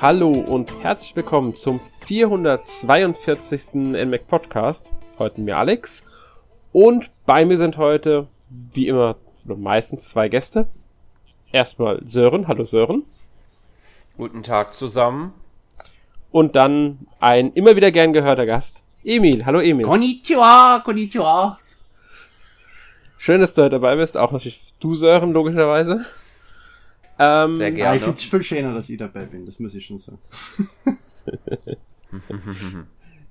Hallo 0.00 0.30
und 0.30 0.82
herzlich 0.82 1.14
willkommen 1.14 1.54
zum 1.54 1.80
442. 2.06 3.74
NMAC 3.74 4.26
Podcast. 4.26 4.92
Heute 5.18 5.40
mir 5.40 5.56
Alex. 5.56 6.02
Und 6.72 7.10
bei 7.24 7.44
mir 7.44 7.56
sind 7.56 7.78
heute, 7.78 8.26
wie 8.48 8.88
immer, 8.88 9.16
meistens 9.44 10.08
zwei 10.08 10.28
Gäste. 10.28 10.66
Erstmal 11.52 12.00
Sören. 12.04 12.48
Hallo 12.48 12.64
Sören. 12.64 13.04
Guten 14.16 14.42
Tag 14.42 14.74
zusammen. 14.74 15.32
Und 16.32 16.56
dann 16.56 17.06
ein 17.20 17.52
immer 17.52 17.76
wieder 17.76 17.92
gern 17.92 18.12
gehörter 18.12 18.46
Gast, 18.46 18.82
Emil. 19.04 19.46
Hallo 19.46 19.60
Emil. 19.60 19.86
Konnichiwa, 19.86 20.82
konnichiwa. 20.84 21.56
Schön, 23.16 23.40
dass 23.40 23.54
du 23.54 23.62
heute 23.62 23.76
dabei 23.76 23.96
bist. 23.96 24.16
Auch 24.16 24.32
natürlich 24.32 24.60
du, 24.80 24.94
Sören, 24.94 25.32
logischerweise. 25.32 26.04
Ähm, 27.18 27.54
Sehr 27.56 27.72
gerne. 27.72 27.90
Ah, 27.90 27.94
ich 27.96 28.02
finde 28.02 28.18
es 28.18 28.24
viel 28.24 28.42
schöner, 28.42 28.74
dass 28.74 28.90
ich 28.90 28.98
dabei 28.98 29.24
bin, 29.24 29.46
das 29.46 29.58
muss 29.58 29.74
ich 29.74 29.86
schon 29.86 29.98
sagen. 29.98 30.18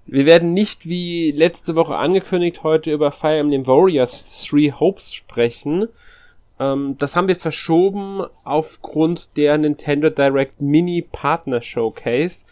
Wir 0.05 0.25
werden 0.25 0.53
nicht 0.53 0.87
wie 0.87 1.31
letzte 1.31 1.75
Woche 1.75 1.95
angekündigt 1.95 2.63
heute 2.63 2.91
über 2.91 3.11
Fire 3.11 3.37
Emblem 3.37 3.65
Warriors 3.65 4.43
Three 4.43 4.71
Hopes 4.71 5.13
sprechen. 5.13 5.87
Ähm, 6.59 6.95
das 6.97 7.15
haben 7.15 7.27
wir 7.27 7.37
verschoben 7.37 8.21
aufgrund 8.43 9.37
der 9.37 9.57
Nintendo 9.57 10.09
Direct 10.09 10.61
Mini 10.61 11.01
Partner 11.01 11.61
Showcase 11.61 12.45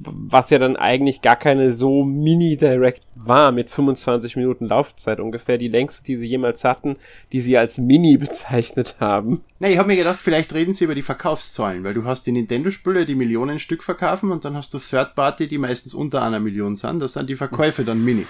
was 0.00 0.50
ja 0.50 0.58
dann 0.58 0.76
eigentlich 0.76 1.22
gar 1.22 1.36
keine 1.36 1.72
so 1.72 2.04
Mini-Direct 2.04 3.02
war, 3.14 3.52
mit 3.52 3.70
25 3.70 4.36
Minuten 4.36 4.66
Laufzeit 4.66 5.20
ungefähr, 5.20 5.58
die 5.58 5.68
längste, 5.68 6.04
die 6.04 6.16
sie 6.16 6.26
jemals 6.26 6.64
hatten, 6.64 6.96
die 7.32 7.40
sie 7.40 7.58
als 7.58 7.78
Mini 7.78 8.16
bezeichnet 8.18 8.96
haben. 9.00 9.42
Na, 9.58 9.68
ich 9.68 9.78
habe 9.78 9.88
mir 9.88 9.96
gedacht, 9.96 10.20
vielleicht 10.20 10.54
reden 10.54 10.74
sie 10.74 10.84
über 10.84 10.94
die 10.94 11.02
Verkaufszahlen, 11.02 11.84
weil 11.84 11.94
du 11.94 12.04
hast 12.04 12.26
die 12.26 12.32
Nintendo-Spiele, 12.32 13.06
die 13.06 13.14
Millionen 13.14 13.58
Stück 13.58 13.82
verkaufen 13.82 14.30
und 14.30 14.44
dann 14.44 14.54
hast 14.54 14.72
du 14.74 14.78
Third-Party, 14.78 15.48
die 15.48 15.58
meistens 15.58 15.94
unter 15.94 16.22
einer 16.22 16.40
Million 16.40 16.76
sind, 16.76 17.00
das 17.00 17.14
sind 17.14 17.28
die 17.28 17.36
Verkäufe 17.36 17.84
dann 17.84 18.04
Mini. 18.04 18.26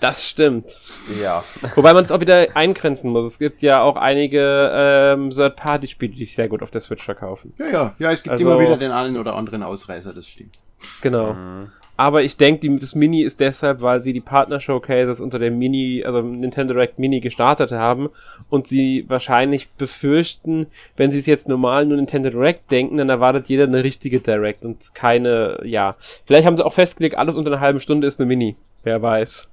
Das 0.00 0.28
stimmt. 0.28 0.78
Ja. 1.22 1.42
Wobei 1.74 1.94
man 1.94 2.04
es 2.04 2.12
auch 2.12 2.20
wieder 2.20 2.54
eingrenzen 2.54 3.10
muss. 3.10 3.24
Es 3.24 3.38
gibt 3.38 3.62
ja 3.62 3.82
auch 3.82 3.96
einige 3.96 4.70
ähm, 4.74 5.30
Third-Party-Spiele, 5.30 6.12
die 6.12 6.24
sich 6.24 6.34
sehr 6.34 6.48
gut 6.48 6.62
auf 6.62 6.70
der 6.70 6.80
Switch 6.80 7.04
verkaufen. 7.04 7.54
Ja, 7.58 7.66
ja, 7.66 7.94
ja, 7.98 8.12
es 8.12 8.22
gibt 8.22 8.32
also, 8.32 8.50
immer 8.50 8.60
wieder 8.60 8.76
den 8.76 8.90
einen 8.90 9.16
oder 9.16 9.34
anderen 9.34 9.62
Ausreißer, 9.62 10.12
das 10.12 10.26
stimmt. 10.26 10.58
Genau. 11.00 11.32
Mhm. 11.32 11.70
Aber 11.98 12.22
ich 12.22 12.36
denke, 12.36 12.76
das 12.78 12.94
Mini 12.94 13.22
ist 13.22 13.40
deshalb, 13.40 13.80
weil 13.80 14.00
sie 14.00 14.12
die 14.12 14.20
Partner-Showcases 14.20 15.20
unter 15.20 15.38
dem 15.38 15.56
Mini, 15.58 16.04
also 16.04 16.20
Nintendo 16.20 16.74
Direct 16.74 16.98
Mini 16.98 17.20
gestartet 17.20 17.72
haben 17.72 18.10
und 18.50 18.66
sie 18.66 19.06
wahrscheinlich 19.08 19.70
befürchten, 19.70 20.66
wenn 20.96 21.10
sie 21.10 21.18
es 21.18 21.26
jetzt 21.26 21.48
normal 21.48 21.86
nur 21.86 21.96
Nintendo 21.96 22.28
Direct 22.28 22.70
denken, 22.70 22.98
dann 22.98 23.08
erwartet 23.08 23.48
jeder 23.48 23.64
eine 23.64 23.82
richtige 23.82 24.20
Direct 24.20 24.62
und 24.62 24.94
keine, 24.94 25.58
ja. 25.64 25.96
Vielleicht 26.26 26.46
haben 26.46 26.58
sie 26.58 26.66
auch 26.66 26.74
festgelegt, 26.74 27.16
alles 27.16 27.34
unter 27.34 27.50
einer 27.50 27.60
halben 27.60 27.80
Stunde 27.80 28.06
ist 28.06 28.20
eine 28.20 28.26
Mini. 28.26 28.56
Wer 28.82 29.00
weiß. 29.00 29.48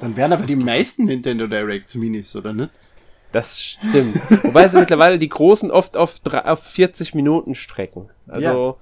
Dann 0.00 0.16
wären 0.16 0.32
aber 0.32 0.44
die 0.44 0.56
meisten 0.56 1.04
Nintendo 1.04 1.46
Directs 1.46 1.94
Minis, 1.94 2.34
oder 2.36 2.52
nicht? 2.52 2.70
Das 3.32 3.60
stimmt. 3.60 4.16
Wobei 4.44 4.68
sie 4.68 4.78
mittlerweile 4.78 5.18
die 5.18 5.28
großen 5.28 5.70
oft 5.70 5.96
auf, 5.96 6.20
auf 6.24 6.62
40 6.62 7.14
Minuten 7.14 7.54
strecken. 7.54 8.10
Also. 8.28 8.40
Ja. 8.40 8.76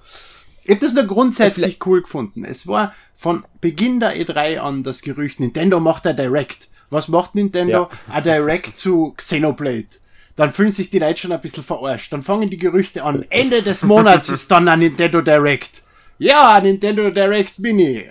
Ich 0.65 0.71
habe 0.71 0.85
das 0.85 0.93
nur 0.93 1.05
grundsätzlich 1.05 1.79
cool 1.85 2.03
gefunden. 2.03 2.45
Es 2.45 2.67
war 2.67 2.93
von 3.15 3.45
Beginn 3.61 3.99
der 3.99 4.15
E3 4.15 4.59
an 4.59 4.83
das 4.83 5.01
Gerücht, 5.01 5.39
Nintendo 5.39 5.79
macht 5.79 6.05
ein 6.07 6.15
Direct. 6.15 6.69
Was 6.89 7.07
macht 7.07 7.35
Nintendo? 7.35 7.73
Ja. 7.73 7.89
Ein 8.13 8.23
Direct 8.23 8.77
zu 8.77 9.13
Xenoblade. 9.17 9.87
Dann 10.35 10.51
fühlen 10.51 10.71
sich 10.71 10.89
die 10.89 10.99
Leute 10.99 11.19
schon 11.19 11.31
ein 11.31 11.41
bisschen 11.41 11.63
verarscht. 11.63 12.13
Dann 12.13 12.21
fangen 12.21 12.49
die 12.49 12.57
Gerüchte 12.57 13.03
an. 13.03 13.25
Ende 13.29 13.61
des 13.61 13.83
Monats 13.83 14.29
ist 14.29 14.51
dann 14.51 14.67
ein 14.67 14.79
Nintendo 14.79 15.21
Direct. 15.21 15.81
Ja, 16.17 16.59
Nintendo 16.61 17.09
Direct 17.09 17.59
Mini. 17.59 18.05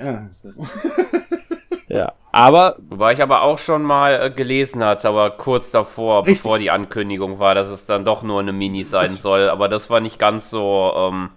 Ja. 1.88 2.12
Aber. 2.32 2.76
Wobei 2.78 3.12
ich 3.12 3.22
aber 3.22 3.42
auch 3.42 3.58
schon 3.58 3.82
mal 3.82 4.20
äh, 4.20 4.30
gelesen 4.30 4.82
hatte, 4.82 5.08
aber 5.08 5.30
kurz 5.30 5.70
davor, 5.70 6.22
Richtig. 6.22 6.38
bevor 6.38 6.58
die 6.58 6.70
Ankündigung 6.70 7.38
war, 7.38 7.54
dass 7.54 7.68
es 7.68 7.86
dann 7.86 8.04
doch 8.04 8.22
nur 8.22 8.40
eine 8.40 8.52
Mini 8.52 8.82
sein 8.84 9.08
das 9.08 9.22
soll. 9.22 9.48
Aber 9.50 9.68
das 9.68 9.90
war 9.90 10.00
nicht 10.00 10.18
ganz 10.18 10.50
so 10.50 10.92
ähm, 10.96 11.30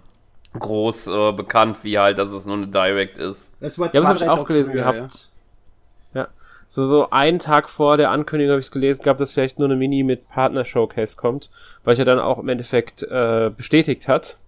groß 0.58 1.06
äh, 1.08 1.32
bekannt, 1.32 1.78
wie 1.82 1.98
halt, 1.98 2.18
dass 2.18 2.30
es 2.30 2.46
nur 2.46 2.56
eine 2.56 2.68
Direct 2.68 3.18
ist. 3.18 3.54
Das 3.60 3.78
war 3.78 3.92
zwei, 3.92 3.98
ja, 3.98 4.00
das 4.00 4.08
habe 4.08 4.24
ich 4.24 4.28
auch 4.28 4.46
gelesen 4.46 4.72
früher, 4.72 4.92
gehabt. 4.92 5.30
Ja. 6.14 6.22
ja. 6.22 6.28
So, 6.66 6.86
so 6.86 7.10
einen 7.10 7.38
Tag 7.38 7.68
vor 7.68 7.98
der 7.98 8.10
Ankündigung 8.10 8.52
habe 8.52 8.60
ich 8.60 8.66
es 8.66 8.72
gelesen 8.72 9.04
gehabt, 9.04 9.20
dass 9.20 9.32
vielleicht 9.32 9.58
nur 9.58 9.68
eine 9.68 9.76
Mini 9.76 10.02
mit 10.02 10.28
Partner 10.30 10.64
Showcase 10.64 11.16
kommt, 11.16 11.50
weil 11.84 11.92
ich 11.92 11.98
ja 11.98 12.06
dann 12.06 12.18
auch 12.18 12.38
im 12.38 12.48
Endeffekt 12.48 13.02
äh, 13.02 13.50
bestätigt 13.54 14.08
hat. 14.08 14.38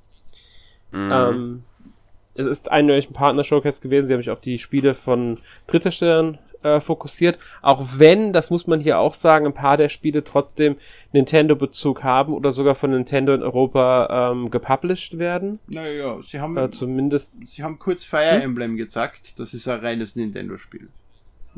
Mhm. 0.93 1.13
Ähm, 1.13 1.63
es 2.39 2.47
ist 2.47 2.71
eindeutig 2.71 3.11
ein 3.11 3.15
Partner-Showcase 3.15 3.81
gewesen. 3.81 4.07
Sie 4.07 4.13
haben 4.15 4.21
sich 4.21 4.31
auf 4.31 4.41
die 4.41 4.59
Spiele 4.59 4.95
von 4.95 5.39
Drittherstellern 5.67 6.39
äh, 6.63 6.81
fokussiert. 6.81 7.39
Auch 7.63 7.85
wenn, 7.97 8.33
das 8.33 8.51
muss 8.51 8.67
man 8.67 8.81
hier 8.81 8.99
auch 8.99 9.15
sagen, 9.15 9.47
ein 9.47 9.55
paar 9.55 9.77
der 9.77 9.89
Spiele 9.89 10.23
trotzdem 10.25 10.77
Nintendo-Bezug 11.13 12.05
haben 12.05 12.33
oder 12.33 12.53
sogar 12.53 12.75
von 12.75 12.91
Nintendo 12.91 13.35
in 13.35 13.43
Europa 13.43 14.31
ähm, 14.33 14.51
gepublished 14.51 15.19
werden. 15.19 15.59
Naja, 15.67 16.19
sie 16.23 16.41
haben 16.41 16.57
äh, 16.57 16.71
zumindest. 16.71 17.33
Sie 17.45 17.63
haben 17.63 17.79
kurz 17.79 18.05
Fire 18.05 18.37
hm? 18.37 18.43
Emblem 18.43 18.77
gezeigt. 18.77 19.39
Das 19.39 19.53
ist 19.53 19.69
ein 19.69 19.81
reines 19.81 20.17
Nintendo-Spiel. 20.17 20.89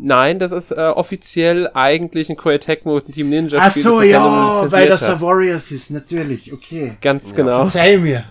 Nein, 0.02 0.38
das 0.38 0.50
ist 0.52 0.70
äh, 0.70 0.80
offiziell 0.80 1.70
eigentlich 1.74 2.30
ein 2.30 2.36
Koei 2.36 2.56
Tecmo 2.56 3.00
Team 3.00 3.28
Ninja 3.28 3.70
Spiel. 3.70 3.82
Ach 3.82 3.90
so, 3.90 4.02
ja, 4.02 4.72
weil 4.72 4.88
das 4.88 5.06
ein 5.06 5.20
Warriors 5.20 5.70
ist, 5.72 5.90
natürlich, 5.90 6.52
okay. 6.54 6.92
Ganz 7.02 7.34
genau. 7.34 7.66
Verzeih 7.66 7.98
mir. 7.98 8.24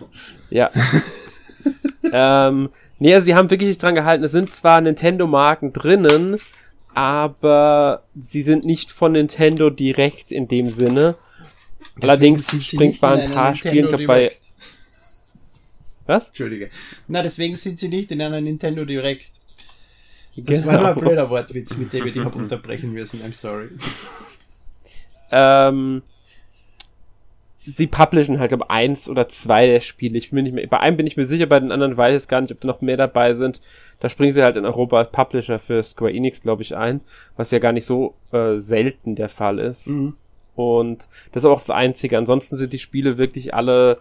Ja. 0.50 0.72
ähm, 2.12 2.70
nee, 3.00 3.14
also 3.14 3.26
sie 3.26 3.36
haben 3.36 3.50
wirklich 3.50 3.70
nicht 3.70 3.84
dran 3.84 3.96
gehalten. 3.96 4.24
Es 4.24 4.32
sind 4.32 4.54
zwar 4.54 4.82
Nintendo-Marken 4.82 5.74
drinnen, 5.74 6.38
aber 6.94 8.04
sie 8.20 8.42
sind 8.42 8.66
nicht 8.66 8.92
von 8.92 9.14
Nintendo 9.14 9.70
direkt 9.70 10.32
in 10.32 10.48
dem 10.48 10.72
Sinne. 10.72 11.16
Deswegen 11.96 12.10
Allerdings 12.10 12.66
springt 12.66 13.02
bei 13.02 13.24
ein 13.24 13.32
paar 13.32 13.56
Spielen, 13.56 14.00
ich 14.00 14.08
bei. 14.08 14.32
Was? 16.06 16.30
Entschuldige. 16.30 16.70
Na, 17.08 17.22
deswegen 17.22 17.56
sind 17.56 17.80
sie 17.80 17.88
nicht 17.88 18.12
in 18.12 18.22
einer 18.22 18.42
Nintendo 18.42 18.86
Direct. 18.86 19.32
Das 20.36 20.62
genau. 20.62 20.68
war 20.68 20.80
nur 20.80 20.88
ein 20.90 21.00
blöder 21.00 21.30
Wortwitz, 21.30 21.76
mit 21.78 21.94
dem 21.94 22.06
wir 22.06 22.12
die 22.12 22.22
haben 22.22 22.34
unterbrechen 22.34 22.94
müssen. 22.94 23.22
I'm 23.22 23.34
sorry. 23.34 23.70
Ähm, 25.32 26.02
sie 27.74 27.88
publishen 27.88 28.40
halt 28.40 28.54
um 28.54 28.64
eins 28.64 29.10
oder 29.10 29.28
zwei 29.28 29.68
der 29.68 29.80
Spiele. 29.80 30.18
Ich 30.18 30.32
bin 30.32 30.44
nicht 30.44 30.54
mehr, 30.54 30.68
bei 30.68 30.80
einem 30.80 30.98
bin 30.98 31.08
ich 31.08 31.18
mir 31.18 31.26
sicher, 31.26 31.46
bei 31.46 31.60
den 31.60 31.72
anderen 31.72 31.98
weiß 31.98 32.24
ich 32.24 32.28
gar 32.28 32.42
nicht, 32.42 32.52
ob 32.52 32.62
da 32.62 32.68
noch 32.68 32.82
mehr 32.82 32.98
dabei 32.98 33.34
sind. 33.34 33.62
Da 34.00 34.10
springen 34.10 34.34
sie 34.34 34.44
halt 34.44 34.56
in 34.56 34.66
Europa 34.66 34.98
als 34.98 35.12
Publisher 35.12 35.60
für 35.60 35.84
Square 35.84 36.14
Enix, 36.14 36.42
glaube 36.42 36.62
ich, 36.62 36.76
ein, 36.76 37.02
was 37.36 37.52
ja 37.52 37.60
gar 37.60 37.72
nicht 37.72 37.86
so 37.86 38.16
äh, 38.32 38.60
selten 38.60 39.16
der 39.16 39.30
Fall 39.30 39.60
ist. 39.60 39.88
Mhm. 39.88 40.16
Und 40.56 41.08
das 41.32 41.44
ist 41.44 41.50
auch 41.50 41.60
das 41.60 41.70
Einzige. 41.70 42.18
Ansonsten 42.18 42.58
sind 42.58 42.74
die 42.74 42.80
Spiele 42.80 43.18
wirklich 43.18 43.54
alle 43.54 44.00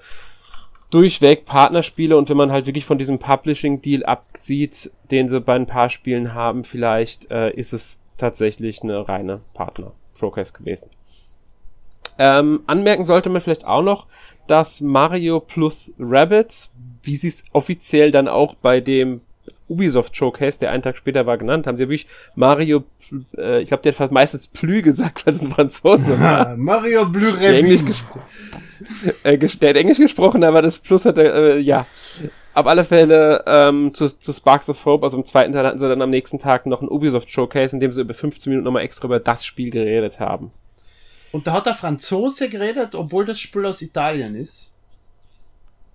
durchweg 0.90 1.44
Partnerspiele 1.44 2.16
und 2.16 2.28
wenn 2.30 2.36
man 2.36 2.50
halt 2.50 2.66
wirklich 2.66 2.86
von 2.86 2.98
diesem 2.98 3.18
Publishing-Deal 3.18 4.04
absieht, 4.04 4.90
den 5.10 5.28
sie 5.28 5.40
bei 5.40 5.54
ein 5.54 5.66
paar 5.66 5.90
Spielen 5.90 6.34
haben, 6.34 6.64
vielleicht 6.64 7.30
äh, 7.30 7.50
ist 7.50 7.72
es 7.72 8.00
tatsächlich 8.16 8.82
eine 8.82 9.06
reine 9.06 9.40
Partner-Showcase 9.54 10.54
gewesen. 10.54 10.88
Ähm, 12.18 12.60
anmerken 12.66 13.04
sollte 13.04 13.28
man 13.28 13.40
vielleicht 13.40 13.64
auch 13.64 13.82
noch, 13.82 14.06
dass 14.46 14.80
Mario 14.80 15.40
plus 15.40 15.92
Rabbits, 15.98 16.72
wie 17.02 17.16
sie 17.16 17.28
es 17.28 17.44
offiziell 17.52 18.10
dann 18.10 18.28
auch 18.28 18.54
bei 18.54 18.80
dem 18.80 19.20
Ubisoft 19.68 20.16
Showcase, 20.16 20.58
der 20.58 20.70
einen 20.70 20.82
Tag 20.82 20.96
später 20.96 21.26
war, 21.26 21.38
genannt 21.38 21.66
haben. 21.66 21.76
Sie 21.76 21.82
haben 21.82 21.90
wirklich 21.90 22.08
Mario, 22.34 22.84
äh, 23.36 23.60
ich 23.60 23.68
glaube, 23.68 23.82
der 23.82 23.96
hat 23.98 24.12
meistens 24.12 24.48
Plü 24.48 24.82
gesagt, 24.82 25.26
weil 25.26 25.34
es 25.34 25.42
ein 25.42 25.50
Franzose 25.50 26.18
war. 26.20 26.56
Mario 26.56 27.04
der 27.04 27.58
Englisch, 27.58 27.82
äh, 29.22 29.38
der 29.38 29.70
hat 29.70 29.76
Englisch 29.76 29.98
gesprochen, 29.98 30.42
aber 30.44 30.62
das 30.62 30.78
Plus 30.78 31.04
hat 31.04 31.18
er, 31.18 31.34
äh, 31.34 31.58
ja. 31.58 31.86
Auf 32.54 32.66
alle 32.66 32.82
Fälle 32.82 33.44
ähm, 33.46 33.94
zu, 33.94 34.08
zu 34.08 34.32
Sparks 34.32 34.68
of 34.68 34.84
Hope, 34.84 35.04
also 35.04 35.16
im 35.16 35.24
zweiten 35.24 35.52
Teil 35.52 35.64
hatten 35.64 35.78
sie 35.78 35.88
dann 35.88 36.02
am 36.02 36.10
nächsten 36.10 36.40
Tag 36.40 36.66
noch 36.66 36.82
ein 36.82 36.88
Ubisoft 36.88 37.30
Showcase, 37.30 37.76
in 37.76 37.78
dem 37.78 37.92
sie 37.92 38.00
über 38.00 38.14
15 38.14 38.50
Minuten 38.50 38.64
nochmal 38.64 38.82
extra 38.82 39.04
über 39.06 39.20
das 39.20 39.44
Spiel 39.44 39.70
geredet 39.70 40.18
haben. 40.18 40.50
Und 41.32 41.46
da 41.46 41.52
hat 41.52 41.66
der 41.66 41.74
Franzose 41.74 42.48
geredet, 42.48 42.94
obwohl 42.94 43.24
das 43.24 43.38
Spiel 43.38 43.66
aus 43.66 43.82
Italien 43.82 44.34
ist. 44.34 44.70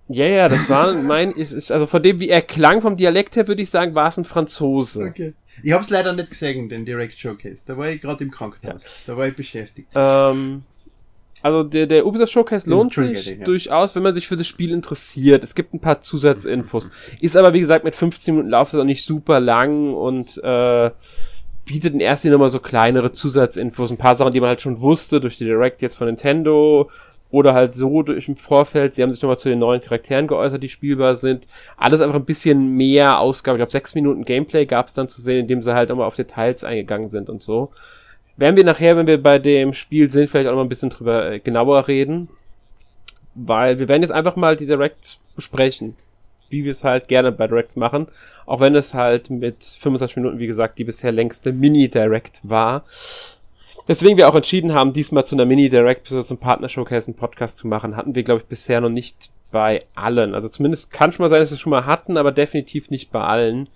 Ja, 0.08 0.26
ja, 0.26 0.48
das 0.48 0.68
war 0.68 0.92
mein, 0.92 1.32
ist, 1.32 1.72
also 1.72 1.86
von 1.86 2.02
dem, 2.02 2.20
wie 2.20 2.28
er 2.28 2.42
klang 2.42 2.82
vom 2.82 2.96
Dialekt 2.96 3.36
her, 3.36 3.48
würde 3.48 3.62
ich 3.62 3.70
sagen, 3.70 3.94
war 3.94 4.08
es 4.08 4.18
ein 4.18 4.24
Franzose. 4.24 5.04
Okay. 5.04 5.32
Ich 5.62 5.72
habe 5.72 5.82
es 5.82 5.90
leider 5.90 6.12
nicht 6.12 6.28
gesehen, 6.28 6.68
den 6.68 6.84
Direct 6.84 7.14
Showcase. 7.14 7.64
Da 7.66 7.78
war 7.78 7.88
ich 7.88 8.00
gerade 8.00 8.22
im 8.22 8.30
Krankenhaus. 8.30 8.84
Ja. 8.84 8.90
Da 9.06 9.16
war 9.16 9.28
ich 9.28 9.36
beschäftigt. 9.36 9.88
Ähm, 9.94 10.62
also 11.42 11.62
der, 11.62 11.86
der 11.86 12.06
Ubisoft 12.06 12.32
Showcase 12.32 12.68
lohnt 12.68 12.94
sich 12.94 13.26
ja. 13.26 13.44
durchaus, 13.44 13.94
wenn 13.94 14.02
man 14.02 14.14
sich 14.14 14.28
für 14.28 14.36
das 14.36 14.46
Spiel 14.46 14.72
interessiert. 14.72 15.44
Es 15.44 15.54
gibt 15.54 15.74
ein 15.74 15.80
paar 15.80 16.00
Zusatzinfos. 16.00 16.90
Ist 17.20 17.36
aber, 17.36 17.52
wie 17.52 17.60
gesagt, 17.60 17.84
mit 17.84 17.94
15 17.94 18.34
Minuten 18.34 18.50
Laufzeit 18.50 18.80
auch 18.80 18.84
nicht 18.84 19.04
super 19.04 19.40
lang 19.40 19.94
und 19.94 20.38
äh, 20.42 20.90
bietet 21.64 21.94
in 21.94 22.00
erster 22.00 22.28
Linie 22.28 22.38
nochmal 22.38 22.50
so 22.50 22.60
kleinere 22.60 23.12
Zusatzinfos, 23.12 23.90
ein 23.90 23.96
paar 23.96 24.14
Sachen, 24.14 24.32
die 24.32 24.40
man 24.40 24.50
halt 24.50 24.60
schon 24.60 24.80
wusste 24.80 25.20
durch 25.20 25.38
die 25.38 25.44
Direct 25.44 25.82
jetzt 25.82 25.96
von 25.96 26.06
Nintendo 26.06 26.90
oder 27.30 27.52
halt 27.52 27.74
so 27.74 28.02
durch 28.02 28.28
im 28.28 28.36
Vorfeld, 28.36 28.94
sie 28.94 29.02
haben 29.02 29.12
sich 29.12 29.20
nochmal 29.20 29.38
zu 29.38 29.48
den 29.48 29.58
neuen 29.58 29.80
Charakteren 29.80 30.28
geäußert, 30.28 30.62
die 30.62 30.68
spielbar 30.68 31.16
sind. 31.16 31.48
Alles 31.76 32.00
einfach 32.00 32.14
ein 32.14 32.24
bisschen 32.24 32.76
mehr 32.76 33.18
Ausgabe. 33.18 33.56
Ich 33.56 33.58
glaube, 33.58 33.72
sechs 33.72 33.96
Minuten 33.96 34.24
Gameplay 34.24 34.66
gab 34.66 34.86
es 34.86 34.94
dann 34.94 35.08
zu 35.08 35.20
sehen, 35.20 35.40
indem 35.40 35.60
sie 35.60 35.74
halt 35.74 35.88
nochmal 35.88 36.06
auf 36.06 36.14
Details 36.14 36.62
eingegangen 36.62 37.08
sind 37.08 37.28
und 37.28 37.42
so. 37.42 37.72
Werden 38.36 38.56
wir 38.56 38.62
nachher, 38.62 38.96
wenn 38.96 39.08
wir 39.08 39.20
bei 39.20 39.40
dem 39.40 39.72
Spiel 39.72 40.10
sind, 40.10 40.28
vielleicht 40.28 40.46
auch 40.46 40.52
nochmal 40.52 40.66
ein 40.66 40.68
bisschen 40.68 40.90
drüber 40.90 41.32
äh, 41.32 41.40
genauer 41.40 41.88
reden. 41.88 42.28
Weil 43.34 43.80
wir 43.80 43.88
werden 43.88 44.02
jetzt 44.02 44.12
einfach 44.12 44.36
mal 44.36 44.54
die 44.54 44.66
Direct 44.66 45.18
besprechen. 45.34 45.96
Wie 46.50 46.64
wir 46.64 46.70
es 46.70 46.84
halt 46.84 47.08
gerne 47.08 47.32
bei 47.32 47.46
Directs 47.46 47.76
machen. 47.76 48.08
Auch 48.46 48.60
wenn 48.60 48.74
es 48.74 48.94
halt 48.94 49.30
mit 49.30 49.64
25 49.64 50.16
Minuten, 50.16 50.38
wie 50.38 50.46
gesagt, 50.46 50.78
die 50.78 50.84
bisher 50.84 51.12
längste 51.12 51.52
Mini-Direct 51.52 52.40
war. 52.42 52.84
Deswegen 53.86 54.16
wir 54.16 54.28
auch 54.28 54.34
entschieden 54.34 54.72
haben, 54.72 54.92
diesmal 54.92 55.26
zu 55.26 55.34
einer 55.34 55.44
Mini-Direct, 55.44 56.06
so 56.06 56.22
zum 56.22 56.38
Partner-Showcase 56.38 57.08
einen 57.08 57.16
Podcast 57.16 57.58
zu 57.58 57.68
machen, 57.68 57.96
hatten 57.96 58.14
wir, 58.14 58.22
glaube 58.22 58.40
ich, 58.40 58.46
bisher 58.46 58.80
noch 58.80 58.88
nicht 58.88 59.30
bei 59.50 59.84
allen. 59.94 60.34
Also 60.34 60.48
zumindest 60.48 60.90
kann 60.90 61.12
schon 61.12 61.24
mal 61.24 61.28
sein, 61.28 61.40
dass 61.40 61.50
wir 61.50 61.54
es 61.54 61.60
schon 61.60 61.70
mal 61.70 61.86
hatten, 61.86 62.16
aber 62.16 62.32
definitiv 62.32 62.90
nicht 62.90 63.12
bei 63.12 63.20
allen. 63.20 63.68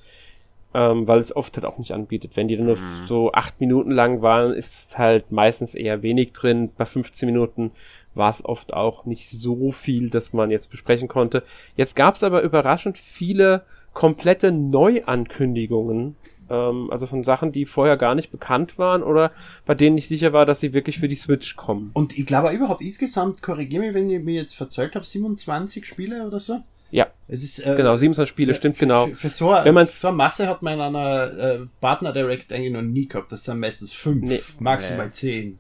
Ähm, 0.75 1.09
weil 1.09 1.19
es 1.19 1.35
oft 1.35 1.57
halt 1.57 1.65
auch 1.65 1.79
nicht 1.79 1.93
anbietet. 1.93 2.33
Wenn 2.35 2.47
die 2.47 2.57
dann 2.57 2.67
nur 2.67 2.77
mhm. 2.77 3.07
so 3.07 3.33
acht 3.33 3.59
Minuten 3.59 3.91
lang 3.91 4.21
waren, 4.21 4.53
ist 4.53 4.99
halt 4.99 5.33
meistens 5.33 5.75
eher 5.75 6.03
wenig 6.03 6.33
drin. 6.33 6.71
Bei 6.77 6.85
15 6.85 7.27
Minuten 7.27 7.71
war 8.19 8.31
es 8.31 8.45
oft 8.45 8.75
auch 8.75 9.07
nicht 9.07 9.31
so 9.31 9.73
viel, 9.73 10.11
dass 10.11 10.33
man 10.33 10.51
jetzt 10.51 10.71
besprechen 10.71 11.09
konnte. 11.09 11.43
Jetzt 11.77 11.97
gab 11.97 12.17
es 12.17 12.23
aber 12.23 12.43
überraschend 12.43 12.99
viele 12.99 13.63
komplette 13.95 14.53
Neuankündigungen 14.53 16.17
ähm, 16.51 16.91
also 16.91 17.07
von 17.07 17.25
Sachen, 17.25 17.53
die 17.53 17.67
vorher 17.67 17.97
gar 17.97 18.15
nicht 18.15 18.31
bekannt 18.31 18.79
waren 18.79 19.03
oder 19.03 19.33
bei 19.67 19.75
denen 19.75 19.99
ich 19.99 20.09
sicher 20.09 20.33
war, 20.33 20.47
dass 20.47 20.61
sie 20.61 20.73
wirklich 20.73 20.99
für 20.99 21.09
die 21.09 21.17
Switch 21.17 21.57
kommen. 21.57 21.91
Und 21.95 22.17
ich 22.17 22.27
glaube 22.27 22.51
überhaupt 22.53 22.81
insgesamt, 22.81 23.43
korrigiere 23.43 23.83
mich, 23.83 23.95
wenn 23.95 24.11
ich 24.11 24.23
mir 24.23 24.35
jetzt 24.35 24.55
verzählt 24.55 24.95
habe, 24.95 25.05
27 25.05 25.85
Spiele 25.85 26.27
oder 26.27 26.39
so? 26.39 26.61
Ja. 26.91 27.09
Es 27.27 27.43
ist, 27.43 27.59
äh, 27.59 27.75
genau, 27.77 27.97
27 27.97 28.31
Spiele, 28.31 28.55
stimmt 28.55 28.77
für, 28.77 28.87
genau. 28.87 29.07
Für, 29.09 29.15
für 29.15 29.29
so, 29.29 29.49
wenn 29.51 29.87
so 29.87 30.09
eine 30.09 30.17
Masse 30.17 30.47
hat 30.47 30.63
man 30.63 30.75
in 30.75 30.81
einer 30.81 31.33
äh, 31.33 31.59
Partner 31.81 32.13
Direct 32.13 32.53
eigentlich 32.53 32.73
noch 32.73 32.83
nie 32.83 33.07
gehabt. 33.07 33.31
Das 33.31 33.45
sind 33.45 33.61
meistens 33.61 33.93
fünf, 33.93 34.23
nee. 34.23 34.41
maximal 34.59 35.07
nee. 35.07 35.13
zehn. 35.13 35.59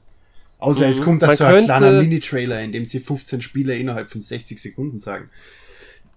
Außer 0.58 0.84
mhm. 0.84 0.90
es 0.90 1.02
kommt 1.02 1.22
da 1.22 1.34
so 1.34 1.44
ein 1.44 1.64
kleiner 1.64 2.02
Mini-Trailer, 2.02 2.60
in 2.60 2.72
dem 2.72 2.84
sie 2.84 3.00
15 3.00 3.42
Spiele 3.42 3.76
innerhalb 3.76 4.10
von 4.10 4.20
60 4.20 4.60
Sekunden 4.60 5.00
sagen. 5.00 5.30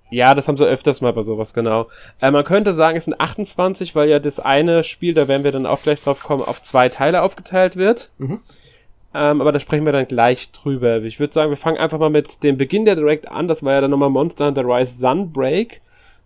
Ja, 0.10 0.36
das 0.36 0.48
haben 0.48 0.58
sie 0.58 0.68
öfters 0.68 1.00
mal 1.00 1.14
bei 1.14 1.22
sowas, 1.22 1.54
genau. 1.54 1.88
Äh, 2.20 2.32
man 2.32 2.44
könnte 2.44 2.74
sagen, 2.74 2.98
es 2.98 3.06
sind 3.06 3.20
28, 3.20 3.96
weil 3.96 4.10
ja 4.10 4.20
das 4.20 4.40
eine 4.42 4.84
Spiel, 4.84 5.14
da 5.14 5.28
werden 5.28 5.44
wir 5.44 5.54
dann 5.54 5.66
auch 5.66 5.82
gleich 5.82 6.02
drauf 6.02 6.22
kommen, 6.24 6.44
auf 6.44 6.62
zwei 6.62 6.90
Teile 6.90 7.22
aufgeteilt 7.22 7.78
wird. 7.78 8.10
Mhm. 8.18 8.42
Ähm, 9.14 9.42
aber 9.42 9.52
da 9.52 9.60
sprechen 9.60 9.86
wir 9.86 9.94
dann 9.94 10.08
gleich 10.08 10.52
drüber. 10.52 11.02
Ich 11.04 11.20
würde 11.20 11.34
sagen, 11.34 11.50
wir 11.50 11.58
fangen 11.58 11.78
einfach 11.78 12.00
mal 12.00 12.10
mit 12.10 12.44
dem 12.44 12.58
Beginn 12.58 12.86
der 12.86 12.96
Direct 12.96 13.30
an. 13.30 13.48
Das 13.48 13.64
war 13.64 13.74
ja 13.74 13.82
dann 13.82 13.92
nochmal 13.92 14.10
Monster 14.10 14.48
Hunter 14.48 14.64
Rise 14.66 14.98
Sunbreak. 14.98 15.82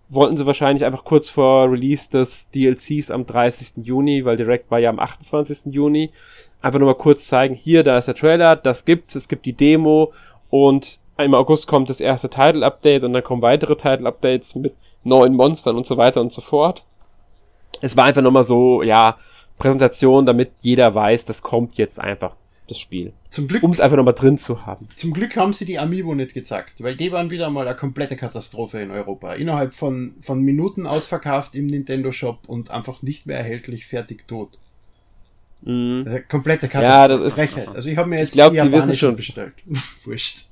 Wollten 0.08 0.38
sie 0.38 0.46
wahrscheinlich 0.46 0.86
einfach 0.86 1.04
kurz 1.04 1.30
vor 1.30 1.72
Release 1.72 2.10
des 2.10 2.50
DLCs 2.52 3.10
am 3.10 3.26
30. 3.26 3.86
Juni, 3.86 4.24
weil 4.24 4.38
Direct 4.38 4.70
war 4.70 4.80
ja 4.80 4.90
am 4.90 5.00
28. 5.00 5.74
Juni. 5.74 6.12
Einfach 6.62 6.80
nur 6.80 6.90
mal 6.90 6.98
kurz 6.98 7.28
zeigen, 7.28 7.56
hier, 7.56 7.84
da 7.84 7.98
ist 7.98 8.08
der 8.08 8.16
Trailer, 8.16 8.56
das 8.56 8.86
gibt's, 8.86 9.16
es 9.16 9.28
gibt 9.28 9.46
die 9.46 9.54
Demo 9.54 10.14
und 10.50 11.00
im 11.18 11.34
August 11.34 11.68
kommt 11.68 11.90
das 11.90 12.02
erste 12.02 12.30
Title-Update 12.30 13.04
und 13.04 13.14
dann 13.14 13.24
kommen 13.24 13.42
weitere 13.42 13.76
Title-Updates 13.76 14.56
mit 14.56 14.76
neuen 15.04 15.34
Monstern 15.34 15.78
und 15.78 15.86
so 15.86 15.98
weiter 15.98 16.22
und 16.22 16.32
so 16.32 16.42
fort. 16.42 16.84
Es 17.82 17.96
war 17.96 18.06
einfach 18.06 18.22
nochmal 18.22 18.44
so, 18.44 18.82
ja, 18.82 19.18
Präsentation, 19.58 20.26
damit 20.26 20.52
jeder 20.62 20.94
weiß, 20.94 21.26
das 21.26 21.42
kommt 21.42 21.78
jetzt 21.78 22.00
einfach, 22.00 22.36
das 22.68 22.80
Spiel. 22.80 23.14
Zum 23.30 23.48
Glück. 23.48 23.64
Um 23.64 23.72
es 23.72 23.80
einfach 23.80 23.98
nochmal 23.98 24.14
drin 24.14 24.38
zu 24.38 24.66
haben. 24.66 24.88
Zum 24.96 25.14
Glück 25.14 25.36
haben 25.36 25.54
sie 25.54 25.66
die 25.66 25.80
Amiibo 25.80 26.16
nicht 26.16 26.34
gezeigt, 26.34 26.76
weil 26.84 26.96
die 26.96 27.12
waren 27.12 27.30
wieder 27.30 27.50
mal 27.50 27.68
eine 27.68 27.76
komplette 27.76 28.16
Katastrophe 28.16 28.82
in 28.82 28.92
Europa. 28.92 29.34
Innerhalb 29.34 29.74
von, 29.74 30.16
von 30.22 30.42
Minuten 30.42 30.88
ausverkauft 30.88 31.56
im 31.56 31.68
Nintendo 31.68 32.12
Shop 32.12 32.40
und 32.48 32.72
einfach 32.72 33.02
nicht 33.02 33.26
mehr 33.26 33.38
erhältlich, 33.38 33.86
fertig, 33.86 34.28
tot. 34.28 34.60
Mhm. 35.62 36.24
komplette 36.30 36.68
Katastrophe. 36.68 36.84
Ja, 36.86 37.08
das 37.08 37.24
ist, 37.24 37.34
Frechheit. 37.34 37.76
Also 37.76 37.90
ich 37.90 37.98
habe 37.98 38.10
mir 38.10 38.20
jetzt 38.20 38.30
ich 38.30 38.36
glaub, 38.36 38.52
die 38.52 38.58
Japanische 38.58 38.98
schon 38.98 39.16
bestellt. 39.16 39.54
Wurscht. 40.04 40.46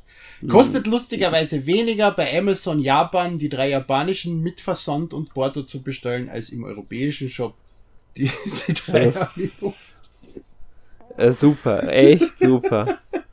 Kostet 0.47 0.87
lustigerweise 0.87 1.65
weniger 1.65 2.11
bei 2.11 2.37
Amazon 2.37 2.79
Japan 2.79 3.37
die 3.37 3.47
drei 3.47 3.69
japanischen 3.69 4.41
mit 4.41 4.59
Versand 4.59 5.13
und 5.13 5.33
Porto 5.33 5.63
zu 5.63 5.83
bestellen 5.83 6.27
als 6.29 6.49
im 6.49 6.63
europäischen 6.63 7.29
Shop 7.29 7.55
die, 8.17 8.29
die 8.67 8.73
drei 8.73 9.05
das, 9.05 9.99
äh, 11.17 11.31
Super, 11.31 11.91
echt 11.91 12.39
super. 12.39 12.99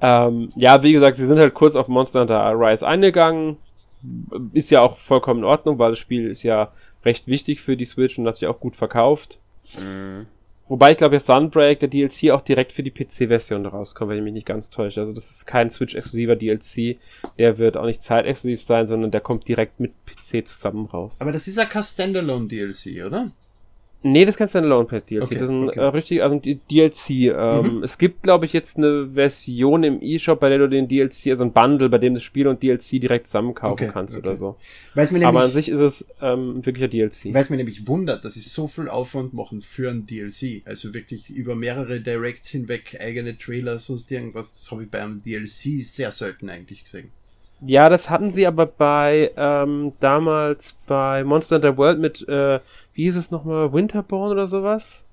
ähm, 0.00 0.48
ja, 0.56 0.82
wie 0.82 0.92
gesagt, 0.92 1.16
sie 1.16 1.26
sind 1.26 1.38
halt 1.38 1.54
kurz 1.54 1.76
auf 1.76 1.88
Monster 1.88 2.20
Hunter 2.20 2.52
Rise 2.54 2.86
eingegangen. 2.86 3.56
Ist 4.52 4.70
ja 4.70 4.80
auch 4.80 4.96
vollkommen 4.96 5.40
in 5.40 5.44
Ordnung, 5.44 5.78
weil 5.78 5.90
das 5.90 5.98
Spiel 5.98 6.28
ist 6.28 6.42
ja 6.42 6.72
recht 7.04 7.26
wichtig 7.26 7.60
für 7.60 7.76
die 7.76 7.84
Switch 7.84 8.18
und 8.18 8.26
hat 8.26 8.36
sich 8.36 8.48
auch 8.48 8.60
gut 8.60 8.76
verkauft. 8.76 9.40
Mhm. 9.78 10.26
Wobei 10.68 10.90
ich 10.90 10.98
glaube, 10.98 11.12
der 11.12 11.20
Sunbreak, 11.20 11.80
der 11.80 11.88
DLC, 11.88 12.30
auch 12.30 12.42
direkt 12.42 12.72
für 12.72 12.82
die 12.82 12.90
PC-Version 12.90 13.64
rauskommt, 13.64 14.10
wenn 14.10 14.18
ich 14.18 14.24
mich 14.24 14.34
nicht 14.34 14.46
ganz 14.46 14.68
täusche. 14.68 15.00
Also 15.00 15.14
das 15.14 15.30
ist 15.30 15.46
kein 15.46 15.70
Switch-exklusiver 15.70 16.36
DLC. 16.36 16.98
Der 17.38 17.56
wird 17.56 17.78
auch 17.78 17.86
nicht 17.86 18.02
zeitexklusiv 18.02 18.62
sein, 18.62 18.86
sondern 18.86 19.10
der 19.10 19.22
kommt 19.22 19.48
direkt 19.48 19.80
mit 19.80 19.92
PC 20.04 20.46
zusammen 20.46 20.84
raus. 20.84 21.22
Aber 21.22 21.32
das 21.32 21.48
ist 21.48 21.56
ja 21.56 21.64
kein 21.64 21.82
Standalone-DLC, 21.82 23.06
oder? 23.06 23.30
Nee, 24.02 24.24
das 24.24 24.34
ist 24.34 24.38
kein 24.38 24.48
Standalone-DLC. 24.48 25.22
Okay, 25.22 25.34
das 25.34 25.42
ist 25.42 25.48
ein 25.48 25.68
okay. 25.68 25.80
äh, 25.80 25.84
richtig, 25.86 26.22
also 26.22 26.36
ein 26.36 26.40
DLC. 26.40 27.10
Ähm, 27.10 27.78
mhm. 27.78 27.82
Es 27.82 27.98
gibt, 27.98 28.22
glaube 28.22 28.46
ich, 28.46 28.52
jetzt 28.52 28.76
eine 28.76 29.10
Version 29.12 29.82
im 29.82 30.00
E-Shop, 30.00 30.38
bei 30.38 30.48
der 30.48 30.58
du 30.58 30.68
den 30.68 30.86
DLC, 30.86 31.28
also 31.28 31.44
ein 31.44 31.52
Bundle, 31.52 31.88
bei 31.88 31.98
dem 31.98 32.14
das 32.14 32.22
Spiel 32.22 32.46
und 32.46 32.62
DLC 32.62 33.00
direkt 33.00 33.26
zusammen 33.26 33.54
kaufen 33.54 33.72
okay, 33.72 33.90
kannst 33.92 34.16
oder 34.16 34.36
so. 34.36 34.56
Nämlich, 34.94 35.26
Aber 35.26 35.40
an 35.40 35.50
sich 35.50 35.68
ist 35.68 35.80
es 35.80 36.06
ähm, 36.22 36.64
wirklich 36.64 36.84
ein 36.84 36.90
DLC. 36.90 37.34
Weil 37.34 37.42
es 37.42 37.50
mir 37.50 37.56
nämlich 37.56 37.88
wundert, 37.88 38.24
dass 38.24 38.34
sie 38.34 38.40
so 38.40 38.68
viel 38.68 38.88
Aufwand 38.88 39.34
machen 39.34 39.62
für 39.62 39.90
ein 39.90 40.06
DLC. 40.06 40.62
Also 40.64 40.94
wirklich 40.94 41.28
über 41.28 41.56
mehrere 41.56 42.00
Directs 42.00 42.50
hinweg 42.50 42.96
eigene 43.00 43.36
Trailer, 43.36 43.78
sonst 43.78 44.12
irgendwas. 44.12 44.54
Das 44.54 44.70
habe 44.70 44.84
ich 44.84 44.90
bei 44.90 45.02
einem 45.02 45.18
DLC 45.18 45.82
sehr 45.82 46.12
selten 46.12 46.48
eigentlich 46.48 46.84
gesehen. 46.84 47.10
Ja, 47.60 47.88
das 47.88 48.08
hatten 48.08 48.30
sie 48.30 48.46
aber 48.46 48.66
bei 48.66 49.32
ähm, 49.36 49.92
damals 50.00 50.76
bei 50.86 51.24
Monster 51.24 51.56
Hunter 51.56 51.76
World 51.76 51.98
mit, 51.98 52.28
äh, 52.28 52.60
wie 52.94 53.04
hieß 53.04 53.16
es 53.16 53.30
nochmal, 53.30 53.72
Winterborn 53.72 54.30
oder 54.30 54.46
sowas? 54.46 55.04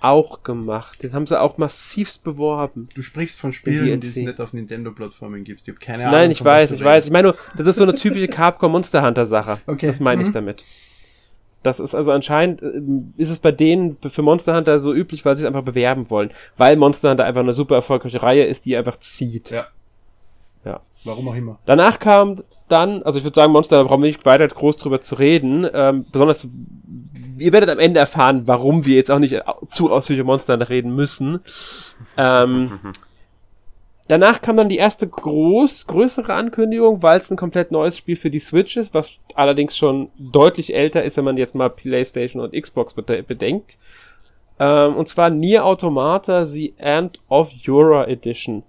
Auch 0.00 0.42
gemacht. 0.44 1.02
Den 1.02 1.12
haben 1.12 1.26
sie 1.26 1.40
auch 1.40 1.58
massivst 1.58 2.22
beworben. 2.22 2.88
Du 2.94 3.02
sprichst 3.02 3.38
von 3.38 3.52
Spielen, 3.52 4.00
die 4.00 4.06
es 4.06 4.16
nicht 4.16 4.40
auf 4.40 4.52
Nintendo-Plattformen 4.52 5.42
gibt. 5.42 5.62
Ich 5.62 5.68
habe 5.68 5.78
keine 5.78 6.04
Ahnung. 6.04 6.20
Nein, 6.20 6.30
ich 6.30 6.44
weiß, 6.44 6.70
ich 6.70 6.82
weiß. 6.82 7.06
Ich 7.06 7.10
meine 7.10 7.28
nur, 7.28 7.36
das 7.56 7.66
ist 7.66 7.76
so 7.76 7.82
eine 7.82 7.94
typische 7.94 8.28
Capcom 8.28 8.72
Monster 8.72 9.02
Hunter 9.04 9.26
Sache. 9.26 9.58
Okay. 9.66 9.86
Das 9.86 9.98
meine 9.98 10.22
ich 10.22 10.28
mhm. 10.28 10.32
damit. 10.32 10.64
Das 11.64 11.80
ist 11.80 11.96
also 11.96 12.12
anscheinend, 12.12 12.62
äh, 12.62 12.80
ist 13.16 13.30
es 13.30 13.40
bei 13.40 13.50
denen 13.50 13.96
für 14.00 14.22
Monster 14.22 14.54
Hunter 14.56 14.78
so 14.78 14.94
üblich, 14.94 15.24
weil 15.24 15.34
sie 15.34 15.42
es 15.42 15.46
einfach 15.48 15.64
bewerben 15.64 16.10
wollen. 16.10 16.30
Weil 16.56 16.76
Monster 16.76 17.10
Hunter 17.10 17.24
einfach 17.24 17.40
eine 17.40 17.52
super 17.52 17.74
erfolgreiche 17.74 18.22
Reihe 18.22 18.44
ist, 18.44 18.66
die 18.66 18.76
einfach 18.76 19.00
zieht. 19.00 19.50
Ja. 19.50 19.66
Warum 21.04 21.28
auch 21.28 21.34
immer. 21.34 21.58
Danach 21.66 21.98
kam 21.98 22.42
dann, 22.68 23.02
also 23.02 23.18
ich 23.18 23.24
würde 23.24 23.34
sagen, 23.34 23.52
Monster, 23.52 23.78
da 23.78 23.82
brauchen 23.84 24.02
wir 24.02 24.08
nicht 24.08 24.26
weiter 24.26 24.46
groß 24.46 24.76
drüber 24.76 25.00
zu 25.00 25.14
reden. 25.14 25.66
Ähm, 25.72 26.06
besonders, 26.10 26.48
ihr 27.38 27.52
werdet 27.52 27.70
am 27.70 27.78
Ende 27.78 28.00
erfahren, 28.00 28.42
warum 28.46 28.84
wir 28.84 28.96
jetzt 28.96 29.10
auch 29.10 29.18
nicht 29.18 29.36
zu 29.68 29.90
ausführlich 29.90 30.20
über 30.20 30.32
Monster 30.32 30.68
reden 30.68 30.94
müssen. 30.94 31.40
Ähm, 32.16 32.78
danach 34.08 34.42
kam 34.42 34.56
dann 34.56 34.68
die 34.68 34.76
erste 34.76 35.08
groß, 35.08 35.86
größere 35.86 36.34
Ankündigung, 36.34 37.02
weil 37.02 37.18
es 37.18 37.30
ein 37.30 37.36
komplett 37.36 37.72
neues 37.72 37.96
Spiel 37.96 38.16
für 38.16 38.30
die 38.30 38.38
Switch 38.38 38.76
ist, 38.76 38.92
was 38.92 39.18
allerdings 39.34 39.76
schon 39.76 40.10
deutlich 40.18 40.74
älter 40.74 41.04
ist, 41.04 41.16
wenn 41.16 41.24
man 41.24 41.38
jetzt 41.38 41.54
mal 41.54 41.70
PlayStation 41.70 42.42
und 42.42 42.52
Xbox 42.52 42.92
bedenkt. 42.92 43.78
Ähm, 44.58 44.96
und 44.96 45.08
zwar 45.08 45.30
Nier 45.30 45.64
Automata, 45.64 46.44
The 46.44 46.74
End 46.76 47.20
of 47.28 47.50
Jura 47.52 48.06
Edition. 48.08 48.64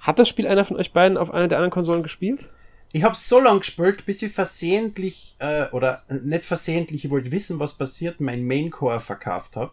Hat 0.00 0.18
das 0.18 0.28
Spiel 0.28 0.46
einer 0.46 0.64
von 0.64 0.76
euch 0.76 0.92
beiden 0.92 1.18
auf 1.18 1.32
einer 1.32 1.46
der 1.46 1.58
anderen 1.58 1.70
Konsolen 1.70 2.02
gespielt? 2.02 2.50
Ich 2.92 3.04
habe 3.04 3.14
so 3.14 3.38
lange 3.38 3.60
gespielt, 3.60 4.04
bis 4.06 4.22
ich 4.22 4.32
versehentlich, 4.32 5.36
äh, 5.38 5.66
oder 5.70 6.02
äh, 6.08 6.14
nicht 6.22 6.44
versehentlich, 6.44 7.04
ich 7.04 7.10
wollte 7.10 7.30
wissen, 7.30 7.60
was 7.60 7.74
passiert, 7.74 8.20
mein 8.20 8.44
Main 8.44 8.70
Core 8.70 8.98
verkauft 8.98 9.56
habe. 9.56 9.70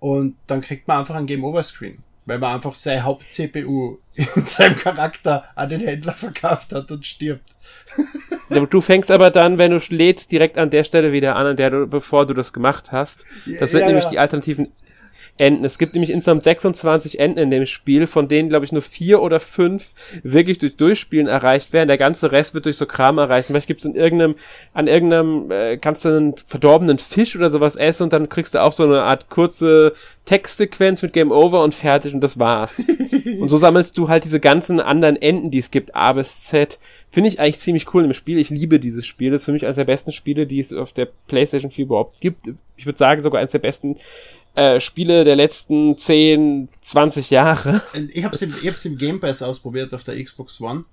Und 0.00 0.36
dann 0.46 0.60
kriegt 0.60 0.88
man 0.88 1.00
einfach 1.00 1.16
ein 1.16 1.26
Game 1.26 1.44
Over 1.44 1.62
Screen, 1.62 1.98
weil 2.24 2.38
man 2.38 2.54
einfach 2.54 2.72
sein 2.72 3.04
Haupt-CPU 3.04 3.98
in 4.14 4.46
seinem 4.46 4.78
Charakter 4.78 5.44
an 5.56 5.68
den 5.68 5.80
Händler 5.80 6.14
verkauft 6.14 6.72
hat 6.72 6.90
und 6.90 7.04
stirbt. 7.04 7.44
Du 8.70 8.80
fängst 8.80 9.10
aber 9.10 9.30
dann, 9.30 9.58
wenn 9.58 9.72
du 9.72 9.80
lädst, 9.90 10.32
direkt 10.32 10.56
an 10.56 10.70
der 10.70 10.84
Stelle 10.84 11.12
wieder 11.12 11.36
an, 11.36 11.46
an 11.46 11.56
der 11.56 11.70
du, 11.70 11.86
bevor 11.86 12.24
du 12.24 12.32
das 12.32 12.54
gemacht 12.54 12.92
hast. 12.92 13.26
Das 13.60 13.72
sind 13.72 13.80
ja, 13.80 13.86
nämlich 13.86 14.04
ja. 14.04 14.10
die 14.10 14.18
alternativen 14.18 14.72
Enden. 15.38 15.64
Es 15.64 15.78
gibt 15.78 15.94
nämlich 15.94 16.10
insgesamt 16.10 16.42
26 16.42 17.18
Enden 17.18 17.38
in 17.38 17.50
dem 17.50 17.66
Spiel, 17.66 18.06
von 18.06 18.28
denen, 18.28 18.48
glaube 18.48 18.64
ich, 18.64 18.72
nur 18.72 18.82
vier 18.82 19.22
oder 19.22 19.40
fünf 19.40 19.92
wirklich 20.22 20.58
durch 20.58 20.76
Durchspielen 20.76 21.26
erreicht 21.26 21.72
werden. 21.72 21.88
Der 21.88 21.98
ganze 21.98 22.32
Rest 22.32 22.54
wird 22.54 22.66
durch 22.66 22.76
so 22.76 22.86
Kram 22.86 23.18
erreicht. 23.18 23.46
Vielleicht 23.46 23.66
gibt 23.66 23.80
es 23.80 23.86
in 23.86 23.94
irgendeinem, 23.94 24.34
an 24.74 24.86
irgendeinem, 24.86 25.50
äh, 25.50 25.76
kannst 25.76 26.04
du 26.04 26.08
einen 26.10 26.36
verdorbenen 26.36 26.98
Fisch 26.98 27.36
oder 27.36 27.50
sowas 27.50 27.76
essen 27.76 28.04
und 28.04 28.12
dann 28.12 28.28
kriegst 28.28 28.54
du 28.54 28.62
auch 28.62 28.72
so 28.72 28.84
eine 28.84 29.02
Art 29.02 29.30
kurze 29.30 29.94
Textsequenz 30.24 31.00
mit 31.02 31.12
Game 31.12 31.32
Over 31.32 31.62
und 31.62 31.74
fertig 31.74 32.12
und 32.12 32.20
das 32.20 32.38
war's. 32.38 32.84
und 33.40 33.48
so 33.48 33.56
sammelst 33.56 33.96
du 33.96 34.08
halt 34.08 34.24
diese 34.24 34.40
ganzen 34.40 34.80
anderen 34.80 35.16
Enden, 35.16 35.50
die 35.50 35.58
es 35.58 35.70
gibt, 35.70 35.94
A 35.94 36.12
bis 36.12 36.44
Z. 36.44 36.78
Finde 37.10 37.28
ich 37.28 37.40
eigentlich 37.40 37.58
ziemlich 37.58 37.94
cool 37.94 38.04
im 38.04 38.12
Spiel. 38.12 38.38
Ich 38.38 38.50
liebe 38.50 38.78
dieses 38.78 39.06
Spiel. 39.06 39.30
Das 39.30 39.40
ist 39.40 39.44
für 39.46 39.52
mich 39.52 39.64
eines 39.64 39.76
der 39.76 39.84
besten 39.84 40.12
Spiele, 40.12 40.46
die 40.46 40.58
es 40.58 40.74
auf 40.74 40.92
der 40.92 41.08
PlayStation 41.26 41.70
4 41.70 41.86
überhaupt 41.86 42.20
gibt. 42.20 42.50
Ich 42.76 42.84
würde 42.84 42.98
sagen, 42.98 43.22
sogar 43.22 43.40
eines 43.40 43.52
der 43.52 43.58
besten 43.60 43.96
äh, 44.54 44.80
Spiele 44.80 45.24
der 45.24 45.36
letzten 45.36 45.96
10, 45.96 46.68
20 46.80 47.30
Jahre. 47.30 47.82
Ich 48.12 48.24
habe 48.24 48.34
es 48.34 48.42
im, 48.42 48.54
ich 48.60 48.68
hab's 48.68 48.84
im 48.84 48.96
Game 48.96 49.20
Pass 49.20 49.42
ausprobiert 49.42 49.92
auf 49.94 50.04
der 50.04 50.22
Xbox 50.22 50.60
One. 50.60 50.84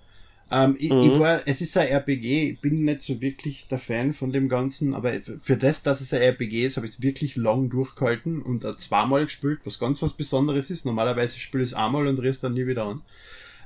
Ähm, 0.52 0.78
ich, 0.80 0.92
mhm. 0.92 1.02
ich 1.02 1.20
war, 1.20 1.42
es 1.46 1.62
ist 1.62 1.76
ein 1.78 1.88
RPG, 1.88 2.52
ich 2.52 2.62
bin 2.62 2.86
nicht 2.86 3.02
so 3.02 3.20
wirklich 3.20 3.68
der 3.68 3.80
Fan 3.80 4.14
von 4.14 4.32
dem 4.32 4.48
Ganzen, 4.48 4.94
aber 4.94 5.14
für 5.42 5.58
das, 5.58 5.82
dass 5.82 6.02
es 6.02 6.14
ein 6.14 6.22
RPG 6.22 6.66
ist, 6.66 6.78
habe 6.78 6.86
ich 6.86 6.94
es 6.94 7.02
wirklich 7.02 7.36
lang 7.36 7.70
durchgehalten 7.70 8.42
und 8.42 8.64
zweimal 8.80 9.26
gespielt, 9.26 9.62
was 9.64 9.80
ganz 9.80 10.02
was 10.02 10.14
Besonderes 10.14 10.70
ist. 10.70 10.86
Normalerweise 10.86 11.40
spiele 11.40 11.64
ich 11.64 11.72
es 11.72 11.76
einmal 11.76 12.06
und 12.06 12.20
riss 12.20 12.40
dann 12.40 12.54
nie 12.54 12.68
wieder 12.68 12.86
an. 12.86 13.02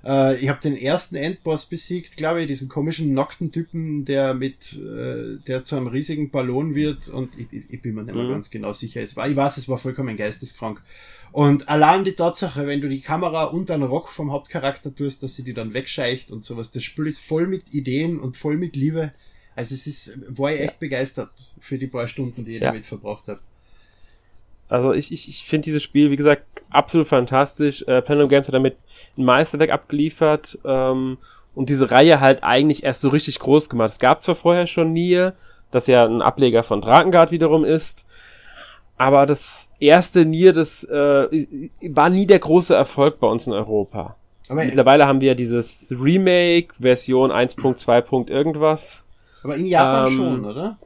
Äh, 0.03 0.37
ich 0.39 0.49
habe 0.49 0.59
den 0.61 0.75
ersten 0.75 1.15
Endboss 1.15 1.65
besiegt, 1.65 2.17
glaube 2.17 2.41
ich, 2.41 2.47
diesen 2.47 2.69
komischen 2.69 3.13
nackten 3.13 3.51
Typen, 3.51 4.05
der 4.05 4.33
mit, 4.33 4.73
äh, 4.73 5.37
der 5.47 5.63
zu 5.63 5.75
einem 5.75 5.87
riesigen 5.87 6.31
Ballon 6.31 6.75
wird 6.75 7.07
und 7.07 7.37
ich, 7.37 7.47
ich 7.69 7.81
bin 7.81 7.95
mir 7.95 8.03
nicht 8.03 8.15
mehr 8.15 8.25
mhm. 8.25 8.31
ganz 8.31 8.49
genau 8.49 8.73
sicher. 8.73 9.01
Es 9.01 9.15
war, 9.15 9.29
ich 9.29 9.35
weiß, 9.35 9.57
es 9.57 9.69
war 9.69 9.77
vollkommen 9.77 10.17
geisteskrank. 10.17 10.81
Und 11.31 11.69
allein 11.69 12.03
die 12.03 12.13
Tatsache, 12.13 12.65
wenn 12.65 12.81
du 12.81 12.89
die 12.89 13.01
Kamera 13.01 13.45
unter 13.45 13.77
den 13.77 13.83
Rock 13.83 14.09
vom 14.09 14.31
Hauptcharakter 14.31 14.93
tust, 14.93 15.21
dass 15.21 15.35
sie 15.35 15.43
die 15.43 15.53
dann 15.53 15.73
wegscheicht 15.73 16.31
und 16.31 16.43
sowas, 16.43 16.71
das 16.71 16.83
Spiel 16.83 17.07
ist 17.07 17.19
voll 17.19 17.45
mit 17.45 17.73
Ideen 17.73 18.19
und 18.19 18.35
voll 18.35 18.57
mit 18.57 18.75
Liebe. 18.75 19.13
Also 19.55 19.75
es 19.75 19.85
ist, 19.85 20.17
war 20.27 20.53
ich 20.53 20.61
echt 20.61 20.79
begeistert 20.79 21.31
für 21.59 21.77
die 21.77 21.87
paar 21.87 22.07
Stunden, 22.07 22.45
die 22.45 22.55
ich 22.55 22.61
ja. 22.61 22.69
damit 22.71 22.85
verbracht 22.85 23.27
habe. 23.27 23.41
Also 24.69 24.93
ich, 24.93 25.11
ich, 25.11 25.27
ich 25.27 25.43
finde 25.43 25.65
dieses 25.65 25.83
Spiel, 25.83 26.11
wie 26.11 26.15
gesagt, 26.15 26.43
absolut 26.69 27.07
fantastisch. 27.07 27.81
Äh, 27.81 28.01
Platinum 28.01 28.29
Games 28.29 28.47
hat 28.47 28.53
damit 28.53 28.77
ein 29.17 29.25
Meisterwerk 29.25 29.71
abgeliefert 29.71 30.59
ähm, 30.63 31.17
und 31.55 31.69
diese 31.69 31.91
Reihe 31.91 32.19
halt 32.21 32.43
eigentlich 32.43 32.83
erst 32.83 33.01
so 33.01 33.09
richtig 33.09 33.39
groß 33.39 33.69
gemacht. 33.69 33.91
Es 33.91 33.99
gab 33.99 34.21
zwar 34.21 34.35
vorher 34.35 34.67
schon 34.67 34.93
Nier, 34.93 35.33
das 35.71 35.87
ja 35.87 36.05
ein 36.05 36.21
Ableger 36.21 36.63
von 36.63 36.81
Drakengard 36.81 37.31
wiederum 37.31 37.65
ist, 37.65 38.05
aber 38.97 39.25
das 39.25 39.71
erste 39.79 40.25
Nier, 40.25 40.53
das 40.53 40.83
äh, 40.83 41.47
war 41.89 42.09
nie 42.09 42.27
der 42.27 42.39
große 42.39 42.75
Erfolg 42.75 43.19
bei 43.19 43.27
uns 43.27 43.47
in 43.47 43.53
Europa. 43.53 44.17
Aber 44.49 44.65
Mittlerweile 44.65 45.07
haben 45.07 45.21
wir 45.21 45.35
dieses 45.35 45.93
Remake, 45.97 46.73
Version 46.79 47.31
1.2. 47.31 48.29
irgendwas. 48.29 49.05
Aber 49.43 49.55
in 49.55 49.67
Japan 49.67 50.07
ähm, 50.07 50.17
schon, 50.17 50.45
oder? 50.45 50.77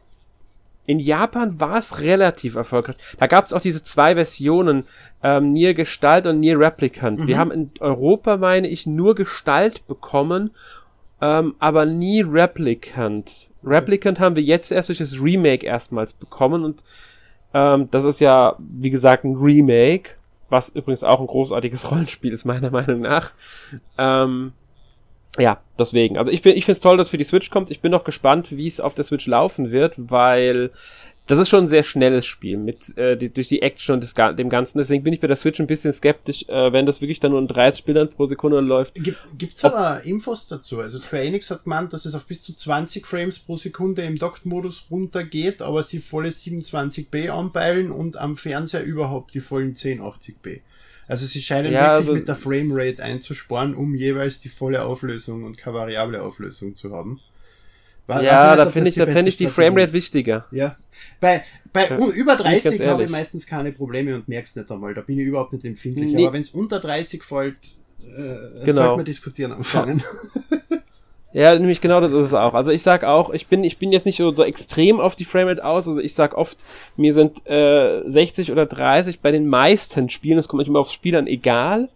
In 0.86 1.00
Japan 1.00 1.60
war 1.60 1.78
es 1.78 2.02
relativ 2.02 2.56
erfolgreich. 2.56 2.98
Da 3.18 3.28
gab 3.28 3.46
es 3.46 3.54
auch 3.54 3.62
diese 3.62 3.84
zwei 3.84 4.16
Versionen, 4.16 4.84
ähm, 5.22 5.54
Nier 5.54 5.74
Gestalt 5.74 6.28
und 6.28 6.40
Nier 6.40 6.60
Replicant. 6.60 7.20
Mhm. 7.20 7.28
Wir 7.28 7.38
haben 7.38 7.52
in 7.52 7.72
Europa, 7.80 8.38
meine 8.38 8.68
ich, 8.68 8.86
nur 8.86 9.16
Gestalt 9.16 9.88
bekommen, 9.88 10.52
ähm, 11.22 11.56
aber 11.60 11.86
nie 11.86 12.22
Replicant. 12.22 13.50
Replicant 13.64 14.20
haben 14.20 14.36
wir 14.36 14.44
jetzt 14.44 14.72
erst 14.72 14.90
durch 14.90 15.00
das 15.00 15.22
Remake 15.22 15.66
erstmals 15.66 16.14
bekommen 16.14 16.66
und 16.66 16.84
ähm, 17.54 17.88
das 17.92 18.04
ist 18.04 18.20
ja, 18.20 18.56
wie 18.60 18.90
gesagt, 18.90 19.24
ein 19.24 19.36
Remake, 19.36 20.12
was 20.50 20.70
übrigens 20.70 21.04
auch 21.04 21.22
ein 21.22 21.28
großartiges 21.28 21.90
Rollenspiel 21.92 22.34
ist, 22.34 22.46
meiner 22.46 22.72
Meinung 22.72 23.02
nach. 23.02 23.32
Ähm, 23.98 24.52
ja, 25.40 25.62
deswegen. 25.80 26.18
Also 26.18 26.32
ich, 26.32 26.42
find, 26.42 26.58
ich 26.58 26.66
finde 26.66 26.78
es 26.78 26.82
toll, 26.82 26.98
dass 26.98 27.10
für 27.10 27.18
die 27.18 27.24
Switch 27.24 27.50
kommt. 27.50 27.72
Ich 27.72 27.82
bin 27.82 27.92
noch 27.92 28.04
gespannt, 28.04 28.56
wie 28.56 28.68
es 28.68 28.80
auf 28.80 28.94
der 28.94 29.04
Switch 29.04 29.26
laufen 29.26 29.72
wird, 29.72 29.96
weil 29.98 30.72
das 31.26 31.40
ist 31.40 31.50
schon 31.50 31.66
ein 31.66 31.70
sehr 31.70 31.84
schnelles 31.84 32.26
Spiel 32.26 32.58
mit 32.58 32.98
äh, 32.98 33.16
die, 33.16 33.30
durch 33.32 33.48
die 33.48 33.62
Action 33.62 33.96
und 33.96 34.02
des, 34.02 34.14
dem 34.14 34.50
Ganzen. 34.50 34.78
Deswegen 34.78 35.04
bin 35.04 35.14
ich 35.14 35.22
bei 35.22 35.28
der 35.28 35.38
Switch 35.38 35.60
ein 35.60 35.68
bisschen 35.68 35.94
skeptisch, 35.94 36.44
äh, 36.50 36.74
wenn 36.74 36.86
das 36.86 37.00
wirklich 37.00 37.22
dann 37.22 37.32
nur 37.32 37.40
in 37.40 37.48
30 37.48 37.86
Bildern 37.86 38.10
pro 38.10 38.26
Sekunde 38.26 38.60
läuft. 38.60 38.96
Gibt 38.96 39.56
es 39.56 39.64
aber 39.64 40.04
Infos 40.04 40.48
dazu? 40.48 40.82
Also 40.82 40.98
Square 40.98 41.24
Enix 41.24 41.50
hat 41.50 41.64
gemeint, 41.64 41.94
dass 41.94 42.06
es 42.06 42.14
auf 42.14 42.26
bis 42.26 42.44
zu 42.44 42.54
20 42.54 43.08
Frames 43.08 43.40
pro 43.40 43.56
Sekunde 43.56 44.02
im 44.02 44.18
Docked-Modus 44.18 44.88
runtergeht, 44.92 45.62
aber 45.62 45.82
sie 45.84 46.00
volle 46.00 46.30
27b 46.30 47.30
anpeilen 47.30 47.92
und 47.92 48.18
am 48.18 48.36
Fernseher 48.36 48.84
überhaupt 48.84 49.34
die 49.34 49.40
vollen 49.40 49.76
1080p. 49.76 50.60
Also 51.08 51.26
sie 51.26 51.42
scheinen 51.42 51.74
ja, 51.74 51.82
wirklich 51.82 51.98
also 51.98 52.14
mit 52.14 52.28
der 52.28 52.36
Framerate 52.36 53.04
einzusparen, 53.04 53.76
um 53.76 53.96
jeweils 53.96 54.40
die 54.40 54.50
volle 54.50 54.84
Auflösung 54.84 55.44
und 55.44 55.58
keine 55.58 55.76
variable 55.76 56.22
Auflösung 56.22 56.76
zu 56.76 56.94
haben. 56.94 57.20
War, 58.06 58.22
ja, 58.22 58.50
nicht, 58.50 58.60
da 58.60 58.70
finde 58.70 58.90
ich, 58.90 58.96
da 58.96 59.06
finde 59.06 59.30
ich 59.30 59.38
die 59.38 59.48
Framerate 59.48 59.94
wichtiger. 59.94 60.46
Ja. 60.52 60.78
Bei, 61.22 61.44
bei 61.72 61.90
ja, 61.90 61.98
über 62.10 62.36
30 62.36 62.86
habe 62.86 63.06
ich 63.06 63.10
meistens 63.10 63.48
keine 63.48 63.72
Probleme 63.72 64.16
und 64.16 64.28
merk's 64.28 64.56
nicht 64.56 64.70
einmal. 64.70 64.94
Da 64.94 65.02
bin 65.02 65.18
ich 65.20 65.26
überhaupt 65.26 65.54
nicht 65.54 65.66
empfindlich. 65.66 66.14
Nee. 66.14 66.26
Aber 66.26 66.34
wenn 66.34 66.42
es 66.42 66.50
unter 66.50 66.80
30 66.80 67.24
fällt, 67.24 67.56
äh, 68.02 68.66
genau. 68.66 68.74
sollte 68.74 68.96
man 68.98 69.06
diskutieren 69.06 69.54
anfangen. 69.54 70.04
Ja. 71.34 71.54
Nämlich 71.58 71.82
genau 71.82 72.00
das 72.00 72.12
ist 72.12 72.28
es 72.28 72.34
auch. 72.34 72.54
Also 72.54 72.72
ich 72.72 72.84
sag 72.84 73.04
auch, 73.04 73.32
ich 73.32 73.48
bin, 73.48 73.64
ich 73.64 73.78
bin 73.80 73.92
jetzt 73.92 74.06
nicht 74.06 74.18
so, 74.18 74.34
so 74.34 74.44
extrem 74.44 75.00
auf 75.00 75.16
die 75.16 75.26
Framerate 75.26 75.66
aus. 75.66 75.88
Also 75.88 76.00
ich 76.00 76.14
sag 76.14 76.38
oft, 76.38 76.64
mir 76.96 77.14
sind 77.14 77.46
äh, 77.48 78.02
60 78.06 78.52
oder 78.52 78.66
30 78.66 79.20
bei 79.20 79.32
den 79.32 79.48
meisten 79.48 80.10
Spielen, 80.10 80.38
das 80.38 80.48
kommt 80.48 80.60
manchmal 80.60 80.82
aufs 80.82 80.94
Spiel 80.94 81.16
an, 81.16 81.28
egal. 81.28 81.90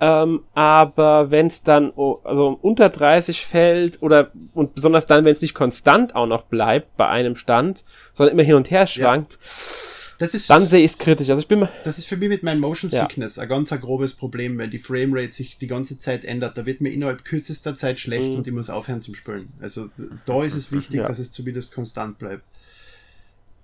Ähm, 0.00 0.42
aber 0.54 1.30
wenn 1.30 1.46
es 1.46 1.62
dann 1.62 1.92
oh, 1.94 2.18
also 2.24 2.58
unter 2.60 2.88
30 2.88 3.46
fällt 3.46 4.02
oder 4.02 4.32
und 4.52 4.74
besonders 4.74 5.06
dann, 5.06 5.24
wenn 5.24 5.32
es 5.32 5.42
nicht 5.42 5.54
konstant 5.54 6.16
auch 6.16 6.26
noch 6.26 6.42
bleibt 6.42 6.96
bei 6.96 7.06
einem 7.06 7.36
Stand, 7.36 7.84
sondern 8.12 8.34
immer 8.34 8.42
hin 8.42 8.56
und 8.56 8.70
her 8.70 8.88
schwankt, 8.88 9.34
ja 9.34 9.91
das 10.22 10.34
ist, 10.34 10.48
dann 10.48 10.64
sehe 10.64 10.84
ich 10.84 10.92
es 10.92 10.98
kritisch. 10.98 11.28
Also 11.30 11.42
ich 11.42 11.48
bin 11.48 11.68
das 11.82 11.98
ist 11.98 12.06
für 12.06 12.16
mich 12.16 12.28
mit 12.28 12.44
meinem 12.44 12.60
Motion 12.60 12.88
Sickness 12.88 13.34
ja. 13.34 13.42
ein 13.42 13.48
ganz 13.48 13.72
ein 13.72 13.80
grobes 13.80 14.14
Problem, 14.14 14.56
wenn 14.56 14.70
die 14.70 14.78
Framerate 14.78 15.32
sich 15.32 15.58
die 15.58 15.66
ganze 15.66 15.98
Zeit 15.98 16.24
ändert. 16.24 16.56
Da 16.56 16.64
wird 16.64 16.80
mir 16.80 16.90
innerhalb 16.90 17.24
kürzester 17.24 17.74
Zeit 17.74 17.98
schlecht 17.98 18.30
mhm. 18.30 18.36
und 18.36 18.46
ich 18.46 18.52
muss 18.52 18.70
aufhören 18.70 19.00
zum 19.00 19.16
Spielen. 19.16 19.52
Also 19.60 19.88
da 20.24 20.44
ist 20.44 20.54
es 20.54 20.70
wichtig, 20.70 20.98
ja. 20.98 21.08
dass 21.08 21.18
es 21.18 21.32
zumindest 21.32 21.74
konstant 21.74 22.18
bleibt. 22.18 22.44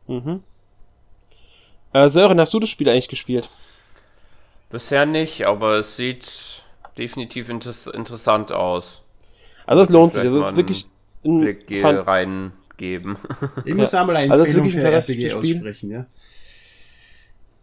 Mhm. 0.08 0.42
Äh, 1.92 2.08
Sören, 2.08 2.40
hast 2.40 2.52
du 2.52 2.58
das 2.58 2.70
Spiel 2.70 2.88
eigentlich 2.88 3.06
gespielt? 3.06 3.48
Bisher 4.68 5.06
nicht, 5.06 5.46
aber 5.46 5.78
es 5.78 5.94
sieht 5.94 6.64
definitiv 6.98 7.50
inter 7.50 7.72
interessant 7.94 8.50
aus. 8.50 9.02
Also 9.64 9.84
es 9.84 9.90
lohnt 9.90 10.12
sich. 10.12 10.24
Das 10.24 10.32
ist 10.32 10.56
wirklich 10.56 10.86
ein 11.24 11.40
Blick 11.40 11.84
reingeben. 11.84 13.16
Ich 13.64 13.74
muss 13.74 13.92
ja. 13.92 14.00
einmal 14.00 14.16
eine 14.16 14.32
also 14.32 14.44
Empfehlung 14.44 14.70
für 14.70 14.82
RPG 14.82 15.34
aussprechen, 15.34 15.90
ja. 15.92 16.06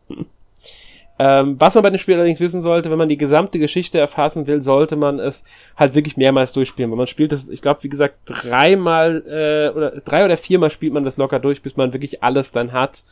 Ähm, 1.17 1.55
was 1.59 1.75
man 1.75 1.83
bei 1.83 1.89
dem 1.89 1.97
Spiel 1.97 2.15
allerdings 2.15 2.41
wissen 2.41 2.59
sollte, 2.59 2.91
wenn 2.91 2.97
man 2.97 3.07
die 3.07 3.17
gesamte 3.17 3.57
Geschichte 3.57 3.99
erfassen 3.99 4.47
will, 4.47 4.61
sollte 4.61 4.97
man 4.97 5.19
es 5.19 5.45
halt 5.77 5.95
wirklich 5.95 6.17
mehrmals 6.17 6.51
durchspielen. 6.51 6.91
Weil 6.91 6.97
man 6.97 7.07
spielt 7.07 7.31
das, 7.31 7.47
ich 7.47 7.61
glaube, 7.61 7.83
wie 7.83 7.89
gesagt, 7.89 8.17
dreimal 8.25 9.23
äh, 9.25 9.75
oder 9.75 9.91
drei 10.01 10.25
oder 10.25 10.35
viermal 10.35 10.69
spielt 10.69 10.93
man 10.93 11.05
das 11.05 11.15
locker 11.15 11.39
durch, 11.39 11.61
bis 11.61 11.77
man 11.77 11.93
wirklich 11.93 12.21
alles 12.21 12.51
dann 12.51 12.73
hat. 12.73 13.03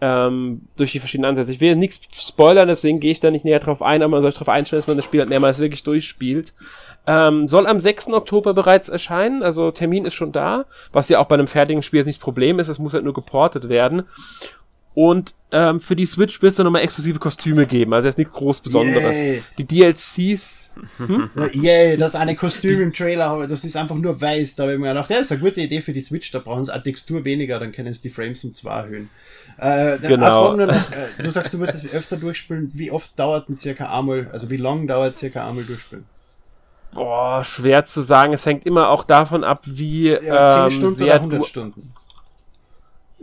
Ähm, 0.00 0.62
durch 0.76 0.92
die 0.92 0.98
verschiedenen 0.98 1.28
Ansätze. 1.28 1.52
Ich 1.52 1.60
will 1.60 1.76
nichts 1.76 2.00
spoilern, 2.26 2.66
deswegen 2.66 2.98
gehe 2.98 3.12
ich 3.12 3.20
da 3.20 3.30
nicht 3.30 3.44
näher 3.44 3.60
drauf 3.60 3.82
ein, 3.82 4.02
aber 4.02 4.10
man 4.10 4.22
soll 4.22 4.32
sich 4.32 4.38
darauf 4.38 4.52
einstellen, 4.52 4.80
dass 4.80 4.88
man 4.88 4.96
das 4.96 5.04
Spiel 5.04 5.20
halt 5.20 5.28
mehrmals 5.28 5.60
wirklich 5.60 5.84
durchspielt. 5.84 6.54
Ähm, 7.06 7.46
soll 7.46 7.68
am 7.68 7.78
6. 7.78 8.08
Oktober 8.08 8.52
bereits 8.52 8.88
erscheinen, 8.88 9.44
also 9.44 9.70
Termin 9.70 10.04
ist 10.04 10.14
schon 10.14 10.32
da, 10.32 10.64
was 10.92 11.08
ja 11.08 11.20
auch 11.20 11.26
bei 11.26 11.34
einem 11.34 11.46
fertigen 11.46 11.82
Spiel 11.82 11.98
jetzt 11.98 12.06
nicht 12.06 12.18
das 12.18 12.24
Problem 12.24 12.58
ist, 12.58 12.66
es 12.66 12.80
muss 12.80 12.94
halt 12.94 13.04
nur 13.04 13.14
geportet 13.14 13.68
werden. 13.68 14.02
Und 14.94 15.34
ähm, 15.52 15.80
für 15.80 15.96
die 15.96 16.06
Switch 16.06 16.40
wird 16.42 16.50
es 16.50 16.56
dann 16.56 16.64
nochmal 16.64 16.82
exklusive 16.82 17.18
Kostüme 17.18 17.66
geben. 17.66 17.92
Also 17.92 18.08
jetzt 18.08 18.18
nichts 18.18 18.32
groß 18.32 18.60
Besonderes. 18.60 19.14
Yay. 19.14 19.42
Die 19.58 19.64
DLCs. 19.64 20.72
Hm? 20.96 21.30
Yay, 21.52 21.96
das 21.96 22.14
eine 22.14 22.36
Kostüm 22.36 22.80
im 22.80 22.92
Trailer, 22.92 23.46
das 23.46 23.64
ist 23.64 23.76
einfach 23.76 23.96
nur 23.96 24.18
weiß. 24.18 24.54
Da 24.54 24.64
habe 24.64 24.74
ich 24.74 24.78
mir 24.78 24.88
gedacht, 24.88 25.10
ja, 25.10 25.16
das 25.16 25.26
ist 25.26 25.32
eine 25.32 25.40
gute 25.40 25.60
Idee 25.60 25.80
für 25.80 25.92
die 25.92 26.00
Switch. 26.00 26.30
Da 26.30 26.38
brauchen 26.38 26.64
sie 26.64 26.72
eine 26.72 26.82
Textur 26.82 27.24
weniger, 27.24 27.58
dann 27.58 27.72
können 27.72 27.92
sie 27.92 28.02
die 28.02 28.10
Frames 28.10 28.42
um 28.44 28.54
zwei 28.54 28.80
erhöhen. 28.80 29.10
Äh, 29.58 29.98
genau. 29.98 30.56
Noch, 30.56 30.68
äh, 30.68 31.22
du 31.22 31.30
sagst, 31.30 31.52
du 31.52 31.58
musst 31.58 31.74
das 31.74 31.86
öfter 31.90 32.16
durchspielen. 32.16 32.70
Wie 32.74 32.90
oft 32.90 33.18
dauert 33.18 33.48
ein 33.48 33.56
circa 33.56 33.96
einmal, 33.96 34.28
also 34.32 34.50
wie 34.50 34.56
lang 34.56 34.86
dauert 34.86 35.16
circa 35.16 35.46
einmal 35.46 35.64
durchspielen? 35.64 36.04
Boah, 36.94 37.42
schwer 37.44 37.84
zu 37.84 38.02
sagen. 38.02 38.32
Es 38.32 38.44
hängt 38.44 38.66
immer 38.66 38.88
auch 38.88 39.04
davon 39.04 39.44
ab, 39.44 39.60
wie 39.64 40.08
ja, 40.10 40.68
10 40.68 40.78
ähm, 40.78 40.78
Stunden 40.78 41.02
oder 41.02 41.14
100 41.14 41.46
Stunden. 41.46 41.92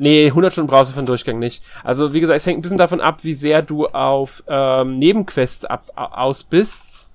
Nee, 0.02 0.28
100 0.28 0.54
Stunden 0.54 0.70
brauchst 0.70 0.92
du 0.92 0.94
für 0.96 1.02
den 1.02 1.08
Durchgang 1.08 1.40
nicht. 1.40 1.62
Also 1.84 2.14
wie 2.14 2.22
gesagt, 2.22 2.38
es 2.38 2.46
hängt 2.46 2.58
ein 2.58 2.62
bisschen 2.62 2.78
davon 2.78 3.02
ab, 3.02 3.26
wie 3.26 3.34
sehr 3.34 3.62
du 3.62 3.86
auf 3.88 4.42
ähm, 4.48 4.98
Nebenquests 4.98 5.66
ab, 5.66 5.92
aus 5.94 6.46
bist 6.46 7.10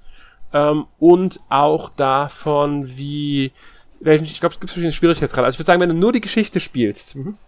ähm, 0.52 0.84
und 0.98 1.40
auch 1.48 1.88
davon, 1.88 2.98
wie 2.98 3.52
ich 4.00 4.38
glaube, 4.38 4.54
es 4.54 4.60
gibt 4.60 4.70
verschiedene 4.70 4.92
Schwierigkeitsgrade. 4.92 5.46
Also 5.46 5.54
ich 5.54 5.58
würde 5.60 5.66
sagen, 5.66 5.80
wenn 5.80 5.88
du 5.88 5.94
nur 5.94 6.12
die 6.12 6.20
Geschichte 6.20 6.60
spielst, 6.60 7.16
mhm. 7.16 7.38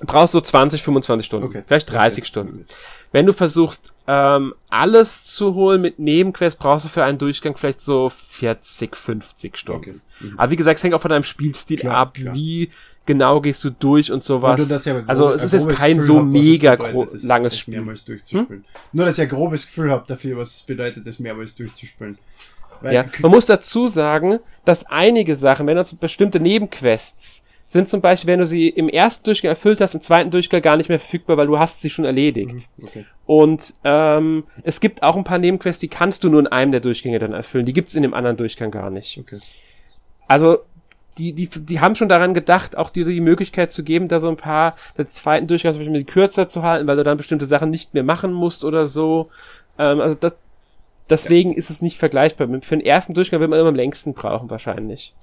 brauchst 0.00 0.34
du 0.34 0.40
20, 0.40 0.82
25 0.82 1.24
Stunden. 1.24 1.46
Okay. 1.46 1.62
Vielleicht 1.64 1.92
30 1.92 2.22
Okay. 2.22 2.26
Stunden. 2.26 2.66
Wenn 3.12 3.26
du 3.26 3.32
versuchst, 3.32 3.94
ähm, 4.08 4.54
alles 4.70 5.24
zu 5.24 5.54
holen 5.54 5.80
mit 5.80 6.00
Nebenquests, 6.00 6.58
brauchst 6.58 6.84
du 6.84 6.88
für 6.88 7.04
einen 7.04 7.18
Durchgang 7.18 7.56
vielleicht 7.56 7.80
so 7.80 8.08
40, 8.08 8.96
50 8.96 9.56
Stunden. 9.56 9.80
Okay. 9.80 10.00
Mhm. 10.18 10.34
Aber 10.38 10.50
wie 10.50 10.56
gesagt, 10.56 10.78
es 10.78 10.82
hängt 10.82 10.94
auch 10.94 11.00
von 11.00 11.10
deinem 11.10 11.22
Spielstil 11.22 11.78
Klar, 11.78 11.96
ab, 11.96 12.14
klar. 12.14 12.34
wie 12.34 12.70
genau 13.10 13.40
gehst 13.40 13.64
du 13.64 13.70
durch 13.70 14.12
und 14.12 14.22
sowas. 14.22 14.70
Ich 14.70 14.88
aber 14.88 15.02
also 15.08 15.30
es 15.30 15.42
ist 15.42 15.52
jetzt 15.52 15.68
kein 15.70 15.96
Gefühl 15.96 16.06
so 16.06 16.18
hab, 16.20 16.26
es 16.26 16.32
mega 16.32 16.76
bedeutet, 16.76 17.24
langes 17.24 17.58
Spiel. 17.58 17.74
Hm? 17.74 17.80
mehrmals 17.80 18.04
durchzuspielen. 18.04 18.64
Nur, 18.92 19.06
dass 19.06 19.18
ich 19.18 19.22
ein 19.22 19.28
grobes 19.28 19.66
Gefühl 19.66 19.90
habe 19.90 20.04
dafür, 20.06 20.36
was 20.36 20.54
es 20.54 20.62
bedeutet, 20.62 21.04
das 21.06 21.18
mehrmals 21.18 21.56
durchzuspielen. 21.56 22.18
Weil 22.80 22.94
Ja, 22.94 23.04
man 23.18 23.32
muss 23.32 23.46
dazu 23.46 23.88
sagen, 23.88 24.38
dass 24.64 24.86
einige 24.86 25.34
Sachen, 25.34 25.66
wenn 25.66 25.76
du 25.76 25.96
bestimmte 25.96 26.38
Nebenquests 26.38 27.42
sind 27.66 27.88
zum 27.88 28.00
Beispiel, 28.00 28.28
wenn 28.28 28.38
du 28.38 28.46
sie 28.46 28.68
im 28.68 28.88
ersten 28.88 29.24
Durchgang 29.24 29.50
erfüllt 29.50 29.80
hast, 29.80 29.94
im 29.94 30.00
zweiten 30.00 30.30
Durchgang 30.30 30.62
gar 30.62 30.76
nicht 30.76 30.88
mehr 30.88 30.98
verfügbar, 30.98 31.36
weil 31.36 31.46
du 31.46 31.58
hast 31.58 31.80
sie 31.80 31.90
schon 31.90 32.04
erledigt. 32.04 32.68
okay. 32.80 33.06
Und 33.26 33.74
ähm, 33.84 34.44
es 34.62 34.80
gibt 34.80 35.02
auch 35.02 35.16
ein 35.16 35.24
paar 35.24 35.38
Nebenquests, 35.38 35.80
die 35.80 35.88
kannst 35.88 36.24
du 36.24 36.30
nur 36.30 36.40
in 36.40 36.46
einem 36.46 36.72
der 36.72 36.80
Durchgänge 36.80 37.18
dann 37.18 37.32
erfüllen. 37.32 37.64
Die 37.64 37.72
gibt's 37.72 37.94
in 37.94 38.02
dem 38.02 38.14
anderen 38.14 38.36
Durchgang 38.36 38.70
gar 38.70 38.90
nicht. 38.90 39.18
Okay. 39.18 39.38
Also 40.26 40.58
die, 41.18 41.32
die, 41.32 41.48
die 41.48 41.80
haben 41.80 41.94
schon 41.94 42.08
daran 42.08 42.34
gedacht, 42.34 42.76
auch 42.76 42.90
dir 42.90 43.04
die 43.04 43.20
Möglichkeit 43.20 43.72
zu 43.72 43.82
geben, 43.82 44.08
da 44.08 44.20
so 44.20 44.28
ein 44.28 44.36
paar, 44.36 44.76
der 44.96 45.08
zweiten 45.08 45.46
Durchgang 45.46 45.72
zum 45.72 45.84
Beispiel 45.84 46.04
kürzer 46.04 46.48
zu 46.48 46.62
halten, 46.62 46.86
weil 46.86 46.96
du 46.96 47.04
dann 47.04 47.16
bestimmte 47.16 47.46
Sachen 47.46 47.70
nicht 47.70 47.94
mehr 47.94 48.04
machen 48.04 48.32
musst 48.32 48.64
oder 48.64 48.86
so. 48.86 49.28
Ähm, 49.78 50.00
also 50.00 50.14
das, 50.14 50.34
deswegen 51.08 51.54
ist 51.54 51.70
es 51.70 51.82
nicht 51.82 51.98
vergleichbar. 51.98 52.48
Für 52.62 52.76
den 52.76 52.86
ersten 52.86 53.14
Durchgang 53.14 53.40
wird 53.40 53.50
man 53.50 53.58
immer 53.58 53.68
am 53.68 53.74
längsten 53.74 54.14
brauchen, 54.14 54.50
wahrscheinlich. 54.50 55.14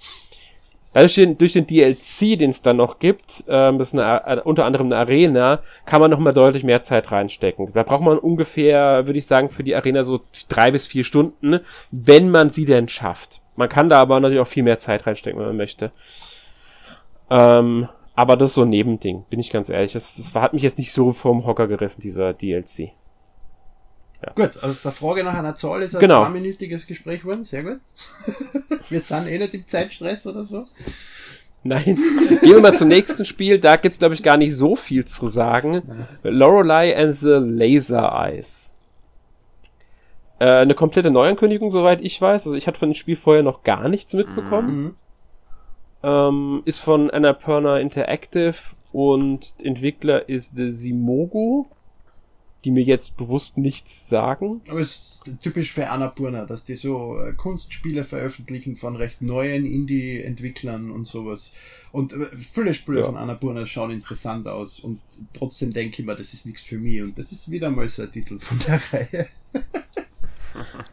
Dadurch 0.94 1.16
den, 1.16 1.38
durch 1.38 1.54
den 1.54 1.68
DLC, 1.68 2.40
den 2.40 2.50
es 2.50 2.62
dann 2.62 2.78
noch 2.78 3.00
gibt, 3.00 3.44
ähm, 3.48 3.78
das 3.78 3.90
ist 3.94 4.00
eine, 4.00 4.40
äh, 4.40 4.42
unter 4.42 4.66
anderem 4.66 4.88
eine 4.88 4.98
Arena, 4.98 5.62
kann 5.86 6.02
man 6.02 6.10
noch 6.10 6.20
mal 6.20 6.34
deutlich 6.34 6.64
mehr 6.64 6.84
Zeit 6.84 7.12
reinstecken. 7.12 7.72
Da 7.74 7.84
braucht 7.84 8.04
man 8.04 8.18
ungefähr, 8.18 9.06
würde 9.06 9.20
ich 9.20 9.28
sagen, 9.28 9.50
für 9.50 9.64
die 9.64 9.76
Arena 9.76 10.04
so 10.04 10.22
drei 10.50 10.72
bis 10.72 10.88
vier 10.88 11.04
Stunden, 11.04 11.60
wenn 11.92 12.32
man 12.32 12.50
sie 12.50 12.66
denn 12.66 12.88
schafft. 12.88 13.42
Man 13.58 13.68
kann 13.68 13.90
da 13.90 14.00
aber 14.00 14.20
natürlich 14.20 14.40
auch 14.40 14.48
viel 14.48 14.64
mehr 14.64 14.80
Zeit 14.80 15.06
reinstecken, 15.06 15.40
wenn 15.40 15.48
man 15.48 15.58
möchte. 15.58 15.92
Ähm, 17.30 17.90
aber 18.16 18.38
das 18.38 18.52
ist 18.52 18.56
so 18.56 18.62
ein 18.62 18.70
Nebending, 18.70 19.26
bin 19.30 19.40
ich 19.40 19.50
ganz 19.50 19.70
ehrlich. 19.70 19.94
Das, 19.94 20.16
das 20.16 20.34
hat 20.34 20.54
mich 20.54 20.64
jetzt 20.64 20.78
nicht 20.78 20.94
so 20.94 21.12
vom 21.12 21.46
Hocker 21.46 21.68
gerissen, 21.68 22.02
dieser 22.02 22.34
DLC. 22.34 22.92
Gut, 24.36 24.52
also 24.64 24.80
der 24.84 24.92
Frage 24.92 25.24
nach 25.24 25.36
einer 25.36 25.54
Zahl 25.54 25.84
ist 25.84 25.96
ein 25.96 26.00
Genau. 26.02 26.24
zweiminütiges 26.24 26.88
Gespräch 26.88 27.22
geworden. 27.22 27.44
Sehr 27.44 27.64
gut. 27.64 27.80
Wir 28.90 29.02
sind 29.02 29.28
eh 29.28 29.38
nicht 29.38 29.54
im 29.54 29.68
Zeitstress 29.68 30.26
oder 30.26 30.44
so. 30.44 30.66
Nein. 31.64 31.84
Gehen 32.42 32.54
wir 32.56 32.62
mal 32.62 32.78
zum 32.78 32.88
nächsten 32.88 33.26
Spiel. 33.26 33.60
Da 33.60 33.76
gibt's 33.76 34.00
glaube 34.00 34.16
ich, 34.16 34.24
gar 34.24 34.38
nicht 34.38 34.56
so 34.56 34.76
viel 34.76 35.06
zu 35.06 35.28
sagen. 35.28 35.82
Lorelei 36.24 36.96
and 36.98 37.14
the 37.16 37.40
Laser 37.42 38.12
Eyes. 38.14 38.67
Äh, 40.40 40.46
eine 40.46 40.76
komplette 40.76 41.10
Neuankündigung, 41.12 41.72
soweit 41.72 42.02
ich 42.02 42.22
weiß. 42.22 42.46
Also 42.46 42.56
ich 42.56 42.68
hatte 42.68 42.80
von 42.80 42.90
dem 42.90 42.96
Spiel 42.96 43.16
vorher 43.16 43.44
noch 43.44 43.64
gar 43.64 43.90
nichts 43.90 44.14
mitbekommen. 44.14 44.82
Mhm. 44.84 44.96
Ähm, 46.04 46.62
ist 46.66 46.80
von 46.80 47.10
Annapurna 47.10 47.80
Interactive 47.80 48.56
und 48.92 49.56
Entwickler 49.64 50.30
ist 50.30 50.56
The 50.56 50.70
Simogo, 50.70 51.68
die 52.64 52.72
mir 52.72 52.84
jetzt 52.84 53.18
bewusst 53.18 53.58
nichts 53.58 54.08
sagen. 54.08 54.62
Aber 54.70 54.80
es 54.80 55.22
ist 55.26 55.42
typisch 55.42 55.72
für 55.74 55.90
Annapurna, 55.90 56.46
dass 56.46 56.66
die 56.66 56.76
so 56.76 57.18
äh, 57.20 57.34
Kunstspiele 57.34 58.04
veröffentlichen 58.04 58.76
von 58.76 58.96
recht 58.96 59.22
neuen 59.22 59.66
Indie-Entwicklern 59.66 60.92
und 60.92 61.06
sowas. 61.06 61.54
Und 61.92 62.14
äh, 62.14 62.28
viele 62.38 62.74
Spiele 62.76 63.00
Ja. 63.00 63.06
von 63.08 63.18
Annapurna 63.18 63.66
schauen 63.66 63.92
interessant 63.92 64.48
aus 64.48 64.80
und 64.80 65.00
trotzdem 65.34 65.72
denke 65.74 66.02
ich 66.02 66.08
mir, 66.08 66.16
das 66.16 66.34
ist 66.34 66.46
nichts 66.46 66.62
für 66.62 66.78
mich. 66.78 67.02
Und 67.02 67.18
das 67.18 67.32
ist 67.32 67.50
wieder 67.50 67.70
mal 67.72 67.90
so 67.90 68.04
ein 68.04 68.12
Titel 68.12 68.38
von 68.40 68.60
der 68.68 68.80
Reihe. 68.94 69.28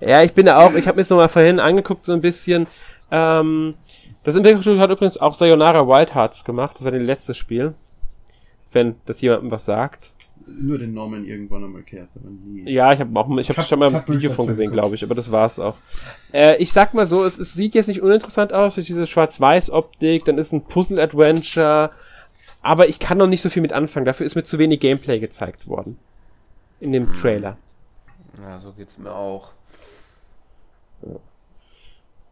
Ja, 0.00 0.22
ich 0.22 0.34
bin 0.34 0.46
da 0.46 0.58
auch, 0.58 0.74
ich 0.74 0.86
habe 0.86 0.96
mir 0.96 1.02
das 1.02 1.10
nochmal 1.10 1.28
vorhin 1.28 1.60
angeguckt, 1.60 2.06
so 2.06 2.12
ein 2.12 2.20
bisschen. 2.20 2.66
Ähm, 3.10 3.74
das 4.22 4.36
Entwicklerstudio 4.36 4.80
hat 4.80 4.90
übrigens 4.90 5.18
auch 5.18 5.34
Sayonara 5.34 5.86
Wild 5.86 6.14
Hearts 6.14 6.44
gemacht, 6.44 6.76
das 6.76 6.84
war 6.84 6.92
das 6.92 7.02
letzte 7.02 7.34
Spiel. 7.34 7.74
Wenn 8.72 8.96
das 9.06 9.20
jemandem 9.20 9.50
was 9.52 9.66
sagt. 9.66 10.12
Nur 10.46 10.78
den 10.78 10.92
Namen 10.92 11.24
irgendwann 11.26 11.64
einmal 11.64 11.82
gehört, 11.82 12.08
aber 12.16 12.28
nie. 12.28 12.70
Ja, 12.70 12.92
ich 12.92 13.00
habe 13.00 13.18
auch, 13.18 13.38
ich 13.38 13.48
habe 13.48 13.62
schon 13.62 13.78
mal 13.78 13.94
ein 13.94 14.02
Video 14.06 14.30
von 14.30 14.46
gesehen, 14.46 14.70
glaube 14.70 14.94
ich, 14.94 15.02
aber 15.02 15.14
das 15.14 15.30
war's 15.30 15.58
auch. 15.58 15.76
Äh, 16.32 16.56
ich 16.56 16.72
sag 16.72 16.92
mal 16.92 17.06
so, 17.06 17.24
es, 17.24 17.38
es 17.38 17.54
sieht 17.54 17.74
jetzt 17.74 17.86
nicht 17.86 18.02
uninteressant 18.02 18.52
aus 18.52 18.74
durch 18.74 18.86
diese 18.86 19.06
Schwarz-Weiß-Optik, 19.06 20.24
dann 20.24 20.36
ist 20.36 20.52
ein 20.52 20.64
Puzzle-Adventure, 20.64 21.92
aber 22.60 22.88
ich 22.88 22.98
kann 22.98 23.18
noch 23.18 23.26
nicht 23.26 23.42
so 23.42 23.48
viel 23.48 23.62
mit 23.62 23.72
anfangen. 23.72 24.06
Dafür 24.06 24.26
ist 24.26 24.34
mir 24.34 24.44
zu 24.44 24.58
wenig 24.58 24.80
Gameplay 24.80 25.18
gezeigt 25.18 25.66
worden. 25.66 25.98
In 26.80 26.92
dem 26.92 27.14
Trailer. 27.14 27.56
Ja, 28.42 28.58
so 28.58 28.72
geht's 28.72 28.98
mir 28.98 29.14
auch. 29.14 29.52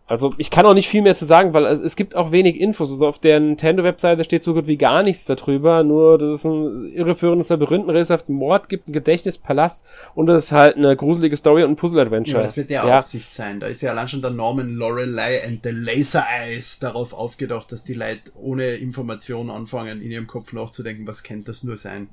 Also 0.09 0.35
ich 0.37 0.51
kann 0.51 0.67
auch 0.67 0.75
nicht 0.75 0.89
viel 0.89 1.01
mehr 1.01 1.15
zu 1.15 1.25
sagen, 1.25 1.55
weil 1.55 1.65
es, 1.65 1.81
es 1.81 1.97
gibt 1.97 2.17
auch 2.17 2.33
wenig 2.33 2.61
Infos. 2.61 2.91
Also 2.91 3.07
auf 3.07 3.19
der 3.19 3.41
Nintendo-Webseite 3.41 4.25
steht 4.25 4.45
so 4.45 4.53
gut 4.53 4.67
wie 4.67 4.77
gar 4.77 5.03
nichts 5.03 5.25
darüber. 5.25 5.85
Nur, 5.85 6.19
dass 6.19 6.29
es 6.31 6.45
ein 6.45 6.91
irreführendes 6.91 7.49
Labyrinth, 7.49 7.89
einen 7.89 7.97
rätselhaften 7.97 8.35
Mord 8.35 8.69
gibt, 8.69 8.89
ein 8.89 8.93
Gedächtnispalast 8.93 9.87
und 10.15 10.29
es 10.29 10.47
ist 10.47 10.53
halt 10.53 10.77
eine 10.77 10.97
gruselige 10.97 11.37
Story 11.37 11.63
und 11.63 11.71
ein 11.71 11.77
Ja, 11.77 11.81
Puzzle-Adventure. 11.81 12.43
das 12.43 12.57
wird 12.59 12.69
der 12.69 12.85
ja. 12.85 12.99
Aussicht 12.99 13.33
sein. 13.33 13.61
Da 13.61 13.69
ist 13.69 13.81
ja 13.81 13.93
allein 13.93 14.09
schon 14.09 14.21
der 14.21 14.33
Name 14.33 14.65
Lorelei 14.65 15.43
and 15.47 15.63
the 15.63 15.71
Laser 15.71 16.25
Eyes 16.29 16.79
darauf 16.79 17.15
aufgedacht, 17.15 17.73
dass 17.73 17.85
die 17.85 17.95
Leute 17.95 18.33
ohne 18.35 18.67
Information 18.75 19.49
anfangen, 19.51 20.03
in 20.03 20.11
ihrem 20.11 20.27
Kopf 20.27 20.53
nachzudenken, 20.53 21.07
was 21.07 21.23
könnte 21.23 21.53
das 21.53 21.63
nur 21.63 21.79
sein. 21.79 22.09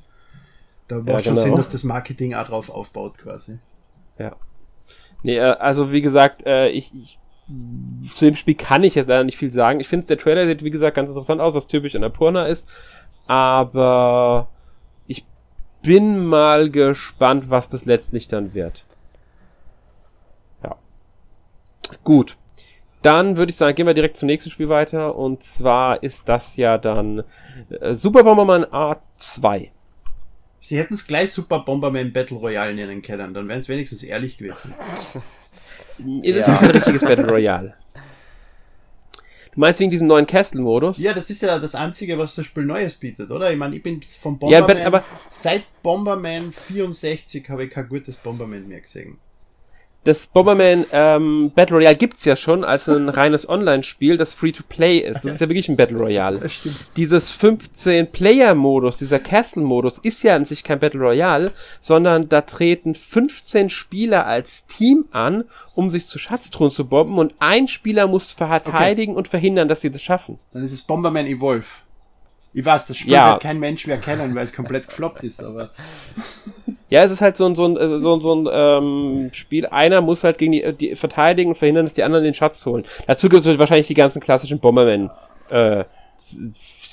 Da 0.88 1.00
macht 1.00 1.26
schon 1.26 1.34
genau. 1.34 1.44
Sinn, 1.46 1.56
dass 1.58 1.70
das 1.70 1.84
Marketing 1.84 2.34
auch 2.34 2.48
drauf 2.48 2.70
aufbaut, 2.70 3.18
quasi. 3.18 3.60
Ja. 4.20 4.36
Nee, 5.24 5.38
äh, 5.38 5.42
also 5.42 5.92
wie 5.92 6.02
gesagt, 6.02 6.46
äh, 6.46 6.70
ich, 6.70 6.94
ich 6.94 7.20
zu 8.04 8.26
dem 8.26 8.36
Spiel 8.36 8.56
kann 8.56 8.84
ich 8.84 8.96
jetzt 8.96 9.10
leider 9.10 9.24
nicht 9.24 9.38
viel 9.38 9.52
sagen. 9.52 9.80
Ich 9.80 9.88
finde, 9.88 10.06
der 10.06 10.20
Trailer 10.20 10.46
sieht, 10.46 10.64
wie 10.64 10.70
gesagt, 10.70 10.96
ganz 10.96 11.10
interessant 11.10 11.42
aus, 11.42 11.56
was 11.56 11.68
typisch 11.68 11.96
in 11.96 12.04
Annapurna 12.04 12.46
ist. 12.46 12.70
Aber 13.26 14.50
ich 15.08 15.26
bin 15.82 16.26
mal 16.26 16.70
gespannt, 16.70 17.50
was 17.50 17.70
das 17.70 17.86
letztlich 17.86 18.28
dann 18.28 18.54
wird. 18.54 18.86
Ja. 20.64 20.76
Gut. 22.04 22.38
Dann 23.02 23.38
würde 23.38 23.50
ich 23.50 23.56
sagen, 23.56 23.76
gehen 23.76 23.88
wir 23.88 23.94
direkt 23.94 24.18
zum 24.18 24.28
nächsten 24.28 24.52
Spiel 24.52 24.70
weiter. 24.70 25.16
Und 25.16 25.42
zwar 25.42 26.04
ist 26.04 26.30
das 26.30 26.56
ja 26.58 26.78
dann 26.78 27.24
äh, 27.70 27.96
Super 27.96 28.24
Bomberman 28.24 28.66
A2. 28.66 29.70
Sie 30.62 30.78
hätten 30.78 30.94
es 30.94 31.08
gleich 31.08 31.32
Super 31.32 31.60
Bomberman 31.60 32.12
Battle 32.12 32.38
Royale 32.38 32.74
nennen 32.74 33.02
können, 33.02 33.34
dann 33.34 33.48
wären 33.48 33.60
es 33.60 33.70
wenigstens 33.70 34.04
ehrlich 34.04 34.38
gewesen. 34.38 34.74
Es 36.24 36.38
ist 36.38 36.48
Ja. 36.48 36.54
ja 36.54 36.60
kein 36.60 36.72
richtiges 36.72 37.02
Battle 37.02 37.28
Royale. 37.30 37.74
Du 39.54 39.60
meinst 39.60 39.80
wegen 39.82 39.92
diesem 39.92 40.08
neuen 40.08 40.26
Castle-Modus? 40.26 41.00
Ja, 41.00 41.12
das 41.12 41.30
ist 41.30 41.42
ja 41.42 41.60
das 41.60 41.76
Einzige, 41.76 42.18
was 42.18 42.36
das 42.36 42.46
Spiel 42.46 42.64
Neues 42.66 42.96
bietet, 42.96 43.32
oder? 43.32 43.52
Ich 43.52 43.58
meine, 43.58 43.76
ich 43.76 43.84
bin 43.84 44.02
vom 44.02 44.40
Ja, 44.50 44.60
Bomberman, 44.62 44.86
aber- 44.86 45.04
seit 45.30 45.64
Bomberman 45.84 46.54
64 46.54 47.50
habe 47.50 47.66
ich 47.66 47.72
kein 47.72 47.90
gutes 47.90 48.16
Bomberman 48.18 48.68
mehr 48.68 48.80
gesehen. 48.80 49.18
Das 50.10 50.26
Bomberman 50.26 50.88
ähm, 50.92 51.52
Battle 51.54 51.78
Royale 51.78 51.96
gibt's 51.96 52.26
ja 52.26 52.36
schon 52.36 52.64
als 52.64 52.90
ein 52.90 53.10
reines 53.10 53.48
Online-Spiel, 53.48 54.18
das 54.18 54.34
Free-to-Play 54.34 54.98
ist. 54.98 55.18
Das 55.18 55.34
ist 55.34 55.40
ja 55.40 55.48
wirklich 55.48 55.70
ein 55.70 55.78
Battle 55.78 56.00
Royale. 56.00 56.40
Das 56.40 56.56
stimmt. 56.56 56.78
Dieses 56.98 57.32
15-Player-Modus, 57.32 58.98
dieser 58.98 59.20
Castle-Modus, 59.20 60.00
ist 60.00 60.24
ja 60.24 60.36
an 60.36 60.46
sich 60.46 60.64
kein 60.64 60.80
Battle 60.80 61.00
Royale, 61.00 61.52
sondern 61.80 62.28
da 62.28 62.42
treten 62.42 62.96
15 62.96 63.70
Spieler 63.70 64.26
als 64.26 64.66
Team 64.66 65.06
an, 65.12 65.44
um 65.76 65.92
sich 65.92 66.08
zu 66.08 66.18
Schatztruhen 66.18 66.72
zu 66.72 66.88
bomben 66.88 67.20
und 67.20 67.36
ein 67.38 67.68
Spieler 67.68 68.08
muss 68.08 68.34
verteidigen 68.34 69.16
und 69.16 69.28
verhindern, 69.28 69.68
dass 69.68 69.82
sie 69.82 69.92
das 69.92 70.02
schaffen. 70.02 70.40
Dann 70.54 70.66
ist 70.66 70.72
es 70.72 70.82
Bomberman 70.82 71.28
Evolve. 71.28 71.68
Ich 72.54 72.66
weiß, 72.66 72.88
das 72.88 72.98
Spiel 72.98 73.14
Ja. 73.14 73.32
wird 73.32 73.42
kein 73.42 73.60
Mensch 73.60 73.86
mehr 73.86 73.98
kennen, 73.98 74.34
weil 74.34 74.44
es 74.44 74.54
komplett 74.54 74.88
gefloppt 74.88 75.24
ist, 75.24 75.44
aber 75.44 75.70
Ja, 76.90 77.04
es 77.04 77.12
ist 77.12 77.22
halt 77.22 77.38
so 77.38 77.46
ein, 77.46 77.54
so 77.56 77.66
ein, 77.66 77.78
äh, 77.78 78.00
so 78.00 78.16
ein, 78.16 78.22
so 78.22 78.34
ein 78.34 78.48
ähm, 78.52 79.30
Spiel. 79.32 79.68
Einer 79.68 80.02
muss 80.02 80.24
halt 80.24 80.40
gegen 80.40 80.54
die, 80.54 80.74
die 80.74 80.96
verteidigen 80.96 81.52
und 81.52 81.56
verhindern, 81.56 81.86
dass 81.86 81.94
die 81.94 82.02
anderen 82.04 82.24
den 82.24 82.34
Schatz 82.34 82.66
holen. 82.66 82.84
Dazu 83.06 83.30
gibt 83.30 83.46
es 83.46 83.60
wahrscheinlich 83.60 83.86
die 83.88 83.94
ganzen 83.94 84.20
klassischen 84.22 84.60
Bomberman. 84.60 85.12
Äh, 85.52 85.84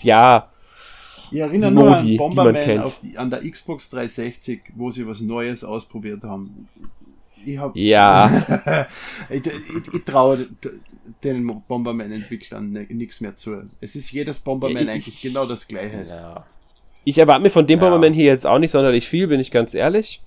ja, 0.03 0.49
ich 1.31 1.41
erinnere 1.41 1.73
nur 1.73 1.85
Modi, 1.85 1.97
an 1.97 2.07
die 2.07 2.19
man 2.19 2.35
Bomberman 2.35 2.79
auf 2.81 3.01
die, 3.03 3.19
an 3.19 3.31
der 3.31 3.41
Xbox 3.51 3.91
360, 3.91 4.61
wo 4.77 4.91
sie 4.91 5.07
was 5.07 5.21
Neues 5.21 5.65
ausprobiert 5.65 6.23
haben. 6.23 6.69
Ich 7.47 7.59
hab, 7.59 7.77
ja. 7.77 8.87
ich, 9.31 9.47
ich, 9.47 9.95
ich 9.95 10.05
traue 10.05 10.47
den 11.23 11.63
Bomberman-Entwicklern 11.69 12.73
nichts 12.91 13.21
mehr 13.21 13.37
zu. 13.37 13.63
Es 13.81 13.95
ist 13.97 14.11
jedes 14.13 14.39
Bomberman 14.39 14.83
Ich- 14.85 14.89
eigentlich 14.91 15.23
genau 15.23 15.47
das 15.47 15.69
gleiche. 15.69 16.05
Ja. 16.09 16.45
Ich 17.05 17.19
erwarte 17.19 17.43
mir 17.43 17.51
von 17.51 17.67
dem 17.67 17.79
Ja. 17.79 17.85
Bomberman 17.85 18.13
hier 18.13 18.25
jetzt 18.27 18.47
auch 18.47 18.59
nicht 18.59 18.73
sonderlich 18.73 19.09
viel, 19.09 19.29
bin 19.29 19.39
ich 19.41 19.51
ganz 19.53 19.75
ehrlich. 19.75 20.21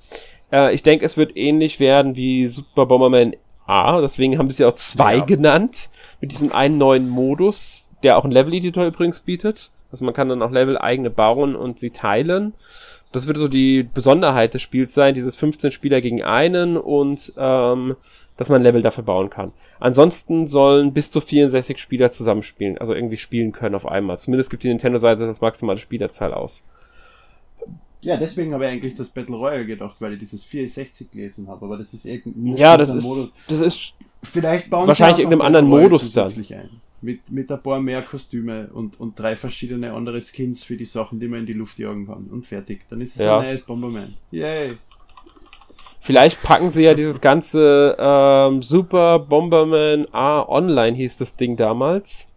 Äh, 0.51 0.73
ich 0.73 0.81
denke, 0.81 1.03
es 1.05 1.17
wird 1.17 1.35
ähnlich 1.35 1.79
werden 1.81 2.15
wie 2.15 2.47
Super 2.47 2.85
Bomberman 2.85 3.35
A. 3.67 3.99
Deswegen 4.01 4.37
haben 4.37 4.49
sie 4.49 4.63
auch 4.65 4.73
zwei 4.75 5.17
Ja. 5.17 5.25
genannt. 5.25 5.89
Mit 6.21 6.31
diesem 6.31 6.53
einen 6.53 6.77
neuen 6.77 7.09
Modus, 7.09 7.89
der 8.03 8.17
auch 8.17 8.23
einen 8.23 8.31
Level-Editor 8.33 8.85
übrigens 8.85 9.19
bietet. 9.19 9.71
Also 9.91 10.05
man 10.05 10.13
kann 10.13 10.29
dann 10.29 10.41
auch 10.41 10.51
Level 10.51 10.77
eigene 10.77 11.09
bauen 11.09 11.55
und 11.55 11.79
sie 11.79 11.89
teilen. 11.89 12.53
Das 13.11 13.25
wird 13.27 13.37
so 13.37 13.47
die 13.47 13.83
Besonderheit 13.83 14.53
des 14.53 14.61
Spiels 14.61 14.93
sein, 14.93 15.15
dieses 15.15 15.35
15 15.35 15.71
Spieler 15.71 15.99
gegen 15.99 16.21
einen 16.23 16.77
und 16.77 17.33
ähm, 17.37 17.95
dass 18.37 18.49
man 18.49 18.61
Level 18.61 18.81
dafür 18.81 19.03
bauen 19.03 19.29
kann. 19.29 19.51
Ansonsten 19.79 20.45
sollen 20.45 20.93
bis 20.93 21.09
zu 21.09 21.19
64 21.19 21.79
Spieler 21.79 22.11
zusammenspielen, 22.11 22.77
also 22.77 22.93
irgendwie 22.93 23.17
spielen 23.17 23.51
können 23.51 23.75
auf 23.75 23.87
einmal. 23.87 24.19
Zumindest 24.19 24.49
gibt 24.49 24.63
die 24.63 24.67
Nintendo-Seite 24.67 25.25
das 25.25 25.41
maximale 25.41 25.79
Spielerzahl 25.79 26.33
aus. 26.33 26.63
Ja, 28.01 28.15
deswegen 28.15 28.53
habe 28.53 28.65
ich 28.65 28.71
eigentlich 28.71 28.95
das 28.95 29.09
Battle 29.09 29.35
Royale 29.35 29.65
gedacht, 29.65 29.97
weil 29.99 30.13
ich 30.13 30.19
dieses 30.19 30.43
64 30.43 31.11
gelesen 31.11 31.47
habe, 31.49 31.65
aber 31.65 31.77
das 31.77 31.93
ist 31.93 32.05
irgendwie 32.05 32.53
Ja, 32.55 32.77
das 32.77 32.93
ist, 32.93 33.03
Modus. 33.03 33.33
das 33.47 33.59
ist 33.59 33.93
vielleicht 34.23 34.69
bauen 34.69 34.87
wahrscheinlich 34.87 35.19
irgendeinem 35.19 35.41
anderen 35.41 35.67
Modus 35.67 36.11
dann. 36.13 36.31
Ein. 36.31 36.81
Mit, 37.01 37.31
mit 37.31 37.51
ein 37.51 37.63
paar 37.63 37.79
mehr 37.79 38.01
Kostüme 38.01 38.69
und, 38.73 38.99
und 38.99 39.17
drei 39.17 39.35
verschiedene 39.35 39.93
andere 39.93 40.19
Skins 40.21 40.63
für 40.63 40.75
die 40.75 40.85
Sachen, 40.85 41.19
die 41.19 41.27
man 41.27 41.41
in 41.41 41.45
die 41.45 41.53
Luft 41.53 41.79
jagen 41.79 42.07
kann. 42.07 42.27
Und 42.27 42.45
fertig. 42.45 42.85
Dann 42.89 42.99
ist 42.99 43.15
es 43.15 43.21
ja. 43.21 43.37
ein 43.37 43.45
neues 43.45 43.61
Bomberman. 43.61 44.13
Yay! 44.31 44.77
Vielleicht 46.01 46.41
packen 46.41 46.71
sie 46.71 46.83
ja 46.83 46.93
dieses 46.93 47.21
ganze 47.21 47.95
ähm, 47.99 48.61
Super 48.61 49.19
Bomberman 49.19 50.07
A 50.11 50.41
Online 50.47 50.95
hieß 50.95 51.17
das 51.17 51.35
Ding 51.35 51.55
damals. 51.55 52.29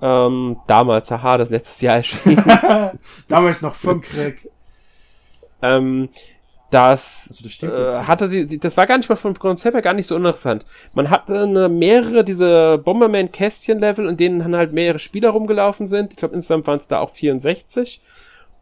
Ähm, 0.00 0.58
damals, 0.66 1.10
haha, 1.10 1.38
das 1.38 1.50
letztes 1.50 1.80
Jahr 1.80 1.96
erschien. 1.96 2.36
damals 3.28 3.62
noch 3.62 3.74
vom 3.74 4.02
Krieg. 4.02 4.50
Ähm, 5.62 6.10
das, 6.70 7.28
also 7.30 7.44
das 7.44 7.62
äh, 7.62 8.06
hatte 8.06 8.28
die, 8.28 8.58
das 8.58 8.76
war 8.76 8.86
gar 8.86 8.98
nicht 8.98 9.08
mal 9.08 9.16
vom 9.16 9.38
Konzept 9.38 9.74
her 9.74 9.82
gar 9.82 9.94
nicht 9.94 10.08
so 10.08 10.16
interessant. 10.16 10.64
Man 10.94 11.10
hatte 11.10 11.42
eine, 11.42 11.68
mehrere 11.68 12.24
diese 12.24 12.78
Bomberman 12.78 13.30
Kästchen 13.30 13.78
Level, 13.78 14.08
in 14.08 14.16
denen 14.16 14.40
dann 14.40 14.56
halt 14.56 14.72
mehrere 14.72 14.98
Spieler 14.98 15.30
rumgelaufen 15.30 15.86
sind. 15.86 16.12
Ich 16.12 16.18
glaube 16.18 16.34
insgesamt 16.34 16.66
waren 16.66 16.78
es 16.78 16.88
da 16.88 17.00
auch 17.00 17.10
64 17.10 18.00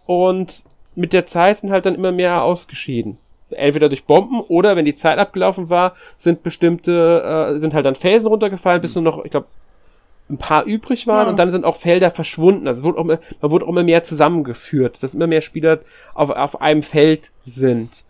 und 0.04 0.64
mit 0.94 1.12
der 1.12 1.24
Zeit 1.26 1.58
sind 1.58 1.70
halt 1.70 1.86
dann 1.86 1.94
immer 1.94 2.12
mehr 2.12 2.42
ausgeschieden. 2.42 3.16
Entweder 3.50 3.88
durch 3.88 4.04
Bomben 4.04 4.40
oder 4.40 4.76
wenn 4.76 4.84
die 4.84 4.94
Zeit 4.94 5.18
abgelaufen 5.18 5.70
war, 5.70 5.94
sind 6.16 6.42
bestimmte 6.42 7.54
äh, 7.54 7.58
sind 7.58 7.72
halt 7.72 7.86
dann 7.86 7.94
Felsen 7.94 8.28
runtergefallen, 8.28 8.82
bis 8.82 8.94
nur 8.96 9.04
noch 9.04 9.24
ich 9.24 9.30
glaube 9.30 9.46
ein 10.30 10.38
paar 10.38 10.64
übrig 10.64 11.06
waren 11.06 11.26
ja. 11.26 11.30
und 11.30 11.38
dann 11.38 11.50
sind 11.50 11.64
auch 11.64 11.76
Felder 11.76 12.10
verschwunden. 12.10 12.66
Also 12.66 12.80
es 12.80 12.84
wurde 12.84 12.98
auch 12.98 13.04
immer, 13.04 13.18
man 13.40 13.50
wurde 13.50 13.66
auch 13.66 13.70
immer 13.70 13.84
mehr 13.84 14.02
zusammengeführt, 14.02 15.02
dass 15.02 15.14
immer 15.14 15.26
mehr 15.26 15.42
Spieler 15.42 15.80
auf, 16.14 16.30
auf 16.30 16.60
einem 16.60 16.82
Feld 16.82 17.30
sind. 17.44 18.04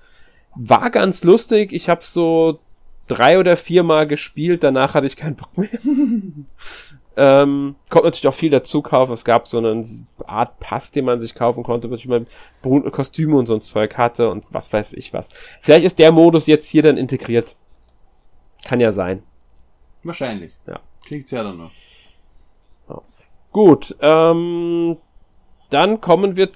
War 0.54 0.90
ganz 0.90 1.24
lustig. 1.24 1.72
Ich 1.72 1.88
habe 1.88 2.04
so 2.04 2.60
drei 3.08 3.38
oder 3.38 3.56
vier 3.56 3.82
Mal 3.82 4.06
gespielt, 4.06 4.62
danach 4.62 4.94
hatte 4.94 5.08
ich 5.08 5.16
keinen 5.16 5.34
Bock 5.34 5.58
mehr. 5.58 5.68
ähm, 7.16 7.74
konnte 7.90 8.06
natürlich 8.06 8.28
auch 8.28 8.34
viel 8.34 8.50
dazu 8.50 8.80
kaufen. 8.80 9.12
Es 9.12 9.24
gab 9.24 9.48
so 9.48 9.58
eine 9.58 9.82
Art 10.24 10.60
Pass, 10.60 10.92
den 10.92 11.04
man 11.04 11.18
sich 11.18 11.34
kaufen 11.34 11.64
konnte, 11.64 11.90
wo 11.90 11.94
ich 11.94 12.06
mal 12.06 12.26
Kostüme 12.62 13.36
und 13.36 13.46
so 13.46 13.54
ein 13.54 13.60
Zeug 13.60 13.96
hatte 13.96 14.30
und 14.30 14.44
was 14.50 14.72
weiß 14.72 14.92
ich 14.94 15.12
was. 15.12 15.30
Vielleicht 15.60 15.84
ist 15.84 15.98
der 15.98 16.12
Modus 16.12 16.46
jetzt 16.46 16.68
hier 16.68 16.84
dann 16.84 16.96
integriert. 16.96 17.56
Kann 18.64 18.78
ja 18.78 18.92
sein. 18.92 19.24
Wahrscheinlich. 20.04 20.52
Ja. 20.66 20.80
Klingt 21.04 21.30
ja 21.30 21.42
dann 21.42 21.58
noch. 21.58 21.70
Gut, 23.54 23.94
ähm, 24.00 24.96
dann 25.70 26.00
kommen 26.00 26.34
wir 26.34 26.50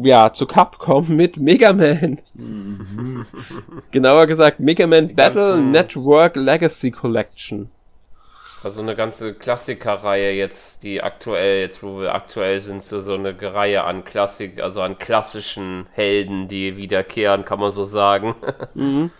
ja 0.00 0.32
zu 0.32 0.46
Capcom 0.46 1.08
mit 1.16 1.38
Mega 1.38 1.72
Man. 1.72 2.20
Mhm. 2.34 3.26
Genauer 3.90 4.28
gesagt 4.28 4.60
Mega 4.60 4.86
Man 4.86 5.16
Battle 5.16 5.60
Network 5.60 6.36
Legacy 6.36 6.92
Collection. 6.92 7.68
Also 8.62 8.80
eine 8.80 8.94
ganze 8.94 9.34
Klassikerreihe 9.34 10.30
jetzt, 10.30 10.84
die 10.84 11.02
aktuell, 11.02 11.62
jetzt 11.62 11.82
wo 11.82 12.00
wir 12.00 12.14
aktuell 12.14 12.60
sind, 12.60 12.84
so, 12.84 13.00
so 13.00 13.14
eine 13.14 13.36
Reihe 13.42 13.82
an 13.82 14.04
Klassik, 14.04 14.62
also 14.62 14.82
an 14.82 14.98
klassischen 14.98 15.86
Helden, 15.90 16.46
die 16.46 16.76
wiederkehren, 16.76 17.44
kann 17.44 17.58
man 17.58 17.72
so 17.72 17.82
sagen. 17.82 18.36
Mhm. 18.74 19.10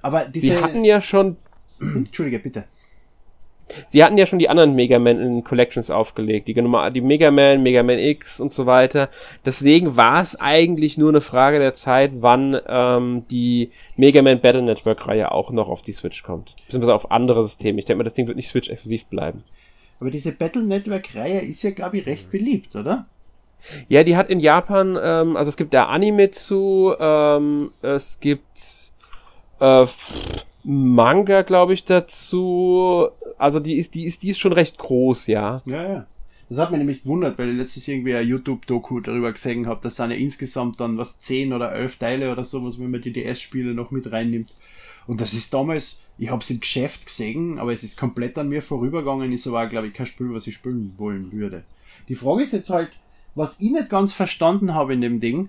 Aber 0.00 0.24
diese... 0.24 0.46
Sie 0.46 0.56
hatten 0.56 0.84
ja 0.84 1.00
schon. 1.00 1.36
Entschuldige, 1.80 2.38
bitte. 2.38 2.64
Sie 3.86 4.02
hatten 4.02 4.18
ja 4.18 4.26
schon 4.26 4.38
die 4.38 4.48
anderen 4.48 4.74
Mega 4.74 4.98
Man 4.98 5.20
in 5.20 5.44
Collections 5.44 5.90
aufgelegt, 5.90 6.48
die, 6.48 6.54
die 6.54 7.00
Mega 7.00 7.30
Man, 7.30 7.62
Mega 7.62 7.82
Man 7.82 7.98
X 7.98 8.40
und 8.40 8.52
so 8.52 8.66
weiter. 8.66 9.08
Deswegen 9.44 9.96
war 9.96 10.22
es 10.22 10.38
eigentlich 10.38 10.98
nur 10.98 11.10
eine 11.10 11.20
Frage 11.20 11.58
der 11.58 11.74
Zeit, 11.74 12.12
wann 12.16 12.58
ähm, 12.66 13.24
die 13.30 13.70
Mega 13.96 14.22
Man 14.22 14.40
Battle 14.40 14.62
Network 14.62 15.06
Reihe 15.06 15.32
auch 15.32 15.50
noch 15.50 15.68
auf 15.68 15.82
die 15.82 15.92
Switch 15.92 16.22
kommt. 16.22 16.56
Beziehungsweise 16.66 16.94
auf 16.94 17.10
andere 17.10 17.42
Systeme. 17.42 17.78
Ich 17.78 17.84
denke 17.84 17.98
mal, 17.98 18.04
das 18.04 18.14
Ding 18.14 18.26
wird 18.26 18.36
nicht 18.36 18.48
Switch 18.48 18.70
exklusiv 18.70 19.06
bleiben. 19.06 19.44
Aber 20.00 20.10
diese 20.10 20.32
Battle 20.32 20.62
Network 20.62 21.14
Reihe 21.14 21.40
ist 21.40 21.62
ja, 21.62 21.70
glaube 21.70 21.98
ich, 21.98 22.06
recht 22.06 22.30
beliebt, 22.30 22.74
oder? 22.74 23.06
Ja, 23.88 24.02
die 24.02 24.16
hat 24.16 24.30
in 24.30 24.40
Japan, 24.40 24.98
ähm, 25.00 25.36
also 25.36 25.48
es 25.48 25.56
gibt 25.56 25.72
da 25.74 25.86
Anime 25.86 26.32
zu, 26.32 26.94
ähm, 26.98 27.70
es 27.82 28.18
gibt 28.18 28.92
äh, 29.60 29.86
Manga, 30.64 31.42
glaube 31.42 31.74
ich, 31.74 31.84
dazu. 31.84 33.08
Also 33.38 33.60
die 33.60 33.76
ist, 33.76 33.94
die 33.94 34.04
ist, 34.04 34.22
die 34.22 34.30
ist 34.30 34.38
schon 34.38 34.52
recht 34.52 34.78
groß, 34.78 35.26
ja. 35.26 35.62
Ja, 35.66 35.82
ja. 35.82 36.06
Das 36.48 36.58
hat 36.58 36.70
mich 36.70 36.78
nämlich 36.78 37.02
gewundert, 37.02 37.38
weil 37.38 37.48
ich 37.48 37.56
letztes 37.56 37.88
irgendwie 37.88 38.14
ein 38.14 38.28
YouTube-Doku 38.28 39.00
darüber 39.00 39.32
gesehen 39.32 39.66
habe, 39.66 39.80
dass 39.82 39.96
sind 39.96 40.10
ja 40.10 40.16
insgesamt 40.16 40.80
dann 40.80 40.98
was 40.98 41.18
zehn 41.18 41.52
oder 41.52 41.72
elf 41.72 41.96
Teile 41.96 42.30
oder 42.30 42.44
sowas, 42.44 42.78
wenn 42.78 42.90
man 42.90 43.00
die 43.00 43.12
DS-Spiele 43.12 43.72
noch 43.72 43.90
mit 43.90 44.12
reinnimmt. 44.12 44.52
Und 45.06 45.20
das 45.20 45.32
ist 45.32 45.54
damals, 45.54 46.02
ich 46.18 46.30
habe 46.30 46.42
es 46.42 46.50
im 46.50 46.60
Geschäft 46.60 47.06
gesehen, 47.06 47.58
aber 47.58 47.72
es 47.72 47.82
ist 47.82 47.98
komplett 47.98 48.36
an 48.36 48.50
mir 48.50 48.60
vorübergegangen, 48.60 49.32
ist 49.32 49.46
aber, 49.46 49.66
glaube 49.66 49.88
ich, 49.88 49.94
kein 49.94 50.06
Spiel, 50.06 50.32
was 50.34 50.46
ich 50.46 50.54
spielen 50.54 50.92
wollen 50.98 51.32
würde. 51.32 51.64
Die 52.08 52.14
Frage 52.14 52.42
ist 52.42 52.52
jetzt 52.52 52.70
halt, 52.70 52.90
was 53.34 53.58
ich 53.60 53.70
nicht 53.70 53.88
ganz 53.88 54.12
verstanden 54.12 54.74
habe 54.74 54.92
in 54.92 55.00
dem 55.00 55.20
Ding, 55.20 55.48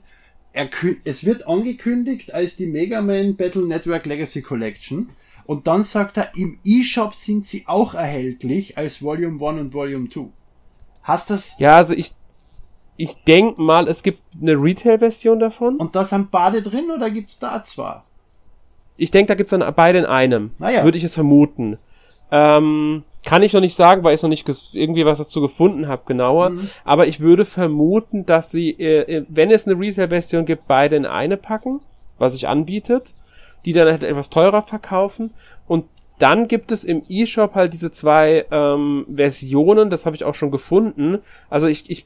es 1.04 1.26
wird 1.26 1.48
angekündigt 1.48 2.34
als 2.34 2.56
die 2.56 2.68
Mega 2.68 3.02
Man 3.02 3.36
Battle 3.36 3.66
Network 3.66 4.06
Legacy 4.06 4.42
Collection. 4.42 5.10
Und 5.46 5.68
dann 5.68 5.84
sagt 5.84 6.18
er, 6.18 6.32
im 6.38 6.60
eShop 6.64 7.16
sind 7.16 7.46
sie 7.46 7.64
auch 7.68 7.96
erhältlich 7.96 8.78
als 8.78 9.02
Volume 9.02 9.46
1 9.46 9.60
und 9.60 9.74
Volume 9.74 10.10
2. 10.10 10.28
Hast 11.02 11.30
das? 11.30 11.56
Ja, 11.60 11.76
also 11.76 11.94
ich, 11.94 12.12
ich 12.96 13.16
denk 13.26 13.58
mal, 13.58 13.88
es 13.88 14.04
gibt 14.04 14.22
eine 14.40 14.54
Retail-Version 14.54 15.40
davon. 15.40 15.78
Und 15.78 15.96
da 15.96 16.06
sind 16.06 16.32
beide 16.32 16.62
drin 16.62 16.92
oder 16.92 17.10
gibt's 17.10 17.40
da 17.40 17.62
zwar? 17.64 18.06
Ich 18.96 19.12
denke, 19.12 19.30
da 19.30 19.36
gibt's 19.36 19.50
dann 19.50 19.74
beide 19.76 20.00
in 20.00 20.06
einem. 20.06 20.52
Naja. 20.60 20.84
Würde 20.84 20.98
ich 20.98 21.04
es 21.04 21.16
vermuten. 21.16 21.78
Ähm, 22.32 23.04
kann 23.26 23.44
ich 23.44 23.54
noch 23.54 23.62
nicht 23.62 23.76
sagen, 23.76 24.04
weil 24.04 24.16
ich 24.16 24.22
noch 24.22 24.30
nicht 24.30 24.48
irgendwie 24.74 25.06
was 25.06 25.18
dazu 25.18 25.42
gefunden 25.42 25.88
habe, 25.88 26.04
genauer. 26.06 26.50
Mhm. 26.50 26.70
Aber 26.84 27.08
ich 27.08 27.20
würde 27.20 27.46
vermuten, 27.46 28.26
dass 28.26 28.52
sie, 28.52 28.72
äh, 28.72 29.18
äh, 29.18 29.26
wenn 29.30 29.50
es 29.50 29.68
eine 29.68 29.80
Retail-Version 29.80 30.46
gibt, 30.46 30.68
beide 30.68 30.96
in 30.96 31.06
eine 31.06 31.38
packen, 31.38 31.80
was 32.18 32.34
sich 32.34 32.48
anbietet, 32.48 33.16
die 33.66 33.74
dann 33.74 33.88
halt 33.88 34.04
etwas 34.04 34.30
teurer 34.30 34.62
verkaufen. 34.62 35.32
Und 35.68 35.86
dann 36.20 36.48
gibt 36.48 36.72
es 36.72 36.84
im 36.84 37.04
E-Shop 37.08 37.56
halt 37.56 37.74
diese 37.74 37.92
zwei 37.92 38.46
ähm, 38.52 39.06
Versionen, 39.14 39.90
das 39.90 40.06
habe 40.06 40.16
ich 40.16 40.26
auch 40.26 40.36
schon 40.36 40.52
gefunden. 40.52 41.20
Also 41.50 41.68
ich, 41.68 41.90
ich, 41.90 42.06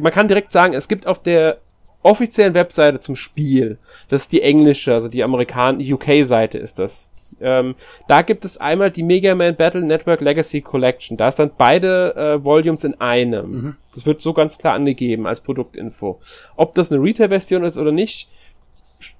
man 0.00 0.12
kann 0.12 0.28
direkt 0.28 0.52
sagen, 0.52 0.74
es 0.74 0.88
gibt 0.88 1.06
auf 1.06 1.22
der 1.22 1.58
offiziellen 2.02 2.54
Webseite 2.54 3.00
zum 3.00 3.16
Spiel, 3.16 3.78
das 4.08 4.22
ist 4.22 4.32
die 4.32 4.42
englische, 4.42 4.94
also 4.94 5.08
die 5.08 5.24
Amerikan 5.24 5.80
UK-Seite 5.80 6.58
ist 6.58 6.78
das, 6.78 7.12
ähm, 7.40 7.74
da 8.08 8.22
gibt 8.22 8.44
es 8.44 8.58
einmal 8.58 8.90
die 8.90 9.02
Mega 9.02 9.34
Man 9.34 9.56
Battle 9.56 9.82
Network 9.82 10.20
Legacy 10.20 10.60
Collection. 10.60 11.16
Da 11.16 11.28
ist 11.28 11.38
dann 11.38 11.50
beide 11.56 12.14
äh, 12.14 12.44
Volumes 12.44 12.84
in 12.84 13.00
einem. 13.00 13.50
Mhm. 13.50 13.76
Das 13.94 14.06
wird 14.06 14.20
so 14.20 14.32
ganz 14.32 14.58
klar 14.58 14.74
angegeben 14.74 15.26
als 15.26 15.40
Produktinfo. 15.40 16.20
Ob 16.56 16.74
das 16.74 16.92
eine 16.92 17.02
Retail-Version 17.02 17.64
ist 17.64 17.78
oder 17.78 17.92
nicht, 17.92 18.28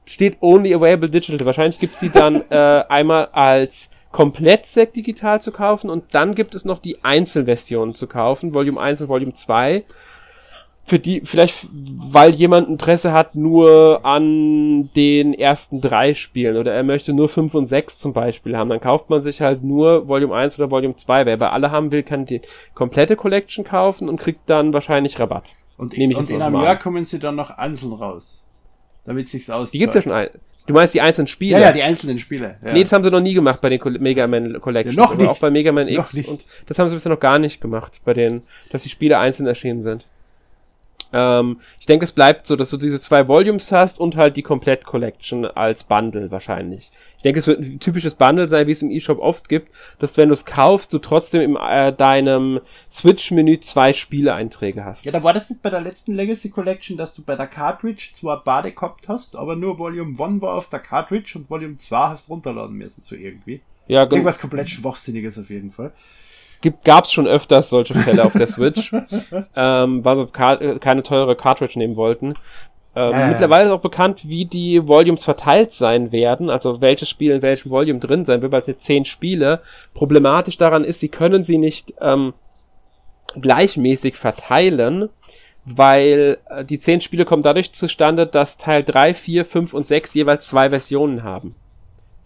steht 0.04 0.38
only 0.40 0.74
available 0.74 1.10
digital. 1.10 1.44
Wahrscheinlich 1.46 1.78
gibt 1.78 1.94
es 1.94 2.00
sie 2.00 2.10
dann 2.10 2.42
äh, 2.50 2.84
einmal 2.88 3.26
als 3.32 3.90
Komplettset 4.12 4.96
digital 4.96 5.42
zu 5.42 5.52
kaufen 5.52 5.90
und 5.90 6.14
dann 6.14 6.34
gibt 6.34 6.54
es 6.54 6.64
noch 6.64 6.78
die 6.78 7.04
Einzelversionen 7.04 7.94
zu 7.94 8.06
kaufen, 8.06 8.54
Volume 8.54 8.80
1 8.80 9.02
und 9.02 9.08
Volume 9.08 9.34
2 9.34 9.84
für 10.88 11.00
die, 11.00 11.22
vielleicht, 11.24 11.66
weil 11.72 12.32
jemand 12.32 12.68
Interesse 12.68 13.12
hat 13.12 13.34
nur 13.34 14.04
an 14.04 14.88
den 14.94 15.34
ersten 15.34 15.80
drei 15.80 16.14
Spielen 16.14 16.56
oder 16.56 16.72
er 16.72 16.84
möchte 16.84 17.12
nur 17.12 17.28
fünf 17.28 17.56
und 17.56 17.66
sechs 17.66 17.98
zum 17.98 18.12
Beispiel 18.12 18.56
haben, 18.56 18.70
dann 18.70 18.80
kauft 18.80 19.10
man 19.10 19.20
sich 19.20 19.40
halt 19.40 19.64
nur 19.64 20.06
Volume 20.06 20.32
1 20.36 20.60
oder 20.60 20.70
Volume 20.70 20.94
2. 20.94 21.26
Wer 21.26 21.34
aber 21.34 21.52
alle 21.52 21.72
haben 21.72 21.90
will, 21.90 22.04
kann 22.04 22.24
die 22.24 22.40
komplette 22.74 23.16
Collection 23.16 23.64
kaufen 23.64 24.08
und 24.08 24.20
kriegt 24.20 24.48
dann 24.48 24.72
wahrscheinlich 24.72 25.18
Rabatt. 25.18 25.54
Und, 25.76 25.92
ich 25.92 26.16
und 26.16 26.30
in 26.30 26.40
einem 26.40 26.62
Jahr 26.62 26.76
kommen 26.76 27.04
sie 27.04 27.18
dann 27.18 27.34
noch 27.34 27.50
einzeln 27.50 27.92
raus. 27.92 28.44
Damit 29.04 29.28
sich's 29.28 29.50
auszahlt. 29.50 29.74
Die 29.74 29.78
gibt's 29.80 29.96
ja 29.96 30.02
schon 30.02 30.12
ein. 30.12 30.28
Du 30.66 30.74
meinst 30.74 30.94
die 30.94 31.00
einzelnen 31.00 31.26
Spiele? 31.26 31.58
Ja, 31.58 31.66
ja, 31.66 31.72
die 31.72 31.82
einzelnen 31.82 32.18
Spiele. 32.18 32.58
Ja. 32.64 32.72
Nee, 32.72 32.84
das 32.84 32.92
haben 32.92 33.02
sie 33.02 33.10
noch 33.10 33.20
nie 33.20 33.34
gemacht 33.34 33.60
bei 33.60 33.70
den 33.70 33.80
Mega 34.00 34.28
Man 34.28 34.60
Collections. 34.60 34.96
Ja, 34.96 35.02
noch 35.02 35.16
nicht. 35.16 35.28
auch 35.28 35.38
bei 35.38 35.50
Mega 35.50 35.72
Man 35.72 35.88
X. 35.88 36.14
Und 36.14 36.44
das 36.66 36.78
haben 36.78 36.86
sie 36.86 36.94
bisher 36.94 37.10
noch 37.10 37.20
gar 37.20 37.40
nicht 37.40 37.60
gemacht, 37.60 38.00
bei 38.04 38.14
denen, 38.14 38.42
dass 38.70 38.84
die 38.84 38.88
Spiele 38.88 39.18
einzeln 39.18 39.46
erschienen 39.46 39.82
sind. 39.82 40.06
Ähm, 41.12 41.60
ich 41.80 41.86
denke, 41.86 42.04
es 42.04 42.12
bleibt 42.12 42.46
so, 42.46 42.56
dass 42.56 42.70
du 42.70 42.76
diese 42.76 43.00
zwei 43.00 43.28
Volumes 43.28 43.72
hast 43.72 43.98
und 43.98 44.16
halt 44.16 44.36
die 44.36 44.42
Komplett 44.42 44.84
Collection 44.84 45.44
als 45.44 45.84
Bundle 45.84 46.30
wahrscheinlich. 46.30 46.90
Ich 47.16 47.22
denke, 47.22 47.38
es 47.38 47.46
wird 47.46 47.60
ein 47.60 47.80
typisches 47.80 48.14
Bundle 48.14 48.48
sein, 48.48 48.66
wie 48.66 48.72
es 48.72 48.82
im 48.82 48.90
eShop 48.90 49.18
oft 49.18 49.48
gibt, 49.48 49.72
dass 49.98 50.16
wenn 50.16 50.28
du 50.28 50.34
es 50.34 50.44
kaufst, 50.44 50.92
du 50.92 50.98
trotzdem 50.98 51.40
in 51.42 51.56
äh, 51.56 51.92
deinem 51.92 52.60
Switch-Menü 52.90 53.60
zwei 53.60 53.92
Spieleeinträge 53.92 54.84
hast. 54.84 55.04
Ja, 55.04 55.12
da 55.12 55.22
war 55.22 55.32
das 55.32 55.50
nicht 55.50 55.62
bei 55.62 55.70
der 55.70 55.80
letzten 55.80 56.12
Legacy 56.12 56.50
Collection, 56.50 56.96
dass 56.96 57.14
du 57.14 57.22
bei 57.22 57.36
der 57.36 57.46
Cartridge 57.46 58.10
zwar 58.14 58.42
Bade 58.42 58.72
gehabt 58.72 59.08
hast, 59.08 59.36
aber 59.36 59.56
nur 59.56 59.78
Volume 59.78 60.22
1 60.22 60.42
war 60.42 60.54
auf 60.54 60.68
der 60.68 60.80
Cartridge 60.80 61.32
und 61.36 61.48
Volume 61.48 61.76
2 61.76 61.96
hast 61.96 62.28
runterladen 62.28 62.76
müssen, 62.76 63.02
so 63.02 63.14
irgendwie. 63.14 63.60
Ja, 63.88 64.02
Irgendwas 64.02 64.40
komplett 64.40 64.68
Schwachsinniges 64.68 65.38
auf 65.38 65.48
jeden 65.48 65.70
Fall 65.70 65.92
gibt, 66.60 66.84
gab's 66.84 67.12
schon 67.12 67.26
öfters 67.26 67.70
solche 67.70 67.94
Fälle 67.94 68.24
auf 68.24 68.32
der 68.32 68.46
Switch, 68.46 68.92
ähm, 69.56 70.04
weil 70.04 70.16
sie 70.16 70.26
keine 70.80 71.02
teure 71.02 71.36
Cartridge 71.36 71.78
nehmen 71.78 71.96
wollten. 71.96 72.34
Ähm, 72.96 73.12
ja, 73.12 73.26
mittlerweile 73.26 73.66
ist 73.66 73.72
auch 73.72 73.80
bekannt, 73.80 74.22
wie 74.26 74.46
die 74.46 74.88
Volumes 74.88 75.22
verteilt 75.22 75.70
sein 75.72 76.12
werden, 76.12 76.48
also 76.48 76.80
welches 76.80 77.10
Spiel 77.10 77.30
in 77.30 77.42
welchem 77.42 77.70
Volume 77.70 78.00
drin 78.00 78.24
sein 78.24 78.40
wird, 78.40 78.52
weil 78.52 78.60
es 78.60 78.66
jetzt 78.66 78.84
zehn 78.84 79.04
Spiele. 79.04 79.60
Problematisch 79.92 80.56
daran 80.56 80.82
ist, 80.82 81.00
sie 81.00 81.10
können 81.10 81.42
sie 81.42 81.58
nicht 81.58 81.92
ähm, 82.00 82.32
gleichmäßig 83.38 84.16
verteilen, 84.16 85.10
weil 85.66 86.38
äh, 86.48 86.64
die 86.64 86.78
zehn 86.78 87.02
Spiele 87.02 87.26
kommen 87.26 87.42
dadurch 87.42 87.72
zustande, 87.72 88.26
dass 88.26 88.56
Teil 88.56 88.82
3, 88.82 89.12
4, 89.12 89.44
5 89.44 89.74
und 89.74 89.86
6 89.86 90.14
jeweils 90.14 90.46
zwei 90.46 90.70
Versionen 90.70 91.22
haben. 91.22 91.54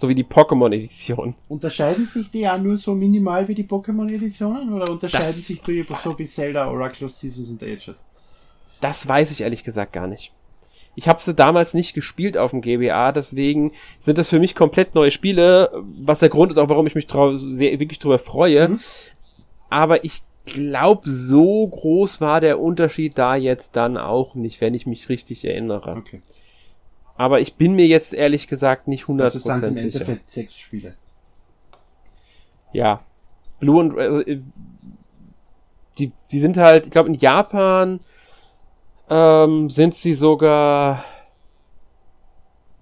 So 0.01 0.09
wie 0.09 0.15
die 0.15 0.25
Pokémon-Edition. 0.25 1.35
Unterscheiden 1.51 2.07
sich 2.07 2.31
die 2.31 2.41
ja 2.41 2.57
nur 2.57 2.79
so 2.79 2.95
minimal 2.95 3.47
wie 3.49 3.55
die 3.55 3.65
Pokémon-Editionen? 3.65 4.73
Oder 4.73 4.91
unterscheiden 4.93 5.27
das 5.27 5.47
sich 5.47 5.61
die 5.61 5.85
so 6.03 6.19
wie 6.19 6.25
Zelda, 6.25 6.71
Oracle 6.71 7.07
Seasons 7.07 7.51
and 7.51 7.63
Ages? 7.63 8.07
Das 8.81 9.07
weiß 9.07 9.31
ich 9.31 9.43
ehrlich 9.43 9.63
gesagt 9.63 9.93
gar 9.93 10.07
nicht. 10.07 10.33
Ich 10.95 11.07
habe 11.07 11.21
sie 11.21 11.35
damals 11.35 11.75
nicht 11.75 11.93
gespielt 11.93 12.39
auf 12.39 12.53
dem 12.53 12.63
GBA, 12.63 13.13
deswegen 13.13 13.73
sind 13.99 14.17
das 14.17 14.31
für 14.31 14.39
mich 14.39 14.55
komplett 14.55 14.95
neue 14.95 15.11
Spiele, 15.11 15.71
was 16.01 16.21
der 16.21 16.31
Grund 16.31 16.51
ist 16.51 16.57
auch, 16.57 16.71
warum 16.71 16.87
ich 16.87 16.95
mich 16.95 17.07
sehr, 17.35 17.79
wirklich 17.79 17.99
drüber 17.99 18.19
freue. 18.19 18.71
Mhm. 18.71 18.81
Aber 19.69 20.03
ich 20.03 20.23
glaube, 20.47 21.11
so 21.11 21.67
groß 21.67 22.23
war 22.23 22.41
der 22.41 22.59
Unterschied 22.59 23.19
da 23.19 23.37
jetzt 23.37 23.77
dann 23.77 23.99
auch 23.99 24.35
nicht, 24.35 24.63
wenn 24.63 24.73
ich 24.73 24.87
mich 24.87 25.11
richtig 25.11 25.45
erinnere. 25.45 25.97
Okay. 25.99 26.23
Aber 27.21 27.39
ich 27.39 27.57
bin 27.57 27.75
mir 27.75 27.87
jetzt 27.87 28.15
ehrlich 28.15 28.49
gesagt 28.49 28.89
nicht 28.89 29.05
100% 29.05 29.21
also 29.21 29.39
sicher. 29.41 29.69
im 29.69 29.77
Endeffekt 29.77 30.31
sechs 30.31 30.57
Spiele. 30.57 30.95
Ja. 32.73 33.05
Blue 33.59 33.79
und 33.79 33.99
also, 33.99 34.23
die, 35.99 36.13
die 36.31 36.39
sind 36.39 36.57
halt, 36.57 36.87
ich 36.87 36.93
glaube 36.93 37.11
in 37.11 37.15
Japan 37.15 38.01
ähm, 39.11 39.69
sind 39.69 39.95
sie 39.95 40.15
sogar 40.15 41.05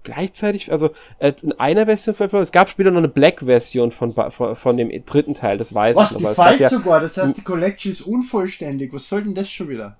gleichzeitig, 0.03 0.71
also 0.71 0.91
äh, 1.17 1.33
in 1.41 1.51
einer 1.59 1.85
Version 1.87 2.15
verfügbar. 2.15 2.39
Es 2.39 2.53
gab 2.53 2.69
später 2.69 2.91
noch 2.91 2.99
eine 2.99 3.09
Black-Version 3.09 3.91
von, 3.91 4.13
von, 4.31 4.55
von 4.55 4.77
dem 4.77 4.89
dritten 5.03 5.33
Teil, 5.33 5.57
das 5.57 5.73
weiß 5.73 5.97
Was, 5.97 6.11
ich 6.13 6.17
noch. 6.17 6.33
Die 6.33 6.63
ja, 6.63 6.69
sogar, 6.69 7.01
das 7.01 7.17
heißt, 7.17 7.35
die 7.35 7.41
Collection 7.41 7.91
ist 7.91 8.03
unvollständig. 8.03 8.93
Was 8.93 9.09
soll 9.09 9.23
denn 9.23 9.35
das 9.35 9.49
schon 9.49 9.67
wieder? 9.67 9.97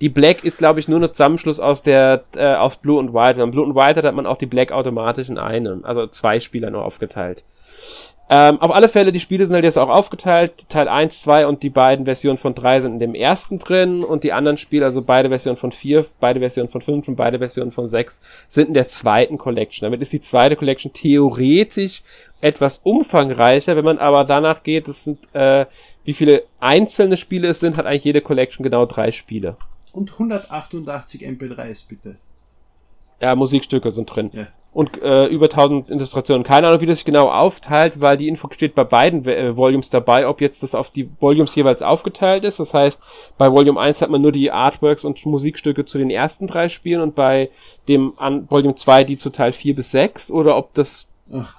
Die 0.00 0.08
Black 0.08 0.44
ist, 0.44 0.58
glaube 0.58 0.80
ich, 0.80 0.88
nur 0.88 1.02
ein 1.02 1.12
Zusammenschluss 1.12 1.60
aus 1.60 1.82
der 1.82 2.24
äh, 2.36 2.54
aus 2.54 2.76
Blue 2.76 2.98
und 2.98 3.14
White. 3.14 3.42
Und 3.42 3.50
Blue 3.50 3.64
und 3.64 3.74
White 3.74 4.02
hat 4.02 4.14
man 4.14 4.26
auch 4.26 4.38
die 4.38 4.46
Black 4.46 4.72
automatisch 4.72 5.28
in 5.28 5.38
einem, 5.38 5.84
also 5.84 6.06
zwei 6.06 6.40
Spieler 6.40 6.70
nur 6.70 6.84
aufgeteilt. 6.84 7.44
Ähm, 8.28 8.60
auf 8.60 8.72
alle 8.72 8.88
Fälle, 8.88 9.12
die 9.12 9.20
Spiele 9.20 9.46
sind 9.46 9.54
halt 9.54 9.64
jetzt 9.64 9.78
auch 9.78 9.88
aufgeteilt. 9.88 10.68
Teil 10.68 10.88
1, 10.88 11.22
2 11.22 11.46
und 11.46 11.62
die 11.62 11.70
beiden 11.70 12.06
Versionen 12.06 12.38
von 12.38 12.56
3 12.56 12.80
sind 12.80 12.94
in 12.94 12.98
dem 12.98 13.14
ersten 13.14 13.60
drin 13.60 14.02
und 14.02 14.24
die 14.24 14.32
anderen 14.32 14.56
Spiele, 14.56 14.84
also 14.84 15.02
beide 15.02 15.28
Versionen 15.28 15.56
von 15.56 15.70
4, 15.70 16.04
beide 16.18 16.40
Versionen 16.40 16.68
von 16.68 16.80
5 16.80 17.06
und 17.06 17.16
beide 17.16 17.38
Versionen 17.38 17.70
von 17.70 17.86
6 17.86 18.20
sind 18.48 18.68
in 18.68 18.74
der 18.74 18.88
zweiten 18.88 19.38
Collection. 19.38 19.86
Damit 19.86 20.02
ist 20.02 20.12
die 20.12 20.20
zweite 20.20 20.56
Collection 20.56 20.92
theoretisch 20.92 22.02
etwas 22.40 22.78
umfangreicher. 22.78 23.76
Wenn 23.76 23.84
man 23.84 23.98
aber 23.98 24.24
danach 24.24 24.64
geht, 24.64 24.88
das 24.88 25.04
sind, 25.04 25.20
äh, 25.32 25.66
wie 26.04 26.14
viele 26.14 26.42
einzelne 26.58 27.16
Spiele 27.16 27.48
es 27.48 27.60
sind, 27.60 27.76
hat 27.76 27.86
eigentlich 27.86 28.04
jede 28.04 28.22
Collection 28.22 28.64
genau 28.64 28.86
drei 28.86 29.12
Spiele. 29.12 29.56
Und 29.92 30.12
188 30.12 31.22
MP3s 31.22 31.88
bitte. 31.88 32.16
Ja, 33.20 33.34
Musikstücke 33.34 33.90
sind 33.92 34.06
drin. 34.06 34.30
Ja. 34.32 34.46
Und 34.72 35.00
äh, 35.00 35.24
über 35.28 35.46
1000 35.46 35.90
Illustrationen. 35.90 36.44
Keine 36.44 36.68
Ahnung, 36.68 36.82
wie 36.82 36.86
das 36.86 36.98
sich 36.98 37.06
genau 37.06 37.30
aufteilt, 37.30 37.98
weil 38.02 38.18
die 38.18 38.28
Info 38.28 38.48
steht 38.52 38.74
bei 38.74 38.84
beiden 38.84 39.24
äh, 39.24 39.56
Volumes 39.56 39.88
dabei, 39.88 40.28
ob 40.28 40.42
jetzt 40.42 40.62
das 40.62 40.74
auf 40.74 40.90
die 40.90 41.08
Volumes 41.18 41.54
jeweils 41.54 41.80
aufgeteilt 41.80 42.44
ist. 42.44 42.60
Das 42.60 42.74
heißt, 42.74 43.00
bei 43.38 43.50
Volume 43.50 43.80
1 43.80 44.02
hat 44.02 44.10
man 44.10 44.20
nur 44.20 44.32
die 44.32 44.50
Artworks 44.50 45.06
und 45.06 45.24
Musikstücke 45.24 45.86
zu 45.86 45.96
den 45.96 46.10
ersten 46.10 46.46
drei 46.46 46.68
Spielen 46.68 47.00
und 47.00 47.14
bei 47.14 47.48
dem 47.88 48.12
an 48.18 48.50
Volume 48.50 48.74
2 48.74 49.04
die 49.04 49.16
zu 49.16 49.30
Teil 49.30 49.52
4 49.52 49.74
bis 49.74 49.92
6 49.92 50.30
oder 50.30 50.58
ob 50.58 50.74
das 50.74 51.08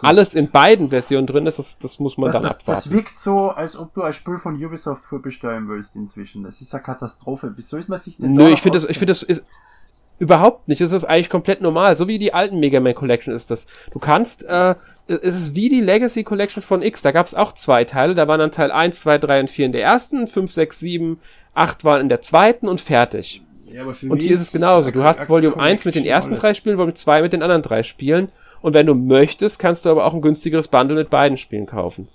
alles 0.02 0.34
in 0.34 0.50
beiden 0.50 0.89
Versionen 0.89 1.28
drin 1.28 1.46
ist, 1.46 1.60
das, 1.60 1.78
das 1.78 2.00
muss 2.00 2.17
man 2.17 2.32
das, 2.32 2.41
dann 2.41 2.52
abwarten. 2.52 2.82
Das 2.84 2.91
wirkt 2.91 3.20
so, 3.20 3.50
als 3.50 3.78
ob 3.78 3.93
du 3.93 4.02
ein 4.02 4.13
Spiel 4.13 4.38
von 4.38 4.63
Ubisoft 4.63 5.06
vorbestellen 5.06 5.67
willst 5.67 5.96
inzwischen. 5.96 6.43
Das 6.43 6.62
ist 6.62 6.74
eine 6.74 6.84
Katastrophe. 6.84 7.52
Wieso 7.56 7.78
ist 7.78 7.89
man 7.89 8.00
sich 8.00 8.17
denn 8.17 8.34
Nö, 8.34 8.48
ich 8.50 8.62
finde 8.62 8.80
das, 8.80 8.89
ich 8.89 8.98
finde 8.98 9.12
das 9.12 9.24
ist 9.24 9.43
überhaupt 10.19 10.67
nicht. 10.67 10.82
Das 10.82 10.91
ist 10.91 11.06
eigentlich 11.06 11.30
komplett 11.30 11.62
normal. 11.62 11.97
So 11.97 12.08
wie 12.08 12.17
die 12.17 12.34
alten 12.34 12.60
Mega 12.60 12.80
Man 12.80 12.95
Collection 12.95 13.34
ist 13.34 13.51
das. 13.51 13.67
Du 13.91 13.99
kannst, 13.99 14.43
äh, 14.43 14.75
es 15.08 15.36
ist 15.36 15.56
wie 15.56 15.69
die 15.69 15.82
Legacy 15.82 16.23
Collection 16.23 16.63
von 16.63 16.82
X. 16.82 17.01
Da 17.01 17.12
gab 17.12 17.25
es 17.25 17.36
auch 17.36 17.53
zwei 17.53 17.84
Teile. 17.84 18.13
Da 18.13 18.27
waren 18.27 18.39
dann 18.39 18.51
Teil 18.51 18.71
1, 18.71 18.99
2, 18.99 19.17
3 19.19 19.39
und 19.41 19.49
4 19.49 19.65
in 19.67 19.71
der 19.71 19.84
ersten, 19.84 20.27
5, 20.27 20.51
6, 20.51 20.80
7, 20.80 21.19
8 21.53 21.84
waren 21.84 22.01
in 22.01 22.10
der 22.10 22.21
zweiten 22.21 22.67
und 22.67 22.82
fertig. 22.82 23.41
Ja, 23.73 23.84
und 23.84 24.21
hier 24.21 24.36
ist 24.36 24.41
es 24.41 24.51
genauso. 24.51 24.91
Du 24.91 25.03
hast 25.03 25.27
Volume 25.27 25.58
1 25.58 25.84
mit 25.84 25.95
den 25.95 26.06
ersten 26.06 26.36
drei 26.36 26.53
Spielen, 26.53 26.77
Volume 26.77 26.93
2 26.93 27.21
mit 27.21 27.34
den 27.34 27.43
anderen 27.43 27.62
drei 27.62 27.84
Spielen. 27.84 28.32
Und 28.62 28.73
wenn 28.73 28.86
du 28.86 28.95
möchtest, 28.95 29.60
kannst 29.60 29.86
du 29.86 29.89
aber 29.89 30.06
auch 30.06 30.13
ein 30.13 30.21
günstigeres 30.21 30.67
Bundle 30.69 30.95
mit 30.95 31.10
beiden 31.10 31.38
Spielen 31.38 31.65
kaufen. 31.65 32.08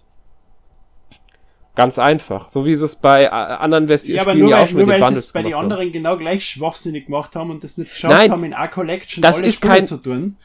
Ganz 1.75 1.99
einfach. 1.99 2.51
So 2.51 2.67
wie 2.67 2.75
sie 2.75 2.85
es 2.85 2.97
bei 2.97 3.25
äh, 3.25 3.29
anderen 3.29 3.87
Versionen 3.87 4.17
ja, 4.17 4.23
aber 4.23 4.35
nur, 4.35 4.51
weil, 4.51 4.73
nur 4.73 4.87
weil 4.89 5.13
sie 5.15 5.19
es 5.21 5.33
bei 5.33 5.43
den 5.43 5.55
anderen 5.55 5.91
genau 5.91 6.19
gleich 6.19 6.45
schwachsinnig 6.45 7.07
gemacht 7.07 7.35
haben 7.35 7.51
und 7.51 7.65
das 7.65 7.79
nicht 7.79 7.93
geschafft 7.93 8.15
Nein, 8.15 8.31
haben, 8.31 8.45
in 8.45 8.53
A-Collection 8.53 9.25
alle 9.25 9.47
ist 9.47 9.57
Spiele 9.57 9.73
kein, 9.73 9.87
zu 9.87 9.97
tun. 9.97 10.37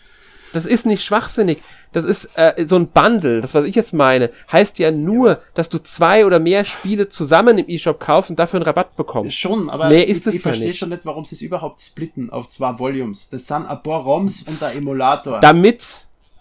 Das 0.53 0.65
ist 0.65 0.85
nicht 0.85 1.03
schwachsinnig. 1.03 1.61
Das 1.91 2.05
ist 2.05 2.29
äh, 2.35 2.65
so 2.65 2.77
ein 2.77 2.87
Bundle. 2.87 3.41
Das, 3.41 3.53
was 3.53 3.65
ich 3.65 3.75
jetzt 3.75 3.93
meine, 3.93 4.31
heißt 4.51 4.79
ja 4.79 4.91
nur, 4.91 5.29
ja. 5.29 5.39
dass 5.53 5.67
du 5.67 5.79
zwei 5.79 6.25
oder 6.25 6.39
mehr 6.39 6.63
Spiele 6.63 7.09
zusammen 7.09 7.57
im 7.57 7.67
eShop 7.67 7.99
kaufst 7.99 8.29
und 8.29 8.39
dafür 8.39 8.59
einen 8.59 8.65
Rabatt 8.65 8.95
bekommst. 8.95 9.37
Schon, 9.37 9.69
aber 9.69 9.89
mehr 9.89 10.07
ist 10.07 10.19
ich, 10.19 10.23
das 10.23 10.35
ich 10.35 10.41
verstehe 10.41 10.73
schon 10.73 10.89
nicht, 10.89 11.05
warum 11.05 11.25
sie 11.25 11.35
es 11.35 11.41
überhaupt 11.41 11.81
splitten 11.81 12.29
auf 12.29 12.47
zwei 12.49 12.79
Volumes. 12.79 13.29
Das 13.29 13.47
sind 13.47 13.65
ein 13.65 13.83
paar 13.83 14.01
ROMs 14.03 14.43
und 14.43 14.63
ein 14.63 14.77
Emulator. 14.77 15.39
Damit, 15.41 15.83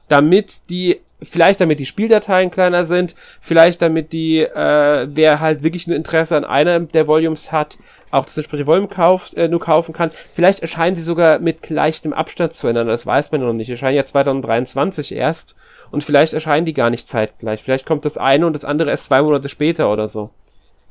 damit 0.08 0.70
die 0.70 1.00
vielleicht 1.22 1.60
damit 1.60 1.80
die 1.80 1.86
Spieldateien 1.86 2.50
kleiner 2.50 2.84
sind, 2.84 3.14
vielleicht 3.40 3.80
damit 3.82 4.12
die, 4.12 4.40
äh, 4.40 5.06
wer 5.10 5.40
halt 5.40 5.62
wirklich 5.62 5.86
nur 5.86 5.96
Interesse 5.96 6.36
an 6.36 6.44
einer 6.44 6.80
der 6.80 7.06
Volumes 7.06 7.52
hat, 7.52 7.78
auch 8.10 8.24
das 8.24 8.36
entsprechende 8.36 8.66
Volume 8.66 8.88
kauft, 8.88 9.34
äh, 9.34 9.48
nur 9.48 9.60
kaufen 9.60 9.92
kann. 9.92 10.10
Vielleicht 10.32 10.60
erscheinen 10.60 10.96
sie 10.96 11.02
sogar 11.02 11.38
mit 11.38 11.68
leichtem 11.70 12.12
Abstand 12.12 12.52
zueinander, 12.52 12.92
das 12.92 13.06
weiß 13.06 13.32
man 13.32 13.40
noch 13.40 13.52
nicht. 13.52 13.70
Erscheinen 13.70 13.96
ja 13.96 14.04
2023 14.04 15.12
erst 15.12 15.56
und 15.90 16.04
vielleicht 16.04 16.34
erscheinen 16.34 16.66
die 16.66 16.74
gar 16.74 16.90
nicht 16.90 17.08
zeitgleich. 17.08 17.62
Vielleicht 17.62 17.86
kommt 17.86 18.04
das 18.04 18.16
eine 18.18 18.46
und 18.46 18.52
das 18.52 18.64
andere 18.64 18.90
erst 18.90 19.06
zwei 19.06 19.22
Monate 19.22 19.48
später 19.48 19.90
oder 19.92 20.08
so. 20.08 20.30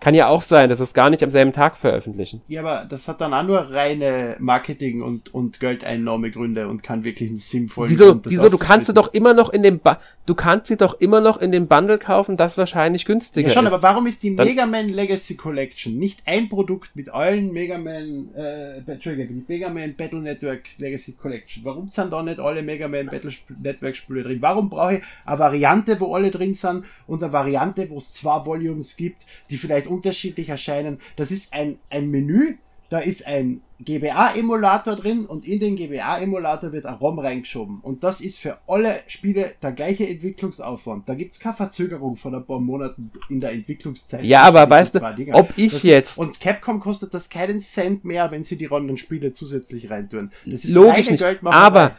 Kann 0.06 0.14
ja 0.14 0.28
auch 0.28 0.44
sein, 0.44 0.70
dass 0.70 0.80
es 0.80 0.94
gar 0.94 1.10
nicht 1.10 1.24
am 1.24 1.32
selben 1.32 1.52
Tag 1.52 1.76
veröffentlichen. 1.76 2.40
Ja, 2.48 2.62
aber 2.62 2.86
das 2.88 3.08
hat 3.08 3.22
dann 3.22 3.34
auch 3.34 3.42
nur 3.42 3.58
reine 3.58 4.36
Marketing- 4.38 5.02
und, 5.02 5.34
und 5.34 5.60
Geldeinnahmegründe 5.60 6.68
und 6.68 6.84
kann 6.84 7.04
wirklich 7.04 7.30
einen 7.30 7.40
sinnvollen 7.40 7.90
Wieso, 7.90 8.22
wieso, 8.24 8.50
du 8.50 8.60
kannst 8.60 8.86
sie 8.86 8.94
doch 8.94 9.16
immer 9.16 9.34
noch 9.34 9.50
in 9.50 9.64
dem, 9.64 9.80
ba 9.80 10.00
du 10.28 10.36
kannst 10.36 10.68
sie 10.68 10.78
doch 10.78 11.00
immer 11.00 11.22
noch 11.22 11.38
in 11.38 11.52
dem 11.52 11.68
Bundle 11.68 11.98
kaufen, 11.98 12.38
das 12.38 12.56
wahrscheinlich 12.56 13.06
günstiger 13.06 13.48
ist. 13.48 13.54
Ja 13.56 13.60
schon, 13.60 13.66
ist. 13.66 13.74
aber 13.74 13.82
warum 13.82 14.06
ist 14.06 14.22
die 14.22 14.30
Mega 14.30 14.68
Man 14.68 14.90
Legacy 14.90 15.36
Collection 15.36 15.98
nicht 15.98 16.22
ein 16.26 16.50
Produkt 16.50 16.96
mit 16.96 17.12
allen 17.12 17.52
Mega 17.52 17.80
Man, 17.80 18.30
äh, 18.36 18.78
Entschuldigung, 18.86 19.44
die 19.48 19.54
Mega 19.54 19.70
Man 19.70 19.96
Battle 19.96 20.22
Network 20.22 20.66
Legacy 20.78 21.14
Collection? 21.14 21.64
Warum 21.64 21.88
sind 21.88 22.14
da 22.14 22.22
nicht 22.22 22.40
alle 22.40 22.62
Mega 22.62 22.88
Man 22.88 23.08
Battle 23.08 23.32
Network 23.60 23.96
Spiele 23.96 24.22
drin? 24.22 24.42
Warum 24.42 24.70
brauche 24.70 24.98
ich 24.98 25.04
eine 25.26 25.40
Variante, 25.40 26.00
wo 26.00 26.14
alle 26.14 26.30
drin 26.30 26.54
sind 26.54 26.86
und 27.08 27.24
eine 27.24 27.34
Variante, 27.34 27.90
wo 27.90 27.98
es 27.98 28.14
zwei 28.14 28.46
Volumes 28.46 28.96
gibt, 28.96 29.24
die 29.50 29.58
vielleicht 29.58 29.88
unterschiedlich 29.96 30.50
erscheinen. 30.50 31.00
Das 31.16 31.32
ist 31.32 31.54
ein, 31.54 31.80
ein 31.90 32.10
Menü, 32.10 32.56
da 32.90 33.00
ist 33.00 33.26
ein 33.26 33.62
GBA-Emulator 33.80 34.96
drin 34.96 35.26
und 35.26 35.46
in 35.46 35.60
den 35.60 35.76
GBA-Emulator 35.76 36.72
wird 36.72 36.86
ein 36.86 36.94
ROM 36.94 37.20
reingeschoben. 37.20 37.80
Und 37.82 38.04
das 38.04 38.22
ist 38.22 38.38
für 38.38 38.60
alle 38.68 39.02
Spiele 39.08 39.54
der 39.62 39.72
gleiche 39.72 40.08
Entwicklungsaufwand. 40.08 41.10
Da 41.10 41.16
gibt 41.16 41.34
es 41.34 41.40
keine 41.40 41.56
Verzögerung 41.56 42.16
von 42.16 42.36
ein 42.36 42.46
paar 42.46 42.60
Monaten 42.60 43.12
in 43.30 43.42
der 43.42 43.52
Entwicklungszeit. 43.52 44.24
Ja, 44.24 44.44
aber 44.44 44.70
weißt 44.70 44.96
du, 44.96 45.34
ob 45.34 45.58
ich 45.58 45.74
das 45.74 45.84
jetzt... 45.84 46.12
Ist, 46.12 46.18
und 46.20 46.40
Capcom 46.40 46.80
kostet 46.80 47.14
das 47.14 47.30
keinen 47.30 47.60
Cent 47.60 48.06
mehr, 48.06 48.32
wenn 48.32 48.44
sie 48.44 48.56
die 48.56 48.72
anderen 48.72 48.98
Spiele 48.98 49.32
zusätzlich 49.32 49.90
reintun. 49.90 50.32
Das 50.46 50.64
ist 50.64 50.74
Logisch 50.74 51.10
nicht, 51.10 51.24
aber... 51.44 51.98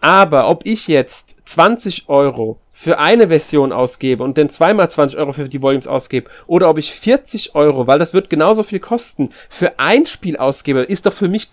Aber 0.00 0.50
ob 0.50 0.66
ich 0.66 0.88
jetzt 0.88 1.36
20 1.44 2.08
Euro 2.08 2.58
für 2.78 2.98
eine 2.98 3.28
Version 3.28 3.72
ausgebe 3.72 4.22
und 4.22 4.36
dann 4.36 4.50
zweimal 4.50 4.90
20 4.90 5.18
Euro 5.18 5.32
für 5.32 5.48
die 5.48 5.62
Volumes 5.62 5.86
ausgebe 5.86 6.28
oder 6.46 6.68
ob 6.68 6.76
ich 6.76 6.92
40 6.92 7.54
Euro, 7.54 7.86
weil 7.86 7.98
das 7.98 8.12
wird 8.12 8.28
genauso 8.28 8.62
viel 8.62 8.80
kosten, 8.80 9.30
für 9.48 9.78
ein 9.78 10.04
Spiel 10.04 10.36
ausgebe, 10.36 10.80
ist 10.80 11.06
doch 11.06 11.14
für 11.14 11.28
mich 11.28 11.48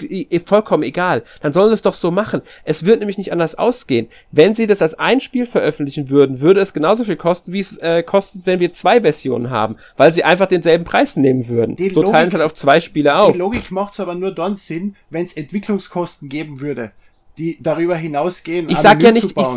vollkommen 0.46 0.84
egal. 0.84 1.24
Dann 1.40 1.54
sollen 1.54 1.70
sie 1.70 1.76
es 1.76 1.82
doch 1.82 1.94
so 1.94 2.12
machen. 2.12 2.42
Es 2.66 2.86
wird 2.86 3.00
nämlich 3.00 3.18
nicht 3.18 3.32
anders 3.32 3.56
ausgehen. 3.56 4.10
Wenn 4.32 4.54
sie 4.54 4.68
das 4.68 4.82
als 4.82 4.96
ein 4.96 5.22
Spiel 5.22 5.46
veröffentlichen 5.46 6.10
würden, 6.10 6.42
würde 6.42 6.60
es 6.60 6.74
genauso 6.74 7.06
viel 7.06 7.16
kosten, 7.16 7.54
wie 7.54 7.62
es 7.62 7.78
äh, 7.78 8.04
kostet, 8.04 8.46
wenn 8.46 8.60
wir 8.60 8.74
zwei 8.74 9.00
Versionen 9.00 9.50
haben, 9.50 9.78
weil 9.96 10.12
sie 10.12 10.26
einfach 10.26 10.48
denselben 10.48 10.84
Preis 10.84 11.16
nehmen 11.16 11.48
würden. 11.48 11.78
Die 11.78 11.90
so 11.90 12.02
Logik, 12.02 12.12
teilen 12.14 12.30
sie 12.32 12.36
halt 12.36 12.46
auf 12.46 12.54
zwei 12.54 12.82
Spiele 12.82 13.16
auf. 13.16 13.32
Die 13.32 13.40
Logik 13.40 13.72
macht 13.72 13.94
es 13.94 14.02
aber 14.02 14.16
nur 14.16 14.32
dann 14.32 14.56
Sinn, 14.56 14.98
wenn 15.10 15.24
es 15.24 15.32
Entwicklungskosten 15.38 16.28
geben 16.28 16.60
würde, 16.60 16.92
die 17.38 17.60
darüber 17.62 17.96
hinausgehen, 17.96 18.70
ich 18.70 18.78
sag 18.78 19.02
ja 19.02 19.14
nicht, 19.14 19.38
ich, 19.38 19.48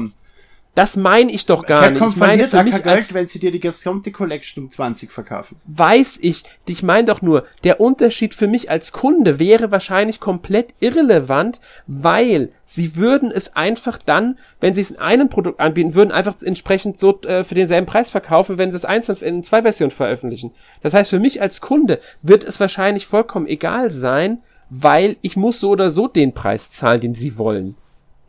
das 0.76 0.94
meine 0.94 1.32
ich 1.32 1.46
doch 1.46 1.64
gar 1.64 1.90
nicht. 1.90 2.02
Ich 2.02 2.16
meine 2.16 2.46
für 2.48 2.62
mich 2.62 2.84
als, 2.84 3.14
wenn 3.14 3.26
sie 3.26 3.38
dir 3.38 3.50
die 3.50 3.60
gesamte 3.60 4.12
Collection 4.12 4.64
um 4.64 4.70
20 4.70 5.10
verkaufen. 5.10 5.56
Weiß 5.64 6.18
ich. 6.20 6.44
Ich 6.66 6.82
meine 6.82 7.06
doch 7.06 7.22
nur, 7.22 7.46
der 7.64 7.80
Unterschied 7.80 8.34
für 8.34 8.46
mich 8.46 8.70
als 8.70 8.92
Kunde 8.92 9.38
wäre 9.38 9.70
wahrscheinlich 9.70 10.20
komplett 10.20 10.74
irrelevant, 10.80 11.60
weil 11.86 12.52
sie 12.66 12.94
würden 12.94 13.30
es 13.30 13.56
einfach 13.56 13.98
dann, 14.04 14.38
wenn 14.60 14.74
sie 14.74 14.82
es 14.82 14.90
in 14.90 14.98
einem 14.98 15.30
Produkt 15.30 15.60
anbieten, 15.60 15.94
würden 15.94 16.12
einfach 16.12 16.34
entsprechend 16.42 16.98
so 16.98 17.22
äh, 17.22 17.42
für 17.42 17.54
denselben 17.54 17.86
Preis 17.86 18.10
verkaufen, 18.10 18.58
wenn 18.58 18.70
sie 18.70 18.76
es 18.76 18.84
einzeln 18.84 19.16
in 19.22 19.42
zwei 19.42 19.62
Versionen 19.62 19.92
veröffentlichen. 19.92 20.52
Das 20.82 20.92
heißt, 20.92 21.08
für 21.08 21.20
mich 21.20 21.40
als 21.40 21.62
Kunde 21.62 22.00
wird 22.20 22.44
es 22.44 22.60
wahrscheinlich 22.60 23.06
vollkommen 23.06 23.46
egal 23.46 23.90
sein, 23.90 24.42
weil 24.68 25.16
ich 25.22 25.38
muss 25.38 25.58
so 25.58 25.70
oder 25.70 25.90
so 25.90 26.06
den 26.06 26.34
Preis 26.34 26.70
zahlen, 26.70 27.00
den 27.00 27.14
sie 27.14 27.38
wollen. 27.38 27.76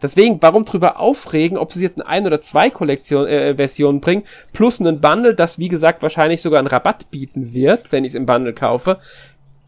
Deswegen, 0.01 0.37
warum 0.41 0.63
drüber 0.63 0.99
aufregen, 0.99 1.57
ob 1.57 1.71
sie 1.71 1.81
jetzt 1.81 1.99
eine 1.99 2.07
ein 2.07 2.25
oder 2.27 2.39
zwei 2.39 2.69
Kollektion, 2.69 3.25
äh, 3.25 3.55
Versionen 3.55 3.99
bringen, 3.99 4.23
plus 4.53 4.79
einen 4.79 5.01
Bundle, 5.01 5.33
das 5.33 5.57
wie 5.57 5.69
gesagt 5.69 6.03
wahrscheinlich 6.03 6.41
sogar 6.41 6.59
einen 6.59 6.67
Rabatt 6.67 7.09
bieten 7.09 7.53
wird, 7.53 7.91
wenn 7.91 8.03
ich 8.03 8.09
es 8.09 8.15
im 8.15 8.25
Bundle 8.25 8.53
kaufe. 8.53 8.99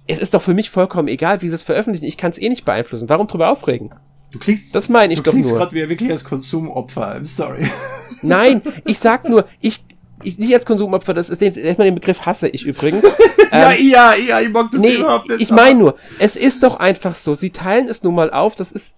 Es 0.05 0.19
ist 0.19 0.33
doch 0.33 0.41
für 0.41 0.53
mich 0.53 0.69
vollkommen 0.69 1.07
egal, 1.07 1.41
wie 1.41 1.49
sie 1.49 1.55
es 1.55 1.63
veröffentlichen. 1.63 2.05
Ich 2.05 2.17
kann 2.17 2.31
es 2.31 2.39
eh 2.39 2.49
nicht 2.49 2.65
beeinflussen. 2.65 3.09
Warum 3.09 3.27
drüber 3.27 3.49
aufregen? 3.49 3.91
Du 4.31 4.37
klingst, 4.37 4.75
das 4.75 4.89
meine 4.89 5.13
ich 5.13 5.19
du 5.19 5.23
doch 5.23 5.31
klingst 5.31 5.51
gerade 5.51 5.71
wie 5.71 5.89
wirklich 5.89 6.11
als 6.11 6.23
Konsumopfer. 6.23 7.15
I'm 7.15 7.25
sorry. 7.25 7.67
Nein, 8.21 8.61
ich 8.85 8.99
sag 8.99 9.27
nur, 9.27 9.45
ich, 9.59 9.83
ich 10.23 10.37
nicht 10.37 10.53
als 10.53 10.65
Konsumopfer, 10.65 11.15
das 11.15 11.29
ist 11.29 11.41
den, 11.41 11.55
erstmal 11.55 11.85
den 11.85 11.95
Begriff 11.95 12.25
hasse 12.27 12.47
ich 12.49 12.65
übrigens. 12.65 13.03
ja, 13.51 13.71
ähm, 13.71 13.89
ja, 13.89 14.13
ja, 14.15 14.39
ich 14.41 14.49
mag 14.49 14.69
das 14.71 14.81
nee, 14.81 14.93
überhaupt 14.93 15.29
nicht. 15.29 15.41
Ich 15.41 15.49
meine 15.49 15.79
nur, 15.79 15.95
es 16.19 16.35
ist 16.35 16.61
doch 16.61 16.79
einfach 16.79 17.15
so, 17.15 17.33
sie 17.33 17.49
teilen 17.49 17.87
es 17.87 18.03
nun 18.03 18.13
mal 18.13 18.31
auf, 18.31 18.55
das 18.55 18.71
ist 18.71 18.97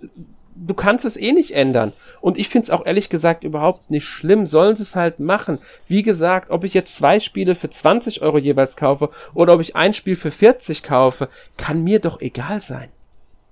du 0.66 0.74
kannst 0.74 1.06
es 1.06 1.18
eh 1.18 1.32
nicht 1.32 1.52
ändern. 1.52 1.94
Und 2.22 2.38
ich 2.38 2.50
finde 2.50 2.66
es 2.66 2.70
auch 2.70 2.86
ehrlich 2.86 3.10
gesagt 3.10 3.44
überhaupt 3.44 3.92
nicht 3.92 4.06
schlimm. 4.06 4.46
Sollen 4.46 4.76
sie 4.76 4.84
es 4.84 4.96
halt 4.96 5.20
machen. 5.20 5.60
Wie 5.88 6.04
gesagt, 6.04 6.50
ob 6.52 6.64
ich 6.64 6.74
jetzt 6.74 6.96
zwei 6.96 7.20
Spiele 7.20 7.56
für 7.56 7.70
20 7.70 8.22
Euro 8.22 8.38
jeweils 8.38 8.78
kaufe 8.78 9.10
oder 9.34 9.54
ob 9.54 9.62
ich 9.62 9.76
ein 9.76 9.94
Spiel 9.94 10.16
für 10.16 10.32
40 10.32 10.84
kaufe, 10.84 11.30
kann 11.58 11.84
mir 11.84 12.00
doch 12.00 12.22
egal 12.22 12.62
sein. 12.62 12.90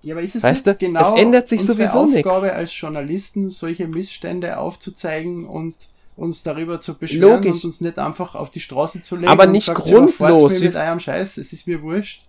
Ja, 0.01 0.15
aber 0.15 0.21
ist 0.21 0.35
es 0.35 0.43
weißt 0.43 0.65
nicht 0.65 0.81
du, 0.81 0.85
genau 0.85 1.01
es 1.01 1.21
ändert 1.21 1.47
sich 1.49 1.61
sowieso 1.61 2.05
nichts. 2.05 2.27
Aufgabe 2.27 2.45
nix. 2.45 2.57
als 2.57 2.79
Journalisten, 2.79 3.49
solche 3.49 3.87
Missstände 3.87 4.57
aufzuzeigen 4.57 5.45
und 5.45 5.75
uns 6.15 6.43
darüber 6.43 6.79
zu 6.79 6.97
beschweren 6.97 7.43
Logisch. 7.43 7.55
und 7.55 7.65
uns 7.65 7.81
nicht 7.81 7.97
einfach 7.99 8.35
auf 8.35 8.49
die 8.49 8.61
Straße 8.61 9.01
zu 9.01 9.15
legen. 9.17 9.27
Aber 9.27 9.45
nicht 9.45 9.73
grundlos. 9.73 10.59
Ja, 10.59 10.65
mit 10.65 10.75
eurem 10.75 10.99
Scheiß, 10.99 11.37
es 11.37 11.51
ist 11.51 11.67
mir 11.67 11.81
wurscht 11.81 12.28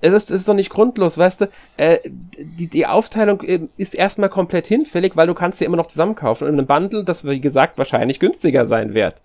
es 0.00 0.12
ist, 0.12 0.30
es 0.30 0.40
ist 0.40 0.48
doch 0.48 0.54
nicht 0.54 0.70
grundlos, 0.70 1.18
weißt 1.18 1.42
du? 1.42 1.48
Äh, 1.76 1.98
die, 2.38 2.68
die 2.68 2.86
Aufteilung 2.86 3.42
äh, 3.42 3.60
ist 3.76 3.94
erstmal 3.94 4.30
komplett 4.30 4.66
hinfällig, 4.66 5.16
weil 5.16 5.26
du 5.26 5.34
kannst 5.34 5.58
sie 5.58 5.64
immer 5.64 5.76
noch 5.76 5.88
zusammenkaufen. 5.88 6.46
Und 6.46 6.54
in 6.54 6.58
einem 6.58 6.66
Bundle, 6.66 7.04
das 7.04 7.24
wie 7.24 7.40
gesagt 7.40 7.76
wahrscheinlich 7.76 8.18
günstiger 8.18 8.64
sein 8.64 8.94
wird. 8.94 9.16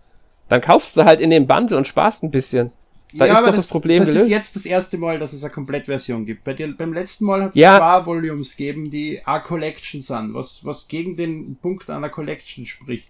Dann 0.49 0.61
kaufst 0.61 0.97
du 0.97 1.05
halt 1.05 1.21
in 1.21 1.29
dem 1.29 1.47
Bundle 1.47 1.77
und 1.77 1.87
sparst 1.87 2.23
ein 2.23 2.31
bisschen. 2.31 2.71
Da 3.13 3.25
ja, 3.25 3.33
ist 3.33 3.41
doch 3.41 3.47
das, 3.47 3.55
das 3.55 3.67
Problem 3.67 3.99
das 3.99 4.09
gelöst. 4.09 4.25
Das 4.25 4.27
ist 4.27 4.37
jetzt 4.37 4.55
das 4.57 4.65
erste 4.65 4.97
Mal, 4.97 5.19
dass 5.19 5.31
es 5.31 5.43
eine 5.43 5.53
Komplettversion 5.53 6.25
gibt. 6.25 6.43
Bei 6.43 6.53
dir, 6.53 6.75
beim 6.75 6.91
letzten 6.91 7.25
Mal 7.25 7.43
hat 7.43 7.49
es 7.51 7.55
ja. 7.55 7.77
zwei 7.77 8.05
Volumes 8.05 8.57
gegeben, 8.57 8.91
die 8.91 9.21
a 9.23 9.39
Collection 9.39 10.01
sind, 10.01 10.33
was, 10.33 10.65
was 10.65 10.87
gegen 10.89 11.15
den 11.15 11.55
Punkt 11.61 11.89
einer 11.89 12.09
Collection 12.09 12.65
spricht. 12.65 13.07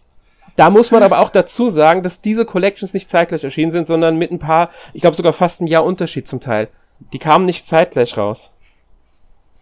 Da 0.56 0.70
muss 0.70 0.92
man 0.92 1.02
aber 1.02 1.20
auch 1.20 1.32
dazu 1.32 1.70
sagen, 1.70 2.04
dass 2.04 2.22
diese 2.22 2.46
Collections 2.46 2.94
nicht 2.94 3.10
zeitgleich 3.10 3.44
erschienen 3.44 3.72
sind, 3.72 3.88
sondern 3.88 4.18
mit 4.18 4.32
ein 4.32 4.40
paar, 4.40 4.70
ich 4.94 5.02
glaube 5.02 5.16
sogar 5.16 5.34
fast 5.34 5.62
ein 5.62 5.68
Jahr 5.68 5.84
Unterschied 5.84 6.28
zum 6.28 6.40
Teil. 6.40 6.70
Die 7.14 7.20
kamen 7.20 7.46
nicht 7.46 7.66
zeitgleich 7.66 8.18
raus. 8.18 8.54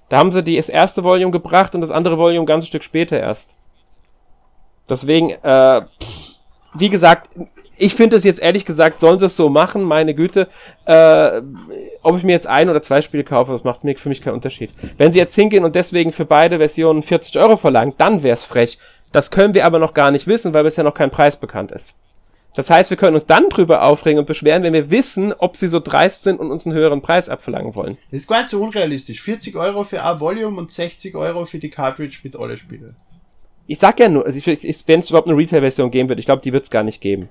Da 0.09 0.17
haben 0.17 0.31
sie 0.31 0.43
das 0.43 0.69
erste 0.69 1.03
Volume 1.03 1.31
gebracht 1.31 1.73
und 1.75 1.81
das 1.81 1.91
andere 1.91 2.17
Volume 2.17 2.41
ein 2.41 2.45
ganzes 2.45 2.67
Stück 2.67 2.83
später 2.83 3.19
erst. 3.19 3.57
Deswegen, 4.89 5.31
äh, 5.31 5.81
wie 6.73 6.89
gesagt, 6.89 7.29
ich 7.77 7.95
finde 7.95 8.17
es 8.17 8.23
jetzt 8.23 8.41
ehrlich 8.41 8.65
gesagt, 8.65 8.99
sollen 8.99 9.19
sie 9.19 9.25
es 9.25 9.35
so 9.35 9.49
machen, 9.49 9.83
meine 9.83 10.13
Güte. 10.13 10.47
Äh, 10.85 11.41
ob 12.01 12.17
ich 12.17 12.23
mir 12.23 12.33
jetzt 12.33 12.47
ein 12.47 12.69
oder 12.69 12.81
zwei 12.81 13.01
Spiele 13.01 13.23
kaufe, 13.23 13.51
das 13.51 13.63
macht 13.63 13.81
für 13.81 14.09
mich 14.09 14.21
keinen 14.21 14.35
Unterschied. 14.35 14.71
Wenn 14.97 15.11
sie 15.11 15.19
jetzt 15.19 15.35
hingehen 15.35 15.65
und 15.65 15.75
deswegen 15.75 16.11
für 16.11 16.25
beide 16.25 16.57
Versionen 16.57 17.01
40 17.01 17.37
Euro 17.39 17.57
verlangen, 17.57 17.93
dann 17.97 18.23
wär's 18.23 18.45
frech. 18.45 18.77
Das 19.11 19.31
können 19.31 19.53
wir 19.53 19.65
aber 19.65 19.79
noch 19.79 19.93
gar 19.93 20.11
nicht 20.11 20.27
wissen, 20.27 20.53
weil 20.53 20.63
bisher 20.63 20.83
noch 20.83 20.93
kein 20.93 21.11
Preis 21.11 21.37
bekannt 21.37 21.71
ist. 21.71 21.95
Das 22.55 22.69
heißt, 22.69 22.89
wir 22.89 22.97
können 22.97 23.15
uns 23.15 23.25
dann 23.25 23.49
drüber 23.49 23.83
aufregen 23.83 24.19
und 24.19 24.25
beschweren, 24.25 24.63
wenn 24.63 24.73
wir 24.73 24.91
wissen, 24.91 25.33
ob 25.33 25.55
sie 25.55 25.67
so 25.67 25.79
dreist 25.79 26.23
sind 26.23 26.39
und 26.39 26.51
uns 26.51 26.65
einen 26.65 26.75
höheren 26.75 27.01
Preis 27.01 27.29
abverlangen 27.29 27.75
wollen. 27.75 27.97
Das 28.11 28.21
ist 28.21 28.27
gar 28.27 28.41
nicht 28.41 28.49
so 28.49 28.61
unrealistisch. 28.61 29.21
40 29.21 29.55
Euro 29.55 29.83
für 29.83 30.03
ein 30.03 30.19
Volume 30.19 30.57
und 30.57 30.71
60 30.71 31.15
Euro 31.15 31.45
für 31.45 31.59
die 31.59 31.69
Cartridge 31.69 32.19
mit 32.23 32.35
alle 32.35 32.57
Spiele. 32.57 32.95
Ich 33.65 33.79
sag 33.79 33.99
ja 33.99 34.09
nur, 34.09 34.25
also 34.25 34.39
wenn 34.45 34.99
es 34.99 35.09
überhaupt 35.09 35.27
eine 35.27 35.37
Retail-Version 35.37 35.89
geben 35.89 36.09
wird, 36.09 36.19
ich 36.19 36.25
glaube, 36.25 36.41
die 36.41 36.53
wird 36.53 36.65
es 36.65 36.69
gar 36.69 36.83
nicht 36.83 37.01
geben. 37.01 37.29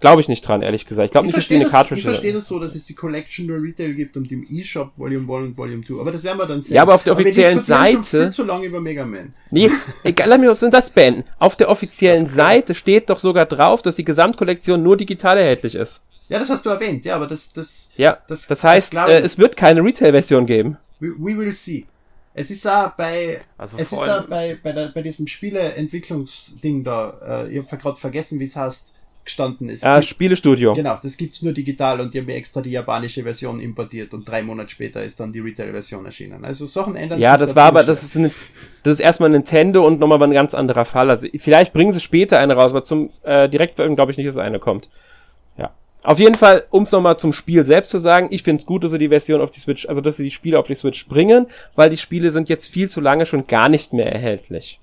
Glaube 0.00 0.20
ich 0.20 0.28
nicht 0.28 0.46
dran, 0.46 0.60
ehrlich 0.60 0.84
gesagt. 0.84 1.06
Ich 1.06 1.12
glaube 1.12 1.26
nicht, 1.26 1.36
dass 1.36 1.48
die 1.48 1.54
eine 1.54 1.66
Cartridge 1.66 2.00
Ich 2.00 2.04
verstehe 2.04 2.32
das 2.32 2.46
so, 2.46 2.58
dass 2.58 2.74
es 2.74 2.84
die 2.84 2.94
Collection 2.94 3.46
nur 3.46 3.62
Retail 3.62 3.94
gibt 3.94 4.16
und 4.16 4.30
im 4.30 4.46
eShop 4.48 4.92
Volume 4.96 5.22
1 5.22 5.46
und 5.48 5.56
Volume 5.56 5.84
2. 5.84 6.00
Aber 6.00 6.12
das 6.12 6.22
werden 6.22 6.38
wir 6.38 6.46
dann 6.46 6.60
sehen. 6.60 6.74
Ja, 6.74 6.82
aber 6.82 6.94
auf 6.94 7.02
der 7.02 7.14
offiziellen 7.14 7.62
Seite. 7.62 8.02
Schon 8.02 8.20
viel 8.20 8.30
zu 8.30 8.44
lange 8.44 8.66
über 8.66 8.80
Mega 8.80 9.06
Man. 9.06 9.32
Nee, 9.50 9.70
egal, 10.04 10.28
lass 10.28 10.60
mich 10.60 10.70
das 10.70 10.90
beenden. 10.90 11.24
Auf 11.38 11.56
der 11.56 11.70
offiziellen 11.70 12.26
Seite 12.26 12.74
steht 12.74 13.08
doch 13.08 13.18
sogar 13.18 13.46
drauf, 13.46 13.80
dass 13.80 13.96
die 13.96 14.04
Gesamtkollektion 14.04 14.82
nur 14.82 14.98
digital 14.98 15.38
erhältlich 15.38 15.74
ist. 15.74 16.02
Ja, 16.28 16.38
das 16.40 16.50
hast 16.50 16.66
du 16.66 16.70
erwähnt, 16.70 17.04
ja, 17.04 17.14
aber 17.14 17.26
das, 17.26 17.52
das, 17.52 17.90
ja, 17.96 18.18
das, 18.26 18.48
das 18.48 18.64
heißt, 18.64 18.94
das 18.94 19.08
äh, 19.08 19.20
es 19.20 19.38
wird 19.38 19.56
keine 19.56 19.82
Retail-Version 19.82 20.44
geben. 20.44 20.76
We, 20.98 21.12
we 21.18 21.38
will 21.38 21.52
see. 21.52 21.86
Es 22.34 22.50
ist 22.50 22.68
auch 22.68 22.90
bei, 22.90 23.40
also 23.56 23.78
es 23.78 23.92
ist 23.92 23.98
auch 23.98 24.26
bei, 24.26 24.58
bei, 24.62 24.72
der, 24.72 24.88
bei 24.88 25.02
diesem 25.02 25.26
Spieleentwicklungsding 25.26 26.84
da, 26.84 27.44
äh, 27.46 27.52
ich 27.52 27.58
habe 27.58 27.80
gerade 27.80 27.96
vergessen, 27.96 28.40
wie 28.40 28.44
es 28.44 28.56
heißt, 28.56 28.95
gestanden 29.26 29.68
ist. 29.68 29.84
Ah, 29.84 30.00
Spielestudio. 30.00 30.74
Genau, 30.74 30.98
das 31.02 31.16
gibt's 31.16 31.42
nur 31.42 31.52
digital 31.52 32.00
und 32.00 32.14
die 32.14 32.18
haben 32.18 32.28
extra 32.28 32.62
die 32.62 32.70
japanische 32.70 33.22
Version 33.22 33.60
importiert 33.60 34.14
und 34.14 34.26
drei 34.26 34.42
Monate 34.42 34.70
später 34.70 35.04
ist 35.04 35.20
dann 35.20 35.32
die 35.32 35.40
Retail-Version 35.40 36.06
erschienen. 36.06 36.44
Also 36.44 36.64
Sachen 36.64 36.96
ändern 36.96 37.20
ja, 37.20 37.32
sich. 37.32 37.40
Ja, 37.40 37.46
das 37.46 37.54
war 37.54 37.64
aber, 37.64 37.84
das 37.84 38.02
ist, 38.02 38.14
ein, 38.16 38.30
das 38.82 38.94
ist 38.94 39.00
erstmal 39.00 39.28
Nintendo 39.28 39.86
und 39.86 40.00
nochmal 40.00 40.22
ein 40.22 40.32
ganz 40.32 40.54
anderer 40.54 40.86
Fall. 40.86 41.10
Also 41.10 41.26
vielleicht 41.36 41.74
bringen 41.74 41.92
sie 41.92 42.00
später 42.00 42.38
eine 42.38 42.54
raus, 42.54 42.70
aber 42.70 42.84
zum 42.84 43.10
äh, 43.22 43.48
Direktveröffentlichen 43.48 43.96
glaube 43.96 44.12
ich 44.12 44.18
nicht, 44.18 44.28
dass 44.28 44.38
eine 44.38 44.58
kommt. 44.58 44.88
Ja. 45.58 45.74
Auf 46.02 46.18
jeden 46.18 46.36
Fall, 46.36 46.64
um 46.70 46.84
es 46.84 46.92
nochmal 46.92 47.18
zum 47.18 47.32
Spiel 47.32 47.64
selbst 47.64 47.90
zu 47.90 47.98
sagen, 47.98 48.28
ich 48.30 48.42
finde 48.42 48.60
es 48.60 48.66
gut, 48.66 48.84
dass 48.84 48.92
sie 48.92 48.98
die 48.98 49.08
Version 49.08 49.40
auf 49.40 49.50
die 49.50 49.60
Switch, 49.60 49.86
also 49.86 50.00
dass 50.00 50.16
sie 50.16 50.24
die 50.24 50.30
Spiele 50.30 50.58
auf 50.58 50.66
die 50.66 50.74
Switch 50.74 51.06
bringen, 51.08 51.46
weil 51.74 51.90
die 51.90 51.96
Spiele 51.96 52.30
sind 52.30 52.48
jetzt 52.48 52.68
viel 52.68 52.88
zu 52.88 53.00
lange 53.00 53.26
schon 53.26 53.46
gar 53.46 53.68
nicht 53.68 53.92
mehr 53.92 54.10
erhältlich. 54.10 54.80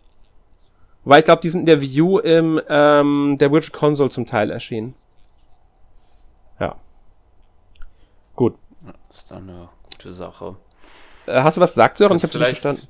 Weil 1.05 1.19
ich 1.19 1.25
glaube, 1.25 1.41
die 1.41 1.49
sind 1.49 1.61
in 1.61 1.65
der 1.65 1.81
View 1.81 2.19
im 2.19 2.61
ähm, 2.69 3.37
der 3.39 3.51
Virtual 3.51 3.77
Console 3.77 4.09
zum 4.09 4.25
Teil 4.25 4.49
erschienen. 4.49 4.95
Ja. 6.59 6.75
Gut. 8.35 8.55
Das 9.07 9.17
ist 9.17 9.31
dann 9.31 9.49
eine 9.49 9.69
gute 9.91 10.13
Sache. 10.13 10.55
Äh, 11.25 11.41
hast 11.41 11.57
du 11.57 11.61
was 11.61 11.71
gesagt, 11.71 11.97
Sören? 11.97 12.17
Ich 12.17 12.23
hab's 12.23 12.33
nicht 12.33 12.43
verstanden. 12.43 12.87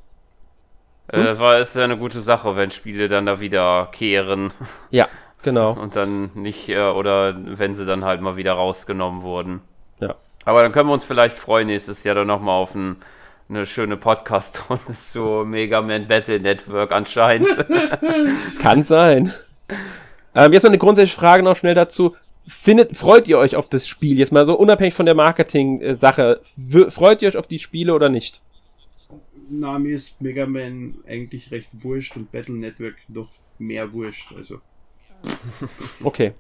Hm? 1.12 1.26
Äh, 1.26 1.39
war 1.39 1.58
es 1.58 1.73
ja 1.73 1.84
eine 1.84 1.97
gute 1.97 2.21
Sache, 2.21 2.56
wenn 2.56 2.71
Spiele 2.71 3.08
dann 3.08 3.26
da 3.26 3.39
wieder 3.39 3.89
kehren. 3.91 4.54
Ja, 4.91 5.08
genau. 5.41 5.71
Und 5.71 5.95
dann 5.95 6.32
nicht, 6.36 6.69
äh, 6.69 6.89
oder 6.89 7.36
wenn 7.36 7.76
sie 7.76 7.86
dann 7.86 8.06
halt 8.06 8.21
mal 8.21 8.36
wieder 8.36 8.54
rausgenommen 8.54 9.23
wurden. 9.23 9.62
Ja. 9.99 10.15
Aber 10.45 10.62
dann 10.62 10.71
können 10.71 10.88
wir 10.88 10.93
uns 10.93 11.06
vielleicht 11.06 11.39
freuen, 11.39 11.67
nächstes 11.67 12.04
Jahr 12.04 12.15
dann 12.15 12.28
nochmal 12.28 12.62
auf 12.62 12.76
ein 12.76 12.97
eine 13.55 13.65
schöne 13.67 13.97
Podcast-Runde 13.97 14.93
zu 14.99 15.43
Mega 15.45 15.81
Man 15.81 16.07
Battle 16.07 16.39
Network 16.39 16.91
anscheinend. 16.91 17.47
Kann 18.59 18.83
sein. 18.83 19.31
Ähm, 20.33 20.53
jetzt 20.53 20.63
mal 20.63 20.69
eine 20.69 20.79
grundsätzliche 20.79 21.19
Frage 21.19 21.43
noch 21.43 21.55
schnell 21.55 21.75
dazu. 21.75 22.15
Findet, 22.47 22.97
freut 22.97 23.27
ihr 23.27 23.37
euch 23.37 23.55
auf 23.55 23.69
das 23.69 23.87
Spiel? 23.87 24.17
Jetzt 24.17 24.31
mal 24.31 24.45
so 24.45 24.57
unabhängig 24.57 24.95
von 24.95 25.05
der 25.05 25.15
Marketing-Sache. 25.15 26.41
Freut 26.89 27.21
ihr 27.21 27.29
euch 27.29 27.37
auf 27.37 27.47
die 27.47 27.59
Spiele 27.59 27.93
oder 27.93 28.09
nicht? 28.09 28.41
Na, 29.49 29.77
mir 29.77 29.95
ist 29.95 30.19
Mega 30.19 30.45
Man 30.47 30.95
eigentlich 31.07 31.51
recht 31.51 31.69
wurscht 31.73 32.17
und 32.17 32.31
Battle 32.31 32.55
Network 32.55 32.95
noch 33.07 33.29
mehr 33.59 33.93
wurscht. 33.93 34.33
Also. 34.35 34.61
Okay. 36.03 36.33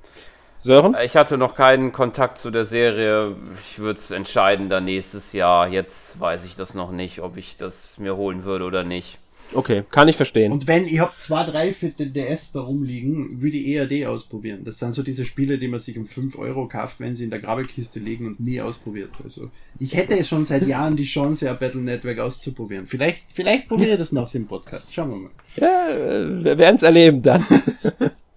Sören? 0.57 0.95
Ich 1.03 1.15
hatte 1.15 1.37
noch 1.37 1.55
keinen 1.55 1.91
Kontakt 1.91 2.37
zu 2.37 2.51
der 2.51 2.63
Serie. 2.63 3.35
Ich 3.63 3.79
würde 3.79 3.99
es 3.99 4.11
entscheiden 4.11 4.69
dann 4.69 4.85
nächstes 4.85 5.33
Jahr. 5.33 5.67
Jetzt 5.67 6.19
weiß 6.19 6.45
ich 6.45 6.55
das 6.55 6.73
noch 6.73 6.91
nicht, 6.91 7.19
ob 7.21 7.37
ich 7.37 7.57
das 7.57 7.97
mir 7.97 8.15
holen 8.15 8.43
würde 8.43 8.65
oder 8.65 8.83
nicht. 8.83 9.19
Okay, 9.53 9.83
kann 9.91 10.07
ich 10.07 10.15
verstehen. 10.15 10.51
Und 10.51 10.67
wenn 10.67 10.87
ich 10.87 10.99
hab 10.99 11.19
zwei, 11.19 11.43
drei 11.43 11.73
für 11.73 11.89
den 11.89 12.13
DS 12.13 12.53
da 12.53 12.61
rumliegen, 12.61 13.41
würde 13.41 13.57
ich 13.57 13.67
EAD 13.67 14.07
ausprobieren. 14.07 14.63
Das 14.63 14.79
sind 14.79 14.93
so 14.93 15.03
diese 15.03 15.25
Spiele, 15.25 15.57
die 15.57 15.67
man 15.67 15.79
sich 15.79 15.97
um 15.97 16.07
5 16.07 16.37
Euro 16.39 16.67
kauft, 16.67 16.99
wenn 16.99 17.15
sie 17.15 17.25
in 17.25 17.29
der 17.29 17.39
Grabbelkiste 17.39 17.99
liegen 17.99 18.27
und 18.27 18.39
nie 18.39 18.61
ausprobiert. 18.61 19.11
Also 19.23 19.51
ich 19.79 19.95
hätte 19.95 20.23
schon 20.23 20.45
seit 20.45 20.65
Jahren 20.65 20.95
die 20.95 21.05
Chance, 21.05 21.49
ein 21.49 21.59
Battle 21.59 21.81
Network 21.81 22.19
auszuprobieren. 22.19 22.87
Vielleicht, 22.87 23.23
vielleicht 23.31 23.67
probiere 23.67 23.91
ich 23.91 23.97
das 23.97 24.11
nach 24.11 24.29
dem 24.29 24.47
Podcast. 24.47 24.93
Schauen 24.93 25.09
wir 25.09 25.17
mal. 25.17 25.31
Ja, 25.55 25.89
äh, 25.89 26.43
wir 26.43 26.57
werden 26.57 26.77
es 26.77 26.83
erleben 26.83 27.21
dann. 27.21 27.45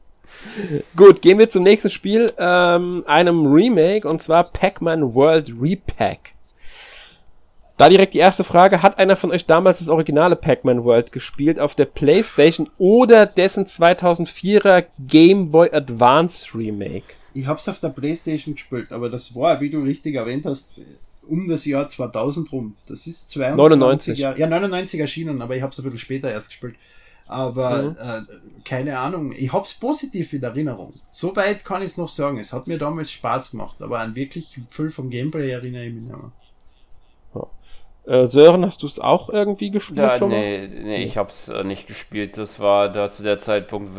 Gut, 0.97 1.22
gehen 1.22 1.38
wir 1.38 1.49
zum 1.49 1.62
nächsten 1.62 1.90
Spiel, 1.90 2.32
ähm, 2.38 3.05
einem 3.07 3.47
Remake, 3.47 4.09
und 4.09 4.20
zwar 4.22 4.44
Pac-Man 4.44 5.14
World 5.14 5.53
Repack. 5.61 6.34
Da 7.76 7.90
direkt 7.90 8.14
die 8.14 8.18
erste 8.18 8.42
Frage, 8.42 8.82
hat 8.82 8.99
einer 8.99 9.16
von 9.16 9.30
euch 9.30 9.44
damals 9.44 9.78
das 9.80 9.88
originale 9.88 10.34
Pac-Man 10.34 10.84
World 10.84 11.12
gespielt 11.12 11.59
auf 11.59 11.74
der 11.74 11.84
Playstation 11.84 12.70
oder 12.78 13.26
dessen 13.26 13.66
2004er 13.66 14.86
Game 15.07 15.51
Boy 15.51 15.70
Advance 15.70 16.47
Remake? 16.55 17.05
Ich 17.34 17.47
hab's 17.47 17.68
auf 17.68 17.78
der 17.80 17.90
Playstation 17.90 18.55
gespielt, 18.55 18.92
aber 18.92 19.11
das 19.11 19.34
war, 19.34 19.61
wie 19.61 19.68
du 19.68 19.82
richtig 19.82 20.14
erwähnt 20.14 20.47
hast, 20.47 20.80
um 21.28 21.49
das 21.49 21.66
Jahr 21.66 21.86
2000 21.86 22.51
rum. 22.51 22.76
Das 22.86 23.07
ist 23.07 23.30
22 23.32 23.57
99. 23.57 24.18
Jahre, 24.18 24.38
ja 24.38 24.47
99 24.47 25.01
erschienen, 25.01 25.42
aber 25.42 25.55
ich 25.55 25.62
hab's 25.62 25.78
ein 25.78 25.84
bisschen 25.84 25.99
später 25.99 26.30
erst 26.30 26.49
gespielt. 26.49 26.76
Aber 27.27 27.83
Mhm. 27.83 27.97
äh, 27.99 28.22
keine 28.64 28.99
Ahnung, 28.99 29.33
ich 29.33 29.53
hab's 29.53 29.74
positiv 29.74 30.33
in 30.33 30.43
Erinnerung. 30.43 30.95
Soweit 31.11 31.64
kann 31.64 31.83
ich's 31.83 31.97
noch 31.97 32.09
sagen. 32.09 32.39
Es 32.39 32.53
hat 32.53 32.66
mir 32.68 32.79
damals 32.79 33.11
Spaß 33.12 33.51
gemacht, 33.53 33.83
aber 33.83 34.01
an 34.01 34.14
wirklich 34.14 34.61
viel 34.70 34.91
vom 34.91 35.11
Gameplay 35.11 35.51
erinnere 35.51 35.87
ich 35.87 35.95
mich 35.95 36.05
nicht 36.05 36.16
mehr. 36.16 36.33
Äh, 38.07 38.27
Sören, 38.27 38.64
hast 38.64 38.83
du 38.83 38.87
es 38.87 38.99
auch 39.01 39.29
irgendwie 39.31 39.70
gespielt 39.70 39.99
Ja, 39.99 40.16
schon 40.16 40.31
mal? 40.31 40.49
nee, 40.61 40.68
nee, 40.68 41.05
ich 41.05 41.16
hab's 41.16 41.49
äh, 41.49 41.64
nicht 41.64 41.87
gespielt. 41.89 42.37
Das 42.37 42.61
war 42.61 42.89
da 42.93 43.11
zu 43.11 43.22
der 43.22 43.39
Zeitpunkt, 43.41 43.95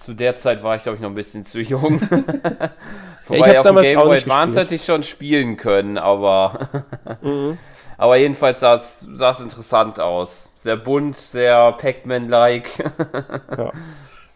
zu 0.00 0.14
der 0.14 0.36
Zeit 0.36 0.62
war 0.62 0.76
ich 0.76 0.82
glaube 0.82 0.96
ich 0.96 1.02
noch 1.02 1.10
ein 1.10 1.14
bisschen 1.14 1.44
zu 1.44 1.60
jung. 1.60 2.00
Wobei 3.26 3.48
ich 3.48 3.48
hab's 3.48 3.60
auf 3.60 3.62
damals 3.62 3.78
Game 3.78 4.02
auch 4.02 4.04
Boy 4.04 4.16
nicht 4.16 4.26
Advance 4.26 4.58
gespielt. 4.58 4.60
hätte 4.60 4.74
ich 4.74 4.84
schon 4.84 5.02
spielen 5.02 5.56
können, 5.56 5.98
aber 5.98 6.84
Mhm. 7.20 7.58
Aber 8.02 8.18
jedenfalls 8.18 8.58
sah 8.58 8.74
es 8.74 9.40
interessant 9.40 10.00
aus. 10.00 10.50
Sehr 10.56 10.76
bunt, 10.76 11.14
sehr 11.14 11.70
Pac-Man-like. 11.72 12.92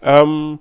Ähm, 0.02 0.60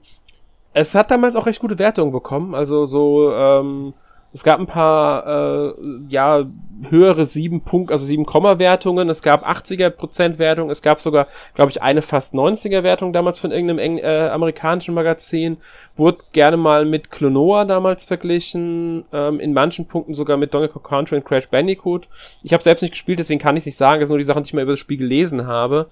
es 0.74 0.95
hat 0.95 1.12
damals 1.12 1.36
auch 1.36 1.45
recht 1.45 1.60
gute 1.60 1.78
Wertungen 1.78 2.12
bekommen. 2.12 2.56
Also 2.56 2.86
so, 2.86 3.32
ähm, 3.32 3.93
es 4.36 4.44
gab 4.44 4.60
ein 4.60 4.68
paar, 4.68 5.26
äh, 5.26 5.74
ja, 6.10 6.46
höhere 6.90 7.26
7 7.26 7.62
Punkt, 7.62 7.90
also 7.90 8.06
7 8.06 8.26
Komma 8.26 8.60
Wertungen. 8.60 9.10
Es 9.10 9.22
gab 9.22 9.48
80er 9.48 9.90
Prozent 9.90 10.40
Wertung. 10.40 10.70
Es 10.70 10.82
gab 10.82 11.00
sogar, 11.00 11.28
glaube 11.54 11.72
ich, 11.72 11.82
eine 11.82 12.02
fast 12.02 12.34
90er 12.34 12.84
Wertung 12.84 13.14
damals 13.14 13.40
von 13.40 13.52
irgendeinem 13.52 13.80
Eng 13.80 13.98
äh, 13.98 14.28
amerikanischen 14.28 14.94
Magazin. 14.94 15.56
Wurde 15.96 16.18
gerne 16.34 16.58
mal 16.58 16.84
mit 16.84 17.12
Klonoa 17.12 17.64
damals 17.64 18.04
verglichen. 18.04 19.06
Ähm, 19.14 19.40
in 19.40 19.54
manchen 19.54 19.88
Punkten 19.88 20.14
sogar 20.14 20.36
mit 20.36 20.54
Donkey 20.54 20.68
Kong 20.68 20.84
Country 20.84 21.16
und 21.16 21.24
Crash 21.24 21.48
Bandicoot. 21.48 22.10
Ich 22.44 22.52
habe 22.52 22.62
selbst 22.62 22.82
nicht 22.82 22.92
gespielt, 22.92 23.20
deswegen 23.20 23.40
kann 23.40 23.56
ich 23.56 23.66
nicht 23.66 23.78
sagen. 23.78 24.02
Das 24.02 24.10
sind 24.10 24.16
nur 24.16 24.20
die 24.20 24.26
Sachen, 24.26 24.44
die 24.44 24.48
ich 24.48 24.54
mal 24.54 24.64
über 24.64 24.74
das 24.74 24.80
Spiel 24.82 24.98
gelesen 24.98 25.48
habe. 25.48 25.88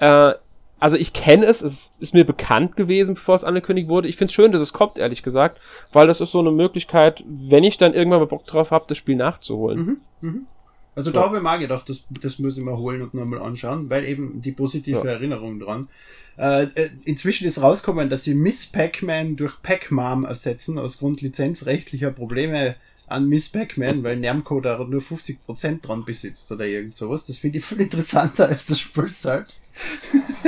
Äh, 0.00 0.32
also 0.78 0.96
ich 0.96 1.12
kenne 1.12 1.46
es, 1.46 1.62
es 1.62 1.94
ist 2.00 2.14
mir 2.14 2.24
bekannt 2.24 2.76
gewesen, 2.76 3.14
bevor 3.14 3.34
es 3.34 3.44
angekündigt 3.44 3.88
wurde. 3.88 4.08
Ich 4.08 4.16
finde 4.16 4.30
es 4.30 4.34
schön, 4.34 4.52
dass 4.52 4.60
es 4.60 4.72
kommt, 4.72 4.98
ehrlich 4.98 5.22
gesagt, 5.22 5.58
weil 5.92 6.06
das 6.06 6.20
ist 6.20 6.32
so 6.32 6.40
eine 6.40 6.50
Möglichkeit, 6.52 7.24
wenn 7.26 7.64
ich 7.64 7.78
dann 7.78 7.94
irgendwann 7.94 8.20
mal 8.20 8.26
Bock 8.26 8.46
drauf 8.46 8.70
habe, 8.70 8.84
das 8.88 8.98
Spiel 8.98 9.16
nachzuholen. 9.16 10.00
Also 10.94 11.10
da 11.10 11.22
habe 11.22 11.36
ich 11.36 11.42
mal 11.42 11.58
gedacht, 11.58 11.88
das, 11.88 12.04
das 12.22 12.38
muss 12.38 12.56
ich 12.56 12.64
mal 12.64 12.76
holen 12.76 13.02
und 13.02 13.12
nochmal 13.14 13.40
anschauen, 13.40 13.90
weil 13.90 14.06
eben 14.06 14.40
die 14.40 14.52
positive 14.52 14.98
Ja. 14.98 15.04
Erinnerung 15.04 15.60
dran. 15.60 15.88
Äh, 16.38 16.64
äh, 16.64 16.88
inzwischen 17.04 17.46
ist 17.46 17.60
rausgekommen, 17.62 18.08
dass 18.10 18.24
sie 18.24 18.34
Miss 18.34 18.66
Pac-Man 18.66 19.36
durch 19.36 19.62
Pac-Mom 19.62 20.24
ersetzen, 20.24 20.78
aus 20.78 20.98
Grund 20.98 21.20
lizenzrechtlicher 21.22 22.10
Probleme 22.10 22.76
an 23.08 23.28
Miss 23.28 23.48
Pac-Man, 23.48 24.02
weil 24.02 24.16
Namco 24.16 24.60
da 24.60 24.78
nur 24.78 25.00
50% 25.00 25.80
dran 25.82 26.04
besitzt 26.04 26.50
oder 26.50 26.66
irgend 26.66 26.96
sowas. 26.96 27.24
Das 27.26 27.38
finde 27.38 27.58
ich 27.58 27.64
viel 27.64 27.80
interessanter 27.80 28.48
als 28.48 28.66
das 28.66 28.80
Spiel 28.80 29.08
selbst. 29.08 29.62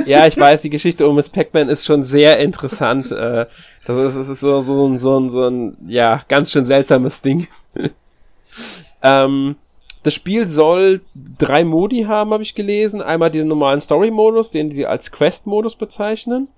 Ja, 0.06 0.26
ich 0.26 0.38
weiß, 0.38 0.62
die 0.62 0.70
Geschichte 0.70 1.06
um 1.06 1.16
Miss 1.16 1.28
Pac-Man 1.28 1.68
ist 1.68 1.84
schon 1.84 2.04
sehr 2.04 2.38
interessant. 2.38 3.10
Äh, 3.10 3.46
das 3.84 3.96
ist, 3.96 4.16
das 4.16 4.28
ist 4.28 4.40
so, 4.40 4.62
so, 4.62 4.86
ein, 4.86 4.98
so, 4.98 5.18
ein, 5.18 5.28
so 5.28 5.48
ein, 5.48 5.76
ja, 5.86 6.22
ganz 6.28 6.50
schön 6.50 6.64
seltsames 6.64 7.20
Ding. 7.20 7.46
ähm, 9.02 9.56
das 10.04 10.14
Spiel 10.14 10.46
soll 10.46 11.02
drei 11.36 11.64
Modi 11.64 12.04
haben, 12.04 12.30
habe 12.32 12.42
ich 12.42 12.54
gelesen. 12.54 13.02
Einmal 13.02 13.30
den 13.30 13.48
normalen 13.48 13.80
Story-Modus, 13.80 14.50
den 14.50 14.70
sie 14.70 14.86
als 14.86 15.10
Quest-Modus 15.10 15.76
bezeichnen. 15.76 16.48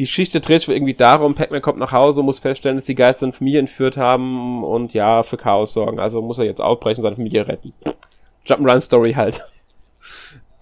Die 0.00 0.04
Geschichte 0.06 0.40
dreht 0.40 0.60
sich 0.62 0.70
irgendwie 0.70 0.94
darum, 0.94 1.34
Pac-Man 1.34 1.60
kommt 1.60 1.78
nach 1.78 1.92
Hause, 1.92 2.22
muss 2.22 2.38
feststellen, 2.38 2.78
dass 2.78 2.86
die 2.86 2.94
Geister 2.94 3.26
eine 3.26 3.34
Familie 3.34 3.60
entführt 3.60 3.98
haben 3.98 4.64
und 4.64 4.94
ja, 4.94 5.22
für 5.22 5.36
Chaos 5.36 5.74
sorgen. 5.74 6.00
Also 6.00 6.22
muss 6.22 6.38
er 6.38 6.46
jetzt 6.46 6.62
aufbrechen, 6.62 7.02
seine 7.02 7.16
Familie 7.16 7.46
retten. 7.46 7.74
Jump'n'Run-Story 8.46 9.12
halt. 9.12 9.44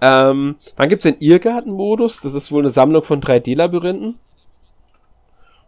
Ähm, 0.01 0.57
dann 0.77 0.89
gibt's 0.89 1.05
den 1.05 1.19
Irrgarten-Modus, 1.21 2.21
das 2.21 2.35
ist 2.35 2.51
wohl 2.53 2.63
eine 2.63 2.71
Sammlung 2.71 3.03
von 3.05 3.21
3D-Labyrinthen. 3.21 4.15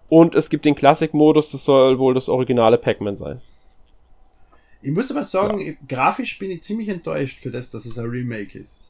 Und 0.08 0.34
es 0.34 0.50
gibt 0.50 0.64
den 0.64 0.74
Classic-Modus, 0.74 1.52
das 1.52 1.64
soll 1.64 1.98
wohl 2.00 2.14
das 2.14 2.28
originale 2.28 2.78
Pac-Man 2.78 3.16
sein. 3.16 3.40
Ich 4.82 4.90
muss 4.90 5.10
aber 5.12 5.22
sagen, 5.24 5.60
ich- 5.60 5.76
grafisch 5.88 6.38
bin 6.38 6.50
ich 6.50 6.62
ziemlich 6.62 6.88
enttäuscht 6.88 7.38
für 7.38 7.50
das, 7.52 7.70
dass 7.70 7.86
es 7.86 7.98
ein 7.98 8.06
Remake 8.08 8.58
ist. 8.58 8.89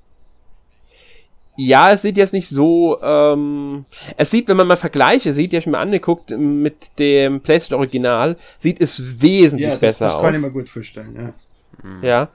Ja, 1.57 1.93
es 1.93 2.03
sieht 2.03 2.17
jetzt 2.17 2.33
nicht 2.33 2.49
so, 2.49 3.01
ähm, 3.03 3.85
es 4.17 4.31
sieht, 4.31 4.49
wenn 4.49 4.57
man 4.57 4.67
mal 4.67 4.77
Vergleiche 4.77 5.33
sieht, 5.33 5.53
die 5.53 5.57
hab 5.57 5.63
ich 5.63 5.67
mir 5.67 5.79
angeguckt 5.79 6.31
mit 6.31 6.99
dem 6.99 7.41
PlayStation 7.43 7.79
Original, 7.79 8.37
sieht 8.59 8.81
es 8.81 9.21
wesentlich 9.21 9.69
Ja, 9.69 9.75
das, 9.75 9.81
besser 9.81 10.05
das 10.07 10.15
aus. 10.15 10.23
kann 10.23 10.35
ich 10.35 10.41
mir 10.41 10.51
gut 10.53 10.69
vorstellen, 10.69 11.35
ja. 11.83 12.03
Ja, 12.03 12.29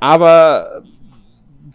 aber 0.00 0.82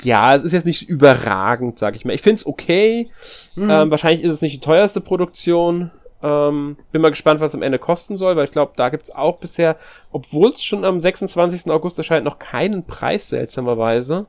ja, 0.04 0.36
es 0.36 0.43
ist 0.43 0.52
jetzt 0.52 0.66
nicht 0.66 0.89
überragend, 0.89 1.80
sag 1.80 1.95
ich 1.95 2.06
mal. 2.06 2.14
Ich 2.14 2.22
find's 2.22 2.45
okay. 2.45 3.10
Mhm. 3.56 3.70
Ähm, 3.70 3.91
wahrscheinlich 3.91 4.24
ist 4.24 4.32
es 4.34 4.41
nicht 4.41 4.56
die 4.56 4.60
teuerste 4.60 5.02
Produktion. 5.02 5.91
Ähm, 6.22 6.78
bin 6.91 7.02
mal 7.02 7.10
gespannt, 7.10 7.39
was 7.41 7.52
es 7.52 7.56
am 7.56 7.62
Ende 7.62 7.80
kosten 7.80 8.18
soll, 8.18 8.36
weil 8.36 8.45
ich 8.45 8.52
glaube, 8.52 8.74
da 8.76 8.89
gibt's 8.89 9.14
auch 9.14 9.38
bisher, 9.38 9.76
obwohl 10.12 10.50
es 10.50 10.64
schon 10.64 10.84
am 10.84 11.00
26. 11.00 11.70
August 11.72 11.98
erscheint, 11.98 12.26
noch 12.26 12.39
keinen 12.39 12.86
Preis, 12.86 13.30
seltsamerweise. 13.30 14.26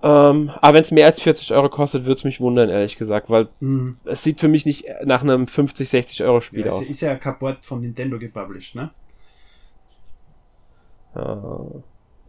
Ähm, 0.00 0.50
aber 0.60 0.74
wenn 0.74 0.82
es 0.82 0.92
mehr 0.92 1.06
als 1.06 1.20
40 1.20 1.52
Euro 1.52 1.68
kostet, 1.68 2.04
wird's 2.06 2.22
mich 2.22 2.40
wundern, 2.40 2.68
ehrlich 2.68 2.96
gesagt, 2.96 3.30
weil 3.30 3.48
Mhm. 3.58 3.96
es 4.04 4.22
sieht 4.22 4.38
für 4.38 4.46
mich 4.48 4.64
nicht 4.64 4.84
nach 5.04 5.22
einem 5.22 5.48
50, 5.48 5.88
60 5.88 6.22
Euro 6.22 6.40
Spiel 6.40 6.60
Ja, 6.60 6.66
es 6.68 6.74
aus. 6.74 6.90
ist 6.90 7.00
ja 7.00 7.16
kaputt 7.16 7.58
von 7.62 7.80
Nintendo 7.80 8.18
gepublished, 8.18 8.76
ne? 8.76 8.90
Äh, 11.16 11.20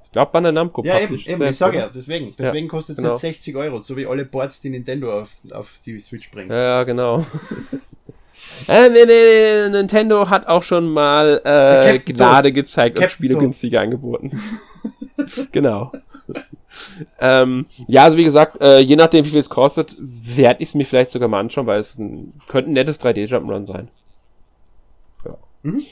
ich 0.03 0.11
glaube, 0.11 0.31
Bandai 0.31 0.51
Namco 0.51 0.83
Ja, 0.83 0.99
eben, 0.99 1.15
eben 1.23 1.43
ich 1.43 1.57
sage 1.57 1.77
ja, 1.77 1.89
deswegen. 1.93 2.33
Deswegen 2.39 2.67
kostet 2.67 2.97
es 2.97 3.03
genau. 3.03 3.13
jetzt 3.13 3.21
60 3.21 3.55
Euro, 3.55 3.79
so 3.79 3.95
wie 3.95 4.07
alle 4.07 4.25
Boards, 4.25 4.59
die 4.61 4.69
Nintendo 4.71 5.19
auf, 5.21 5.35
auf 5.51 5.79
die 5.85 5.99
Switch 5.99 6.31
bringt. 6.31 6.49
Ja, 6.49 6.57
ja, 6.57 6.83
genau. 6.83 7.19
äh, 8.67 8.89
nee, 8.89 9.05
nee, 9.05 9.05
nee, 9.05 9.69
Nintendo 9.69 10.27
hat 10.27 10.47
auch 10.47 10.63
schon 10.63 10.89
mal 10.89 11.39
äh, 11.45 11.99
Gnade 11.99 12.51
gezeigt 12.51 12.95
und 12.97 13.01
Captain 13.03 13.15
Spiele 13.15 13.37
günstiger 13.37 13.81
angeboten. 13.81 14.41
genau. 15.51 15.91
Ähm, 17.19 17.65
ja, 17.87 18.03
also 18.03 18.17
wie 18.17 18.23
gesagt, 18.23 18.61
äh, 18.61 18.79
je 18.79 18.95
nachdem, 18.95 19.25
wie 19.25 19.29
viel 19.29 19.39
es 19.39 19.49
kostet, 19.49 19.95
werde 19.99 20.61
ich 20.61 20.69
es 20.69 20.75
mir 20.75 20.85
vielleicht 20.85 21.11
sogar 21.11 21.27
mal 21.27 21.39
anschauen, 21.39 21.67
weil 21.67 21.79
es 21.79 21.97
ein, 21.97 22.33
könnte 22.47 22.71
ein 22.71 22.73
nettes 22.73 22.99
3D-Jump'n'Run 22.99 23.65
sein. 23.65 23.89
Ja. 25.25 25.37
Mhm. 25.63 25.83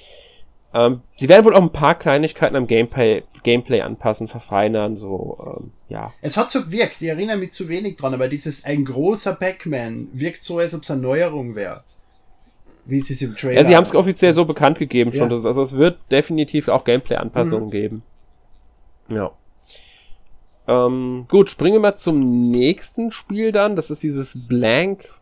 Ähm, 0.73 1.01
sie 1.15 1.29
werden 1.29 1.45
wohl 1.45 1.55
auch 1.55 1.61
ein 1.61 1.71
paar 1.71 1.95
Kleinigkeiten 1.95 2.55
am 2.55 2.67
Gameplay, 2.67 3.23
Gameplay 3.43 3.81
anpassen, 3.81 4.27
verfeinern, 4.27 4.95
so, 4.95 5.37
ähm, 5.59 5.71
ja. 5.89 6.13
Es 6.21 6.37
hat 6.37 6.51
so 6.51 6.63
gewirkt, 6.63 7.01
ich 7.01 7.07
erinnere 7.07 7.37
mich 7.37 7.51
zu 7.51 7.69
wenig 7.69 7.97
dran, 7.97 8.13
aber 8.13 8.27
dieses 8.27 8.65
ein 8.65 8.83
großer 8.85 9.35
Pac-Man 9.35 10.09
wirkt 10.13 10.43
so, 10.43 10.59
als 10.59 10.75
ob 10.75 10.83
es 10.83 10.91
eine 10.91 11.01
Neuerung 11.01 11.55
wäre. 11.55 11.83
Wie 12.85 12.99
es 12.99 13.09
ist 13.09 13.21
im 13.21 13.35
Trailer. 13.35 13.61
Ja, 13.61 13.67
sie 13.67 13.75
haben 13.75 13.83
es 13.83 13.93
offiziell 13.93 14.33
so 14.33 14.45
bekannt 14.45 14.79
gegeben 14.79 15.11
schon. 15.11 15.23
Ja. 15.23 15.27
Dass, 15.29 15.45
also 15.45 15.61
es 15.61 15.75
wird 15.75 15.99
definitiv 16.09 16.69
auch 16.69 16.85
Gameplay-Anpassungen 16.85 17.69
geben. 17.69 18.03
Ja. 19.09 19.31
Ähm, 20.67 21.25
gut, 21.29 21.49
springen 21.49 21.75
wir 21.75 21.79
mal 21.81 21.95
zum 21.95 22.49
nächsten 22.51 23.11
Spiel 23.11 23.51
dann. 23.51 23.75
Das 23.75 23.89
ist 23.89 24.03
dieses 24.03 24.47
Blank. 24.47 25.13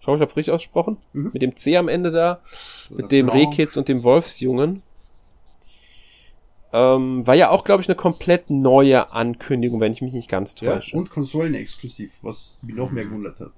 Schau, 0.00 0.14
ich 0.16 0.20
hab's 0.20 0.36
richtig 0.36 0.52
ausgesprochen. 0.52 0.98
Mhm. 1.14 1.30
Mit 1.32 1.40
dem 1.42 1.56
C 1.56 1.76
am 1.78 1.88
Ende 1.88 2.10
da. 2.10 2.40
Mit 2.90 3.10
dem. 3.12 3.28
Rehkitz 3.30 3.76
und 3.78 3.88
dem 3.88 4.04
Wolfsjungen. 4.04 4.82
Ähm, 6.72 7.26
war 7.26 7.34
ja 7.34 7.50
auch, 7.50 7.64
glaube 7.64 7.82
ich, 7.82 7.88
eine 7.88 7.94
komplett 7.94 8.50
neue 8.50 9.12
Ankündigung, 9.12 9.80
wenn 9.80 9.92
ich 9.92 10.02
mich 10.02 10.12
nicht 10.12 10.28
ganz 10.28 10.60
Ja, 10.60 10.74
täusche. 10.74 10.96
und 10.96 11.08
Konsolen-exklusiv, 11.08 12.18
was 12.22 12.58
mich 12.62 12.74
noch 12.74 12.90
mehr 12.90 13.04
gewundert 13.04 13.38
hat. 13.38 13.52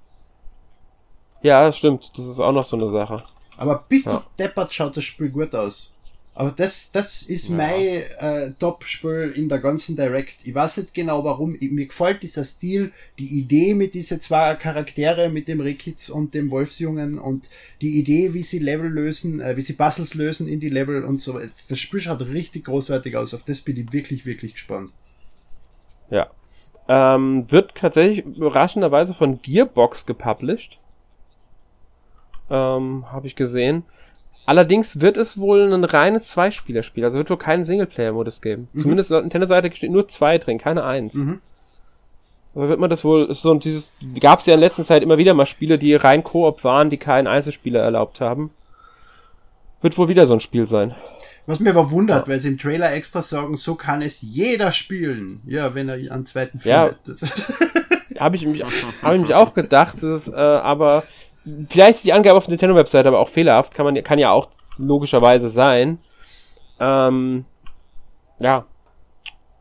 Ja, 1.42 1.72
stimmt. 1.72 2.16
Das 2.18 2.26
ist 2.26 2.40
auch 2.40 2.52
noch 2.52 2.64
so 2.64 2.76
eine 2.76 2.88
Sache. 2.90 3.24
Aber 3.56 3.84
bist 3.88 4.06
Ja. 4.06 4.18
du 4.18 4.26
deppert, 4.38 4.72
schaut 4.72 4.96
das 4.96 5.04
Spiel 5.04 5.30
gut 5.30 5.54
aus. 5.54 5.95
Aber 6.38 6.50
das, 6.50 6.92
das 6.92 7.22
ist 7.22 7.48
ja. 7.48 7.56
mein 7.56 8.02
äh, 8.18 8.52
Top-Spiel 8.58 9.32
in 9.34 9.48
der 9.48 9.58
ganzen 9.58 9.96
Direct. 9.96 10.36
Ich 10.44 10.54
weiß 10.54 10.76
nicht 10.76 10.92
genau 10.92 11.24
warum. 11.24 11.56
Ich, 11.58 11.70
mir 11.70 11.86
gefällt 11.86 12.22
dieser 12.22 12.44
Stil, 12.44 12.92
die 13.18 13.38
Idee 13.38 13.72
mit 13.72 13.94
diesen 13.94 14.20
zwei 14.20 14.54
Charaktere, 14.54 15.30
mit 15.30 15.48
dem 15.48 15.60
Rickitz 15.60 16.10
und 16.10 16.34
dem 16.34 16.50
Wolfsjungen 16.50 17.18
und 17.18 17.48
die 17.80 17.98
Idee, 17.98 18.34
wie 18.34 18.42
sie 18.42 18.58
Level 18.58 18.90
lösen, 18.90 19.40
äh, 19.40 19.56
wie 19.56 19.62
sie 19.62 19.72
Puzzles 19.72 20.12
lösen 20.12 20.46
in 20.46 20.60
die 20.60 20.68
Level 20.68 21.04
und 21.04 21.16
so. 21.16 21.40
Das 21.70 21.78
Spiel 21.78 22.00
schaut 22.00 22.20
richtig 22.20 22.66
großartig 22.66 23.16
aus. 23.16 23.32
Auf 23.32 23.44
das 23.44 23.60
bin 23.60 23.78
ich 23.78 23.90
wirklich, 23.94 24.26
wirklich 24.26 24.52
gespannt. 24.52 24.92
Ja. 26.10 26.30
Ähm, 26.86 27.50
wird 27.50 27.76
tatsächlich 27.76 28.26
überraschenderweise 28.26 29.14
von 29.14 29.40
Gearbox 29.40 30.04
gepublished. 30.04 30.78
Ähm, 32.50 33.10
Habe 33.10 33.26
ich 33.26 33.36
gesehen. 33.36 33.84
Allerdings 34.46 35.00
wird 35.00 35.16
es 35.16 35.38
wohl 35.38 35.72
ein 35.72 35.84
reines 35.84 36.28
Zweispielerspiel, 36.28 37.02
also 37.02 37.18
wird 37.18 37.30
wohl 37.30 37.36
keinen 37.36 37.64
Singleplayer-Modus 37.64 38.40
geben. 38.40 38.68
Mhm. 38.72 38.78
Zumindest 38.78 39.10
laut 39.10 39.22
Nintendo-Seite 39.22 39.74
steht 39.74 39.90
nur 39.90 40.06
zwei 40.06 40.38
drin, 40.38 40.58
keine 40.58 40.84
eins. 40.84 41.16
Mhm. 41.16 41.40
Aber 42.54 42.68
wird 42.68 42.78
man 42.78 42.88
das 42.88 43.04
wohl, 43.04 43.26
ist 43.26 43.42
so 43.42 43.52
dieses, 43.54 43.92
gab 44.20 44.38
es 44.38 44.46
ja 44.46 44.54
in 44.54 44.60
letzter 44.60 44.84
Zeit 44.84 45.02
immer 45.02 45.18
wieder 45.18 45.34
mal 45.34 45.46
Spiele, 45.46 45.78
die 45.78 45.94
rein 45.94 46.22
Koop 46.22 46.62
waren, 46.62 46.90
die 46.90 46.96
keinen 46.96 47.26
Einzelspieler 47.26 47.80
erlaubt 47.80 48.20
haben. 48.20 48.50
Wird 49.82 49.98
wohl 49.98 50.08
wieder 50.08 50.26
so 50.26 50.34
ein 50.34 50.40
Spiel 50.40 50.68
sein. 50.68 50.94
Was 51.46 51.60
mir 51.60 51.70
aber 51.70 51.90
wundert, 51.90 52.26
ja. 52.26 52.32
weil 52.32 52.40
sie 52.40 52.48
im 52.48 52.58
Trailer 52.58 52.92
extra 52.92 53.20
sagen, 53.20 53.56
so 53.56 53.74
kann 53.74 54.00
es 54.00 54.22
jeder 54.22 54.72
spielen. 54.72 55.42
Ja, 55.46 55.74
wenn 55.74 55.88
er 55.88 55.94
einen 56.12 56.24
zweiten 56.24 56.60
findet. 56.60 56.96
Ja, 57.06 58.20
habe 58.20 58.36
ich, 58.36 58.46
mich, 58.46 58.64
hab 59.02 59.14
ich 59.14 59.20
mich 59.20 59.34
auch 59.34 59.54
gedacht, 59.54 60.02
das, 60.02 60.28
äh, 60.28 60.34
aber 60.34 61.04
Vielleicht 61.68 61.98
ist 61.98 62.04
die 62.04 62.12
Angabe 62.12 62.36
auf 62.36 62.46
der 62.46 62.52
Nintendo-Website 62.52 63.06
aber 63.06 63.20
auch 63.20 63.28
fehlerhaft, 63.28 63.72
kann 63.72 63.84
man 63.84 64.02
kann 64.02 64.18
ja 64.18 64.32
auch 64.32 64.48
logischerweise 64.78 65.48
sein. 65.48 65.98
Ähm, 66.80 67.44
ja. 68.40 68.66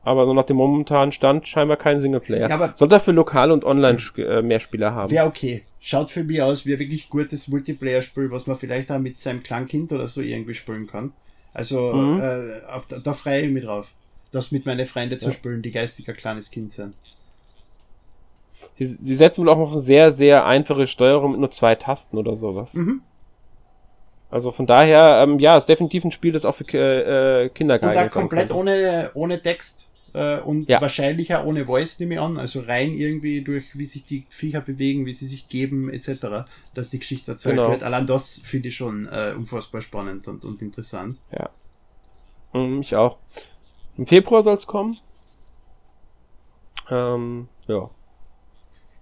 Aber 0.03 0.25
so 0.25 0.33
nach 0.33 0.45
dem 0.45 0.57
momentanen 0.57 1.11
Stand 1.11 1.47
scheinbar 1.47 1.77
kein 1.77 1.99
Singleplayer. 1.99 2.49
Ja, 2.49 2.73
Soll 2.75 2.89
dafür 2.89 3.13
lokal 3.13 3.51
und 3.51 3.65
online 3.65 3.97
äh, 4.17 4.41
mehr 4.41 4.59
Spieler 4.59 4.93
haben. 4.93 5.11
Wäre 5.11 5.27
okay. 5.27 5.63
Schaut 5.79 6.11
für 6.11 6.23
mich 6.23 6.41
aus 6.41 6.65
wie 6.65 6.73
ein 6.73 6.79
wirklich 6.79 7.09
gutes 7.09 7.47
Multiplayer-Spiel, 7.47 8.31
was 8.31 8.47
man 8.47 8.55
vielleicht 8.55 8.91
auch 8.91 8.99
mit 8.99 9.19
seinem 9.19 9.41
Kleinkind 9.41 9.91
oder 9.91 10.07
so 10.07 10.21
irgendwie 10.21 10.53
spielen 10.53 10.88
kann. 10.88 11.13
Also 11.53 11.93
mhm. 11.93 12.19
äh, 12.19 12.65
auf, 12.71 12.88
da 12.88 13.13
freue 13.13 13.41
ich 13.41 13.51
mich 13.51 13.63
drauf, 13.63 13.93
das 14.31 14.51
mit 14.51 14.65
meinen 14.65 14.86
Freunden 14.86 15.13
ja. 15.13 15.19
zu 15.19 15.31
spielen, 15.31 15.61
die 15.61 15.71
geistiger 15.71 16.13
kleines 16.13 16.51
Kind 16.51 16.71
sind. 16.71 16.95
Sie, 18.76 18.86
sie 18.86 19.16
setzen 19.16 19.41
wohl 19.41 19.49
auch 19.49 19.57
auf 19.57 19.72
eine 19.72 19.82
sehr, 19.82 20.11
sehr 20.11 20.45
einfache 20.45 20.88
Steuerung 20.88 21.32
mit 21.32 21.39
nur 21.39 21.51
zwei 21.51 21.76
Tasten 21.76 22.18
oder 22.18 22.36
sowas. 22.36 22.74
Mhm. 22.74 23.01
Also 24.30 24.51
von 24.51 24.66
daher, 24.66 25.24
ähm, 25.24 25.39
ja, 25.39 25.55
ist 25.55 25.68
definitiv 25.68 26.03
ein 26.03 26.11
Spiel, 26.11 26.32
das 26.32 26.45
auch 26.45 26.55
für 26.55 26.66
äh, 26.66 27.49
Kinder 27.49 27.80
geeignet 27.80 28.07
ist. 28.07 28.16
Und 28.16 28.16
da 28.16 28.20
komplett 28.20 28.51
ohne, 28.51 29.11
ohne 29.13 29.41
Text 29.41 29.89
äh, 30.13 30.39
und 30.39 30.68
ja. 30.70 30.82
wahrscheinlich 30.82 31.34
auch 31.36 31.45
ohne 31.45 31.66
Voice, 31.66 31.99
nehme 31.99 32.16
ich 32.16 32.20
an. 32.20 32.38
Also 32.38 32.61
rein 32.61 32.93
irgendwie 32.93 33.41
durch, 33.41 33.78
wie 33.78 33.86
sich 33.86 34.05
die 34.05 34.26
Viecher 34.30 34.61
bewegen, 34.61 35.05
wie 35.05 35.13
sie 35.13 35.28
sich 35.28 35.47
geben, 35.47 35.89
etc., 35.89 36.47
dass 36.74 36.89
die 36.89 36.99
Geschichte 36.99 37.32
erzählt 37.32 37.57
genau. 37.57 37.70
wird. 37.70 37.84
Allein 37.84 38.07
das 38.07 38.39
finde 38.43 38.70
ich 38.70 38.76
schon 38.76 39.07
äh, 39.07 39.34
unfassbar 39.36 39.82
spannend 39.82 40.28
und, 40.28 40.43
und 40.43 40.61
interessant. 40.61 41.18
Ja. 41.32 41.49
Mhm, 42.53 42.82
ich 42.82 42.95
auch. 42.95 43.18
Im 43.97 44.07
Februar 44.07 44.41
soll 44.41 44.55
es 44.55 44.68
kommen. 44.68 44.97
Ähm, 46.89 47.47
ja. 47.68 47.89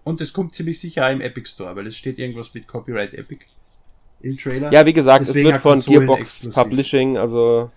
Und 0.04 0.22
es 0.22 0.34
kommt 0.34 0.54
ziemlich 0.54 0.80
sicher 0.80 1.10
im 1.12 1.22
Epic 1.22 1.49
Store, 1.49 1.76
weil 1.76 1.88
es 1.88 1.97
steht 1.97 2.20
irgendwas 2.20 2.54
mit 2.54 2.68
Copyright 2.68 3.14
Epic 3.14 3.45
im 4.22 4.38
Trailer. 4.38 4.72
Ja, 4.72 4.86
wie 4.86 4.93
gesagt, 4.93 5.28
Deswegen 5.28 5.47
es 5.47 5.54
wird 5.54 5.62
von 5.62 5.80
Gearbox 5.80 6.20
exklusiv. 6.20 6.54
Publishing, 6.54 7.18
also 7.18 7.72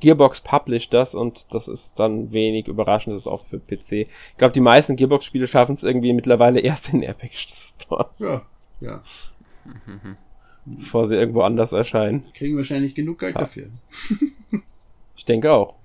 Gearbox 0.00 0.42
published 0.42 0.92
das 0.92 1.14
und 1.14 1.46
das 1.52 1.68
ist 1.68 1.98
dann 1.98 2.32
wenig 2.32 2.68
überraschend, 2.68 3.14
das 3.14 3.22
ist 3.22 3.26
auch 3.26 3.44
für 3.44 3.58
PC. 3.58 3.92
Ich 3.92 4.36
glaube, 4.36 4.52
die 4.52 4.60
meisten 4.60 4.96
Gearbox-Spiele 4.96 5.46
schaffen 5.48 5.72
es 5.72 5.82
irgendwie 5.82 6.12
mittlerweile 6.12 6.60
erst 6.60 6.92
in 6.92 7.02
Epic 7.02 7.34
Store. 7.36 8.10
Ja, 8.18 8.42
ja. 8.80 9.02
Bevor 10.64 11.06
sie 11.06 11.14
irgendwo 11.14 11.42
anders 11.42 11.72
erscheinen. 11.72 12.24
Kriegen 12.34 12.56
wahrscheinlich 12.56 12.94
genug 12.94 13.20
Geld 13.20 13.34
ja. 13.34 13.40
dafür. 13.40 13.68
ich 15.16 15.24
denke 15.24 15.52
auch. 15.52 15.78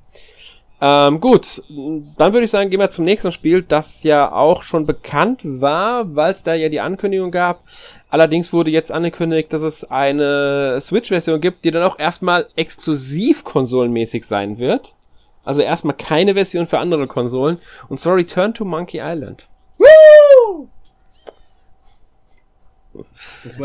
Ähm, 0.84 1.22
gut, 1.22 1.62
dann 1.70 2.34
würde 2.34 2.46
ich 2.46 2.50
sagen, 2.50 2.72
gehen 2.72 2.80
wir 2.80 2.90
zum 2.90 3.06
nächsten 3.06 3.32
Spiel, 3.32 3.62
das 3.62 4.02
ja 4.02 4.32
auch 4.32 4.64
schon 4.64 4.88
bekannt 4.88 5.42
war, 5.44 6.16
weil 6.16 6.34
es 6.34 6.42
da 6.42 6.56
ja 6.56 6.70
die 6.70 6.80
Ankündigung 6.80 7.30
gab. 7.30 7.64
Allerdings 8.10 8.52
wurde 8.52 8.72
jetzt 8.72 8.92
angekündigt, 8.92 9.54
dass 9.54 9.62
es 9.62 9.90
eine 9.92 10.80
Switch-Version 10.82 11.40
gibt, 11.40 11.66
die 11.66 11.72
dann 11.72 11.84
auch 11.84 12.00
erstmal 12.00 12.48
exklusiv 12.56 13.44
konsolenmäßig 13.44 14.26
sein 14.26 14.58
wird. 14.58 14.96
Also 15.44 15.62
erstmal 15.62 15.96
keine 15.96 16.34
Version 16.34 16.66
für 16.66 16.80
andere 16.80 17.06
Konsolen. 17.06 17.60
Und 17.88 18.00
zwar 18.00 18.16
Return 18.16 18.54
to 18.54 18.66
Monkey 18.66 19.00
Island. 19.04 19.50
Woo! 19.78 20.68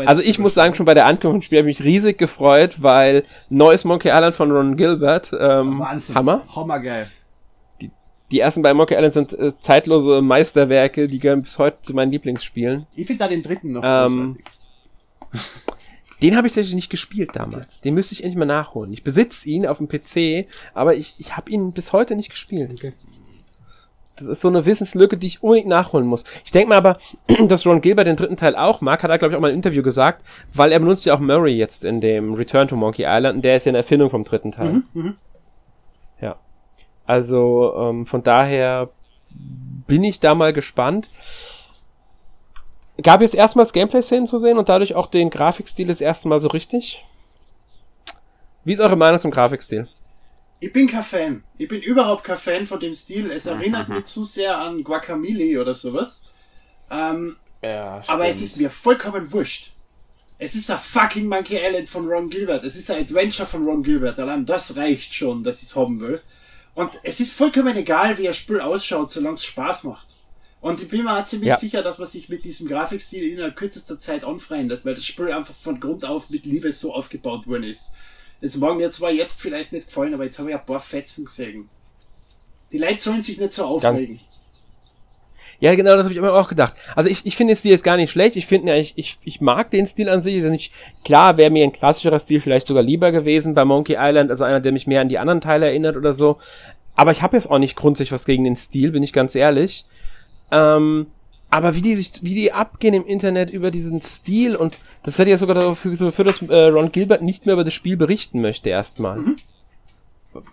Also 0.05 0.21
ich 0.21 0.39
muss 0.39 0.53
sagen, 0.53 0.75
schon 0.75 0.85
bei 0.85 0.93
der 0.93 1.05
Ankündigung 1.05 1.41
Spiel 1.41 1.59
habe 1.59 1.69
ich 1.69 1.79
mich 1.79 1.87
riesig 1.87 2.17
gefreut, 2.17 2.81
weil 2.81 3.23
neues 3.49 3.85
Monkey 3.85 4.09
Island 4.09 4.35
von 4.35 4.51
Ron 4.51 4.77
Gilbert, 4.77 5.31
ähm, 5.37 5.79
Wahnsinn. 5.79 6.15
Hammer. 6.15 6.43
Hammergeil. 6.55 7.07
Die, 7.81 7.91
die 8.31 8.39
ersten 8.39 8.61
beiden 8.61 8.77
Monkey 8.77 8.95
Island 8.95 9.13
sind 9.13 9.33
äh, 9.33 9.57
zeitlose 9.59 10.21
Meisterwerke, 10.21 11.07
die 11.07 11.19
gehören 11.19 11.41
bis 11.41 11.59
heute 11.59 11.77
zu 11.81 11.93
meinen 11.93 12.11
Lieblingsspielen. 12.11 12.87
Ich 12.95 13.07
finde 13.07 13.23
da 13.23 13.27
den 13.27 13.43
dritten 13.43 13.73
noch 13.73 13.83
ähm, 13.83 14.37
Den 16.21 16.35
habe 16.35 16.47
ich 16.47 16.53
tatsächlich 16.53 16.75
nicht 16.75 16.89
gespielt 16.89 17.31
damals. 17.33 17.79
Den 17.79 17.93
müsste 17.93 18.13
ich 18.13 18.23
endlich 18.23 18.37
mal 18.37 18.45
nachholen. 18.45 18.91
Ich 18.91 19.03
besitze 19.03 19.47
ihn 19.49 19.67
auf 19.67 19.77
dem 19.77 19.87
PC, 19.87 20.47
aber 20.73 20.95
ich, 20.95 21.13
ich 21.19 21.37
habe 21.37 21.51
ihn 21.51 21.73
bis 21.73 21.93
heute 21.93 22.15
nicht 22.15 22.29
gespielt. 22.29 22.71
Okay. 22.73 22.93
Das 24.17 24.27
ist 24.27 24.41
so 24.41 24.47
eine 24.47 24.65
Wissenslücke, 24.65 25.17
die 25.17 25.27
ich 25.27 25.43
unbedingt 25.43 25.67
nachholen 25.67 26.07
muss. 26.07 26.23
Ich 26.43 26.51
denke 26.51 26.69
mal 26.69 26.77
aber, 26.77 26.97
dass 27.47 27.65
Ron 27.65 27.81
Gilbert 27.81 28.07
den 28.07 28.15
dritten 28.15 28.37
Teil 28.37 28.55
auch 28.55 28.81
mag, 28.81 29.03
hat 29.03 29.11
er, 29.11 29.17
glaube 29.17 29.33
ich, 29.33 29.37
auch 29.37 29.41
mal 29.41 29.51
im 29.51 29.55
Interview 29.55 29.83
gesagt, 29.83 30.23
weil 30.53 30.71
er 30.71 30.79
benutzt 30.79 31.05
ja 31.05 31.13
auch 31.13 31.19
Murray 31.19 31.55
jetzt 31.55 31.85
in 31.85 32.01
dem 32.01 32.33
Return 32.33 32.67
to 32.67 32.75
Monkey 32.75 33.05
Island 33.07 33.37
und 33.37 33.41
der 33.45 33.57
ist 33.57 33.65
ja 33.65 33.71
eine 33.71 33.79
Erfindung 33.79 34.09
vom 34.09 34.23
dritten 34.23 34.51
Teil. 34.51 34.69
Mhm, 34.69 34.83
mh. 34.93 35.13
Ja. 36.21 36.35
Also 37.05 37.73
ähm, 37.77 38.05
von 38.05 38.23
daher 38.23 38.89
bin 39.87 40.03
ich 40.03 40.19
da 40.19 40.35
mal 40.35 40.53
gespannt. 40.53 41.09
Gab 43.01 43.21
es 43.21 43.33
erstmals 43.33 43.73
Gameplay-Szenen 43.73 44.25
zu 44.25 44.37
sehen 44.37 44.57
und 44.57 44.69
dadurch 44.69 44.95
auch 44.95 45.07
den 45.07 45.29
Grafikstil 45.29 45.87
das 45.87 46.01
erste 46.01 46.27
Mal 46.27 46.39
so 46.39 46.47
richtig? 46.47 47.03
Wie 48.63 48.73
ist 48.73 48.79
eure 48.79 48.95
Meinung 48.95 49.19
zum 49.19 49.31
Grafikstil? 49.31 49.87
Ich 50.59 50.73
bin 50.73 50.87
kein 50.87 51.03
Fan. 51.03 51.43
Ich 51.57 51.67
bin 51.67 51.81
überhaupt 51.81 52.23
kein 52.23 52.37
Fan 52.37 52.65
von 52.65 52.79
dem 52.79 52.93
Stil. 52.93 53.31
Es 53.31 53.45
erinnert 53.45 53.89
mich 53.89 54.05
zu 54.05 54.23
sehr 54.23 54.57
an 54.57 54.83
Guacamole 54.83 55.61
oder 55.61 55.73
sowas. 55.73 56.25
Ähm, 56.89 57.35
ja, 57.61 58.01
aber 58.07 58.27
es 58.27 58.41
ist 58.41 58.57
mir 58.57 58.69
vollkommen 58.69 59.31
wurscht. 59.31 59.73
Es 60.39 60.55
ist 60.55 60.69
ein 60.69 60.77
fucking 60.77 61.27
Monkey 61.27 61.57
Island 61.57 61.89
von 61.89 62.07
Ron 62.07 62.29
Gilbert. 62.29 62.63
Es 62.63 62.75
ist 62.75 62.89
ein 62.91 63.01
Adventure 63.01 63.47
von 63.47 63.65
Ron 63.65 63.83
Gilbert. 63.83 64.19
Allein 64.19 64.45
das 64.45 64.75
reicht 64.75 65.13
schon, 65.13 65.43
dass 65.43 65.61
ich 65.61 65.69
es 65.69 65.75
haben 65.75 65.99
will. 65.99 66.21
Und 66.75 66.91
es 67.01 67.19
ist 67.19 67.33
vollkommen 67.33 67.75
egal, 67.75 68.17
wie 68.19 68.27
ein 68.27 68.33
Spiel 68.33 68.61
ausschaut, 68.61 69.09
solange 69.11 69.37
es 69.37 69.45
Spaß 69.45 69.83
macht. 69.83 70.15
Und 70.61 70.81
ich 70.81 70.87
bin 70.87 71.03
mir 71.03 71.17
auch 71.17 71.23
ziemlich 71.23 71.49
ja. 71.49 71.57
sicher, 71.57 71.81
dass 71.81 71.97
man 71.97 72.07
sich 72.07 72.29
mit 72.29 72.45
diesem 72.45 72.67
Grafikstil 72.67 73.31
innerhalb 73.31 73.55
kürzester 73.55 73.99
Zeit 73.99 74.23
anfreundet, 74.23 74.85
weil 74.85 74.95
das 74.95 75.05
Spiel 75.05 75.31
einfach 75.31 75.55
von 75.55 75.79
Grund 75.79 76.05
auf 76.05 76.29
mit 76.29 76.45
Liebe 76.45 76.71
so 76.73 76.93
aufgebaut 76.93 77.47
worden 77.47 77.63
ist. 77.63 77.93
Das 78.41 78.55
mag 78.55 78.77
mir 78.77 78.91
zwar 78.91 79.11
jetzt 79.11 79.41
vielleicht 79.41 79.71
nicht 79.71 79.87
gefallen, 79.87 80.13
aber 80.13 80.25
jetzt 80.25 80.37
habe 80.37 80.49
ich 80.49 80.55
ein 80.55 80.65
paar 80.65 80.79
Fetzen 80.79 81.25
gesehen. 81.25 81.69
Die 82.71 82.77
Leute 82.77 82.99
sollen 82.99 83.21
sich 83.21 83.39
nicht 83.39 83.53
so 83.53 83.65
aufregen. 83.65 84.19
Ja, 85.59 85.73
genau, 85.73 85.95
das 85.95 86.03
habe 86.03 86.13
ich 86.13 86.19
immer 86.19 86.33
auch 86.33 86.47
gedacht. 86.47 86.73
Also 86.95 87.09
ich, 87.09 87.25
ich 87.25 87.35
finde 87.35 87.53
den 87.53 87.57
Stil 87.57 87.71
jetzt 87.71 87.83
gar 87.83 87.97
nicht 87.97 88.11
schlecht. 88.11 88.35
Ich 88.35 88.45
finde, 88.45 88.77
ich, 88.77 88.93
ich, 88.95 89.17
ich 89.23 89.41
mag 89.41 89.71
den 89.71 89.87
Stil 89.87 90.07
an 90.07 90.21
sich. 90.21 90.35
Ist 90.35 90.43
ja 90.43 90.49
nicht 90.49 90.71
klar, 91.03 91.37
wäre 91.37 91.49
mir 91.49 91.63
ein 91.63 91.71
klassischerer 91.71 92.19
Stil 92.19 92.39
vielleicht 92.39 92.67
sogar 92.67 92.83
lieber 92.83 93.11
gewesen 93.11 93.55
bei 93.55 93.65
Monkey 93.65 93.95
Island, 93.97 94.29
also 94.29 94.43
einer, 94.43 94.59
der 94.59 94.71
mich 94.71 94.85
mehr 94.85 95.01
an 95.01 95.09
die 95.09 95.17
anderen 95.17 95.41
Teile 95.41 95.65
erinnert 95.65 95.97
oder 95.97 96.13
so. 96.13 96.37
Aber 96.95 97.11
ich 97.11 97.23
habe 97.23 97.37
jetzt 97.37 97.49
auch 97.49 97.57
nicht 97.57 97.75
grundsätzlich 97.75 98.11
was 98.11 98.25
gegen 98.25 98.43
den 98.43 98.55
Stil, 98.55 98.91
bin 98.91 99.01
ich 99.01 99.13
ganz 99.13 99.33
ehrlich. 99.33 99.85
Ähm, 100.51 101.07
aber 101.49 101.75
wie 101.75 101.81
die 101.81 101.95
sich, 101.95 102.11
wie 102.21 102.35
die 102.35 102.51
abgehen 102.51 102.93
im 102.93 103.05
Internet 103.05 103.49
über 103.49 103.71
diesen 103.71 104.01
Stil 104.01 104.55
und 104.55 104.79
das 105.03 105.17
hätte 105.17 105.29
ja 105.29 105.37
sogar 105.37 105.55
dafür 105.55 105.91
geführt, 105.91 106.27
dass 106.27 106.41
äh, 106.41 106.67
Ron 106.67 106.91
Gilbert 106.91 107.21
nicht 107.21 107.45
mehr 107.45 107.53
über 107.53 107.63
das 107.63 107.73
Spiel 107.73 107.97
berichten 107.97 108.41
möchte 108.41 108.69
erstmal. 108.69 109.19
Mhm 109.19 109.35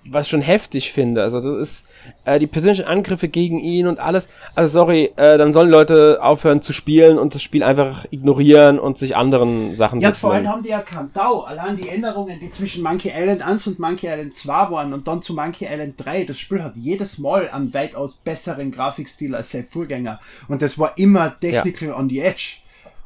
was 0.04 0.26
ich 0.26 0.30
schon 0.30 0.42
heftig 0.42 0.92
finde. 0.92 1.22
Also 1.22 1.40
das 1.40 1.60
ist 1.60 1.86
äh, 2.24 2.38
die 2.38 2.46
persönlichen 2.46 2.84
Angriffe 2.86 3.28
gegen 3.28 3.58
ihn 3.58 3.86
und 3.86 3.98
alles. 3.98 4.28
Also 4.54 4.80
sorry, 4.80 5.12
äh, 5.16 5.38
dann 5.38 5.52
sollen 5.52 5.70
Leute 5.70 6.18
aufhören 6.22 6.62
zu 6.62 6.72
spielen 6.72 7.18
und 7.18 7.34
das 7.34 7.42
Spiel 7.42 7.62
einfach 7.62 8.06
ignorieren 8.10 8.78
und 8.78 8.98
sich 8.98 9.16
anderen 9.16 9.74
Sachen 9.74 10.00
Ja, 10.00 10.12
vor 10.12 10.34
allem 10.34 10.48
haben 10.48 10.62
die 10.62 10.70
erkannt, 10.70 11.16
Dau, 11.16 11.42
allein 11.42 11.76
die 11.76 11.88
Änderungen, 11.88 12.38
die 12.40 12.50
zwischen 12.50 12.82
Monkey 12.82 13.12
Island 13.16 13.46
1 13.46 13.66
und 13.66 13.78
Monkey 13.78 14.06
Island 14.06 14.36
2 14.36 14.70
waren 14.70 14.92
und 14.92 15.06
dann 15.06 15.22
zu 15.22 15.34
Monkey 15.34 15.66
Island 15.66 15.94
3, 15.96 16.24
das 16.24 16.38
Spiel 16.38 16.62
hat 16.62 16.76
jedes 16.76 17.18
Mal 17.18 17.48
einen 17.50 17.72
weitaus 17.74 18.16
besseren 18.16 18.70
Grafikstil 18.70 19.34
als 19.34 19.50
sein 19.50 19.66
Vorgänger 19.68 20.20
und 20.48 20.62
das 20.62 20.78
war 20.78 20.96
immer 20.98 21.38
technical 21.38 21.88
ja. 21.88 21.98
on 21.98 22.08
the 22.08 22.20
edge. 22.20 22.58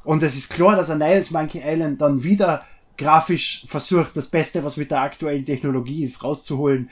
Und 0.05 0.23
es 0.23 0.37
ist 0.37 0.49
klar, 0.49 0.75
dass 0.75 0.91
ein 0.91 0.99
neues 0.99 1.31
Monkey 1.31 1.61
Island 1.63 2.01
dann 2.01 2.25
wieder 2.25 2.63
grafisch 2.99 3.65
versucht, 3.67 4.17
das 4.17 4.27
Beste, 4.27 4.65
was 4.65 4.77
mit 4.77 4.91
der 4.91 5.01
aktuellen 5.01 5.45
Technologie 5.45 6.05
ist, 6.05 6.23
rauszuholen 6.23 6.91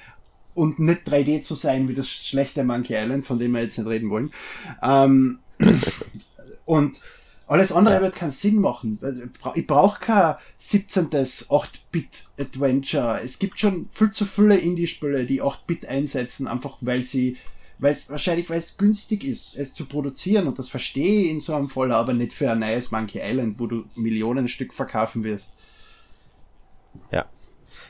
und 0.55 0.79
nicht 0.79 1.07
3D 1.07 1.43
zu 1.43 1.55
sein 1.55 1.89
wie 1.89 1.95
das 1.95 2.09
schlechte 2.09 2.65
Monkey 2.65 2.95
Island, 2.95 3.27
von 3.27 3.39
dem 3.39 3.53
wir 3.53 3.63
jetzt 3.63 3.77
nicht 3.77 3.89
reden 3.89 4.09
wollen. 4.09 4.33
Ähm, 4.83 5.41
und 6.65 6.97
alles 7.49 7.71
andere 7.71 7.97
ja. 7.97 8.01
wird 8.01 8.17
keinen 8.17 8.31
Sinn 8.31 8.59
machen. 8.61 8.99
Ich 9.55 9.67
brauche 9.67 10.01
kein 10.01 10.37
17. 10.57 11.11
8-Bit-Adventure. 11.11 13.21
Es 13.23 13.39
gibt 13.39 13.61
schon 13.61 13.91
viel 13.91 14.11
zu 14.11 14.25
viele 14.25 14.57
Indie-Spiele, 14.57 15.27
die 15.27 15.43
8-Bit 15.43 15.87
einsetzen, 15.87 16.49
einfach 16.49 16.79
weil 16.81 17.05
sie, 17.05 17.37
weil 17.79 17.93
es 17.93 18.11
wahrscheinlich, 18.11 18.51
weil 18.51 18.59
es 18.59 18.77
günstig 18.79 19.23
ist, 19.25 19.57
es 19.57 19.75
zu 19.75 19.87
produzieren 19.87 20.49
und 20.49 20.59
das 20.59 20.69
verstehe 20.69 21.23
ich 21.23 21.31
in 21.31 21.39
so 21.41 21.55
einem 21.55 21.69
Fall, 21.69 21.93
aber 21.93 22.15
nicht 22.15 22.33
für 22.33 22.51
ein 22.51 22.59
neues 22.61 22.91
Monkey 22.91 23.21
Island, 23.23 23.61
wo 23.61 23.69
du 23.69 23.85
Millionen 23.95 24.49
Stück 24.49 24.75
verkaufen 24.75 25.23
wirst. 25.23 25.53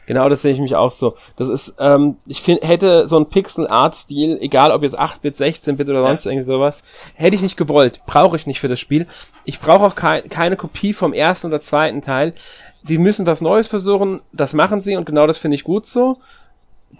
Genau, 0.07 0.29
das 0.29 0.43
sehe 0.43 0.53
ich 0.53 0.61
mich 0.61 0.77
auch 0.77 0.91
so. 0.91 1.17
Das 1.37 1.49
ist, 1.49 1.75
ähm, 1.79 2.17
ich 2.27 2.41
finde, 2.41 2.67
hätte 2.67 3.09
so 3.09 3.19
ein 3.19 3.27
Pixel-Art-Stil, 3.27 4.39
egal 4.41 4.71
ob 4.71 4.83
jetzt 4.83 4.99
8-Bit, 4.99 5.37
16-Bit 5.37 5.89
oder 5.89 6.07
sonst 6.07 6.25
ja. 6.25 6.31
irgendwie 6.31 6.47
sowas, 6.47 6.83
hätte 7.15 7.35
ich 7.35 7.43
nicht 7.43 7.57
gewollt. 7.57 8.01
Brauche 8.07 8.37
ich 8.37 8.47
nicht 8.47 8.61
für 8.61 8.69
das 8.69 8.81
Spiel. 8.81 9.07
Ich 9.45 9.61
brauche 9.61 9.85
auch 9.85 9.95
kein, 9.95 10.29
keine 10.29 10.57
Kopie 10.57 10.93
vom 10.93 11.13
ersten 11.13 11.49
oder 11.49 11.61
zweiten 11.61 12.03
Teil. 12.03 12.35
Sie 12.83 12.99
müssen 12.99 13.27
was 13.27 13.41
Neues 13.41 13.67
versuchen, 13.67 14.21
das 14.33 14.55
machen 14.55 14.81
sie 14.81 14.97
und 14.97 15.07
genau 15.07 15.27
das 15.27 15.39
finde 15.39 15.57
ich 15.57 15.65
gut 15.65 15.87
so. 15.87 16.19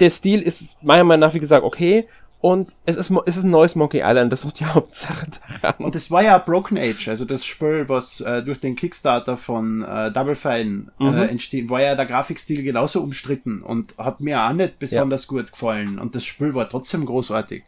Der 0.01 0.11
Stil 0.11 0.43
ist 0.43 0.83
meiner 0.83 1.05
Meinung 1.05 1.21
nach, 1.21 1.35
wie 1.35 1.41
gesagt, 1.41 1.65
okay 1.65 2.07
und 2.41 2.77
es 2.85 2.97
ist, 2.97 3.11
es 3.25 3.37
ist 3.37 3.45
ein 3.45 3.51
neues 3.51 3.75
Monkey 3.75 4.03
Island, 4.05 4.31
das 4.31 4.45
ist 4.45 4.47
doch 4.47 4.57
die 4.57 4.67
Hauptsache 4.75 5.27
daran. 5.63 5.85
Und 5.85 5.97
es 5.97 6.11
war 6.11 6.23
ja 6.23 6.39
Broken 6.39 6.79
Age, 6.79 7.09
also 7.09 7.25
das 7.25 7.45
Spiel, 7.45 7.89
was 7.89 8.21
äh, 8.21 8.43
durch 8.43 8.61
den 8.61 8.77
Kickstarter 8.77 9.37
von 9.37 9.83
äh, 9.83 10.13
Double 10.13 10.35
Fine 10.35 10.93
äh, 11.01 11.05
mhm. 11.05 11.19
entsteht, 11.23 11.71
war 11.71 11.81
ja 11.81 11.95
der 11.95 12.07
Grafikstil 12.07 12.63
genauso 12.63 13.01
umstritten 13.01 13.63
und 13.63 13.97
hat 13.99 14.21
mir 14.21 14.41
auch 14.43 14.53
nicht 14.53 14.79
besonders 14.79 15.25
ja. 15.25 15.29
gut 15.29 15.51
gefallen. 15.51 15.99
Und 15.99 16.15
das 16.15 16.25
Spiel 16.25 16.55
war 16.55 16.69
trotzdem 16.69 17.07
großartig. 17.07 17.65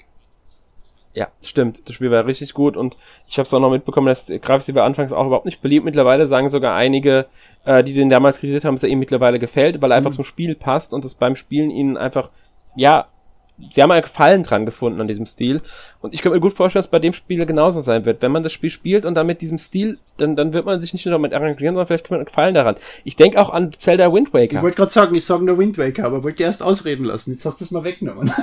Ja, 1.14 1.28
stimmt. 1.42 1.88
Das 1.88 1.96
Spiel 1.96 2.10
war 2.10 2.26
richtig 2.26 2.52
gut 2.52 2.76
und 2.76 2.96
ich 3.26 3.38
habe 3.38 3.46
es 3.46 3.54
auch 3.54 3.60
noch 3.60 3.70
mitbekommen, 3.70 4.06
dass 4.06 4.26
Grafikstil 4.26 4.74
war 4.74 4.84
anfangs 4.84 5.10
auch 5.10 5.26
überhaupt 5.26 5.46
nicht 5.46 5.62
beliebt. 5.62 5.84
Mittlerweile 5.84 6.28
sagen 6.28 6.50
sogar 6.50 6.76
einige, 6.76 7.26
äh, 7.64 7.82
die 7.82 7.94
den 7.94 8.10
damals 8.10 8.38
kritisiert 8.38 8.64
haben, 8.64 8.76
dass 8.76 8.84
er 8.84 8.90
ihnen 8.90 9.00
mittlerweile 9.00 9.38
gefällt, 9.38 9.80
weil 9.80 9.90
er 9.90 10.00
mhm. 10.00 10.06
einfach 10.06 10.14
zum 10.14 10.24
Spiel 10.24 10.54
passt 10.54 10.92
und 10.92 11.04
es 11.04 11.14
beim 11.14 11.34
Spielen 11.34 11.70
ihnen 11.70 11.96
einfach, 11.96 12.30
ja, 12.76 13.08
sie 13.70 13.82
haben 13.82 13.90
einen 13.90 14.02
Gefallen 14.02 14.42
dran 14.42 14.66
gefunden 14.66 15.00
an 15.00 15.08
diesem 15.08 15.26
Stil. 15.26 15.60
Und 16.00 16.14
ich 16.14 16.22
kann 16.22 16.32
mir 16.32 16.40
gut 16.40 16.52
vorstellen, 16.52 16.82
dass 16.82 16.90
bei 16.90 16.98
dem 16.98 17.12
Spiel 17.12 17.44
genauso 17.46 17.80
sein 17.80 18.04
wird. 18.04 18.22
Wenn 18.22 18.32
man 18.32 18.42
das 18.42 18.52
Spiel 18.52 18.70
spielt 18.70 19.04
und 19.04 19.14
dann 19.14 19.26
mit 19.26 19.40
diesem 19.40 19.58
Stil, 19.58 19.98
dann, 20.16 20.36
dann 20.36 20.52
wird 20.52 20.66
man 20.66 20.80
sich 20.80 20.92
nicht 20.92 21.04
nur 21.06 21.12
damit 21.12 21.32
arrangieren, 21.32 21.74
sondern 21.74 21.86
vielleicht 21.86 22.10
man 22.10 22.24
Gefallen 22.24 22.54
daran. 22.54 22.76
Ich 23.04 23.16
denke 23.16 23.40
auch 23.40 23.50
an 23.50 23.72
Zelda 23.76 24.12
Wind 24.12 24.32
Waker. 24.32 24.56
Ich 24.56 24.62
wollte 24.62 24.76
gerade 24.76 24.92
sagen, 24.92 25.14
ich 25.14 25.24
sage 25.24 25.44
nur 25.44 25.58
Wind 25.58 25.78
Waker, 25.78 26.04
aber 26.04 26.22
wollte 26.24 26.42
erst 26.42 26.62
ausreden 26.62 27.04
lassen. 27.04 27.32
Jetzt 27.32 27.44
hast 27.44 27.60
du 27.60 27.64
es 27.64 27.70
mal 27.70 27.84
weggenommen. 27.84 28.32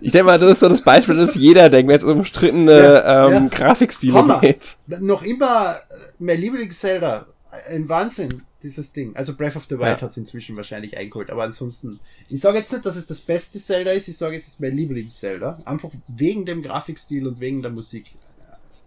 ich 0.00 0.12
denke 0.12 0.26
mal, 0.26 0.38
das 0.38 0.52
ist 0.52 0.60
so 0.60 0.68
das 0.68 0.82
Beispiel, 0.82 1.16
das 1.16 1.34
jeder 1.34 1.68
denkt, 1.68 1.88
wenn 1.88 1.96
es 1.96 2.04
um 2.04 2.18
umstrittene 2.18 2.72
ja, 2.72 3.26
ähm, 3.26 3.32
ja. 3.32 3.48
Grafikstile 3.50 4.14
Hammer. 4.14 4.40
geht. 4.40 4.76
Noch 4.86 5.22
immer 5.22 5.76
mein 6.18 6.40
Lieblings-Zelda. 6.40 7.26
Ein 7.68 7.88
Wahnsinn 7.88 8.42
dieses 8.62 8.92
Ding. 8.92 9.14
Also 9.16 9.34
Breath 9.34 9.56
of 9.56 9.64
the 9.64 9.78
Wild 9.78 9.98
ja. 9.98 10.02
hat 10.02 10.10
es 10.10 10.16
inzwischen 10.16 10.56
wahrscheinlich 10.56 10.96
eingeholt, 10.96 11.30
aber 11.30 11.44
ansonsten, 11.44 12.00
ich 12.28 12.40
sage 12.40 12.58
jetzt 12.58 12.72
nicht, 12.72 12.86
dass 12.86 12.96
es 12.96 13.06
das 13.06 13.20
beste 13.20 13.58
Zelda 13.58 13.90
ist, 13.92 14.08
ich 14.08 14.16
sage, 14.16 14.36
es 14.36 14.46
ist 14.46 14.60
mein 14.60 14.72
Lieblings-Zelda. 14.72 15.60
Einfach 15.64 15.90
wegen 16.08 16.46
dem 16.46 16.62
Grafikstil 16.62 17.26
und 17.26 17.40
wegen 17.40 17.62
der 17.62 17.70
Musik. 17.70 18.12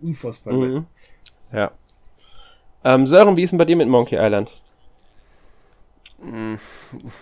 Unfassbar. 0.02 0.54
Mhm. 0.54 0.86
Ja. 1.52 1.72
Ähm, 2.84 3.08
Sören, 3.08 3.36
wie 3.38 3.44
ist 3.44 3.52
denn 3.52 3.58
bei 3.58 3.66
dir 3.66 3.76
mit 3.76 3.88
Monkey 3.88 4.16
Island? 4.16 4.62
Hm, 6.22 6.60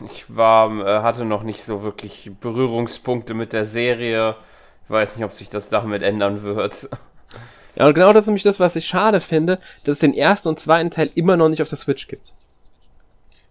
ich 0.06 0.36
war, 0.36 0.70
äh, 0.86 1.02
hatte 1.02 1.26
noch 1.26 1.44
nicht 1.44 1.64
so 1.64 1.84
wirklich 1.84 2.32
Berührungspunkte 2.40 3.34
mit 3.34 3.54
der 3.54 3.66
Serie. 3.66 4.36
Ich 4.84 4.90
weiß 4.90 5.16
nicht, 5.16 5.26
ob 5.26 5.34
sich 5.34 5.50
das 5.50 5.70
damit 5.70 6.04
ändern 6.04 6.44
wird. 6.44 6.90
Ja, 7.76 7.88
und 7.88 7.94
genau 7.96 8.14
das 8.14 8.24
ist 8.24 8.28
nämlich 8.28 8.44
das, 8.44 8.60
was 8.60 8.76
ich 8.76 8.86
schade 8.86 9.20
finde, 9.20 9.60
dass 9.84 9.94
es 9.94 10.00
den 10.00 10.14
ersten 10.14 10.50
und 10.50 10.60
zweiten 10.60 10.92
Teil 10.92 11.10
immer 11.16 11.38
noch 11.38 11.50
nicht 11.50 11.62
auf 11.62 11.70
der 11.70 11.78
Switch 11.78 12.08
gibt. 12.08 12.34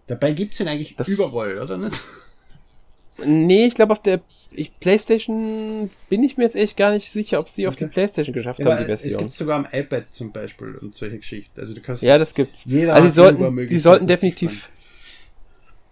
Dabei 0.07 0.33
gibt's 0.33 0.57
den 0.57 0.67
eigentlich 0.67 0.95
das 0.95 1.07
überall, 1.07 1.59
oder 1.59 1.77
nicht? 1.77 1.99
Nee, 3.23 3.65
ich 3.65 3.75
glaube 3.75 3.91
auf 3.91 4.01
der 4.01 4.21
ich, 4.51 4.77
PlayStation 4.79 5.89
bin 6.09 6.23
ich 6.23 6.37
mir 6.37 6.43
jetzt 6.43 6.55
echt 6.55 6.77
gar 6.77 6.91
nicht 6.91 7.11
sicher, 7.11 7.39
ob 7.39 7.49
sie 7.49 7.63
okay. 7.63 7.67
auf 7.67 7.75
die 7.75 7.85
PlayStation 7.85 8.33
geschafft 8.33 8.59
ja, 8.59 8.71
haben, 8.71 8.79
die 8.79 8.85
Version. 8.85 9.13
Es 9.13 9.17
gibt 9.19 9.33
sogar 9.33 9.57
am 9.57 9.67
iPad 9.71 10.05
zum 10.11 10.31
Beispiel 10.31 10.75
und 10.75 10.93
solche 10.93 11.17
Geschichten. 11.17 11.59
Also 11.59 11.73
du 11.73 11.81
kannst 11.81 12.03
ja, 12.03 12.17
das 12.17 12.33
gibt's. 12.33 12.65
Jeder 12.65 12.93
also 12.93 13.07
sie 13.07 13.13
sollten, 13.13 13.67
sie 13.67 13.79
sollten 13.79 14.07
definitiv. 14.07 14.69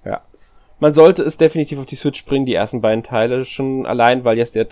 Ja, 0.05 0.21
man 0.79 0.93
sollte 0.93 1.23
es 1.23 1.37
definitiv 1.37 1.79
auf 1.79 1.85
die 1.85 1.95
Switch 1.95 2.25
bringen, 2.25 2.45
die 2.45 2.55
ersten 2.55 2.81
beiden 2.81 3.03
Teile 3.03 3.45
schon 3.45 3.85
allein, 3.85 4.23
weil 4.23 4.37
jetzt 4.37 4.55
der 4.55 4.67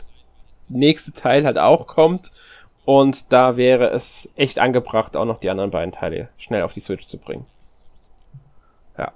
nächste 0.68 1.12
Teil 1.12 1.46
halt 1.46 1.58
auch 1.58 1.88
kommt 1.88 2.32
und 2.86 3.32
da 3.32 3.58
wäre 3.58 3.92
es 3.92 4.30
echt 4.36 4.60
angebracht, 4.60 5.16
auch 5.16 5.26
noch 5.26 5.40
die 5.40 5.50
anderen 5.50 5.72
beiden 5.72 5.92
Teile 5.92 6.30
schnell 6.38 6.64
auf 6.64 6.74
die 6.74 6.80
Switch 6.80 7.06
zu 7.06 7.18
bringen. 7.18 7.46
Ja. 8.98 9.14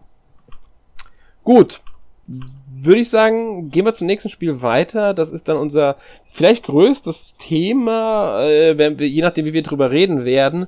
Gut. 1.44 1.82
Würde 2.26 3.00
ich 3.00 3.10
sagen, 3.10 3.70
gehen 3.70 3.86
wir 3.86 3.94
zum 3.94 4.08
nächsten 4.08 4.30
Spiel 4.30 4.62
weiter. 4.62 5.14
Das 5.14 5.30
ist 5.30 5.48
dann 5.48 5.58
unser 5.58 5.98
vielleicht 6.30 6.64
größtes 6.64 7.28
Thema, 7.38 8.44
äh, 8.44 8.78
wenn 8.78 9.00
wir, 9.00 9.08
je 9.08 9.22
nachdem, 9.22 9.46
wie 9.46 9.54
wir 9.54 9.64
drüber 9.64 9.92
reden 9.92 10.26
werden. 10.26 10.68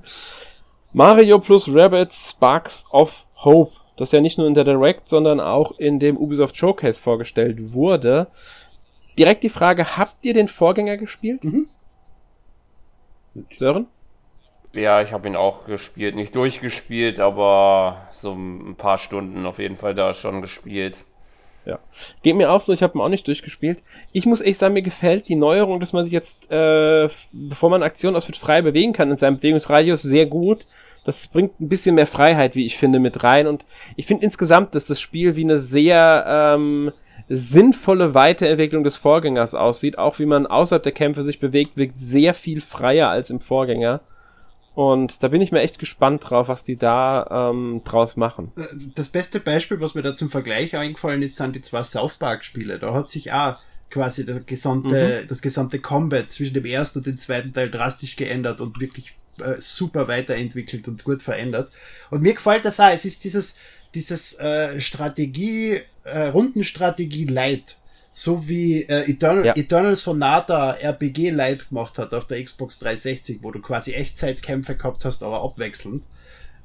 Mario 0.94 1.40
plus 1.40 1.68
Rabbits 1.74 2.32
Sparks 2.32 2.86
of 2.92 3.26
Hope. 3.44 3.72
Das 3.98 4.12
ja 4.12 4.22
nicht 4.22 4.38
nur 4.38 4.48
in 4.48 4.54
der 4.54 4.64
Direct, 4.64 5.08
sondern 5.08 5.40
auch 5.40 5.78
in 5.78 6.00
dem 6.00 6.18
Ubisoft 6.18 6.58
Showcase 6.58 7.02
vorgestellt 7.02 7.74
wurde. 7.74 8.28
Direkt 9.18 9.44
die 9.44 9.50
Frage, 9.50 9.98
habt 9.98 10.26
ihr 10.26 10.34
den 10.34 10.48
Vorgänger 10.50 10.98
gespielt? 10.98 11.44
Mhm. 11.44 11.70
Sören? 13.58 13.88
Ja, 14.76 15.02
ich 15.02 15.14
habe 15.14 15.28
ihn 15.28 15.38
auch 15.38 15.66
gespielt. 15.66 16.16
Nicht 16.16 16.36
durchgespielt, 16.36 17.20
aber 17.20 18.08
so 18.12 18.34
ein 18.34 18.76
paar 18.76 18.98
Stunden 18.98 19.46
auf 19.46 19.58
jeden 19.58 19.78
Fall 19.78 19.94
da 19.94 20.14
schon 20.14 20.42
gespielt. 20.42 21.06
Ja. 21.66 21.80
Geht 22.22 22.36
mir 22.36 22.52
auch 22.52 22.62
so, 22.62 22.74
ich 22.74 22.84
habe 22.84 22.98
ihn 22.98 23.02
auch 23.02 23.10
nicht 23.10 23.26
durchgespielt. 23.28 23.82
Ich 24.12 24.26
muss 24.26 24.42
echt 24.42 24.60
sagen, 24.60 24.74
mir 24.74 24.84
gefällt 24.84 25.30
die 25.30 25.36
Neuerung, 25.36 25.80
dass 25.80 25.94
man 25.94 26.04
sich 26.04 26.14
jetzt, 26.14 26.52
äh, 26.52 27.08
bevor 27.32 27.70
man 27.70 27.84
Aktionen 27.84 28.16
ausführt, 28.16 28.38
frei 28.38 28.62
bewegen 28.62 28.94
kann 28.94 29.10
in 29.10 29.18
seinem 29.18 29.38
Bewegungsradius 29.38 30.04
sehr 30.04 30.26
gut. 30.26 30.68
Das 31.06 31.28
bringt 31.28 31.60
ein 31.60 31.70
bisschen 31.70 31.96
mehr 31.96 32.06
Freiheit, 32.06 32.56
wie 32.56 32.66
ich 32.66 32.78
finde, 32.78 33.00
mit 33.00 33.24
rein. 33.24 33.48
Und 33.48 33.66
ich 33.96 34.06
finde 34.06 34.26
insgesamt, 34.26 34.76
dass 34.76 34.86
das 34.86 35.00
Spiel 35.00 35.38
wie 35.38 35.44
eine 35.44 35.58
sehr 35.58 36.26
ähm, 36.28 36.92
sinnvolle 37.30 38.14
Weiterentwicklung 38.14 38.84
des 38.84 38.98
Vorgängers 38.98 39.56
aussieht. 39.56 39.98
Auch 39.98 40.20
wie 40.20 40.26
man 40.26 40.46
außerhalb 40.46 40.84
der 40.84 40.92
Kämpfe 40.92 41.24
sich 41.24 41.40
bewegt, 41.40 41.78
wirkt 41.78 41.98
sehr 41.98 42.34
viel 42.34 42.60
freier 42.62 43.10
als 43.10 43.30
im 43.30 43.40
Vorgänger. 43.40 44.02
Und 44.76 45.24
da 45.24 45.30
bin 45.30 45.42
ich 45.42 45.54
mir 45.54 45.62
echt 45.62 45.80
gespannt 45.80 46.30
drauf, 46.30 46.50
was 46.50 46.64
die 46.64 46.76
da 46.76 47.50
ähm, 47.52 47.82
draus 47.86 48.18
machen. 48.18 48.52
Äh, 48.58 48.64
das 48.94 49.10
beste 49.10 49.40
Beispiel, 49.40 49.80
was 49.80 49.96
mir 49.96 50.02
da 50.02 50.14
zum 50.14 50.30
Vergleich 50.30 50.76
eingefallen 50.76 51.22
ist, 51.22 51.38
sind 51.38 51.56
die 51.56 51.62
zwei 51.62 51.82
South 51.82 52.16
Park-Spiele. 52.16 52.78
Da 52.78 52.94
hat 52.94 53.10
sich 53.10 53.32
auch 53.32 53.58
quasi 53.90 54.26
das 54.26 54.46
gesamte, 54.46 55.22
mhm. 55.24 55.28
das 55.30 55.42
gesamte 55.42 55.80
Combat 55.80 56.30
zwischen 56.30 56.54
dem 56.54 56.66
ersten 56.66 57.00
und 57.00 57.08
dem 57.08 57.18
zweiten 57.18 57.54
Teil 57.54 57.70
drastisch 57.72 58.18
geändert 58.18 58.60
und 58.60 58.82
wirklich 58.82 59.16
äh, 59.40 59.56
super 59.60 60.10
weiterentwickelt 60.10 60.88
und 60.90 61.06
gut 61.06 61.22
verändert. 61.22 61.72
Und 62.12 62.22
mir 62.22 62.34
gefällt 62.34 62.66
das 62.66 62.80
auch. 62.80 62.90
Es 62.90 63.06
ist 63.06 63.24
dieses, 63.24 63.56
dieses 63.94 64.38
äh, 64.40 64.82
Strategie, 64.82 65.80
äh, 66.04 66.28
Rundenstrategie 66.28 67.26
Light. 67.26 67.78
So 68.18 68.48
wie 68.48 68.84
äh, 68.84 69.12
Eternal, 69.12 69.46
ja. 69.48 69.56
Eternal 69.58 69.98
Sonata 69.98 70.72
RPG 70.72 71.32
Light 71.32 71.68
gemacht 71.68 71.98
hat 71.98 72.14
auf 72.14 72.26
der 72.26 72.42
Xbox 72.42 72.80
360, 72.80 73.40
wo 73.42 73.52
du 73.52 73.60
quasi 73.60 73.92
Echtzeitkämpfe 73.92 74.78
gehabt 74.78 75.04
hast, 75.04 75.22
aber 75.22 75.44
abwechselnd. 75.44 76.06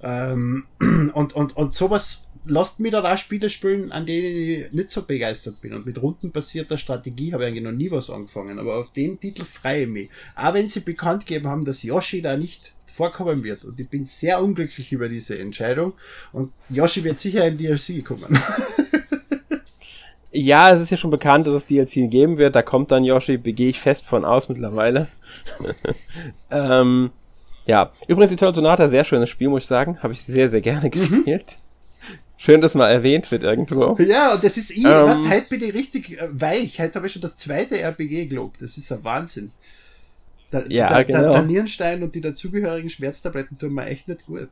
Ähm, 0.00 0.66
und, 1.12 1.34
und, 1.34 1.56
und 1.56 1.74
sowas 1.74 2.28
lasst 2.44 2.78
mir 2.78 2.92
da 2.92 3.02
auch 3.02 3.18
Spiele 3.18 3.50
spielen, 3.50 3.90
an 3.90 4.06
denen 4.06 4.36
ich 4.36 4.72
nicht 4.72 4.90
so 4.90 5.02
begeistert 5.02 5.60
bin. 5.60 5.72
Und 5.72 5.86
mit 5.86 6.00
rundenbasierter 6.00 6.78
Strategie 6.78 7.32
habe 7.32 7.42
ich 7.42 7.48
eigentlich 7.48 7.64
noch 7.64 7.72
nie 7.72 7.90
was 7.90 8.10
angefangen. 8.10 8.60
Aber 8.60 8.76
auf 8.76 8.92
den 8.92 9.18
Titel 9.18 9.44
freue 9.44 9.82
ich 9.82 9.88
mich. 9.88 10.10
Auch 10.36 10.54
wenn 10.54 10.68
sie 10.68 10.80
bekannt 10.80 11.26
gegeben 11.26 11.48
haben, 11.48 11.64
dass 11.64 11.82
Yoshi 11.82 12.22
da 12.22 12.36
nicht 12.36 12.74
vorkommen 12.86 13.42
wird. 13.42 13.64
Und 13.64 13.80
ich 13.80 13.88
bin 13.88 14.04
sehr 14.04 14.40
unglücklich 14.40 14.92
über 14.92 15.08
diese 15.08 15.36
Entscheidung. 15.36 15.94
Und 16.32 16.52
Yoshi 16.68 17.02
wird 17.02 17.18
sicher 17.18 17.44
in 17.44 17.58
DLC 17.58 18.04
kommen. 18.04 18.40
ja, 20.32 20.72
es 20.72 20.80
ist 20.80 20.90
ja 20.90 20.96
schon 20.96 21.10
bekannt, 21.10 21.46
dass 21.46 21.54
es 21.54 21.66
DLC 21.66 22.10
geben 22.10 22.38
wird. 22.38 22.54
Da 22.54 22.62
kommt 22.62 22.92
dann 22.92 23.04
Yoshi, 23.04 23.38
gehe 23.38 23.68
ich 23.68 23.80
fest 23.80 24.06
von 24.06 24.24
aus 24.24 24.48
mittlerweile. 24.48 25.08
ähm, 26.50 27.10
ja, 27.66 27.90
übrigens, 28.06 28.30
die 28.30 28.36
Total 28.36 28.54
Sonata, 28.54 28.88
sehr 28.88 29.04
schönes 29.04 29.28
Spiel, 29.28 29.48
muss 29.48 29.62
ich 29.62 29.68
sagen. 29.68 29.98
Habe 30.02 30.12
ich 30.12 30.22
sehr, 30.22 30.48
sehr 30.50 30.60
gerne 30.60 30.86
mhm. 30.94 31.24
gespielt. 31.24 31.58
Schön, 32.36 32.60
dass 32.62 32.74
mal 32.74 32.88
erwähnt 32.88 33.30
wird 33.30 33.42
irgendwo. 33.42 33.96
Ja, 33.98 34.34
und 34.34 34.42
das 34.42 34.56
ist 34.56 34.70
eh, 34.70 34.80
ähm, 34.80 35.08
was, 35.08 35.20
heute 35.28 35.46
bin 35.50 35.62
ich 35.62 35.74
richtig 35.74 36.18
äh, 36.18 36.28
weich. 36.30 36.80
Heute 36.80 36.94
habe 36.94 37.06
ich 37.06 37.12
schon 37.12 37.20
das 37.20 37.36
zweite 37.36 37.78
RPG 37.78 38.26
gelobt. 38.26 38.62
Das 38.62 38.78
ist 38.78 38.90
ein 38.90 39.04
Wahnsinn. 39.04 39.52
Der, 40.52 40.64
ja, 40.70 40.88
der, 40.88 41.04
genau. 41.04 41.22
der, 41.22 41.32
der 41.32 41.42
Nierenstein 41.42 42.02
und 42.02 42.14
die 42.14 42.20
dazugehörigen 42.20 42.88
Schmerztabletten 42.88 43.58
tun 43.58 43.74
mir 43.74 43.86
echt 43.86 44.08
nicht 44.08 44.26
gut. 44.26 44.48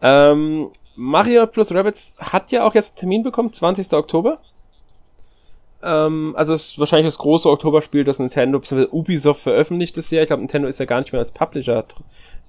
ähm, 0.00 0.70
Mario 1.00 1.46
plus 1.46 1.72
Rabbits 1.72 2.16
hat 2.18 2.50
ja 2.50 2.66
auch 2.66 2.74
jetzt 2.74 2.90
einen 2.90 2.98
Termin 2.98 3.22
bekommen, 3.22 3.52
20. 3.52 3.92
Oktober. 3.92 4.40
Ähm, 5.80 6.34
also 6.36 6.54
es 6.54 6.70
ist 6.70 6.78
wahrscheinlich 6.80 7.06
das 7.06 7.18
große 7.18 7.48
Oktoberspiel, 7.48 8.02
das 8.02 8.18
Nintendo 8.18 8.58
bzw. 8.58 8.88
Ubisoft 8.90 9.42
veröffentlicht 9.42 9.96
ist 9.96 10.10
ja. 10.10 10.22
Ich 10.22 10.26
glaube, 10.26 10.42
Nintendo 10.42 10.66
ist 10.66 10.80
ja 10.80 10.86
gar 10.86 10.98
nicht 10.98 11.12
mehr 11.12 11.20
als 11.20 11.30
Publisher 11.30 11.84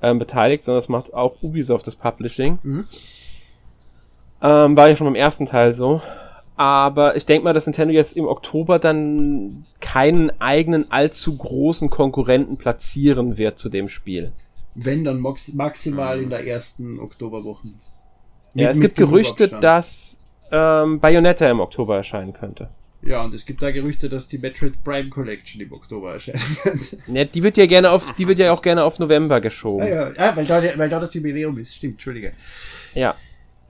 ähm, 0.02 0.18
beteiligt, 0.18 0.64
sondern 0.64 0.80
es 0.80 0.90
macht 0.90 1.14
auch 1.14 1.36
Ubisoft 1.44 1.86
das 1.86 1.96
Publishing. 1.96 2.58
Mhm. 2.64 2.88
Ähm, 4.42 4.76
war 4.76 4.90
ja 4.90 4.96
schon 4.96 5.06
beim 5.06 5.16
ersten 5.16 5.46
Teil 5.46 5.76
so. 5.76 6.02
Aber 6.56 7.16
ich 7.16 7.28
denke 7.28 7.44
mal, 7.44 7.54
dass 7.54 7.68
Nintendo 7.68 7.94
jetzt 7.94 8.18
im 8.18 8.26
Oktober 8.26 8.80
dann 8.80 9.68
keinen 9.80 10.32
eigenen 10.42 10.92
allzu 10.92 11.38
großen 11.38 11.92
Konkurrenten 11.92 12.58
platzieren 12.58 13.38
wird 13.38 13.60
zu 13.60 13.70
dem 13.70 13.90
Spiel. 13.90 14.32
Wenn 14.74 15.04
dann 15.04 15.20
max 15.20 15.54
maximal 15.54 16.20
in 16.20 16.32
der 16.32 16.48
ersten 16.48 17.00
Oktoberwoche. 17.00 17.68
Mit, 18.54 18.64
ja, 18.64 18.72
es 18.72 18.80
gibt 18.80 18.96
Gerüchte, 18.96 19.48
dass 19.48 20.20
ähm, 20.52 21.00
Bayonetta 21.00 21.50
im 21.50 21.60
Oktober 21.60 21.98
erscheinen 21.98 22.34
könnte. 22.34 22.70
Ja, 23.02 23.24
und 23.24 23.34
es 23.34 23.46
gibt 23.46 23.62
da 23.62 23.72
Gerüchte, 23.72 24.10
dass 24.10 24.28
die 24.28 24.38
Metroid 24.38 24.84
Prime 24.84 25.10
Collection 25.10 25.62
im 25.62 25.72
Oktober 25.72 26.14
erscheinen 26.14 26.58
könnte. 26.64 26.98
Ja, 27.08 27.24
die 27.24 27.44
wird 27.44 27.58
ja 27.58 27.66
gerne 27.66 27.92
auf, 27.92 28.14
die 28.16 28.28
wird 28.28 28.40
ja 28.40 28.52
auch 28.52 28.62
gerne 28.62 28.84
auf 28.84 29.00
November 29.00 29.40
geschoben. 29.40 29.86
Ah, 29.86 29.90
ja, 29.90 30.12
ja 30.12 30.36
weil, 30.36 30.46
da, 30.46 30.62
weil 30.78 30.90
da 30.90 31.00
das 31.00 31.14
Jubiläum 31.14 31.58
ist. 31.60 31.76
Stimmt, 31.76 31.94
Entschuldige. 31.94 32.34
Ja. 32.94 33.16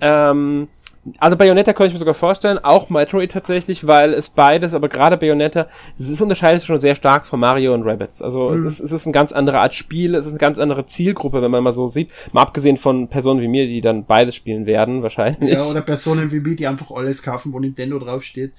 Ähm, 0.02 0.70
also 1.18 1.38
Bayonetta 1.38 1.74
könnte 1.74 1.88
ich 1.88 1.94
mir 1.94 2.00
sogar 2.00 2.14
vorstellen, 2.14 2.60
auch 2.60 2.90
Metroid 2.90 3.32
tatsächlich, 3.32 3.88
weil 3.88 4.14
es 4.14 4.30
beides, 4.30 4.74
aber 4.74 4.90
gerade 4.90 5.18
Bayonetta, 5.18 5.68
es 5.98 6.10
ist 6.10 6.22
unterscheidet 6.22 6.62
sich 6.62 6.68
schon 6.68 6.80
sehr 6.80 6.96
stark 6.96 7.26
von 7.26 7.40
Mario 7.40 7.74
und 7.74 7.84
Rabbits. 7.84 8.22
Also 8.22 8.50
mhm. 8.50 8.66
es, 8.66 8.74
ist, 8.74 8.80
es 8.82 8.92
ist 8.92 9.06
eine 9.06 9.14
ganz 9.14 9.32
andere 9.32 9.60
Art 9.60 9.74
Spiel, 9.74 10.16
es 10.16 10.26
ist 10.26 10.34
eine 10.34 10.40
ganz 10.40 10.60
andere 10.60 10.86
Zielgruppe, 10.86 11.42
wenn 11.42 11.52
man 11.52 11.64
mal 11.64 11.74
so 11.74 11.88
sieht. 11.88 12.12
Mal 12.34 12.42
abgesehen 12.42 12.78
von 12.78 13.08
Personen 13.08 13.42
wie 13.42 13.48
mir, 13.48 13.68
die 13.68 13.82
dann 13.82 14.06
beides 14.06 14.36
spielen 14.36 14.66
werden, 14.66 15.02
wahrscheinlich. 15.02 15.54
Ja, 15.54 15.64
oder 15.64 15.82
Personen 15.82 16.32
wie 16.32 16.40
mir, 16.40 16.56
die 16.56 16.68
einfach 16.68 16.92
alles 16.92 17.24
kaufen, 17.24 17.54
wo 17.54 17.60
Nintendo 17.60 17.98
draufsteht. 18.00 18.54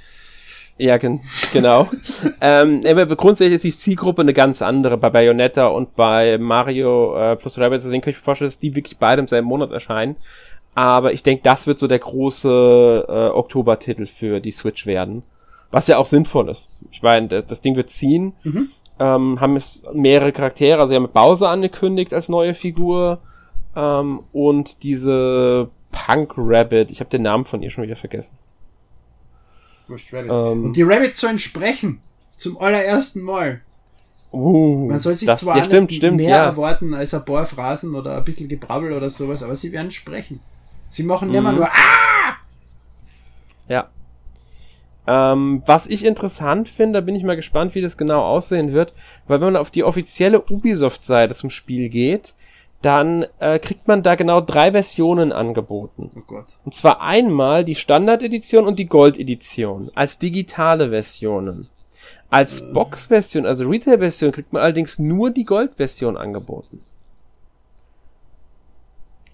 Ja, 0.80 0.96
gen 0.96 1.20
genau. 1.52 1.90
ähm, 2.40 2.80
grundsätzlich 3.16 3.56
ist 3.56 3.64
die 3.64 3.74
Zielgruppe 3.74 4.22
eine 4.22 4.32
ganz 4.32 4.62
andere 4.62 4.96
bei 4.96 5.10
Bayonetta 5.10 5.66
und 5.66 5.94
bei 5.94 6.38
Mario 6.38 7.18
äh, 7.18 7.36
plus 7.36 7.58
Rabbits. 7.58 7.84
Deswegen 7.84 8.00
kann 8.00 8.12
ich 8.12 8.16
mir 8.16 8.22
vorstellen, 8.22 8.48
dass 8.48 8.58
die 8.58 8.74
wirklich 8.74 8.96
beide 8.96 9.20
im 9.20 9.28
selben 9.28 9.46
Monat 9.46 9.72
erscheinen. 9.72 10.16
Aber 10.74 11.12
ich 11.12 11.22
denke, 11.22 11.42
das 11.42 11.66
wird 11.66 11.78
so 11.78 11.88
der 11.88 11.98
große 11.98 13.04
äh, 13.08 13.36
Oktober-Titel 13.36 14.06
für 14.06 14.40
die 14.40 14.52
Switch 14.52 14.86
werden. 14.86 15.22
Was 15.70 15.86
ja 15.86 15.98
auch 15.98 16.06
sinnvoll 16.06 16.48
ist. 16.48 16.70
Ich 16.90 17.02
meine, 17.02 17.42
das 17.42 17.60
Ding 17.60 17.76
wird 17.76 17.90
ziehen. 17.90 18.34
Mhm. 18.44 18.68
Ähm, 18.98 19.40
haben 19.40 19.56
es 19.56 19.82
mehrere 19.94 20.30
Charaktere, 20.30 20.78
also 20.78 20.90
sie 20.90 20.96
haben 20.96 21.08
Bowser 21.10 21.48
angekündigt 21.48 22.12
als 22.12 22.28
neue 22.28 22.54
Figur. 22.54 23.20
Ähm, 23.74 24.20
und 24.32 24.82
diese 24.82 25.70
Punk 25.90 26.34
Rabbit, 26.36 26.90
ich 26.90 27.00
habe 27.00 27.10
den 27.10 27.22
Namen 27.22 27.46
von 27.46 27.62
ihr 27.62 27.70
schon 27.70 27.84
wieder 27.84 27.96
vergessen. 27.96 28.36
Ähm, 30.12 30.64
und 30.64 30.76
die 30.76 30.82
Rabbits 30.82 31.18
sollen 31.18 31.38
sprechen. 31.38 32.00
Zum 32.36 32.58
allerersten 32.58 33.22
Mal. 33.22 33.60
Uh, 34.32 34.86
Man 34.88 34.98
soll 34.98 35.14
sich 35.14 35.26
das, 35.26 35.40
zwar 35.40 35.56
ja, 35.58 35.64
stimmt, 35.64 35.92
stimmt, 35.92 36.18
mehr 36.18 36.28
ja. 36.28 36.44
erwarten 36.44 36.94
als 36.94 37.12
ein 37.12 37.24
paar 37.24 37.44
Phrasen 37.44 37.94
oder 37.94 38.16
ein 38.16 38.24
bisschen 38.24 38.48
Gebrabbel 38.48 38.92
oder 38.92 39.10
sowas, 39.10 39.42
aber 39.42 39.56
sie 39.56 39.72
werden 39.72 39.90
sprechen. 39.90 40.40
Sie 40.90 41.04
machen 41.04 41.28
mhm. 41.28 41.34
immer 41.36 41.52
nur 41.52 41.66
Ah! 41.66 42.36
Ja. 43.68 43.88
Ähm, 45.06 45.62
was 45.64 45.86
ich 45.86 46.04
interessant 46.04 46.68
finde, 46.68 46.98
da 46.98 47.04
bin 47.04 47.14
ich 47.14 47.22
mal 47.22 47.36
gespannt, 47.36 47.74
wie 47.74 47.80
das 47.80 47.96
genau 47.96 48.22
aussehen 48.22 48.72
wird, 48.72 48.92
weil 49.26 49.40
wenn 49.40 49.52
man 49.52 49.56
auf 49.56 49.70
die 49.70 49.84
offizielle 49.84 50.42
Ubisoft-Seite 50.42 51.34
zum 51.34 51.48
Spiel 51.48 51.88
geht, 51.88 52.34
dann 52.82 53.26
äh, 53.38 53.58
kriegt 53.58 53.86
man 53.88 54.02
da 54.02 54.14
genau 54.14 54.40
drei 54.40 54.72
Versionen 54.72 55.32
angeboten. 55.32 56.10
Oh 56.16 56.22
Gott. 56.26 56.58
Und 56.64 56.74
zwar 56.74 57.00
einmal 57.00 57.64
die 57.64 57.74
Standard-Edition 57.74 58.66
und 58.66 58.78
die 58.78 58.86
Gold-Edition 58.86 59.90
als 59.94 60.18
digitale 60.18 60.90
Versionen. 60.90 61.68
Als 62.30 62.62
äh. 62.62 62.72
Box-Version, 62.72 63.46
also 63.46 63.68
Retail-Version, 63.68 64.32
kriegt 64.32 64.52
man 64.52 64.62
allerdings 64.62 64.98
nur 64.98 65.30
die 65.30 65.44
Gold-Version 65.44 66.16
angeboten. 66.16 66.82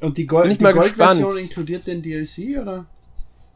Und 0.06 0.16
die, 0.18 0.26
Gold, 0.26 0.60
die 0.60 0.64
Gold-Version 0.64 1.36
inkludiert 1.36 1.84
den 1.84 2.00
DLC, 2.00 2.60
oder? 2.62 2.86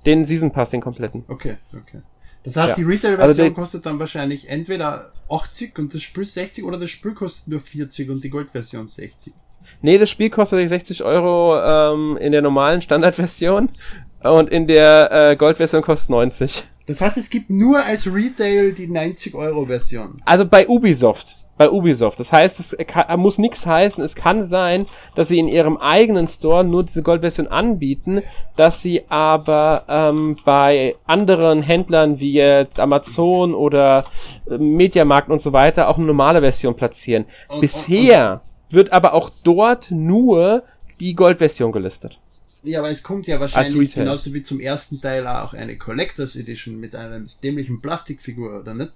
Den 0.05 0.24
Season 0.24 0.51
Pass, 0.51 0.70
den 0.70 0.80
kompletten. 0.80 1.24
Okay, 1.28 1.59
okay. 1.72 2.01
Das 2.42 2.57
heißt, 2.57 2.70
ja. 2.70 2.74
die 2.74 2.82
Retail-Version 2.82 3.46
also 3.46 3.55
kostet 3.55 3.86
dann 3.86 4.01
wahrscheinlich 4.01 4.48
entweder 4.48 5.12
80 5.28 5.78
und 5.78 5.94
das 5.94 6.03
Spiel 6.03 6.24
60 6.24 6.64
oder 6.64 6.76
das 6.76 6.90
Spiel 6.90 7.14
kostet 7.14 7.46
nur 7.46 7.61
40 7.61 8.11
und 8.11 8.24
die 8.24 8.30
Gold-Version 8.30 8.88
60. 8.88 9.32
Nee, 9.80 9.98
das 9.98 10.11
Spiel 10.11 10.28
kostet 10.28 10.68
60 10.68 11.05
Euro 11.05 11.57
ähm, 11.61 12.16
in 12.16 12.32
der 12.32 12.42
normalen 12.42 12.82
Standardversion 12.82 13.68
und 14.24 14.51
in 14.51 14.66
der 14.66 15.11
äh, 15.12 15.36
Gold-Version 15.36 15.82
kostet 15.82 16.11
90. 16.11 16.64
Das 16.86 17.01
heißt, 17.01 17.16
es 17.16 17.30
gibt 17.30 17.51
nur 17.51 17.78
als 17.78 18.12
Retail 18.12 18.72
die 18.72 18.88
90 18.88 19.36
Euro 19.36 19.66
Version. 19.66 20.20
Also 20.24 20.44
bei 20.44 20.66
Ubisoft 20.66 21.38
bei 21.61 21.70
Ubisoft. 21.70 22.18
Das 22.18 22.32
heißt, 22.32 22.58
es 22.58 22.74
kann, 22.86 23.20
muss 23.20 23.36
nichts 23.36 23.66
heißen. 23.66 24.02
Es 24.02 24.14
kann 24.14 24.44
sein, 24.44 24.86
dass 25.14 25.28
sie 25.28 25.38
in 25.38 25.46
ihrem 25.46 25.76
eigenen 25.76 26.26
Store 26.26 26.64
nur 26.64 26.84
diese 26.84 27.02
Goldversion 27.02 27.48
anbieten, 27.48 28.22
dass 28.56 28.80
sie 28.80 29.02
aber 29.11 29.84
ähm, 29.86 30.38
bei 30.46 30.96
anderen 31.04 31.61
Händlern 31.61 32.18
wie 32.18 32.32
jetzt 32.32 32.80
Amazon 32.80 33.52
oder 33.52 34.06
äh, 34.50 34.56
Mediamarkt 34.56 35.28
und 35.28 35.42
so 35.42 35.52
weiter 35.52 35.88
auch 35.88 35.98
eine 35.98 36.06
normale 36.06 36.40
Version 36.40 36.74
platzieren. 36.74 37.26
Bisher 37.61 38.40
wird 38.70 38.94
aber 38.94 39.12
auch 39.12 39.28
dort 39.44 39.90
nur 39.90 40.62
die 40.98 41.14
Goldversion 41.14 41.72
gelistet. 41.72 42.18
Ja, 42.62 42.78
aber 42.78 42.88
es 42.88 43.02
kommt 43.02 43.26
ja 43.26 43.38
wahrscheinlich 43.38 43.94
genauso 43.94 44.32
wie 44.32 44.40
zum 44.40 44.61
ersten 44.61 45.02
Teil 45.02 45.26
auch 45.26 45.52
eine 45.52 45.76
Collectors 45.76 46.36
Edition 46.36 46.80
mit 46.80 46.96
einer 46.96 47.20
dämlichen 47.42 47.82
Plastikfigur, 47.82 48.61
oder 48.61 48.72
nicht? 48.72 48.92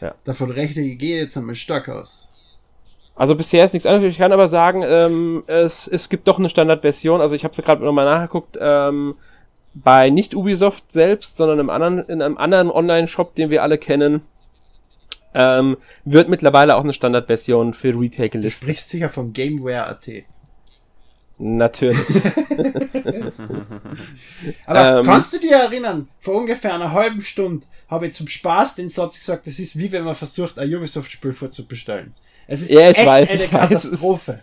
Ja. 0.00 0.14
Davon 0.24 0.50
rechne 0.50 0.82
ich 0.82 0.98
gehe 0.98 1.20
jetzt 1.20 1.36
einmal 1.36 1.54
stark 1.54 1.88
aus. 1.88 2.28
Also 3.14 3.34
bisher 3.34 3.64
ist 3.64 3.72
nichts 3.72 3.86
anderes. 3.86 4.12
Ich 4.12 4.18
kann 4.18 4.32
aber 4.32 4.46
sagen, 4.46 4.82
ähm, 4.86 5.44
es, 5.46 5.88
es 5.88 6.10
gibt 6.10 6.28
doch 6.28 6.38
eine 6.38 6.50
Standardversion. 6.50 7.20
Also 7.20 7.34
ich 7.34 7.44
habe 7.44 7.52
es 7.52 7.64
gerade 7.64 7.82
nochmal 7.82 8.04
nachgeguckt. 8.04 8.58
Ähm, 8.60 9.14
bei 9.72 10.10
nicht 10.10 10.34
Ubisoft 10.34 10.92
selbst, 10.92 11.36
sondern 11.36 11.58
im 11.58 11.70
anderen, 11.70 12.00
in 12.08 12.22
einem 12.22 12.38
anderen 12.38 12.70
Online-Shop, 12.70 13.34
den 13.34 13.50
wir 13.50 13.62
alle 13.62 13.78
kennen, 13.78 14.22
ähm, 15.34 15.76
wird 16.04 16.28
mittlerweile 16.28 16.76
auch 16.76 16.84
eine 16.84 16.92
Standardversion 16.92 17.74
für 17.74 17.98
Retail 17.98 18.28
gelistet. 18.28 18.62
Du 18.62 18.66
sprichst 18.66 18.90
sicher 18.90 19.08
vom 19.08 19.32
Gameware.at. 19.32 20.08
Natürlich. 21.38 21.98
Aber 24.66 25.00
ähm, 25.00 25.06
kannst 25.06 25.34
du 25.34 25.38
dir 25.38 25.56
erinnern, 25.56 26.08
vor 26.18 26.34
ungefähr 26.34 26.74
einer 26.74 26.92
halben 26.92 27.20
Stunde 27.20 27.66
habe 27.88 28.06
ich 28.06 28.14
zum 28.14 28.26
Spaß 28.26 28.76
den 28.76 28.88
Satz 28.88 29.18
gesagt, 29.18 29.46
das 29.46 29.58
ist 29.58 29.78
wie 29.78 29.92
wenn 29.92 30.04
man 30.04 30.14
versucht, 30.14 30.58
ein 30.58 30.74
Ubisoft-Spiel 30.74 31.32
vorzubestellen. 31.32 32.14
Es 32.46 32.62
ist 32.62 32.70
ja, 32.70 32.90
ich 32.90 32.98
echt 32.98 33.06
weiß, 33.06 33.30
eine 33.30 33.44
ich 33.44 33.50
Katastrophe. 33.50 34.40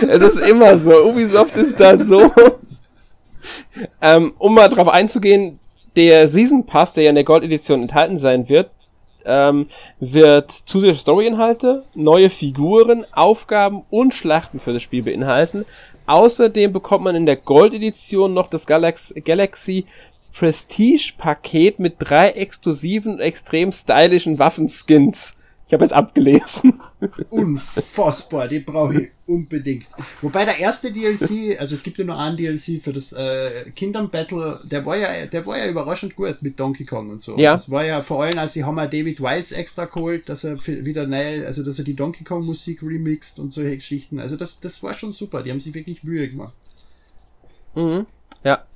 Weiß. 0.00 0.08
Es 0.08 0.34
ist 0.34 0.48
immer 0.48 0.76
so. 0.78 1.04
Ubisoft 1.08 1.56
ist 1.56 1.78
da 1.78 1.96
so. 1.98 2.32
ähm, 4.00 4.34
um 4.38 4.54
mal 4.54 4.68
drauf 4.68 4.88
einzugehen, 4.88 5.60
der 5.94 6.28
Season 6.28 6.66
Pass, 6.66 6.94
der 6.94 7.04
ja 7.04 7.10
in 7.10 7.16
der 7.16 7.24
Gold-Edition 7.24 7.82
enthalten 7.82 8.18
sein 8.18 8.48
wird, 8.48 8.70
ähm, 9.26 9.68
wird 10.00 10.50
zusätzliche 10.50 11.00
Story-Inhalte, 11.00 11.84
neue 11.94 12.30
Figuren, 12.30 13.06
Aufgaben 13.12 13.82
und 13.90 14.14
Schlachten 14.14 14.60
für 14.60 14.72
das 14.72 14.82
Spiel 14.82 15.02
beinhalten. 15.02 15.64
Außerdem 16.06 16.72
bekommt 16.72 17.04
man 17.04 17.16
in 17.16 17.26
der 17.26 17.36
Gold-Edition 17.36 18.34
noch 18.34 18.48
das 18.48 18.66
Galax 18.66 19.14
Galaxy 19.24 19.86
Prestige-Paket 20.34 21.78
mit 21.78 21.96
drei 21.98 22.30
exklusiven, 22.30 23.20
extrem 23.20 23.72
stylischen 23.72 24.38
Waffenskins. 24.38 25.34
Ich 25.66 25.72
habe 25.72 25.84
es 25.84 25.92
abgelesen. 25.92 26.80
Unfassbar, 27.30 28.48
die 28.48 28.60
brauche 28.60 29.02
ich 29.02 29.10
unbedingt. 29.26 29.86
Wobei 30.20 30.44
der 30.44 30.58
erste 30.58 30.92
DLC, 30.92 31.58
also 31.58 31.74
es 31.74 31.82
gibt 31.82 31.96
ja 31.96 32.04
nur 32.04 32.18
einen 32.18 32.36
DLC 32.36 32.82
für 32.82 32.92
das 32.92 33.12
äh, 33.12 33.70
Kingdom 33.74 34.10
Battle, 34.10 34.60
der 34.64 34.84
war 34.84 34.96
ja, 34.98 35.24
der 35.26 35.46
war 35.46 35.56
ja 35.56 35.68
überraschend 35.68 36.16
gut 36.16 36.42
mit 36.42 36.60
Donkey 36.60 36.84
Kong 36.84 37.08
und 37.08 37.22
so. 37.22 37.38
Ja. 37.38 37.52
Das 37.52 37.70
war 37.70 37.84
ja 37.84 38.02
vor 38.02 38.22
allem, 38.22 38.38
als 38.38 38.52
sie 38.52 38.64
haben 38.64 38.76
ja 38.76 38.86
David 38.86 39.22
Weiss 39.22 39.52
extra 39.52 39.86
geholt, 39.86 40.28
dass 40.28 40.44
er 40.44 40.58
wieder 40.66 41.06
neu, 41.06 41.46
also 41.46 41.64
dass 41.64 41.78
er 41.78 41.84
die 41.84 41.96
Donkey 41.96 42.24
Kong 42.24 42.44
Musik 42.44 42.82
remixt 42.82 43.38
und 43.38 43.50
solche 43.50 43.76
Geschichten. 43.76 44.18
Also 44.20 44.36
das, 44.36 44.60
das 44.60 44.82
war 44.82 44.92
schon 44.92 45.12
super. 45.12 45.42
Die 45.42 45.50
haben 45.50 45.60
sich 45.60 45.72
wirklich 45.72 46.04
Mühe 46.04 46.28
gemacht. 46.28 46.54
Mhm. 47.74 48.06
Ja. 48.44 48.66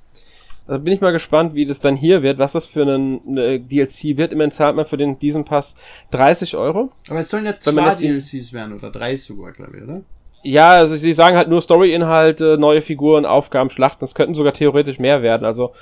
Da 0.69 0.77
bin 0.77 0.93
ich 0.93 1.01
mal 1.01 1.11
gespannt, 1.11 1.55
wie 1.55 1.65
das 1.65 1.79
dann 1.79 1.95
hier 1.95 2.21
wird, 2.21 2.37
was 2.37 2.51
das 2.51 2.67
für 2.67 2.83
ein 2.83 3.21
eine 3.27 3.59
DLC 3.59 4.17
wird. 4.17 4.31
Immerhin 4.31 4.51
zahlt 4.51 4.75
man 4.75 4.85
für 4.85 4.97
den, 4.97 5.17
diesen 5.17 5.43
Pass 5.43 5.73
30 6.11 6.55
Euro. 6.55 6.91
Aber 7.09 7.21
es 7.21 7.29
sollen 7.29 7.45
ja 7.45 7.59
zwei 7.59 7.89
DLCs 7.89 8.53
werden 8.53 8.75
oder 8.77 8.91
drei 8.91 9.17
sogar, 9.17 9.51
glaube 9.51 9.77
ich, 9.77 9.83
oder? 9.83 10.01
Ja, 10.43 10.73
also 10.73 10.95
sie 10.95 11.11
sagen 11.13 11.37
halt 11.37 11.49
nur 11.49 11.63
Story-Inhalte, 11.63 12.59
neue 12.59 12.81
Figuren, 12.81 13.25
Aufgaben, 13.25 13.71
Schlachten. 13.71 14.01
Das 14.01 14.13
könnten 14.13 14.35
sogar 14.35 14.53
theoretisch 14.53 14.99
mehr 14.99 15.23
werden. 15.23 15.43
Also 15.43 15.73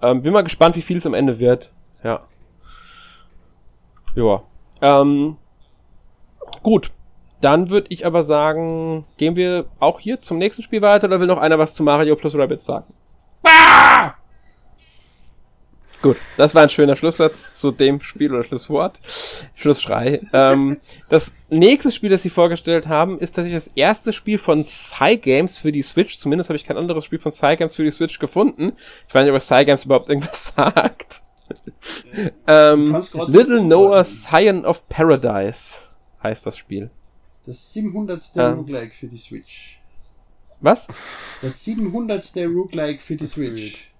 ähm, 0.00 0.22
bin 0.22 0.32
mal 0.32 0.42
gespannt, 0.42 0.76
wie 0.76 0.82
viel 0.82 0.98
es 0.98 1.06
am 1.06 1.14
Ende 1.14 1.40
wird. 1.40 1.72
Ja. 2.04 2.20
Ja. 4.14 4.42
Ähm, 4.80 5.36
gut. 6.62 6.92
dann 7.40 7.70
würde 7.70 7.88
ich 7.90 8.06
aber 8.06 8.22
sagen, 8.22 9.04
gehen 9.16 9.34
wir 9.34 9.66
auch 9.80 9.98
hier 9.98 10.22
zum 10.22 10.38
nächsten 10.38 10.62
Spiel 10.62 10.80
weiter 10.80 11.08
oder 11.08 11.18
will 11.18 11.26
noch 11.26 11.38
einer 11.38 11.58
was 11.58 11.74
zu 11.74 11.82
Mario 11.82 12.14
plus 12.14 12.36
Rabbits 12.36 12.64
sagen? 12.64 12.94
Ah! 13.42 14.14
Gut, 16.00 16.16
das 16.36 16.54
war 16.54 16.62
ein 16.62 16.70
schöner 16.70 16.94
Schlusssatz 16.94 17.54
zu 17.54 17.72
dem 17.72 18.00
Spiel 18.00 18.32
oder 18.32 18.44
Schlusswort. 18.44 19.00
Schlussschrei. 19.54 20.20
ähm, 20.32 20.76
das 21.08 21.34
nächste 21.50 21.90
Spiel, 21.90 22.10
das 22.10 22.22
sie 22.22 22.30
vorgestellt 22.30 22.86
haben, 22.86 23.18
ist 23.18 23.32
tatsächlich 23.34 23.64
das 23.64 23.72
erste 23.74 24.12
Spiel 24.12 24.38
von 24.38 24.64
Cygames 24.64 25.58
für 25.58 25.72
die 25.72 25.82
Switch. 25.82 26.18
Zumindest 26.18 26.50
habe 26.50 26.56
ich 26.56 26.64
kein 26.64 26.76
anderes 26.76 27.04
Spiel 27.04 27.18
von 27.18 27.32
Cygames 27.32 27.74
für 27.74 27.82
die 27.82 27.90
Switch 27.90 28.20
gefunden. 28.20 28.74
Ich 29.08 29.14
weiß 29.14 29.24
nicht, 29.24 29.34
ob 29.34 29.42
Cygames 29.42 29.86
überhaupt 29.86 30.08
irgendwas 30.08 30.46
sagt. 30.56 31.22
ähm, 32.46 32.96
Little 33.26 33.62
Noah 33.62 34.04
Scion 34.04 34.64
of 34.64 34.88
Paradise 34.88 35.88
heißt 36.22 36.46
das 36.46 36.56
Spiel. 36.56 36.90
Das 37.44 37.72
700. 37.72 38.22
Ähm, 38.36 38.54
Roguelike 38.58 38.94
für 38.94 39.06
die 39.06 39.16
Switch. 39.18 39.80
Was? 40.60 40.86
Das 41.42 41.64
700. 41.64 42.36
Roguelike 42.36 43.00
für 43.02 43.16
die 43.16 43.26
Switch. 43.26 43.90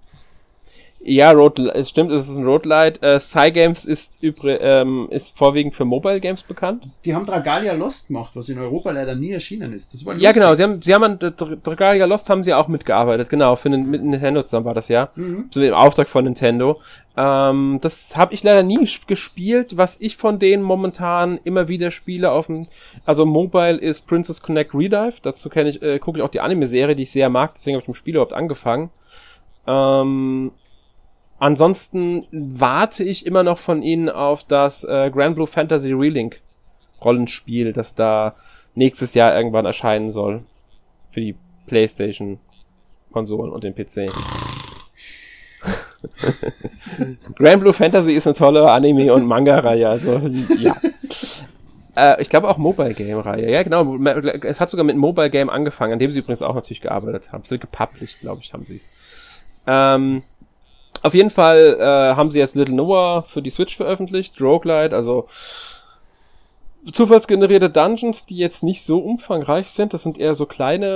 Ja, 1.01 1.30
Road, 1.30 1.59
es 1.61 1.90
stimmt, 1.90 2.11
es 2.11 2.28
ist 2.28 2.36
ein 2.36 2.44
Roadlight. 2.44 3.01
Äh, 3.03 3.20
Cygames 3.20 3.84
ist, 3.84 4.20
übrig, 4.20 4.59
ähm, 4.61 5.07
ist 5.11 5.36
vorwiegend 5.38 5.74
für 5.76 5.84
Mobile 5.84 6.18
Games 6.18 6.42
bekannt. 6.42 6.88
Die 7.05 7.14
haben 7.14 7.24
Dragalia 7.24 7.72
Lost 7.74 8.09
gemacht, 8.09 8.32
was 8.34 8.49
in 8.49 8.59
Europa 8.59 8.90
leider 8.90 9.14
nie 9.14 9.30
erschienen 9.30 9.72
ist. 9.72 9.94
Das 9.94 10.05
war 10.05 10.16
ja, 10.16 10.32
genau. 10.32 10.55
Sie 10.57 10.62
haben, 10.62 10.82
sie 10.82 10.92
haben 10.92 11.05
an 11.05 11.18
Dragalia 11.18 12.05
Lost 12.05 12.28
haben 12.28 12.42
sie 12.42 12.53
auch 12.53 12.66
mitgearbeitet. 12.66 13.30
Genau, 13.30 13.55
für 13.55 13.70
den, 13.70 13.88
mit 13.88 14.03
Nintendo 14.03 14.42
zusammen 14.42 14.66
war 14.66 14.74
das 14.74 14.88
ja. 14.88 15.11
Mhm. 15.14 15.46
So 15.51 15.62
im 15.62 15.72
Auftrag 15.72 16.09
von 16.09 16.24
Nintendo. 16.24 16.80
Ähm, 17.16 17.78
das 17.80 18.16
habe 18.16 18.34
ich 18.34 18.42
leider 18.42 18.64
nie 18.64 18.88
gespielt. 19.07 19.76
Was 19.76 20.01
ich 20.01 20.16
von 20.16 20.40
denen 20.40 20.64
momentan 20.64 21.38
immer 21.44 21.68
wieder 21.68 21.92
spiele 21.92 22.32
auf 22.32 22.46
dem, 22.46 22.66
also 23.07 23.24
Mobile 23.24 23.76
ist 23.76 24.07
Princess 24.09 24.42
Connect 24.42 24.74
Redive. 24.74 25.14
Dazu 25.22 25.49
kenne 25.49 25.70
ich, 25.70 25.80
äh, 25.80 26.01
gucke 26.01 26.18
ich 26.18 26.24
auch 26.24 26.28
die 26.28 26.40
Anime-Serie, 26.40 26.96
die 26.96 27.05
ich 27.05 27.12
sehr 27.12 27.28
mag. 27.28 27.55
Deswegen 27.55 27.76
habe 27.76 27.82
ich 27.82 27.88
mit 27.88 27.96
dem 27.96 27.99
Spiel 27.99 28.14
überhaupt 28.14 28.32
angefangen. 28.32 28.90
Ähm, 29.68 30.51
Ansonsten 31.39 32.26
warte 32.32 33.05
ich 33.05 33.24
immer 33.26 33.43
noch 33.43 33.59
von 33.59 33.82
ihnen 33.82 34.09
auf 34.09 34.45
das 34.45 34.84
äh, 34.84 35.11
Grand 35.11 35.36
Blue 35.36 35.47
Fantasy 35.47 35.93
Relink 35.93 36.41
Rollenspiel, 37.05 37.72
das 37.72 37.95
da 37.95 38.34
nächstes 38.74 39.14
Jahr 39.14 39.36
irgendwann 39.36 39.64
erscheinen 39.64 40.11
soll. 40.11 40.43
Für 41.11 41.20
die 41.20 41.36
PlayStation 41.66 42.41
Konsolen 43.12 43.53
und 43.53 43.64
den 43.64 43.74
PC. 43.74 44.12
Grand 47.36 47.61
Blue 47.61 47.72
Fantasy 47.72 48.12
ist 48.12 48.26
eine 48.26 48.34
tolle 48.34 48.70
Anime- 48.70 49.12
und 49.12 49.24
Manga-Reihe, 49.24 49.89
also 49.89 50.20
ja. 50.59 50.76
Äh, 51.99 52.22
ich 52.22 52.28
glaube 52.28 52.49
auch 52.49 52.59
Mobile 52.59 52.95
Game-Reihe. 52.95 53.51
Ja, 53.51 53.64
genau. 53.64 53.97
Es 54.45 54.61
hat 54.61 54.70
sogar 54.70 54.84
mit 54.84 54.93
einem 54.93 55.01
Mobile 55.01 55.30
Game 55.30 55.51
angefangen, 55.51 55.95
an 55.95 55.99
dem 55.99 56.12
sie 56.12 56.20
übrigens 56.20 56.43
auch 56.43 56.55
natürlich 56.55 56.80
gearbeitet 56.80 57.32
haben. 57.32 57.43
So 57.43 57.59
gepublished, 57.59 58.20
glaube 58.20 58.41
ich, 58.41 58.53
haben 58.53 58.64
sie 58.64 58.76
es. 58.76 58.93
Ähm, 59.66 60.22
auf 61.03 61.14
jeden 61.14 61.30
Fall 61.30 61.76
äh, 61.78 62.16
haben 62.16 62.30
sie 62.30 62.38
jetzt 62.38 62.57
Little 62.57 62.74
Noah 62.74 63.22
für 63.22 63.42
die 63.42 63.51
Switch 63.51 63.76
veröffentlicht, 63.76 64.40
Roguelite, 64.40 64.94
also 64.94 65.26
zufallsgenerierte 66.92 67.70
Dungeons, 67.70 68.26
die 68.26 68.36
jetzt 68.36 68.62
nicht 68.62 68.82
so 68.82 68.99
umfangreich 68.99 69.68
sind. 69.68 69.92
Das 69.92 70.03
sind 70.03 70.18
eher 70.18 70.34
so 70.34 70.46
kleine, 70.46 70.86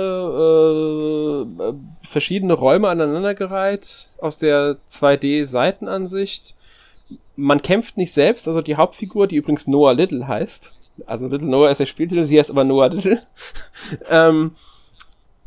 äh, 1.61 1.73
verschiedene 2.01 2.53
Räume 2.53 2.89
aneinandergereiht 2.89 4.09
aus 4.19 4.37
der 4.37 4.77
2D-Seitenansicht. 4.89 6.55
Man 7.35 7.61
kämpft 7.61 7.97
nicht 7.97 8.13
selbst, 8.13 8.47
also 8.47 8.61
die 8.61 8.75
Hauptfigur, 8.75 9.27
die 9.27 9.35
übrigens 9.35 9.67
Noah 9.67 9.93
Little 9.93 10.27
heißt. 10.27 10.73
Also 11.05 11.27
Little 11.27 11.47
Noah 11.47 11.71
ist 11.71 11.79
der 11.79 11.85
Spieltitel, 11.85 12.25
sie 12.25 12.39
heißt 12.39 12.51
aber 12.51 12.63
Noah 12.63 12.89
Little. 12.89 13.21
ähm, 14.09 14.51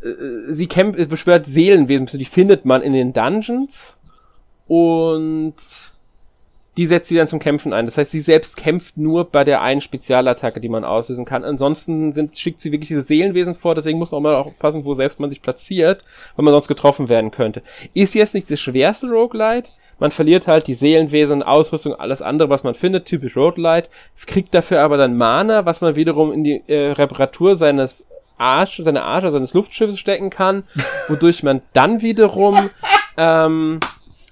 äh, 0.00 0.52
sie 0.52 0.66
kämpft, 0.66 1.08
beschwört 1.08 1.46
Seelenwesen, 1.46 2.18
die 2.18 2.24
findet 2.24 2.64
man 2.64 2.82
in 2.82 2.92
den 2.92 3.12
Dungeons 3.12 3.96
und 4.66 5.54
die 6.76 6.86
setzt 6.86 7.08
sie 7.08 7.16
dann 7.16 7.26
zum 7.26 7.38
Kämpfen 7.38 7.72
ein. 7.72 7.86
Das 7.86 7.96
heißt, 7.96 8.10
sie 8.10 8.20
selbst 8.20 8.56
kämpft 8.56 8.98
nur 8.98 9.24
bei 9.24 9.44
der 9.44 9.62
einen 9.62 9.80
Spezialattacke, 9.80 10.60
die 10.60 10.68
man 10.68 10.84
auslösen 10.84 11.24
kann. 11.24 11.42
Ansonsten 11.42 12.12
sind, 12.12 12.36
schickt 12.36 12.60
sie 12.60 12.70
wirklich 12.70 12.88
diese 12.88 13.02
Seelenwesen 13.02 13.54
vor, 13.54 13.74
deswegen 13.74 13.98
muss 13.98 14.10
man 14.10 14.18
auch 14.18 14.22
mal 14.22 14.34
aufpassen, 14.34 14.84
wo 14.84 14.92
selbst 14.92 15.18
man 15.18 15.30
sich 15.30 15.40
platziert, 15.40 16.04
weil 16.36 16.44
man 16.44 16.52
sonst 16.52 16.68
getroffen 16.68 17.08
werden 17.08 17.30
könnte. 17.30 17.62
Ist 17.94 18.14
jetzt 18.14 18.34
nicht 18.34 18.50
das 18.50 18.60
schwerste 18.60 19.08
Roguelite, 19.08 19.70
man 19.98 20.10
verliert 20.10 20.46
halt 20.46 20.66
die 20.66 20.74
Seelenwesen, 20.74 21.42
Ausrüstung, 21.42 21.94
alles 21.94 22.20
andere, 22.20 22.50
was 22.50 22.62
man 22.62 22.74
findet, 22.74 23.06
typisch 23.06 23.36
Roguelite, 23.36 23.88
kriegt 24.26 24.54
dafür 24.54 24.82
aber 24.82 24.98
dann 24.98 25.16
Mana, 25.16 25.64
was 25.64 25.80
man 25.80 25.96
wiederum 25.96 26.32
in 26.32 26.44
die 26.44 26.62
äh, 26.66 26.92
Reparatur 26.92 27.56
seines 27.56 28.06
Arsch, 28.36 28.82
seine 28.84 29.02
Arsch, 29.02 29.30
seines 29.30 29.54
Luftschiffes 29.54 29.98
stecken 29.98 30.28
kann, 30.28 30.64
wodurch 31.08 31.42
man 31.42 31.62
dann 31.72 32.02
wiederum 32.02 32.68
ähm, 33.16 33.80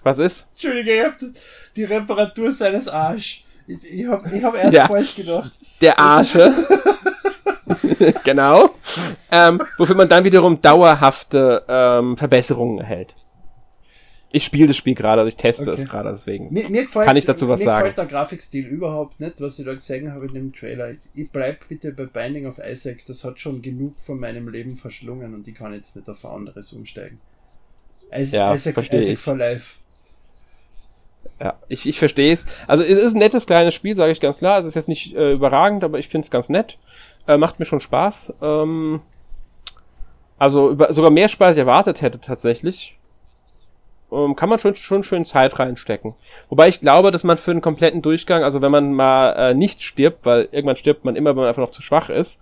was 0.05 0.19
ist? 0.19 0.49
Entschuldige, 0.53 0.95
ich 0.95 1.03
hab 1.03 1.19
das, 1.19 1.31
die 1.75 1.85
Reparatur 1.85 2.51
seines 2.51 2.89
Arsch. 2.89 3.45
Ich, 3.67 3.79
ich 3.93 4.07
hab, 4.07 4.31
ich 4.33 4.45
hab 4.45 4.55
erst 4.55 4.75
ja. 4.75 4.87
falsch 4.87 5.17
gedacht. 5.17 5.53
Der 5.81 5.99
Arsche. 5.99 6.53
genau. 8.25 8.71
Ähm, 9.31 9.63
wofür 9.79 9.97
man 9.97 10.09
dann 10.09 10.25
wiederum 10.25 10.61
dauerhafte 10.61 11.65
ähm, 11.69 12.17
Verbesserungen 12.17 12.79
erhält. 12.79 13.15
Ich 14.31 14.45
spiele 14.45 14.67
das 14.67 14.77
Spiel 14.77 14.97
gerade, 14.97 15.21
also 15.21 15.29
ich 15.29 15.37
teste 15.37 15.71
okay. 15.71 15.81
es 15.81 15.89
gerade, 15.89 16.11
deswegen 16.11 16.53
mir, 16.53 16.69
mir 16.69 16.83
gefällt, 16.83 17.07
kann 17.07 17.17
ich 17.17 17.25
dazu 17.25 17.47
was 17.47 17.61
mir 17.61 17.67
sagen. 17.67 17.85
Mir 17.85 17.91
gefällt 17.91 17.99
der 17.99 18.19
Grafikstil 18.19 18.67
überhaupt 18.67 19.21
nicht, 19.21 19.41
was 19.41 19.61
ich 19.61 19.65
da 19.65 19.75
gesehen 19.75 20.13
habe 20.13 20.27
in 20.27 20.35
dem 20.35 20.53
Trailer. 20.53 20.95
Ich 21.15 21.31
bleib 21.31 21.69
bitte 21.69 21.93
bei 21.93 22.07
Binding 22.07 22.47
of 22.47 22.59
Isaac, 22.59 23.05
das 23.07 23.23
hat 23.23 23.39
schon 23.39 23.63
genug 23.63 23.97
von 24.01 24.19
meinem 24.19 24.49
Leben 24.49 24.75
verschlungen 24.75 25.35
und 25.35 25.47
ich 25.47 25.55
kann 25.55 25.73
jetzt 25.73 25.95
nicht 25.95 26.09
auf 26.09 26.25
anderes 26.25 26.73
umsteigen. 26.73 27.21
Isaac, 28.13 28.33
ja, 28.33 28.55
Isaac, 28.55 28.93
Isaac 28.93 29.19
for 29.19 29.37
Life 29.37 29.79
ja, 31.41 31.55
ich, 31.69 31.89
ich 31.89 31.99
verstehe 31.99 32.33
es. 32.33 32.47
Also 32.67 32.83
es 32.83 33.03
ist 33.03 33.15
ein 33.15 33.19
nettes 33.19 33.47
kleines 33.47 33.75
Spiel, 33.75 33.97
sage 33.97 34.13
ich 34.13 34.21
ganz 34.21 34.39
klar. 34.39 34.59
Es 34.59 34.67
ist 34.67 34.75
jetzt 34.75 34.89
nicht 34.89 35.15
äh, 35.15 35.33
überragend, 35.33 35.85
aber 35.85 35.99
ich 35.99 36.09
finde 36.09 36.25
es 36.25 36.31
ganz 36.31 36.49
nett. 36.49 36.79
Äh, 37.27 37.37
macht 37.37 37.59
mir 37.59 37.67
schon 37.67 37.81
Spaß. 37.81 38.35
Ähm, 38.41 39.01
also 40.39 40.71
über, 40.71 40.93
sogar 40.93 41.11
mehr 41.11 41.29
Spaß 41.29 41.49
als 41.49 41.57
ich 41.57 41.61
erwartet 41.61 42.03
hätte 42.03 42.21
tatsächlich. 42.21 42.97
Ähm, 44.13 44.37
kann 44.37 44.49
man 44.49 44.59
schon, 44.59 44.75
schon 44.75 45.03
schön 45.03 45.25
Zeit 45.25 45.59
reinstecken. 45.59 46.15
Wobei 46.49 46.69
ich 46.69 46.81
glaube, 46.81 47.11
dass 47.11 47.25
man 47.25 47.39
für 47.39 47.51
einen 47.51 47.61
kompletten 47.63 48.03
Durchgang, 48.03 48.45
also 48.45 48.63
wenn 48.63 48.73
man 48.73 48.93
mal 48.93 49.33
äh, 49.33 49.55
nicht 49.55 49.83
stirbt, 49.83 50.25
weil 50.25 50.49
irgendwann 50.53 50.77
stirbt 50.77 51.05
man 51.05 51.17
immer, 51.17 51.31
wenn 51.31 51.37
man 51.43 51.49
einfach 51.49 51.63
noch 51.63 51.71
zu 51.71 51.83
schwach 51.83 52.11
ist, 52.11 52.41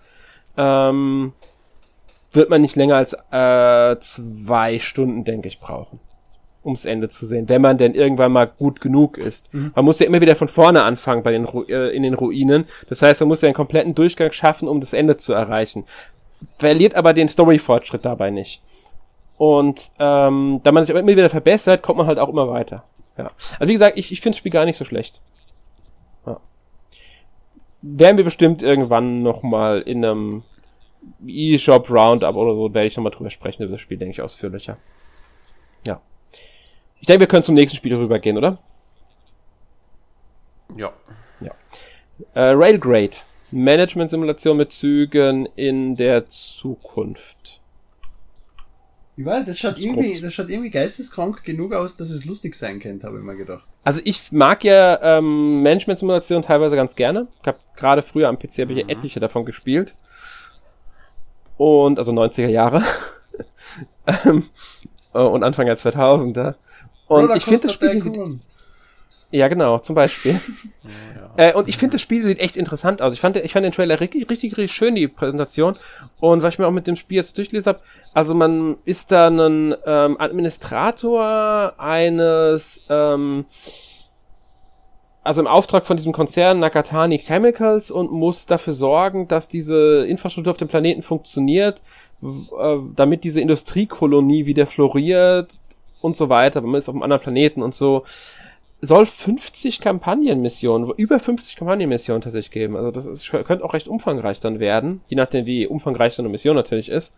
ähm, 0.56 1.32
wird 2.30 2.50
man 2.50 2.60
nicht 2.60 2.76
länger 2.76 2.96
als 2.96 3.14
äh, 3.30 3.98
zwei 4.00 4.78
Stunden, 4.78 5.24
denke 5.24 5.48
ich, 5.48 5.60
brauchen 5.60 5.98
ums 6.64 6.84
Ende 6.84 7.08
zu 7.08 7.26
sehen, 7.26 7.48
wenn 7.48 7.62
man 7.62 7.78
denn 7.78 7.94
irgendwann 7.94 8.32
mal 8.32 8.46
gut 8.46 8.80
genug 8.80 9.18
ist. 9.18 9.52
Mhm. 9.52 9.72
Man 9.74 9.84
muss 9.84 9.98
ja 9.98 10.06
immer 10.06 10.20
wieder 10.20 10.36
von 10.36 10.48
vorne 10.48 10.82
anfangen 10.84 11.22
bei 11.22 11.32
den 11.32 11.44
Ru 11.44 11.64
äh, 11.64 11.94
in 11.94 12.02
den 12.02 12.14
Ruinen. 12.14 12.66
Das 12.88 13.02
heißt, 13.02 13.20
man 13.20 13.28
muss 13.28 13.42
ja 13.42 13.48
einen 13.48 13.54
kompletten 13.54 13.94
Durchgang 13.94 14.30
schaffen, 14.32 14.68
um 14.68 14.80
das 14.80 14.92
Ende 14.92 15.16
zu 15.16 15.32
erreichen. 15.32 15.84
Verliert 16.58 16.94
aber 16.94 17.12
den 17.12 17.28
Story-Fortschritt 17.28 18.04
dabei 18.04 18.30
nicht. 18.30 18.62
Und 19.38 19.90
ähm, 19.98 20.60
da 20.62 20.72
man 20.72 20.84
sich 20.84 20.92
aber 20.92 21.00
immer 21.00 21.12
wieder 21.12 21.30
verbessert, 21.30 21.82
kommt 21.82 21.98
man 21.98 22.06
halt 22.06 22.18
auch 22.18 22.28
immer 22.28 22.48
weiter. 22.48 22.84
Ja. 23.18 23.30
Also 23.58 23.68
wie 23.68 23.74
gesagt, 23.74 23.98
ich, 23.98 24.12
ich 24.12 24.20
finde 24.20 24.34
das 24.34 24.38
Spiel 24.38 24.52
gar 24.52 24.64
nicht 24.64 24.76
so 24.76 24.84
schlecht. 24.84 25.20
Ja. 26.26 26.40
Werden 27.82 28.16
wir 28.16 28.24
bestimmt 28.24 28.62
irgendwann 28.62 29.22
nochmal 29.22 29.80
in 29.80 30.04
einem 30.04 30.42
eShop 31.26 31.90
Roundup 31.90 32.36
oder 32.36 32.54
so, 32.54 32.72
werde 32.72 32.86
ich 32.86 32.96
nochmal 32.96 33.12
drüber 33.12 33.30
sprechen 33.30 33.64
über 33.64 33.72
das 33.72 33.80
Spiel, 33.80 33.98
denke 33.98 34.12
ich, 34.12 34.22
ausführlicher. 34.22 34.76
Ja. 35.86 36.00
Ich 37.02 37.06
denke, 37.06 37.22
wir 37.22 37.26
können 37.26 37.42
zum 37.42 37.56
nächsten 37.56 37.76
Spiel 37.76 37.96
rübergehen, 37.96 38.38
oder? 38.38 38.58
Ja. 40.76 40.92
Ja. 41.40 41.50
Äh, 42.34 42.52
Railgrade. 42.52 43.16
Management-Simulation 43.50 44.56
mit 44.56 44.70
Zügen 44.70 45.46
in 45.56 45.96
der 45.96 46.28
Zukunft. 46.28 47.60
Ja, 49.16 49.42
das 49.42 49.58
schaut, 49.58 49.72
das 49.72 49.80
irgendwie, 49.80 50.20
das 50.20 50.32
schaut 50.32 50.48
irgendwie 50.48 50.70
geisteskrank 50.70 51.42
genug 51.42 51.74
aus, 51.74 51.96
dass 51.96 52.08
es 52.10 52.24
lustig 52.24 52.54
sein 52.54 52.78
könnte, 52.78 53.08
habe 53.08 53.18
ich 53.18 53.24
mal 53.24 53.36
gedacht. 53.36 53.64
Also 53.82 54.00
ich 54.04 54.30
mag 54.30 54.62
ja 54.62 55.18
ähm, 55.18 55.60
Management-Simulationen 55.60 56.44
teilweise 56.44 56.76
ganz 56.76 56.94
gerne. 56.94 57.26
Ich 57.40 57.48
habe 57.48 57.58
gerade 57.74 58.02
früher 58.02 58.28
am 58.28 58.38
PC 58.38 58.60
habe 58.60 58.74
ich 58.74 58.84
mhm. 58.84 58.88
ja 58.88 58.96
etliche 58.96 59.18
davon 59.18 59.44
gespielt. 59.44 59.96
Und, 61.56 61.98
also 61.98 62.12
90er 62.12 62.48
Jahre. 62.48 62.80
Ähm, 64.24 64.44
äh, 65.14 65.18
und 65.18 65.44
Anfang 65.44 65.66
der 65.66 65.76
2000er. 65.76 66.56
Und 67.12 67.36
ich 67.36 67.44
finde 67.44 67.62
das 67.62 67.72
Spiel 67.72 68.00
sieht, 68.00 68.18
ja, 69.32 69.48
genau, 69.48 69.78
zum 69.78 69.94
Beispiel. 69.94 70.38
Oh, 70.84 70.88
ja. 71.38 71.48
äh, 71.48 71.54
und 71.54 71.66
ich 71.68 71.78
finde, 71.78 71.94
das 71.94 72.02
Spiel 72.02 72.24
sieht 72.24 72.38
echt 72.38 72.58
interessant 72.58 73.00
aus. 73.00 73.14
Ich 73.14 73.20
fand, 73.20 73.36
ich 73.36 73.52
fand 73.52 73.64
den 73.64 73.72
Trailer 73.72 73.98
richtig, 73.98 74.28
richtig, 74.30 74.58
richtig 74.58 74.76
schön, 74.76 74.94
die 74.94 75.08
Präsentation. 75.08 75.76
Und 76.20 76.42
was 76.42 76.54
ich 76.54 76.58
mir 76.58 76.66
auch 76.66 76.72
mit 76.72 76.86
dem 76.86 76.96
Spiel 76.96 77.16
jetzt 77.16 77.36
durchgelesen 77.38 77.72
habe, 77.72 77.80
also 78.12 78.34
man 78.34 78.76
ist 78.84 79.10
da 79.10 79.28
ein 79.28 79.74
ähm, 79.86 80.20
Administrator 80.20 81.72
eines 81.78 82.82
ähm, 82.90 83.46
also 85.24 85.40
im 85.40 85.46
Auftrag 85.46 85.86
von 85.86 85.96
diesem 85.96 86.12
Konzern 86.12 86.58
Nakatani 86.58 87.18
Chemicals 87.18 87.90
und 87.90 88.10
muss 88.10 88.46
dafür 88.46 88.72
sorgen, 88.72 89.28
dass 89.28 89.48
diese 89.48 90.04
Infrastruktur 90.06 90.50
auf 90.50 90.56
dem 90.56 90.68
Planeten 90.68 91.02
funktioniert, 91.02 91.80
äh, 92.22 92.76
damit 92.96 93.24
diese 93.24 93.40
Industriekolonie 93.40 94.46
wieder 94.46 94.66
floriert 94.66 95.58
und 96.02 96.16
so 96.16 96.28
weiter. 96.28 96.60
Man 96.60 96.74
ist 96.74 96.88
auf 96.88 96.94
einem 96.94 97.02
anderen 97.02 97.22
Planeten 97.22 97.62
und 97.62 97.74
so. 97.74 98.04
Soll 98.84 99.06
50 99.06 99.80
Kampagnenmissionen, 99.80 100.90
über 100.96 101.20
50 101.20 101.54
Kampagnenmissionen 101.54 102.20
tatsächlich 102.20 102.50
geben. 102.50 102.76
Also 102.76 102.90
das 102.90 103.06
ist, 103.06 103.30
könnte 103.30 103.64
auch 103.64 103.74
recht 103.74 103.86
umfangreich 103.86 104.40
dann 104.40 104.58
werden, 104.58 105.02
je 105.06 105.16
nachdem 105.16 105.46
wie 105.46 105.68
umfangreich 105.68 106.14
so 106.14 106.22
eine 106.22 106.28
Mission 106.28 106.56
natürlich 106.56 106.88
ist. 106.88 107.14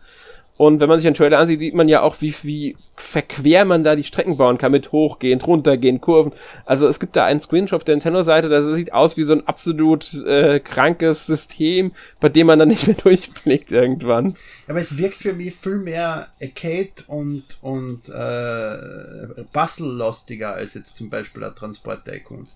Und 0.57 0.79
wenn 0.79 0.87
man 0.87 0.99
sich 0.99 1.07
den 1.07 1.13
Trailer 1.13 1.39
ansieht, 1.39 1.59
sieht 1.59 1.75
man 1.75 1.89
ja 1.89 2.01
auch, 2.01 2.21
wie, 2.21 2.33
wie 2.43 2.77
verquer 2.95 3.65
man 3.65 3.83
da 3.83 3.95
die 3.95 4.05
Strecken 4.05 4.37
bauen 4.37 4.57
kann, 4.57 4.71
mit 4.71 4.93
hochgehen, 4.93 5.41
runtergehen, 5.41 5.99
Kurven. 5.99 6.31
Also 6.65 6.87
es 6.87 6.99
gibt 6.99 7.17
da 7.17 7.25
einen 7.25 7.41
Screenshot 7.41 7.85
der 7.85 7.95
Nintendo-Seite, 7.95 8.47
das 8.47 8.65
sieht 8.73 8.93
aus 8.93 9.17
wie 9.17 9.23
so 9.23 9.33
ein 9.33 9.45
absolut 9.47 10.13
äh, 10.25 10.61
krankes 10.61 11.25
System, 11.25 11.91
bei 12.21 12.29
dem 12.29 12.47
man 12.47 12.59
dann 12.59 12.69
nicht 12.69 12.87
mehr 12.87 12.95
durchblickt 13.03 13.73
irgendwann. 13.73 14.35
Aber 14.67 14.79
es 14.79 14.97
wirkt 14.97 15.21
für 15.21 15.33
mich 15.33 15.53
viel 15.55 15.75
mehr 15.75 16.29
Arcade 16.41 17.03
und, 17.07 17.43
und 17.61 18.07
äh, 18.07 19.43
Puzzle-lastiger 19.51 20.53
als 20.53 20.73
jetzt 20.73 20.95
zum 20.95 21.09
Beispiel 21.09 21.41
der 21.41 21.53
Transport 21.53 22.05
Tycoon. 22.05 22.47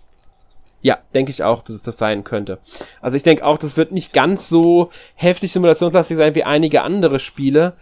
Ja, 0.82 1.00
denke 1.14 1.32
ich 1.32 1.44
auch, 1.44 1.62
dass 1.62 1.76
es 1.76 1.84
das 1.84 1.98
sein 1.98 2.24
könnte. 2.24 2.60
Also 3.02 3.18
ich 3.18 3.24
denke 3.24 3.46
auch, 3.46 3.58
das 3.58 3.76
wird 3.76 3.92
nicht 3.92 4.14
ganz 4.14 4.48
so 4.48 4.90
heftig 5.16 5.52
simulationslastig 5.52 6.18
sein 6.18 6.36
wie 6.36 6.44
einige 6.44 6.84
andere 6.84 7.20
Spiele. 7.20 7.74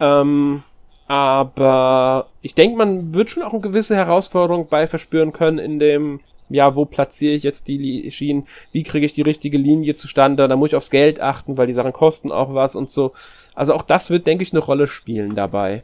Ähm, 0.00 0.62
aber 1.06 2.28
ich 2.42 2.54
denke, 2.54 2.76
man 2.76 3.14
wird 3.14 3.30
schon 3.30 3.42
auch 3.42 3.52
eine 3.52 3.60
gewisse 3.60 3.94
Herausforderung 3.94 4.68
bei 4.68 4.86
verspüren 4.86 5.32
können 5.32 5.58
in 5.58 5.78
dem, 5.78 6.20
ja, 6.48 6.74
wo 6.74 6.84
platziere 6.84 7.34
ich 7.34 7.42
jetzt 7.42 7.68
die 7.68 8.10
Schienen, 8.10 8.46
wie 8.72 8.82
kriege 8.82 9.06
ich 9.06 9.12
die 9.12 9.22
richtige 9.22 9.58
Linie 9.58 9.94
zustande, 9.94 10.48
da 10.48 10.56
muss 10.56 10.70
ich 10.70 10.76
aufs 10.76 10.90
Geld 10.90 11.20
achten, 11.20 11.58
weil 11.58 11.66
die 11.66 11.72
Sachen 11.72 11.92
kosten 11.92 12.32
auch 12.32 12.54
was 12.54 12.74
und 12.74 12.90
so. 12.90 13.12
Also 13.54 13.74
auch 13.74 13.82
das 13.82 14.10
wird, 14.10 14.26
denke 14.26 14.42
ich, 14.42 14.52
eine 14.52 14.60
Rolle 14.60 14.86
spielen 14.86 15.34
dabei. 15.34 15.82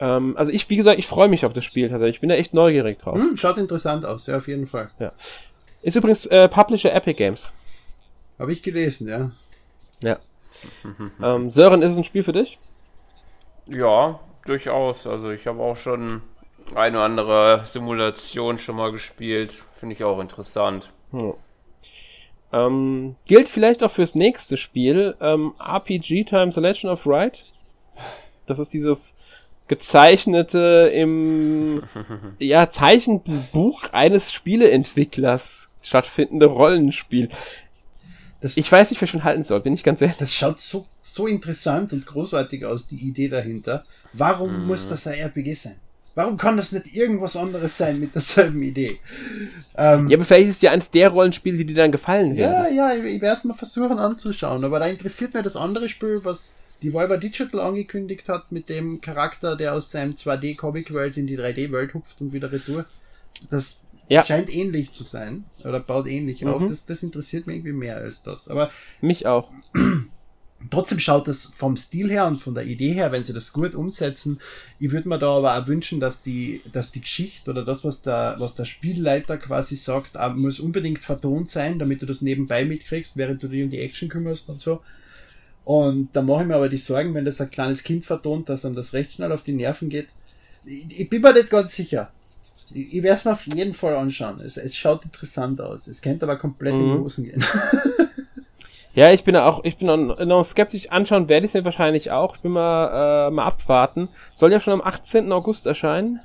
Ähm, 0.00 0.36
also 0.36 0.52
ich, 0.52 0.68
wie 0.70 0.76
gesagt, 0.76 0.98
ich 0.98 1.06
freue 1.06 1.28
mich 1.28 1.44
auf 1.44 1.52
das 1.52 1.64
Spiel 1.64 1.88
tatsächlich. 1.88 2.16
Ich 2.16 2.20
bin 2.20 2.28
da 2.30 2.34
echt 2.34 2.54
neugierig 2.54 2.98
drauf. 2.98 3.16
Hm, 3.16 3.36
schaut 3.36 3.58
interessant 3.58 4.04
aus, 4.04 4.26
ja, 4.26 4.38
auf 4.38 4.48
jeden 4.48 4.66
Fall. 4.66 4.90
Ja. 4.98 5.12
Ist 5.82 5.96
übrigens 5.96 6.26
äh, 6.26 6.48
Publisher 6.48 6.94
Epic 6.94 7.14
Games. 7.14 7.52
Habe 8.38 8.52
ich 8.52 8.62
gelesen, 8.62 9.08
ja. 9.08 9.30
Ja. 10.02 10.18
ähm, 11.22 11.50
Sören, 11.50 11.82
ist 11.82 11.92
es 11.92 11.98
ein 11.98 12.04
Spiel 12.04 12.22
für 12.22 12.32
dich? 12.32 12.58
Ja, 13.66 14.20
durchaus. 14.46 15.06
Also 15.06 15.30
ich 15.30 15.46
habe 15.46 15.60
auch 15.60 15.76
schon 15.76 16.22
eine 16.74 16.96
oder 16.96 17.04
andere 17.04 17.62
Simulation 17.64 18.58
schon 18.58 18.76
mal 18.76 18.92
gespielt. 18.92 19.54
Finde 19.76 19.94
ich 19.94 20.04
auch 20.04 20.20
interessant. 20.20 20.90
Hm. 21.10 21.34
Ähm, 22.52 23.16
gilt 23.26 23.48
vielleicht 23.48 23.82
auch 23.82 23.90
fürs 23.90 24.14
nächste 24.14 24.56
Spiel, 24.56 25.16
ähm, 25.20 25.54
RPG 25.58 26.24
Time 26.24 26.52
The 26.52 26.60
Legend 26.60 26.92
of 26.92 27.06
Right. 27.06 27.46
Das 28.46 28.58
ist 28.58 28.74
dieses 28.74 29.14
gezeichnete 29.68 30.90
im 30.92 31.82
ja, 32.38 32.68
Zeichenbuch 32.68 33.84
eines 33.92 34.32
Spieleentwicklers 34.32 35.70
stattfindende 35.82 36.46
Rollenspiel. 36.46 37.28
Das, 38.40 38.56
ich 38.56 38.70
weiß 38.70 38.90
nicht, 38.90 39.00
was 39.00 39.06
ich 39.06 39.10
schon 39.10 39.24
halten 39.24 39.44
soll, 39.44 39.60
bin 39.60 39.72
ich 39.72 39.84
ganz 39.84 40.00
ehrlich. 40.02 40.16
Das 40.16 40.34
schaut 40.34 40.58
so, 40.58 40.86
so 41.00 41.26
interessant 41.26 41.92
und 41.92 42.06
großartig 42.06 42.64
aus, 42.64 42.88
die 42.88 42.96
Idee 42.96 43.28
dahinter. 43.28 43.84
Warum 44.12 44.62
mhm. 44.62 44.66
muss 44.66 44.88
das 44.88 45.06
ein 45.06 45.14
RPG 45.14 45.54
sein? 45.54 45.76
Warum 46.14 46.36
kann 46.36 46.58
das 46.58 46.72
nicht 46.72 46.94
irgendwas 46.94 47.36
anderes 47.36 47.78
sein 47.78 47.98
mit 47.98 48.14
derselben 48.14 48.62
Idee? 48.62 48.98
Ähm, 49.76 50.10
ja, 50.10 50.16
aber 50.16 50.24
vielleicht 50.24 50.50
ist 50.50 50.62
ja 50.62 50.70
eins 50.70 50.90
der 50.90 51.08
Rollenspiele, 51.08 51.56
die 51.56 51.66
dir 51.66 51.76
dann 51.76 51.92
gefallen 51.92 52.36
werden. 52.36 52.74
Ja, 52.74 52.92
ja, 52.92 53.04
ich 53.04 53.22
werde 53.22 53.38
es 53.38 53.44
mal 53.44 53.54
versuchen 53.54 53.98
anzuschauen, 53.98 54.62
aber 54.64 54.78
da 54.78 54.86
interessiert 54.86 55.32
mir 55.32 55.42
das 55.42 55.56
andere 55.56 55.88
Spiel, 55.88 56.20
was 56.22 56.52
die 56.82 56.92
Volver 56.92 57.16
Digital 57.16 57.60
angekündigt 57.60 58.28
hat, 58.28 58.52
mit 58.52 58.68
dem 58.68 59.00
Charakter, 59.00 59.56
der 59.56 59.72
aus 59.72 59.90
seinem 59.90 60.12
2D-Comic-World 60.12 61.16
in 61.16 61.26
die 61.26 61.38
3D-Welt 61.38 61.94
hupft 61.94 62.20
und 62.20 62.32
wieder 62.32 62.52
retour. 62.52 62.84
Das 63.50 63.80
ja. 64.12 64.24
scheint 64.24 64.54
ähnlich 64.54 64.92
zu 64.92 65.04
sein 65.04 65.44
oder 65.64 65.80
baut 65.80 66.06
ähnlich 66.06 66.42
mhm. 66.42 66.48
auf. 66.48 66.66
Das, 66.66 66.86
das 66.86 67.02
interessiert 67.02 67.46
mich 67.46 67.56
irgendwie 67.56 67.72
mehr 67.72 67.96
als 67.96 68.22
das. 68.22 68.48
Aber 68.48 68.70
mich 69.00 69.26
auch. 69.26 69.50
Trotzdem 70.70 71.00
schaut 71.00 71.26
das 71.26 71.46
vom 71.46 71.76
Stil 71.76 72.08
her 72.08 72.26
und 72.26 72.38
von 72.38 72.54
der 72.54 72.64
Idee 72.64 72.92
her, 72.92 73.10
wenn 73.10 73.24
sie 73.24 73.32
das 73.32 73.52
gut 73.52 73.74
umsetzen, 73.74 74.38
ich 74.78 74.92
würde 74.92 75.08
mir 75.08 75.18
da 75.18 75.36
aber 75.38 75.58
auch 75.58 75.66
wünschen, 75.66 75.98
dass 75.98 76.22
die, 76.22 76.62
dass 76.70 76.92
die 76.92 77.00
Geschichte 77.00 77.50
oder 77.50 77.64
das, 77.64 77.82
was 77.82 78.02
der, 78.02 78.36
was 78.38 78.54
der 78.54 78.64
Spielleiter 78.64 79.38
quasi 79.38 79.74
sagt, 79.74 80.16
muss 80.36 80.60
unbedingt 80.60 81.00
vertont 81.00 81.48
sein, 81.48 81.80
damit 81.80 82.00
du 82.00 82.06
das 82.06 82.22
nebenbei 82.22 82.64
mitkriegst, 82.64 83.16
während 83.16 83.42
du 83.42 83.48
dich 83.48 83.64
um 83.64 83.70
die 83.70 83.80
Action 83.80 84.08
kümmerst 84.08 84.48
und 84.48 84.60
so. 84.60 84.80
Und 85.64 86.14
da 86.14 86.22
mache 86.22 86.42
ich 86.42 86.48
mir 86.48 86.56
aber 86.56 86.68
die 86.68 86.76
Sorgen, 86.76 87.14
wenn 87.14 87.24
das 87.24 87.40
ein 87.40 87.50
kleines 87.50 87.82
Kind 87.82 88.04
vertont, 88.04 88.48
dass 88.48 88.62
dann 88.62 88.72
das 88.72 88.92
recht 88.92 89.12
schnell 89.12 89.32
auf 89.32 89.42
die 89.42 89.52
Nerven 89.52 89.88
geht. 89.88 90.08
Ich, 90.64 91.00
ich 91.00 91.10
bin 91.10 91.22
mir 91.22 91.32
nicht 91.32 91.50
ganz 91.50 91.74
sicher. 91.74 92.12
Ich, 92.74 92.94
ich 92.94 93.02
werde 93.02 93.14
es 93.14 93.24
mir 93.24 93.32
auf 93.32 93.46
jeden 93.46 93.72
Fall 93.72 93.96
anschauen. 93.96 94.40
Es, 94.40 94.56
es 94.56 94.76
schaut 94.76 95.04
interessant 95.04 95.60
aus. 95.60 95.86
Es 95.86 96.02
könnte 96.02 96.26
aber 96.26 96.36
komplett 96.36 96.74
mhm. 96.74 96.80
in 96.80 96.86
die 96.86 96.92
mhm. 96.92 97.00
Hosen 97.00 97.24
gehen. 97.24 97.44
ja, 98.94 99.12
ich 99.12 99.24
bin 99.24 99.36
auch, 99.36 99.64
ich 99.64 99.78
bin 99.78 99.86
noch 99.86 100.44
skeptisch. 100.44 100.90
Anschauen 100.90 101.28
werde 101.28 101.46
ich 101.46 101.50
es 101.50 101.54
mir 101.54 101.64
wahrscheinlich 101.64 102.10
auch. 102.10 102.36
Ich 102.36 102.42
bin 102.42 102.52
mal, 102.52 103.28
äh, 103.28 103.30
mal 103.30 103.46
abwarten. 103.46 104.08
Soll 104.34 104.52
ja 104.52 104.60
schon 104.60 104.74
am 104.74 104.82
18. 104.82 105.30
August 105.32 105.66
erscheinen. 105.66 106.20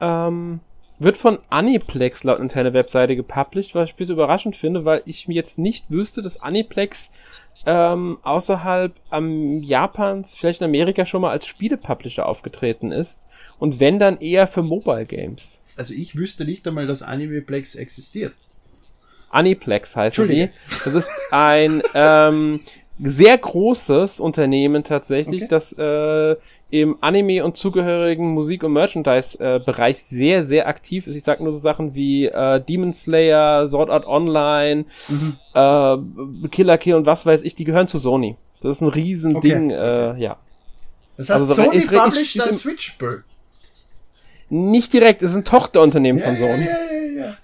Ähm, 0.00 0.60
wird 0.98 1.16
von 1.16 1.38
Aniplex 1.50 2.24
laut 2.24 2.38
Nintendo 2.38 2.72
Webseite 2.72 3.16
gepublished, 3.16 3.74
was 3.74 3.90
ich 3.90 3.94
ein 3.94 3.98
bisschen 3.98 4.14
überraschend 4.14 4.56
finde, 4.56 4.84
weil 4.84 5.02
ich 5.04 5.28
mir 5.28 5.34
jetzt 5.34 5.58
nicht 5.58 5.90
wüsste, 5.90 6.22
dass 6.22 6.40
Aniplex 6.40 7.10
ähm, 7.66 8.18
außerhalb 8.22 8.94
ähm, 9.12 9.62
Japans, 9.62 10.34
vielleicht 10.34 10.60
in 10.60 10.66
Amerika 10.66 11.04
schon 11.04 11.20
mal 11.20 11.30
als 11.30 11.46
Spielepublisher 11.46 12.26
aufgetreten 12.26 12.92
ist. 12.92 13.22
Und 13.58 13.80
wenn 13.80 13.98
dann 13.98 14.18
eher 14.18 14.46
für 14.46 14.62
Mobile 14.62 15.04
Games. 15.04 15.64
Also 15.76 15.92
ich 15.92 16.16
wüsste 16.16 16.44
nicht 16.44 16.66
einmal, 16.66 16.86
dass 16.86 17.02
Animeplex 17.02 17.74
existiert. 17.74 18.32
Aniplex 19.30 19.96
heißt 19.96 20.18
die. 20.18 20.48
Das 20.84 20.94
ist 20.94 21.10
ein 21.30 21.82
ähm, 21.94 22.60
sehr 23.02 23.36
großes 23.36 24.20
Unternehmen 24.20 24.82
tatsächlich, 24.82 25.42
okay. 25.42 25.50
das 25.50 25.74
äh, 25.78 26.36
im 26.70 26.96
Anime 27.00 27.44
und 27.44 27.56
zugehörigen 27.56 28.32
Musik- 28.32 28.64
und 28.64 28.72
Merchandise-Bereich 28.72 29.96
äh, 29.96 30.00
sehr, 30.00 30.44
sehr 30.44 30.66
aktiv 30.66 31.06
ist. 31.06 31.14
Ich 31.14 31.22
sag 31.22 31.40
nur 31.40 31.52
so 31.52 31.58
Sachen 31.58 31.94
wie 31.94 32.26
äh, 32.26 32.60
Demon 32.60 32.94
Slayer, 32.94 33.68
Sword 33.68 33.90
Art 33.90 34.06
Online, 34.06 34.86
mhm. 35.08 35.36
äh, 35.54 36.48
Killer 36.48 36.78
Kill 36.78 36.94
und 36.94 37.06
was 37.06 37.26
weiß 37.26 37.42
ich, 37.42 37.54
die 37.54 37.64
gehören 37.64 37.86
zu 37.86 37.98
Sony. 37.98 38.36
Das 38.62 38.78
ist 38.78 38.80
ein 38.80 38.88
Riesending, 38.88 39.72
okay. 39.72 40.16
äh, 40.16 40.20
ja. 40.20 40.36
Das 41.18 41.28
heißt, 41.28 41.40
also, 41.40 41.54
Sony 41.54 41.76
ich, 41.76 41.88
published 41.88 42.40
ein 42.40 42.54
Switch-Spiel? 42.54 43.24
Nicht 44.48 44.92
direkt, 44.92 45.22
es 45.22 45.32
ist 45.32 45.36
ein 45.36 45.44
Tochterunternehmen 45.44 46.20
ja, 46.20 46.26
von 46.26 46.36
Sony. 46.36 46.64
Ja, 46.64 47.26
ja. 47.26 47.36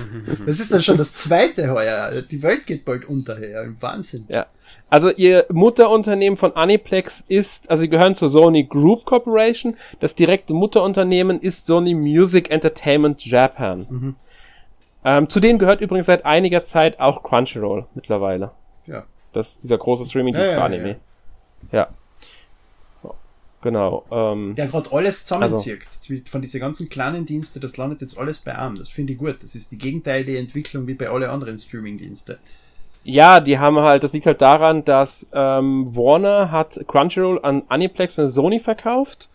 Das 0.46 0.60
ist 0.60 0.72
dann 0.72 0.82
schon 0.82 0.96
das 0.96 1.14
zweite 1.14 1.70
heuer. 1.70 2.22
Die 2.22 2.42
Welt 2.42 2.66
geht 2.66 2.84
bald 2.84 3.04
unter, 3.04 3.38
ja. 3.44 3.64
Wahnsinn. 3.80 4.24
Ja. 4.28 4.46
Also 4.88 5.10
ihr 5.10 5.46
Mutterunternehmen 5.50 6.36
von 6.36 6.54
Aniplex 6.54 7.24
ist, 7.28 7.70
also 7.70 7.82
sie 7.82 7.88
gehören 7.88 8.14
zur 8.14 8.28
Sony 8.28 8.64
Group 8.64 9.04
Corporation. 9.04 9.76
Das 10.00 10.14
direkte 10.14 10.54
Mutterunternehmen 10.54 11.40
ist 11.40 11.66
Sony 11.66 11.94
Music 11.94 12.50
Entertainment 12.50 13.24
Japan. 13.24 13.86
Mhm. 13.88 14.16
Ähm, 15.04 15.28
zu 15.28 15.40
denen 15.40 15.58
gehört 15.58 15.80
übrigens 15.80 16.06
seit 16.06 16.24
einiger 16.24 16.64
Zeit 16.64 16.98
auch 17.00 17.22
Crunchyroll 17.22 17.86
mittlerweile. 17.94 18.50
Ja. 18.86 19.04
Das 19.32 19.52
ist 19.52 19.64
dieser 19.64 19.78
große 19.78 20.04
Streaming-Dienst 20.04 20.52
ja, 20.52 20.52
ja, 20.52 20.58
für 20.58 20.64
Anime. 20.64 20.96
ja. 21.70 21.78
ja. 21.78 21.88
Genau. 23.66 24.04
Ähm, 24.12 24.54
der 24.54 24.68
gerade 24.68 24.92
alles 24.92 25.26
zusammenzieht. 25.26 25.80
Also, 25.88 26.22
von 26.30 26.40
diesen 26.40 26.60
ganzen 26.60 26.88
kleinen 26.88 27.26
Diensten, 27.26 27.60
das 27.60 27.76
landet 27.76 28.00
jetzt 28.00 28.16
alles 28.16 28.38
bei 28.38 28.56
einem. 28.56 28.78
Das 28.78 28.88
finde 28.88 29.14
ich 29.14 29.18
gut. 29.18 29.42
Das 29.42 29.56
ist 29.56 29.72
die 29.72 29.78
gegenteilige 29.78 30.38
Entwicklung 30.38 30.86
wie 30.86 30.94
bei 30.94 31.08
allen 31.08 31.28
anderen 31.28 31.58
Streaming-Diensten. 31.58 32.36
Ja, 33.02 33.40
die 33.40 33.58
haben 33.58 33.76
halt, 33.80 34.04
das 34.04 34.12
liegt 34.12 34.26
halt 34.26 34.40
daran, 34.40 34.84
dass 34.84 35.26
ähm, 35.32 35.96
Warner 35.96 36.52
hat 36.52 36.78
Crunchyroll 36.86 37.40
an 37.42 37.64
Aniplex 37.66 38.14
von 38.14 38.28
Sony 38.28 38.60
verkauft. 38.60 39.30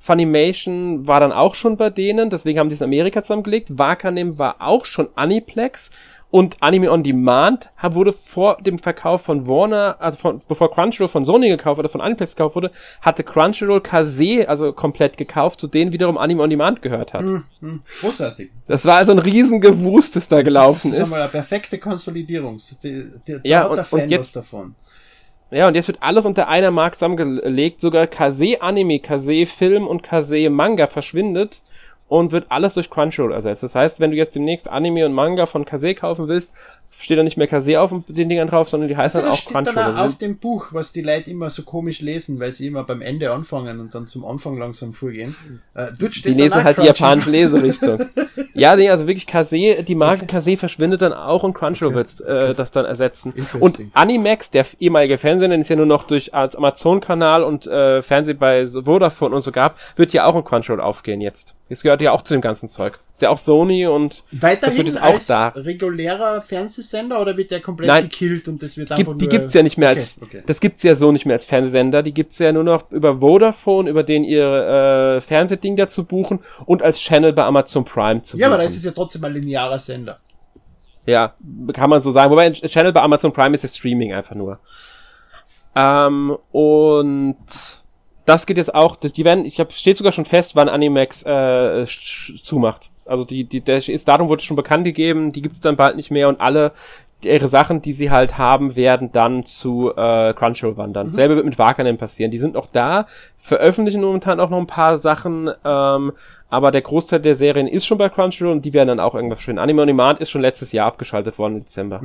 Funimation 0.00 1.06
war 1.06 1.20
dann 1.20 1.30
auch 1.30 1.54
schon 1.54 1.76
bei 1.76 1.90
denen, 1.90 2.28
deswegen 2.28 2.58
haben 2.58 2.70
sie 2.70 2.74
es 2.74 2.80
in 2.80 2.86
Amerika 2.86 3.22
zusammengelegt. 3.22 3.78
Wakanim 3.78 4.36
war 4.36 4.56
auch 4.58 4.84
schon 4.84 5.08
Aniplex 5.14 5.92
und 6.36 6.58
Anime 6.60 6.92
on 6.92 7.02
Demand 7.02 7.70
wurde 7.82 8.12
vor 8.12 8.58
dem 8.60 8.78
Verkauf 8.78 9.22
von 9.22 9.48
Warner, 9.48 9.96
also 10.00 10.18
von, 10.18 10.42
bevor 10.46 10.70
Crunchyroll 10.70 11.08
von 11.08 11.24
Sony 11.24 11.48
gekauft 11.48 11.78
oder 11.78 11.88
von 11.88 12.02
Aniplex 12.02 12.36
gekauft 12.36 12.56
wurde, 12.56 12.70
hatte 13.00 13.24
Crunchyroll 13.24 13.80
Kase 13.80 14.46
also 14.46 14.74
komplett 14.74 15.16
gekauft, 15.16 15.60
zu 15.60 15.66
denen 15.66 15.92
wiederum 15.92 16.18
Anime 16.18 16.42
on 16.42 16.50
Demand 16.50 16.82
gehört 16.82 17.14
hat. 17.14 17.22
Hm, 17.22 17.44
hm, 17.60 17.80
großartig. 18.02 18.50
Das 18.66 18.84
war 18.84 18.96
also 18.96 19.12
ein 19.12 19.18
Riesengewust, 19.18 20.14
das 20.14 20.28
da 20.28 20.42
gelaufen 20.42 20.92
ist. 20.92 21.00
Das 21.00 21.08
ist 21.08 21.14
mal 21.14 21.22
eine 21.22 21.30
perfekte 21.30 21.78
Konsolidierung. 21.78 22.58
Die, 22.82 23.10
die, 23.26 23.40
ja, 23.44 23.64
und, 23.64 23.90
und 23.90 24.10
jetzt, 24.10 24.36
davon. 24.36 24.74
Ja, 25.50 25.68
und 25.68 25.74
jetzt 25.74 25.88
wird 25.88 26.02
alles 26.02 26.26
unter 26.26 26.48
einer 26.48 26.70
Marke 26.70 26.98
zusammengelegt. 26.98 27.80
Sogar 27.80 28.06
Kase 28.08 28.60
Anime, 28.60 28.98
Kase 28.98 29.46
Film 29.46 29.86
und 29.86 30.02
Kase 30.02 30.50
Manga 30.50 30.86
verschwindet 30.86 31.62
und 32.08 32.32
wird 32.32 32.46
alles 32.48 32.74
durch 32.74 32.90
Crunchyroll 32.90 33.32
ersetzt. 33.32 33.62
Das 33.62 33.74
heißt, 33.74 34.00
wenn 34.00 34.10
du 34.10 34.16
jetzt 34.16 34.34
demnächst 34.34 34.68
Anime 34.68 35.06
und 35.06 35.12
Manga 35.12 35.46
von 35.46 35.64
Kase 35.64 35.94
kaufen 35.94 36.28
willst, 36.28 36.52
steht 36.98 37.18
da 37.18 37.22
nicht 37.22 37.36
mehr 37.36 37.46
Kase 37.46 37.80
auf 37.80 37.92
den 38.08 38.28
Dingern 38.28 38.48
drauf, 38.48 38.68
sondern 38.68 38.88
die 38.88 38.96
heißen 38.96 39.18
Also 39.18 39.26
dann 39.26 39.32
auch 39.32 39.36
steht 39.38 39.52
Crunchyroll. 39.52 39.84
dann 39.92 39.96
auf 39.96 40.18
dem 40.18 40.38
Buch, 40.38 40.68
was 40.72 40.92
die 40.92 41.02
Leute 41.02 41.30
immer 41.30 41.50
so 41.50 41.62
komisch 41.64 42.00
lesen, 42.00 42.40
weil 42.40 42.52
sie 42.52 42.68
immer 42.68 42.84
beim 42.84 43.02
Ende 43.02 43.32
anfangen 43.32 43.80
und 43.80 43.94
dann 43.94 44.06
zum 44.06 44.24
Anfang 44.24 44.56
langsam 44.56 44.92
vorgehen. 44.92 45.36
Äh, 45.74 45.88
dort 45.98 46.14
steht 46.14 46.32
die 46.32 46.42
lesen 46.42 46.64
halt 46.64 46.78
die 46.78 46.84
japanische 46.84 47.30
Leserichtung. 47.30 48.06
ja, 48.54 48.76
nee, 48.76 48.88
also 48.88 49.06
wirklich 49.06 49.26
Kase, 49.26 49.82
die 49.82 49.94
Marke 49.94 50.26
Kase 50.26 50.56
verschwindet 50.56 51.02
dann 51.02 51.12
auch 51.12 51.42
und 51.42 51.54
Crunchyroll 51.54 51.94
wird 51.94 52.20
äh, 52.22 52.54
das 52.54 52.70
dann 52.70 52.86
ersetzen. 52.86 53.34
Und 53.58 53.80
Animax, 53.92 54.50
der 54.50 54.64
ehemalige 54.78 55.18
Fernsehsender, 55.18 55.56
den 55.56 55.62
es 55.62 55.68
ja 55.68 55.76
nur 55.76 55.86
noch 55.86 56.04
durch 56.04 56.34
als 56.34 56.56
Amazon-Kanal 56.56 57.42
und 57.42 57.66
äh, 57.66 58.00
Fernseh 58.00 58.34
bei 58.34 58.66
Vodafone 58.66 59.34
und 59.34 59.42
so 59.42 59.52
gab, 59.52 59.78
wird 59.96 60.12
ja 60.12 60.24
auch 60.24 60.36
in 60.36 60.44
Crunchyroll 60.44 60.80
aufgehen 60.80 61.20
jetzt. 61.20 61.56
Es 61.68 61.82
gehört 61.82 61.95
ja 62.04 62.12
auch 62.12 62.22
zu 62.22 62.34
dem 62.34 62.40
ganzen 62.40 62.68
Zeug. 62.68 62.98
Ist 63.12 63.22
ja 63.22 63.30
auch 63.30 63.38
Sony 63.38 63.86
und 63.86 64.24
Weiterhin 64.32 64.60
das 64.60 64.76
wird 64.76 64.86
jetzt 64.88 65.02
auch 65.02 65.26
da. 65.26 65.48
regulärer 65.60 66.42
Fernsehsender 66.42 67.20
oder 67.20 67.36
wird 67.36 67.50
der 67.50 67.60
komplett 67.60 67.88
Nein. 67.88 68.02
gekillt 68.04 68.46
und 68.48 68.62
das 68.62 68.76
wird 68.76 68.92
einfach 68.92 69.04
Gibt, 69.04 69.20
die 69.20 69.24
nur... 69.26 69.30
gibt's 69.38 69.54
ja 69.54 69.62
nicht 69.62 69.78
mehr 69.78 69.88
als, 69.88 70.18
Okay, 70.20 70.38
okay. 70.38 70.42
das 70.46 70.60
gibt's 70.60 70.82
ja 70.82 70.94
so 70.94 71.12
nicht 71.12 71.24
mehr 71.26 71.34
als 71.34 71.44
Fernsehsender, 71.44 72.02
die 72.02 72.12
gibt's 72.12 72.38
ja 72.38 72.52
nur 72.52 72.64
noch 72.64 72.90
über 72.90 73.20
Vodafone, 73.20 73.88
über 73.88 74.02
den 74.02 74.24
ihr 74.24 75.16
äh, 75.16 75.20
Fernsehding 75.20 75.76
dazu 75.76 76.04
buchen 76.04 76.40
und 76.66 76.82
als 76.82 76.98
Channel 76.98 77.32
bei 77.32 77.44
Amazon 77.44 77.84
Prime 77.84 78.22
zu 78.22 78.36
Ja, 78.36 78.46
buchen. 78.48 78.52
aber 78.54 78.62
da 78.62 78.66
ist 78.66 78.76
es 78.76 78.84
ja 78.84 78.90
trotzdem 78.92 79.24
ein 79.24 79.32
linearer 79.32 79.78
Sender. 79.78 80.18
Ja, 81.06 81.34
kann 81.72 81.88
man 81.88 82.00
so 82.00 82.10
sagen. 82.10 82.30
Wobei 82.32 82.46
ein 82.46 82.52
Channel 82.54 82.92
bei 82.92 83.00
Amazon 83.00 83.32
Prime 83.32 83.54
ist 83.54 83.62
ja 83.62 83.68
Streaming 83.68 84.12
einfach 84.12 84.34
nur. 84.34 84.58
Ähm, 85.76 86.36
und 86.50 87.36
das 88.26 88.44
geht 88.46 88.58
jetzt 88.58 88.74
auch, 88.74 88.96
das, 88.96 89.12
die 89.12 89.24
werden, 89.24 89.44
ich 89.44 89.58
habe 89.58 89.72
steht 89.72 89.96
sogar 89.96 90.12
schon 90.12 90.26
fest, 90.26 90.54
wann 90.54 90.68
Animax 90.68 91.22
äh, 91.22 91.86
zumacht. 92.42 92.90
Also 93.06 93.24
die, 93.24 93.44
die, 93.44 93.62
das 93.62 93.86
Datum 94.04 94.28
wurde 94.28 94.42
schon 94.42 94.56
bekannt 94.56 94.84
gegeben, 94.84 95.32
die 95.32 95.42
gibt's 95.42 95.60
dann 95.60 95.76
bald 95.76 95.96
nicht 95.96 96.10
mehr 96.10 96.28
und 96.28 96.40
alle 96.40 96.72
ihre 97.22 97.48
Sachen, 97.48 97.80
die 97.82 97.92
sie 97.92 98.10
halt 98.10 98.36
haben, 98.36 98.76
werden 98.76 99.10
dann 99.10 99.44
zu 99.44 99.90
äh, 99.96 100.34
Crunchyroll 100.34 100.76
wandern. 100.76 101.08
Selbe 101.08 101.36
wird 101.36 101.46
mit 101.46 101.58
Wakanim 101.58 101.96
passieren. 101.96 102.30
Die 102.30 102.38
sind 102.38 102.54
noch 102.54 102.66
da, 102.66 103.06
veröffentlichen 103.36 104.02
momentan 104.02 104.38
auch 104.38 104.50
noch 104.50 104.58
ein 104.58 104.66
paar 104.66 104.98
Sachen, 104.98 105.50
ähm, 105.64 106.12
aber 106.50 106.70
der 106.70 106.82
Großteil 106.82 107.20
der 107.20 107.34
Serien 107.34 107.68
ist 107.68 107.86
schon 107.86 107.98
bei 107.98 108.08
Crunchyroll 108.08 108.52
und 108.52 108.64
die 108.64 108.72
werden 108.72 108.88
dann 108.88 109.00
auch 109.00 109.14
irgendwas 109.14 109.40
schön. 109.40 109.58
Anime 109.58 109.82
on 109.82 109.88
Demand 109.88 110.20
ist 110.20 110.30
schon 110.30 110.42
letztes 110.42 110.72
Jahr 110.72 110.86
abgeschaltet 110.86 111.38
worden 111.38 111.54
im 111.54 111.60
Dezember. 111.60 112.00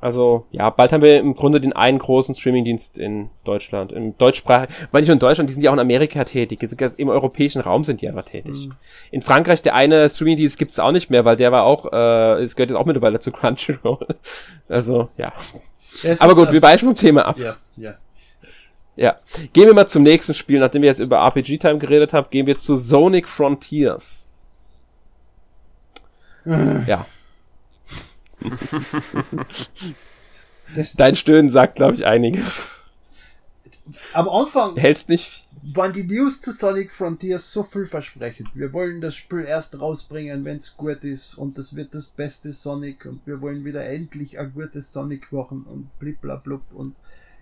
Also, 0.00 0.46
ja, 0.52 0.70
bald 0.70 0.92
haben 0.92 1.02
wir 1.02 1.18
im 1.18 1.34
Grunde 1.34 1.60
den 1.60 1.72
einen 1.72 1.98
großen 1.98 2.32
Streamingdienst 2.34 2.98
in 2.98 3.30
Deutschland, 3.42 3.90
im 3.90 4.16
deutschsprachigen, 4.16 4.72
weil 4.92 5.00
nicht 5.00 5.08
nur 5.08 5.14
in 5.14 5.18
Deutschland, 5.18 5.50
die 5.50 5.54
sind 5.54 5.62
ja 5.62 5.70
auch 5.70 5.74
in 5.74 5.80
Amerika 5.80 6.22
tätig, 6.22 6.60
im 6.98 7.08
europäischen 7.08 7.60
Raum 7.60 7.82
sind 7.82 8.00
die 8.00 8.08
einfach 8.08 8.24
tätig. 8.24 8.68
In 9.10 9.22
Frankreich, 9.22 9.60
der 9.60 9.74
eine 9.74 10.08
Streamingdienst 10.08 10.56
gibt's 10.56 10.78
auch 10.78 10.92
nicht 10.92 11.10
mehr, 11.10 11.24
weil 11.24 11.36
der 11.36 11.50
war 11.50 11.64
auch, 11.64 11.92
äh, 11.92 12.42
es 12.42 12.54
gehört 12.54 12.70
jetzt 12.70 12.78
auch 12.78 12.86
mittlerweile 12.86 13.18
zu 13.18 13.32
Crunchyroll. 13.32 14.06
Also, 14.68 15.08
ja. 15.16 15.32
Es 16.04 16.20
Aber 16.20 16.34
gut, 16.34 16.50
äh, 16.50 16.52
wir 16.52 16.62
weichen 16.62 16.86
vom 16.86 16.96
Thema 16.96 17.24
ab. 17.24 17.38
Ja, 17.38 17.56
ja. 17.76 17.94
Ja. 18.96 19.16
Gehen 19.52 19.66
wir 19.66 19.74
mal 19.74 19.86
zum 19.86 20.02
nächsten 20.02 20.34
Spiel. 20.34 20.58
Nachdem 20.58 20.82
wir 20.82 20.88
jetzt 20.88 20.98
über 20.98 21.18
RPG 21.18 21.58
Time 21.58 21.78
geredet 21.78 22.12
haben, 22.12 22.26
gehen 22.30 22.46
wir 22.46 22.56
zu 22.56 22.76
Sonic 22.76 23.28
Frontiers. 23.28 24.28
ja. 26.44 27.06
Das, 30.74 30.92
Dein 30.96 31.16
Stöhnen 31.16 31.50
sagt, 31.50 31.76
glaube 31.76 31.94
ich, 31.94 32.06
einiges. 32.06 32.68
am 34.12 34.28
Anfang 34.28 34.76
Hältst 34.76 35.08
nicht. 35.08 35.46
waren 35.74 35.92
die 35.92 36.04
News 36.04 36.40
zu 36.40 36.52
Sonic 36.52 36.92
Frontiers 36.92 37.52
so 37.52 37.62
vielversprechend. 37.62 38.48
Wir 38.54 38.72
wollen 38.72 39.00
das 39.00 39.16
Spiel 39.16 39.44
erst 39.44 39.80
rausbringen, 39.80 40.44
wenn 40.44 40.58
es 40.58 40.76
gut 40.76 41.04
ist 41.04 41.34
und 41.34 41.58
das 41.58 41.74
wird 41.74 41.94
das 41.94 42.06
beste 42.06 42.52
Sonic 42.52 43.06
und 43.06 43.20
wir 43.26 43.40
wollen 43.40 43.64
wieder 43.64 43.84
endlich 43.84 44.38
ein 44.38 44.52
gutes 44.52 44.92
Sonic 44.92 45.32
machen 45.32 45.64
und 45.68 45.98
bliblablub 45.98 46.62
und 46.74 46.94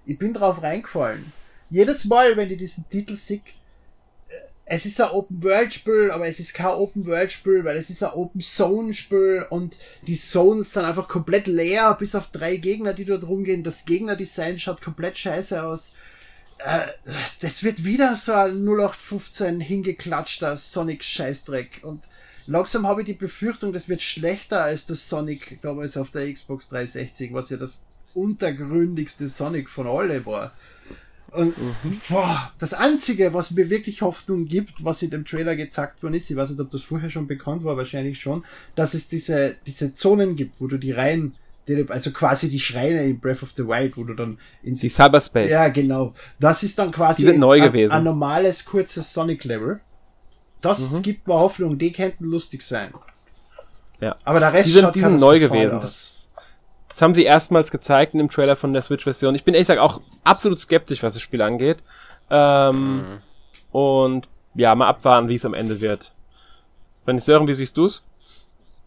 ich 0.07 0.19
bin 0.19 0.33
drauf 0.35 0.63
reingefallen. 0.63 1.33
Jedes 1.69 2.05
Mal, 2.05 2.37
wenn 2.37 2.49
ich 2.51 2.59
diesen 2.59 2.89
Titel 2.89 3.17
sehe, 3.17 3.41
es 4.69 4.85
ist 4.85 5.01
ein 5.01 5.11
Open 5.11 5.43
World 5.43 5.73
Spiel, 5.73 6.11
aber 6.11 6.27
es 6.27 6.41
ist 6.41 6.53
kein 6.53 6.67
Open 6.67 7.07
World 7.07 7.33
Spiel, 7.33 7.65
weil 7.65 7.77
es 7.77 7.89
ist 7.89 8.03
ein 8.03 8.11
Open 8.11 8.41
Zone 8.41 8.95
Spiel 8.95 9.47
und 9.49 9.77
die 10.07 10.17
Zones 10.17 10.73
sind 10.73 10.85
einfach 10.85 11.09
komplett 11.09 11.47
leer, 11.47 11.97
bis 11.99 12.15
auf 12.15 12.33
drei 12.33 12.57
Gegner, 12.57 12.93
die 12.93 13.05
dort 13.05 13.25
rumgehen. 13.25 13.63
Das 13.63 13.85
Gegnerdesign 13.85 14.59
schaut 14.59 14.83
komplett 14.83 15.17
scheiße 15.17 15.63
aus 15.63 15.93
äh, 16.59 16.87
das 17.41 17.63
wird 17.63 17.85
wieder 17.85 18.17
so 18.17 18.33
ein 18.33 18.65
0815 18.65 19.61
hingeklatschter 19.61 20.57
Sonic-Scheißdreck. 20.57 21.83
Und 21.83 22.05
langsam 22.47 22.87
habe 22.87 23.03
ich 23.03 23.07
die 23.07 23.15
Befürchtung, 23.15 23.73
das 23.73 23.89
wird 23.89 24.03
schlechter 24.03 24.63
als 24.63 24.87
das 24.87 25.09
Sonic 25.09 25.59
damals 25.63 25.97
auf 25.97 26.11
der 26.11 26.33
Xbox 26.33 26.69
360, 26.69 27.33
was 27.33 27.51
ja 27.51 27.57
das 27.57 27.85
untergründigste 28.15 29.29
Sonic 29.29 29.69
von 29.69 29.87
alle 29.87 30.25
war. 30.25 30.53
Und 31.33 31.55
boah, 32.09 32.53
das 32.59 32.73
Einzige, 32.73 33.35
was 33.35 33.51
mir 33.51 33.69
wirklich 33.69 34.01
Hoffnung 34.03 34.47
gibt, 34.47 34.85
was 34.85 35.03
in 35.03 35.11
dem 35.11 35.25
Trailer 35.25 35.55
gezeigt 35.57 36.03
worden 36.03 36.15
ist, 36.15 36.31
ich 36.31 36.37
weiß 36.37 36.51
nicht, 36.51 36.61
ob 36.61 36.71
das 36.71 36.83
vorher 36.83 37.11
schon 37.11 37.27
bekannt 37.27 37.63
war, 37.65 37.77
wahrscheinlich 37.77 38.19
schon, 38.21 38.45
dass 38.75 38.95
es 38.95 39.09
diese, 39.09 39.57
diese 39.67 39.93
Zonen 39.95 40.37
gibt, 40.37 40.61
wo 40.61 40.67
du 40.67 40.79
die 40.79 40.93
rein, 40.93 41.35
also 41.89 42.11
quasi 42.13 42.49
die 42.49 42.61
Schreine 42.61 43.05
in 43.05 43.19
Breath 43.21 43.43
of 43.43 43.53
the 43.57 43.67
Wild, 43.67 43.97
wo 43.97 44.05
du 44.05 44.15
dann 44.15 44.39
ins 44.63 44.81
Die 44.81 44.89
Cyberspace. 44.89 45.51
ja, 45.51 45.69
genau. 45.69 46.15
Das 46.39 46.63
ist 46.63 46.79
dann 46.79 46.91
quasi 46.93 47.23
Die 47.23 47.29
sind 47.31 47.41
neu 47.41 47.57
ein, 47.61 47.63
gewesen. 47.73 47.93
ein 47.93 48.05
normales, 48.05 48.65
kurzes 48.65 49.13
Sonic-Level. 49.13 49.81
Das 50.61 50.93
Mhm. 50.93 51.03
gibt 51.03 51.27
mir 51.27 51.35
Hoffnung, 51.35 51.77
die 51.77 51.93
könnten 51.93 52.25
lustig 52.25 52.63
sein. 52.63 52.95
Ja. 54.01 54.17
Aber 54.25 54.41
der 54.41 54.53
Rest 54.53 54.69
Die 54.69 54.73
sind, 54.73 54.95
die 54.95 55.01
sind 55.03 55.21
neu 55.21 55.39
gewesen. 55.41 55.81
Das, 55.81 56.16
das 56.97 57.03
haben 57.03 57.13
sie 57.13 57.25
erstmals 57.25 57.71
gezeigt 57.71 58.15
in 58.15 58.19
dem 58.21 58.31
Trailer 58.31 58.57
von 58.57 58.73
der 58.73 58.81
Switch-Version. 58.81 59.35
Ich 59.35 59.45
bin 59.45 59.53
ehrlich 59.53 59.67
gesagt 59.69 59.83
auch 59.83 60.01
absolut 60.25 60.59
skeptisch, 60.59 61.03
was 61.03 61.13
das 61.13 61.21
Spiel 61.21 61.43
angeht. 61.43 61.77
Ähm, 62.31 63.19
Und 63.71 64.29
ja, 64.55 64.75
mal 64.75 64.89
abwarten, 64.89 65.29
wie 65.29 65.35
es 65.35 65.45
am 65.45 65.53
Ende 65.53 65.83
wird. 65.83 66.15
Wenn 67.05 67.19
Sören, 67.19 67.49
wie 67.49 67.53
siehst 67.53 67.77
du's? 67.77 68.03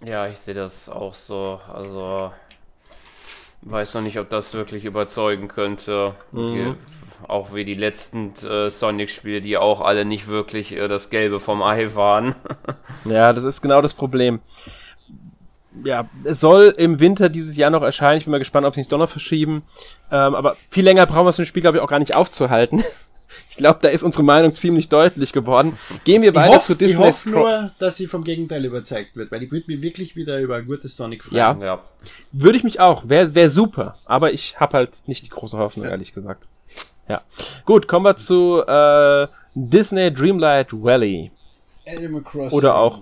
Ja, 0.03 0.25
ich 0.25 0.39
sehe 0.39 0.55
das 0.55 0.89
auch 0.89 1.13
so. 1.13 1.61
Also, 1.71 2.33
weiß 3.61 3.93
noch 3.93 4.01
nicht, 4.01 4.17
ob 4.17 4.27
das 4.27 4.55
wirklich 4.55 4.85
überzeugen 4.85 5.47
könnte. 5.47 6.15
Die, 6.31 6.73
auch 7.27 7.53
wie 7.53 7.63
die 7.63 7.75
letzten 7.75 8.33
äh, 8.43 8.71
Sonic-Spiele, 8.71 9.39
die 9.39 9.55
auch 9.55 9.81
alle 9.81 10.03
nicht 10.03 10.27
wirklich 10.27 10.75
äh, 10.75 10.87
das 10.87 11.11
Gelbe 11.11 11.39
vom 11.39 11.61
Ei 11.61 11.93
waren. 11.93 12.33
Ja, 13.05 13.33
das 13.33 13.43
ist 13.43 13.61
genau 13.61 13.83
das 13.83 13.93
Problem. 13.93 14.39
Ja, 15.83 16.07
es 16.23 16.39
soll 16.39 16.73
im 16.77 16.99
Winter 16.99 17.29
dieses 17.29 17.55
Jahr 17.55 17.69
noch 17.69 17.81
erscheinen. 17.83 18.17
Ich 18.17 18.25
bin 18.25 18.31
mal 18.31 18.37
gespannt, 18.39 18.65
ob 18.65 18.73
sie 18.75 18.81
nicht 18.81 18.91
doch 18.91 18.97
noch 18.97 19.09
verschieben. 19.09 19.63
Ähm, 20.11 20.35
aber 20.35 20.55
viel 20.69 20.83
länger 20.83 21.05
brauchen 21.05 21.25
wir 21.25 21.29
es 21.29 21.39
im 21.39 21.45
Spiel, 21.45 21.61
glaube 21.61 21.77
ich, 21.77 21.83
auch 21.83 21.89
gar 21.89 21.99
nicht 21.99 22.15
aufzuhalten. 22.15 22.83
Ich 23.51 23.57
glaube, 23.57 23.77
da 23.83 23.89
ist 23.89 24.01
unsere 24.01 24.23
Meinung 24.23 24.55
ziemlich 24.55 24.89
deutlich 24.89 25.31
geworden. 25.33 25.77
Gehen 26.03 26.23
wir 26.23 26.31
Ich 26.31 26.35
weiter 26.35 26.55
hoffe 26.55 26.65
zu 26.65 26.71
ich 26.73 26.77
Disney's 26.79 26.97
hoff 27.17 27.23
Cro- 27.25 27.29
nur, 27.41 27.71
dass 27.77 27.95
sie 27.95 28.07
vom 28.07 28.23
Gegenteil 28.23 28.65
überzeugt 28.65 29.15
wird, 29.15 29.31
weil 29.31 29.43
ich 29.43 29.51
würde 29.51 29.65
mich 29.67 29.83
wirklich 29.83 30.15
wieder 30.15 30.39
über 30.39 30.55
ein 30.55 30.65
gutes 30.65 30.97
Sonic 30.97 31.23
freuen. 31.23 31.37
Ja. 31.37 31.55
ja. 31.63 31.79
Würde 32.31 32.57
ich 32.57 32.63
mich 32.63 32.79
auch. 32.79 33.07
Wäre 33.07 33.35
wär 33.35 33.51
super. 33.51 33.99
Aber 34.05 34.33
ich 34.33 34.59
habe 34.59 34.77
halt 34.77 35.07
nicht 35.07 35.27
die 35.27 35.29
große 35.29 35.59
Hoffnung, 35.59 35.85
ehrlich 35.85 36.11
gesagt. 36.15 36.47
Ja. 37.07 37.21
Gut, 37.65 37.87
kommen 37.87 38.05
wir 38.05 38.15
zu 38.15 38.63
äh, 38.65 39.27
Disney 39.53 40.11
Dreamlight 40.11 40.69
Valley. 40.73 41.29
Animal 41.87 42.21
Crossing. 42.23 42.57
Oder 42.57 42.75
auch, 42.79 43.01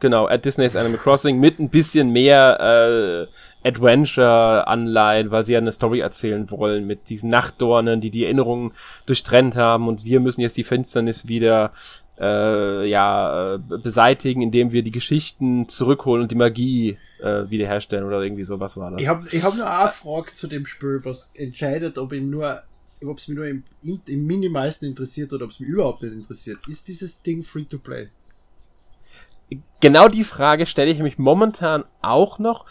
genau, 0.00 0.26
at 0.26 0.44
Disney's 0.44 0.76
Animal 0.76 0.98
Crossing 0.98 1.38
mit 1.38 1.58
ein 1.58 1.68
bisschen 1.68 2.10
mehr 2.10 3.28
äh, 3.62 3.68
Adventure-Anleihen, 3.68 5.30
weil 5.30 5.44
sie 5.44 5.52
ja 5.52 5.58
eine 5.58 5.72
Story 5.72 6.00
erzählen 6.00 6.50
wollen 6.50 6.86
mit 6.86 7.08
diesen 7.08 7.30
Nachtdornen, 7.30 8.00
die 8.00 8.10
die 8.10 8.24
Erinnerungen 8.24 8.72
durchtrennt 9.06 9.56
haben 9.56 9.86
und 9.88 10.04
wir 10.04 10.20
müssen 10.20 10.40
jetzt 10.40 10.56
die 10.56 10.64
Finsternis 10.64 11.28
wieder 11.28 11.72
äh, 12.18 12.88
ja, 12.88 13.58
beseitigen, 13.58 14.42
indem 14.42 14.72
wir 14.72 14.82
die 14.82 14.90
Geschichten 14.90 15.68
zurückholen 15.68 16.22
und 16.22 16.30
die 16.30 16.36
Magie 16.36 16.98
äh, 17.20 17.48
wiederherstellen 17.48 18.04
oder 18.04 18.20
irgendwie 18.22 18.44
sowas 18.44 18.76
war 18.76 18.90
das. 18.90 19.00
Ich 19.00 19.08
habe 19.08 19.26
ich 19.30 19.42
hab 19.42 19.54
nur 19.54 19.70
eine 19.70 19.88
Frage 19.88 20.32
zu 20.34 20.46
dem 20.46 20.66
Spiel, 20.66 21.00
was 21.02 21.32
entscheidet, 21.34 21.96
ob 21.98 22.12
ihm 22.12 22.30
nur 22.30 22.62
ob 23.02 23.16
es 23.16 23.28
mich 23.28 23.36
nur 23.36 23.46
im, 23.46 23.64
im, 23.82 24.00
im 24.06 24.26
minimalsten 24.26 24.88
interessiert 24.88 25.32
oder 25.32 25.46
ob 25.46 25.50
es 25.50 25.60
mich 25.60 25.70
überhaupt 25.70 26.02
nicht 26.02 26.12
interessiert. 26.12 26.58
Ist 26.68 26.86
dieses 26.88 27.22
Ding 27.22 27.42
free 27.42 27.64
to 27.64 27.78
play? 27.78 28.08
Genau 29.80 30.08
die 30.08 30.24
Frage 30.24 30.66
stelle 30.66 30.90
ich 30.90 30.98
mich 30.98 31.18
momentan 31.18 31.84
auch 32.02 32.38
noch. 32.38 32.66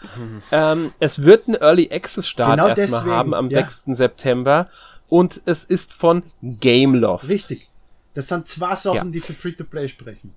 Ähm, 0.52 0.92
es 1.00 1.24
wird 1.24 1.48
einen 1.48 1.56
Early 1.56 1.90
Access 1.92 2.28
Start 2.28 2.52
Genau 2.52 2.68
erstmal 2.68 2.86
deswegen, 2.86 3.10
haben 3.16 3.34
am 3.34 3.48
ja. 3.50 3.60
6. 3.62 3.84
September 3.86 4.68
und 5.08 5.42
es 5.44 5.64
ist 5.64 5.92
von 5.92 6.22
Gameloft. 6.42 7.28
Richtig. 7.28 7.68
Das 8.14 8.28
sind 8.28 8.46
zwei 8.46 8.76
Sachen, 8.76 8.96
Ja. 8.96 9.04
die 9.04 9.20
für 9.20 9.34
free 9.34 9.52
to 9.52 9.64
play 9.64 9.88
sprechen. 9.88 10.34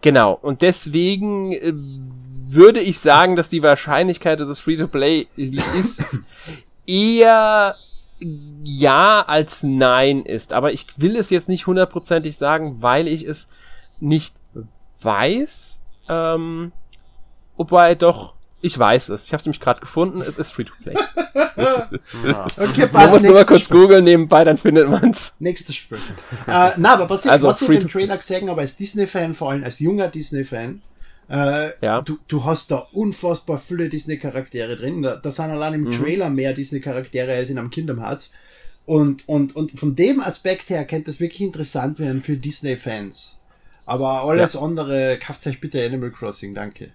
Genau. 0.00 0.32
Und 0.40 0.62
deswegen 0.62 1.52
äh, 1.52 1.72
würde 2.46 2.80
ich 2.80 2.98
sagen, 2.98 3.36
dass 3.36 3.48
die 3.48 3.62
Wahrscheinlichkeit, 3.62 4.40
dass 4.40 4.48
es 4.48 4.60
Free-to-Play 4.60 5.26
ist, 5.36 6.04
eher 6.86 7.76
ja 8.64 9.22
als 9.22 9.62
nein 9.62 10.22
ist. 10.22 10.52
Aber 10.52 10.72
ich 10.72 10.86
will 10.96 11.16
es 11.16 11.30
jetzt 11.30 11.48
nicht 11.48 11.66
hundertprozentig 11.66 12.36
sagen, 12.36 12.82
weil 12.82 13.08
ich 13.08 13.24
es 13.24 13.48
nicht 14.00 14.34
weiß. 15.04 15.80
Ähm, 16.08 16.72
wobei 17.56 17.94
doch, 17.94 18.34
ich 18.60 18.78
weiß 18.78 19.10
es. 19.10 19.26
Ich 19.26 19.32
habe 19.32 19.40
es 19.40 19.46
nämlich 19.46 19.60
gerade 19.60 19.80
gefunden. 19.80 20.20
Es 20.20 20.38
ist 20.38 20.52
Free-to-Play. 20.52 20.94
Okay, 22.56 22.80
Man 22.80 22.90
passt. 22.90 23.12
muss 23.14 23.22
nur 23.22 23.32
mal 23.32 23.38
nächstes 23.38 23.46
kurz 23.46 23.64
Spiel. 23.64 23.80
googeln 23.80 24.04
nebenbei, 24.04 24.44
dann 24.44 24.56
findet 24.56 24.88
man's. 24.88 25.32
Nächstes 25.38 25.76
Spiel. 25.76 25.98
äh, 26.46 26.70
na, 26.76 26.94
aber 26.94 27.08
was 27.10 27.24
ich, 27.24 27.30
Also, 27.30 27.46
was 27.46 27.62
ich 27.62 27.68
dem 27.68 27.88
Trailer 27.88 28.16
gesehen 28.16 28.48
habe, 28.50 28.60
als 28.62 28.76
Disney-Fan, 28.76 29.34
vor 29.34 29.50
allem 29.50 29.62
als 29.64 29.78
junger 29.78 30.08
Disney-Fan, 30.08 30.82
äh, 31.30 31.70
Ja. 31.84 32.00
du, 32.02 32.18
du 32.28 32.44
hast 32.44 32.70
da 32.70 32.86
unfassbar 32.92 33.58
viele 33.58 33.88
Disney-Charaktere 33.88 34.76
drin. 34.76 35.02
Da, 35.02 35.16
da 35.16 35.30
sind 35.30 35.50
allein 35.50 35.80
Mhm. 35.80 35.86
im 35.86 35.92
Trailer 35.92 36.30
mehr 36.30 36.52
Disney-Charaktere 36.52 37.32
als 37.34 37.50
in 37.50 37.58
einem 37.58 37.70
Kingdom 37.70 38.00
Hearts. 38.00 38.30
Und, 38.86 39.26
und, 39.28 39.56
und 39.56 39.70
von 39.78 39.94
dem 39.96 40.20
Aspekt 40.20 40.68
her 40.70 40.84
könnte 40.84 41.10
das 41.10 41.20
wirklich 41.20 41.40
interessant 41.40 41.98
werden 41.98 42.20
für 42.20 42.36
Disney-Fans. 42.36 43.40
Aber 43.86 44.22
alles 44.24 44.56
andere, 44.56 45.18
kauft 45.18 45.46
euch 45.46 45.60
bitte 45.60 45.84
Animal 45.84 46.10
Crossing, 46.10 46.54
danke. 46.54 46.90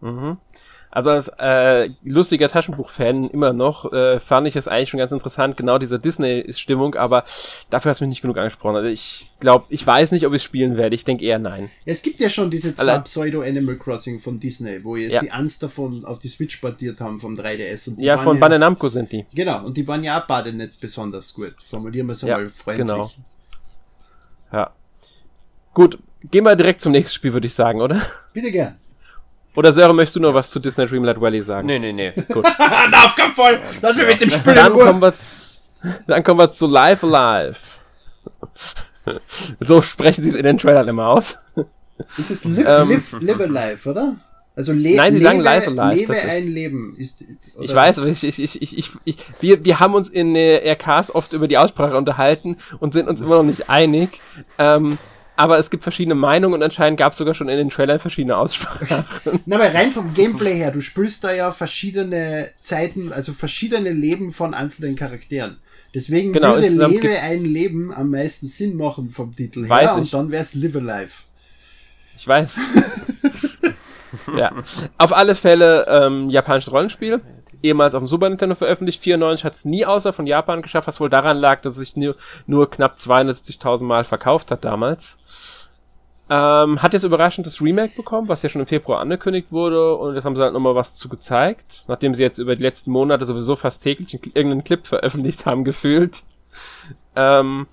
Mhm. 0.00 0.38
Also 0.92 1.10
als 1.10 1.28
äh, 1.38 1.90
lustiger 2.02 2.48
Taschenbuch-Fan 2.48 3.30
immer 3.30 3.52
noch, 3.52 3.92
äh, 3.92 4.18
fand 4.18 4.48
ich 4.48 4.56
es 4.56 4.66
eigentlich 4.66 4.88
schon 4.88 4.98
ganz 4.98 5.12
interessant, 5.12 5.56
genau 5.56 5.78
diese 5.78 6.00
Disney-Stimmung, 6.00 6.96
aber 6.96 7.22
dafür 7.68 7.90
hast 7.90 8.00
du 8.00 8.04
mich 8.06 8.10
nicht 8.10 8.22
genug 8.22 8.38
angesprochen. 8.38 8.74
Also 8.74 8.88
ich 8.88 9.30
glaube, 9.38 9.66
ich 9.68 9.86
weiß 9.86 10.10
nicht, 10.10 10.26
ob 10.26 10.32
ich 10.32 10.42
spielen 10.42 10.76
werde. 10.76 10.96
Ich 10.96 11.04
denke 11.04 11.24
eher 11.24 11.38
nein. 11.38 11.70
Ja, 11.84 11.92
es 11.92 12.02
gibt 12.02 12.18
ja 12.20 12.28
schon 12.28 12.50
diese 12.50 12.74
zwei 12.74 12.98
Pseudo-Animal 12.98 13.76
Crossing 13.76 14.18
von 14.18 14.40
Disney, 14.40 14.82
wo 14.82 14.96
jetzt 14.96 15.12
Ja. 15.12 15.20
die 15.20 15.30
Angst 15.30 15.62
davon 15.62 16.04
auf 16.04 16.18
die 16.18 16.26
Switch 16.26 16.56
portiert 16.56 17.00
haben 17.00 17.20
vom 17.20 17.36
3DS. 17.36 17.90
Und 17.90 18.00
die 18.00 18.06
Ja, 18.06 18.18
von 18.18 18.40
Bandai 18.40 18.58
Namco 18.58 18.88
sind 18.88 19.12
die. 19.12 19.26
Genau, 19.32 19.64
und 19.64 19.76
die 19.76 19.86
waren 19.86 20.02
ja 20.02 20.20
auch 20.20 20.26
beide 20.26 20.52
nicht 20.52 20.80
besonders 20.80 21.32
gut. 21.34 21.54
Formulieren 21.68 22.08
wir 22.08 22.14
es 22.14 22.22
Ja, 22.22 22.34
einmal 22.34 22.48
freundlich. 22.48 22.86
genau. 22.88 23.10
Ja. 24.52 24.72
Gut, 25.74 25.98
gehen 26.30 26.44
wir 26.44 26.56
direkt 26.56 26.80
zum 26.80 26.92
nächsten 26.92 27.14
Spiel, 27.14 27.32
würde 27.32 27.46
ich 27.46 27.54
sagen, 27.54 27.80
oder? 27.80 28.00
Bitte 28.32 28.50
gern. 28.50 28.76
Oder 29.56 29.72
Sören, 29.72 29.96
möchtest 29.96 30.16
du 30.16 30.20
noch 30.20 30.34
was 30.34 30.50
zu 30.50 30.60
Disney 30.60 30.86
Dreamlight 30.86 31.20
Valley 31.20 31.42
sagen? 31.42 31.66
Nee, 31.66 31.78
nee, 31.78 31.92
nee. 31.92 32.12
Gut. 32.32 32.46
Na, 32.90 33.04
auf 33.04 33.16
keinen 33.16 33.32
Fall! 33.32 33.60
Lass 33.82 33.96
mich 33.96 34.06
mit 34.06 34.20
dem 34.20 34.30
Spiel 34.30 34.54
Dann 34.54 34.72
kommen 34.72 35.02
wir 35.02 35.12
zu, 35.12 35.62
dann 36.06 36.22
kommen 36.22 36.38
wir 36.40 36.50
zu 36.50 36.66
Live 36.66 37.02
Alive. 37.04 37.58
So 39.58 39.82
sprechen 39.82 40.22
sie 40.22 40.28
es 40.28 40.34
in 40.34 40.44
den 40.44 40.58
Trailern 40.58 40.86
immer 40.88 41.08
aus. 41.08 41.38
Das 42.16 42.30
ist 42.30 42.44
live, 42.44 42.66
Ähm, 42.66 42.90
live, 42.90 43.16
live 43.20 43.40
alive, 43.40 43.90
oder? 43.90 44.16
Also 44.54 44.72
le 44.72 44.96
Nein, 44.96 45.14
die 45.14 45.18
lebe, 45.20 45.30
sagen 45.30 45.40
live 45.40 45.68
alive, 45.68 46.12
lebe 46.12 46.14
ein 46.16 46.48
Leben. 46.48 46.94
Ist, 46.96 47.24
oder? 47.54 47.64
Ich 47.64 47.74
weiß, 47.74 47.98
aber 47.98 48.08
ich, 48.08 48.22
ich, 48.22 48.38
ich, 48.38 48.62
ich, 48.62 48.78
ich, 48.78 48.90
ich 49.04 49.16
wir, 49.40 49.64
wir 49.64 49.80
haben 49.80 49.94
uns 49.94 50.08
in 50.08 50.36
äh, 50.36 50.56
RKs 50.72 51.14
oft 51.14 51.32
über 51.32 51.48
die 51.48 51.58
Aussprache 51.58 51.96
unterhalten 51.96 52.56
und 52.78 52.92
sind 52.92 53.08
uns 53.08 53.20
immer 53.20 53.36
noch 53.36 53.42
nicht 53.42 53.70
einig. 53.70 54.20
Ähm, 54.58 54.98
aber 55.40 55.58
es 55.58 55.70
gibt 55.70 55.82
verschiedene 55.82 56.14
Meinungen 56.14 56.54
und 56.54 56.62
anscheinend 56.62 56.98
gab 56.98 57.12
es 57.12 57.18
sogar 57.18 57.34
schon 57.34 57.48
in 57.48 57.56
den 57.56 57.70
Trailern 57.70 57.98
verschiedene 57.98 58.36
Aussprachen. 58.36 59.04
Na, 59.46 59.56
aber 59.56 59.72
rein 59.72 59.90
vom 59.90 60.12
Gameplay 60.12 60.54
her, 60.54 60.70
du 60.70 60.82
spielst 60.82 61.24
da 61.24 61.32
ja 61.32 61.50
verschiedene 61.50 62.50
Zeiten, 62.62 63.12
also 63.12 63.32
verschiedene 63.32 63.90
Leben 63.90 64.32
von 64.32 64.52
einzelnen 64.52 64.96
Charakteren. 64.96 65.58
Deswegen 65.94 66.32
Genau, 66.32 66.54
würde 66.54 66.68
Lebe 66.68 67.18
ein 67.18 67.42
Leben 67.44 67.92
am 67.92 68.10
meisten 68.10 68.48
Sinn 68.48 68.76
machen 68.76 69.08
vom 69.08 69.34
Titel 69.34 69.66
her 69.66 69.96
und 69.96 70.12
dann 70.12 70.30
wär's 70.30 70.54
Live 70.54 70.76
Alive. 70.76 71.12
Ich 72.14 72.28
weiß. 72.28 72.60
ja. 74.36 74.52
Auf 74.98 75.12
alle 75.16 75.34
Fälle 75.34 75.86
ähm, 75.88 76.28
japanisches 76.28 76.70
Rollenspiel. 76.70 77.20
Ehemals 77.62 77.94
auf 77.94 78.02
dem 78.02 78.06
Super 78.08 78.28
Nintendo 78.28 78.54
veröffentlicht. 78.54 79.02
94 79.02 79.44
hat 79.44 79.54
es 79.54 79.64
nie 79.64 79.84
außer 79.86 80.12
von 80.12 80.26
Japan 80.26 80.62
geschafft, 80.62 80.88
was 80.88 81.00
wohl 81.00 81.10
daran 81.10 81.36
lag, 81.38 81.62
dass 81.62 81.74
es 81.74 81.80
sich 81.80 81.96
nur, 81.96 82.16
nur 82.46 82.70
knapp 82.70 82.96
270.000 82.96 83.84
Mal 83.84 84.04
verkauft 84.04 84.50
hat 84.50 84.64
damals. 84.64 85.18
Ähm, 86.32 86.80
hat 86.80 86.92
jetzt 86.92 87.02
überraschend 87.02 87.46
das 87.46 87.60
Remake 87.60 87.96
bekommen, 87.96 88.28
was 88.28 88.42
ja 88.42 88.48
schon 88.48 88.60
im 88.60 88.66
Februar 88.66 89.00
angekündigt 89.00 89.50
wurde. 89.50 89.96
Und 89.96 90.14
jetzt 90.14 90.24
haben 90.24 90.36
sie 90.36 90.42
halt 90.42 90.52
nochmal 90.52 90.76
was 90.76 90.94
zu 90.94 91.08
gezeigt. 91.08 91.84
Nachdem 91.88 92.14
sie 92.14 92.22
jetzt 92.22 92.38
über 92.38 92.54
die 92.54 92.62
letzten 92.62 92.92
Monate 92.92 93.24
sowieso 93.24 93.56
fast 93.56 93.82
täglich 93.82 94.14
einen- 94.14 94.32
irgendeinen 94.34 94.64
Clip 94.64 94.86
veröffentlicht 94.86 95.44
haben, 95.46 95.64
gefühlt. 95.64 96.22
Ähm, 97.16 97.66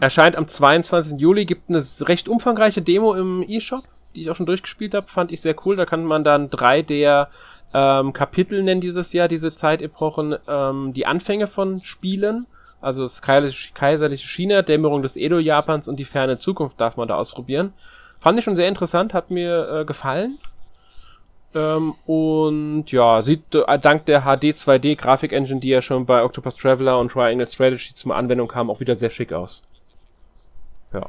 Erscheint 0.00 0.36
am 0.36 0.48
22. 0.48 1.18
Juli, 1.20 1.44
gibt 1.44 1.68
eine 1.68 1.82
recht 2.00 2.28
umfangreiche 2.28 2.82
Demo 2.82 3.14
im 3.14 3.42
eShop, 3.46 3.84
die 4.14 4.22
ich 4.22 4.30
auch 4.30 4.36
schon 4.36 4.46
durchgespielt 4.46 4.94
habe, 4.94 5.06
fand 5.08 5.30
ich 5.32 5.40
sehr 5.40 5.54
cool. 5.66 5.76
Da 5.76 5.84
kann 5.84 6.04
man 6.04 6.24
dann 6.24 6.48
drei 6.50 6.82
der 6.82 7.28
ähm, 7.74 8.12
Kapitel 8.12 8.62
nennen 8.62 8.80
dieses 8.80 9.12
Jahr, 9.12 9.28
diese 9.28 9.54
Zeitepochen, 9.54 10.36
ähm, 10.48 10.92
die 10.92 11.06
Anfänge 11.06 11.46
von 11.46 11.82
Spielen. 11.82 12.46
Also 12.80 13.02
das 13.02 13.22
kaiserliche 13.22 14.28
China, 14.28 14.62
Dämmerung 14.62 15.02
des 15.02 15.16
Edo-Japans 15.16 15.88
und 15.88 15.96
die 15.96 16.04
ferne 16.04 16.38
Zukunft 16.38 16.80
darf 16.80 16.96
man 16.96 17.08
da 17.08 17.16
ausprobieren. 17.16 17.72
Fand 18.20 18.38
ich 18.38 18.44
schon 18.44 18.56
sehr 18.56 18.68
interessant, 18.68 19.14
hat 19.14 19.30
mir 19.30 19.68
äh, 19.68 19.84
gefallen. 19.84 20.38
Ähm, 21.54 21.94
und 22.06 22.92
ja, 22.92 23.22
sieht 23.22 23.54
äh, 23.54 23.78
dank 23.78 24.04
der 24.06 24.22
HD 24.22 24.54
2D 24.54 24.96
Grafik 24.96 25.32
Engine, 25.32 25.60
die 25.60 25.68
ja 25.68 25.80
schon 25.80 26.04
bei 26.06 26.22
Octopus 26.22 26.56
Traveler 26.56 26.98
und 26.98 27.10
Triangle 27.10 27.46
Strategy 27.46 27.94
zum 27.94 28.12
Anwendung 28.12 28.48
kam, 28.48 28.70
auch 28.70 28.80
wieder 28.80 28.94
sehr 28.94 29.10
schick 29.10 29.32
aus. 29.32 29.64
Ja. 30.92 31.06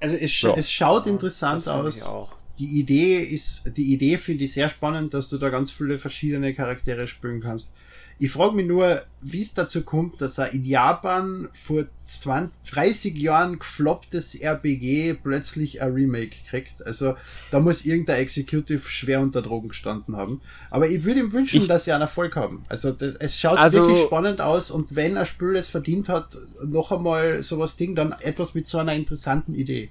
Also 0.00 0.16
es, 0.16 0.30
sch 0.30 0.44
Ja. 0.44 0.54
es 0.56 0.70
schaut 0.70 1.06
interessant 1.06 1.66
Das 1.66 2.02
aus. 2.02 2.30
Die 2.60 2.78
Idee 2.78 3.18
ist, 3.20 3.76
die 3.76 3.92
Idee 3.92 4.16
finde 4.18 4.44
ich 4.44 4.52
sehr 4.52 4.68
spannend, 4.68 5.14
dass 5.14 5.28
du 5.28 5.38
da 5.38 5.48
ganz 5.48 5.70
viele 5.70 5.98
verschiedene 5.98 6.54
Charaktere 6.54 7.06
spielen 7.08 7.40
kannst. 7.40 7.72
Ich 8.18 8.30
frage 8.32 8.54
mich 8.54 8.66
nur, 8.66 9.00
wie 9.22 9.40
es 9.40 9.54
dazu 9.54 9.80
kommt, 9.82 10.20
dass 10.20 10.36
er 10.36 10.52
in 10.52 10.62
Japan 10.66 11.48
vor 11.54 11.86
20, 12.06 12.70
30 12.70 13.16
Jahren 13.16 13.58
geflopptes 13.58 14.34
RPG 14.34 15.14
plötzlich 15.22 15.80
ein 15.80 15.92
Remake 15.94 16.36
kriegt. 16.46 16.84
Also 16.86 17.14
da 17.50 17.60
muss 17.60 17.86
irgendein 17.86 18.20
Executive 18.20 18.86
schwer 18.90 19.20
unter 19.22 19.40
Drogen 19.40 19.68
gestanden 19.68 20.16
haben. 20.16 20.42
Aber 20.70 20.86
ich 20.86 21.02
würde 21.04 21.20
ihm 21.20 21.32
wünschen, 21.32 21.62
Ich- 21.62 21.68
dass 21.68 21.86
sie 21.86 21.92
einen 21.92 22.02
Erfolg 22.02 22.36
haben. 22.36 22.62
Also 22.68 22.92
das, 22.92 23.14
es 23.14 23.40
schaut 23.40 23.56
Also- 23.56 23.78
wirklich 23.86 24.02
spannend 24.02 24.42
aus 24.42 24.70
und 24.70 24.94
wenn 24.94 25.16
ein 25.16 25.24
Spiel 25.24 25.56
es 25.56 25.68
verdient 25.68 26.10
hat, 26.10 26.36
noch 26.62 26.92
einmal 26.92 27.42
sowas 27.42 27.76
Ding, 27.76 27.94
dann 27.94 28.12
etwas 28.20 28.52
mit 28.54 28.66
so 28.66 28.76
einer 28.76 28.92
interessanten 28.92 29.54
Idee. 29.54 29.88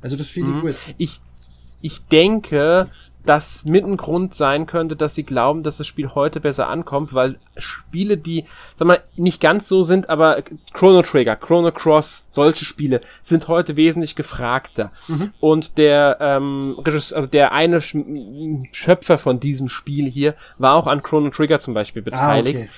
Also 0.00 0.14
das 0.14 0.28
finde 0.28 0.54
ich 0.56 0.60
gut. 0.60 0.76
Ich, 0.98 1.20
ich 1.82 2.06
denke, 2.06 2.88
dass 3.24 3.64
mit 3.64 3.84
ein 3.84 3.96
Grund 3.96 4.34
sein 4.34 4.66
könnte, 4.66 4.96
dass 4.96 5.14
sie 5.14 5.22
glauben, 5.22 5.62
dass 5.62 5.76
das 5.76 5.86
Spiel 5.86 6.08
heute 6.16 6.40
besser 6.40 6.66
ankommt, 6.68 7.14
weil 7.14 7.38
Spiele, 7.56 8.16
die, 8.16 8.46
sag 8.76 8.88
mal, 8.88 9.00
nicht 9.14 9.40
ganz 9.40 9.68
so 9.68 9.84
sind, 9.84 10.10
aber 10.10 10.42
Chrono 10.72 11.02
Trigger, 11.02 11.36
Chrono 11.36 11.70
Cross, 11.70 12.24
solche 12.28 12.64
Spiele 12.64 13.00
sind 13.22 13.46
heute 13.46 13.76
wesentlich 13.76 14.16
gefragter. 14.16 14.90
Und 15.38 15.78
der, 15.78 16.16
ähm, 16.20 16.74
Regisseur, 16.84 17.14
also 17.16 17.28
der 17.28 17.52
eine 17.52 17.78
Sch- 17.78 18.66
Schöpfer 18.72 19.18
von 19.18 19.38
diesem 19.38 19.68
Spiel 19.68 20.06
hier 20.10 20.34
war 20.58 20.74
auch 20.74 20.88
an 20.88 21.04
Chrono 21.04 21.30
Trigger 21.30 21.60
zum 21.60 21.74
Beispiel 21.74 22.02
beteiligt. 22.02 22.58
Ah, 22.58 22.60
okay. 22.62 22.70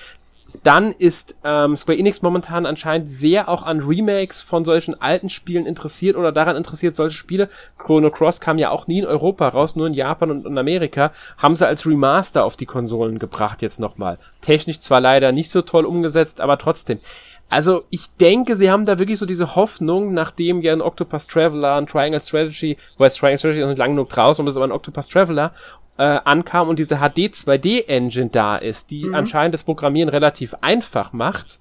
Dann 0.63 0.91
ist 0.91 1.35
ähm, 1.43 1.75
Square 1.75 1.97
Enix 1.97 2.21
momentan 2.21 2.65
anscheinend 2.65 3.09
sehr 3.09 3.49
auch 3.49 3.63
an 3.63 3.79
Remakes 3.81 4.41
von 4.41 4.65
solchen 4.65 4.99
alten 5.01 5.29
Spielen 5.29 5.65
interessiert 5.65 6.15
oder 6.15 6.31
daran 6.31 6.55
interessiert, 6.55 6.95
solche 6.95 7.17
Spiele. 7.17 7.49
Chrono 7.77 8.09
Cross 8.11 8.39
kam 8.41 8.57
ja 8.57 8.69
auch 8.69 8.87
nie 8.87 8.99
in 8.99 9.05
Europa 9.05 9.47
raus, 9.47 9.75
nur 9.75 9.87
in 9.87 9.93
Japan 9.93 10.31
und 10.31 10.45
in 10.45 10.57
Amerika. 10.57 11.11
Haben 11.37 11.55
sie 11.55 11.67
als 11.67 11.85
Remaster 11.85 12.45
auf 12.45 12.57
die 12.57 12.65
Konsolen 12.65 13.19
gebracht 13.19 13.61
jetzt 13.61 13.79
nochmal. 13.79 14.17
Technisch 14.41 14.79
zwar 14.79 15.01
leider 15.01 15.31
nicht 15.31 15.51
so 15.51 15.61
toll 15.61 15.85
umgesetzt, 15.85 16.41
aber 16.41 16.57
trotzdem. 16.57 16.99
Also 17.47 17.83
ich 17.91 18.07
denke, 18.19 18.55
sie 18.55 18.71
haben 18.71 18.85
da 18.85 18.97
wirklich 18.97 19.19
so 19.19 19.25
diese 19.25 19.55
Hoffnung, 19.55 20.13
nachdem 20.13 20.61
ja 20.61 20.73
ein 20.73 20.81
Octopus 20.81 21.27
Traveler, 21.27 21.75
ein 21.75 21.85
Triangle 21.85 22.19
Strategy, 22.19 22.75
jetzt 22.97 23.19
Triangle 23.19 23.37
Strategy 23.37 23.61
noch 23.61 23.67
nicht 23.67 23.77
lang 23.77 23.91
genug 23.91 24.09
draußen, 24.09 24.41
aber 24.41 24.49
es 24.49 24.55
ist 24.55 24.57
aber 24.57 24.67
ein 24.67 24.71
Octopus 24.71 25.07
Traveler, 25.07 25.53
äh, 25.97 26.19
ankam 26.23 26.69
und 26.69 26.79
diese 26.79 26.97
HD 26.97 27.31
2D 27.33 27.87
Engine 27.87 28.29
da 28.29 28.57
ist, 28.57 28.91
die 28.91 29.13
anscheinend 29.13 29.53
das 29.53 29.63
Programmieren 29.63 30.09
relativ 30.09 30.55
einfach 30.61 31.13
macht, 31.13 31.59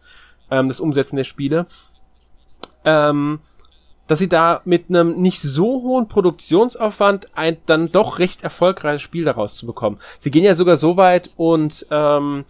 ähm, 0.50 0.68
das 0.68 0.80
Umsetzen 0.80 1.16
der 1.16 1.24
Spiele, 1.24 1.66
ähm, 2.84 3.40
dass 4.06 4.18
sie 4.18 4.28
da 4.28 4.60
mit 4.64 4.90
einem 4.90 5.16
nicht 5.20 5.40
so 5.40 5.82
hohen 5.82 6.08
Produktionsaufwand 6.08 7.36
ein 7.36 7.56
dann 7.66 7.90
doch 7.90 8.18
recht 8.18 8.42
erfolgreiches 8.42 9.02
Spiel 9.02 9.24
daraus 9.24 9.56
zu 9.56 9.66
bekommen. 9.66 9.98
Sie 10.18 10.30
gehen 10.30 10.44
ja 10.44 10.54
sogar 10.54 10.76
so 10.76 10.96
weit 10.96 11.30
und 11.36 11.86
ähm, 11.90 12.44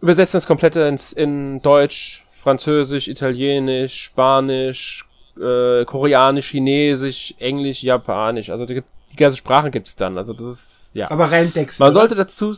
übersetzen 0.00 0.38
das 0.38 0.46
komplette 0.46 0.80
ins, 0.82 1.12
in 1.12 1.62
Deutsch, 1.62 2.24
Französisch, 2.30 3.08
Italienisch, 3.08 4.04
Spanisch, 4.04 5.04
äh, 5.40 5.84
Koreanisch, 5.84 6.50
Chinesisch, 6.50 7.34
Englisch, 7.38 7.82
Japanisch. 7.82 8.50
Also 8.50 8.66
die, 8.66 8.82
die 9.12 9.16
ganze 9.16 9.36
Sprachen 9.36 9.70
gibt's 9.70 9.96
dann. 9.96 10.18
Also 10.18 10.32
das 10.32 10.46
ist 10.46 10.85
ja. 10.96 11.10
Aber 11.10 11.30
rein 11.30 11.52
Text. 11.52 11.80
Man 11.80 11.90
oder? 11.90 12.00
sollte 12.00 12.14
dazu 12.14 12.54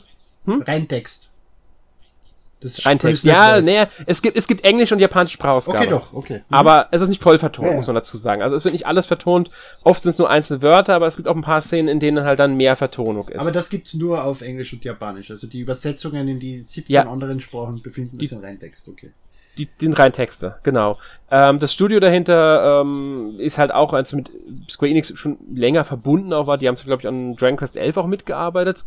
Rein 0.47 0.89
Text. 0.89 1.29
Das 2.61 2.85
rein 2.85 2.99
Text. 2.99 3.25
Ja, 3.25 3.61
nee, 3.61 3.85
es 4.07 4.21
gibt 4.21 4.37
es 4.37 4.49
gibt 4.49 4.65
Englisch 4.65 4.91
und 4.91 4.99
japanische 4.99 5.35
Sprachausgabe. 5.35 5.79
Okay, 5.79 5.89
doch, 5.89 6.13
okay. 6.13 6.39
Mhm. 6.39 6.55
Aber 6.55 6.89
es 6.91 7.01
ist 7.01 7.09
nicht 7.09 7.23
voll 7.23 7.39
vertont, 7.39 7.69
ja. 7.69 7.77
muss 7.77 7.87
man 7.87 7.95
dazu 7.95 8.17
sagen. 8.17 8.43
Also 8.43 8.57
es 8.57 8.65
wird 8.65 8.73
nicht 8.73 8.87
alles 8.87 9.07
vertont. 9.07 9.51
Oft 9.85 10.03
sind 10.03 10.11
es 10.11 10.19
nur 10.19 10.29
einzelne 10.29 10.61
Wörter, 10.61 10.95
aber 10.95 11.07
es 11.07 11.15
gibt 11.15 11.29
auch 11.29 11.37
ein 11.37 11.43
paar 11.43 11.61
Szenen, 11.61 11.89
in 11.89 12.01
denen 12.01 12.25
halt 12.25 12.41
dann 12.41 12.57
mehr 12.57 12.75
Vertonung 12.75 13.29
ist. 13.29 13.41
Aber 13.41 13.53
das 13.53 13.69
gibt's 13.71 13.95
nur 13.95 14.25
auf 14.25 14.41
Englisch 14.41 14.73
und 14.73 14.85
Japanisch. 14.85 15.31
Also 15.31 15.47
die 15.47 15.61
Übersetzungen 15.61 16.27
in 16.27 16.41
die 16.41 16.61
17 16.61 16.93
Ja. 16.93 17.09
anderen 17.09 17.39
Sprachen 17.39 17.81
befinden 17.81 18.19
sich 18.19 18.33
in 18.33 18.41
Reintext, 18.41 18.89
okay. 18.89 19.13
Die, 19.59 19.67
den 19.67 19.93
rein 19.93 20.13
Texte, 20.13 20.57
genau. 20.63 20.99
Ähm, 21.31 21.59
das 21.59 21.73
Studio 21.73 21.99
dahinter 21.99 22.81
ähm, 22.81 23.35
ist 23.39 23.59
halt 23.59 23.73
auch, 23.73 23.93
als 23.93 24.13
mit 24.13 24.31
Square 24.71 24.91
Enix 24.91 25.13
schon 25.17 25.37
länger 25.53 25.85
verbunden 25.85 26.33
auch 26.33 26.47
war, 26.47 26.59
die 26.59 26.69
haben 26.69 26.75
es, 26.75 26.85
glaube 26.85 27.03
ich, 27.03 27.09
an 27.09 27.35
Dragon 27.35 27.57
Quest 27.57 27.77
11 27.77 27.97
auch 27.97 28.07
mitgearbeitet. 28.07 28.85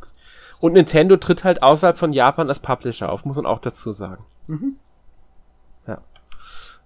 Und 0.62 0.74
Nintendo 0.74 1.18
tritt 1.18 1.44
halt 1.44 1.62
außerhalb 1.62 1.98
von 1.98 2.14
Japan 2.14 2.48
als 2.48 2.60
Publisher 2.60 3.12
auf, 3.12 3.26
muss 3.26 3.36
man 3.36 3.46
auch 3.46 3.60
dazu 3.60 3.92
sagen. 3.92 4.24
Mhm. 4.48 4.78
Ja. 5.88 6.02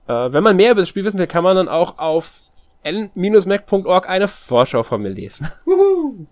Äh, 0.07 0.33
wenn 0.33 0.43
man 0.43 0.55
mehr 0.55 0.71
über 0.71 0.81
das 0.81 0.89
Spiel 0.89 1.05
wissen 1.05 1.19
will, 1.19 1.27
kann 1.27 1.43
man 1.43 1.55
dann 1.55 1.67
auch 1.67 1.99
auf 1.99 2.45
n-mac.org 2.83 4.09
eine 4.09 4.27
Vorschau 4.27 4.83
von 4.83 5.01
mir 5.01 5.09
lesen. 5.09 5.47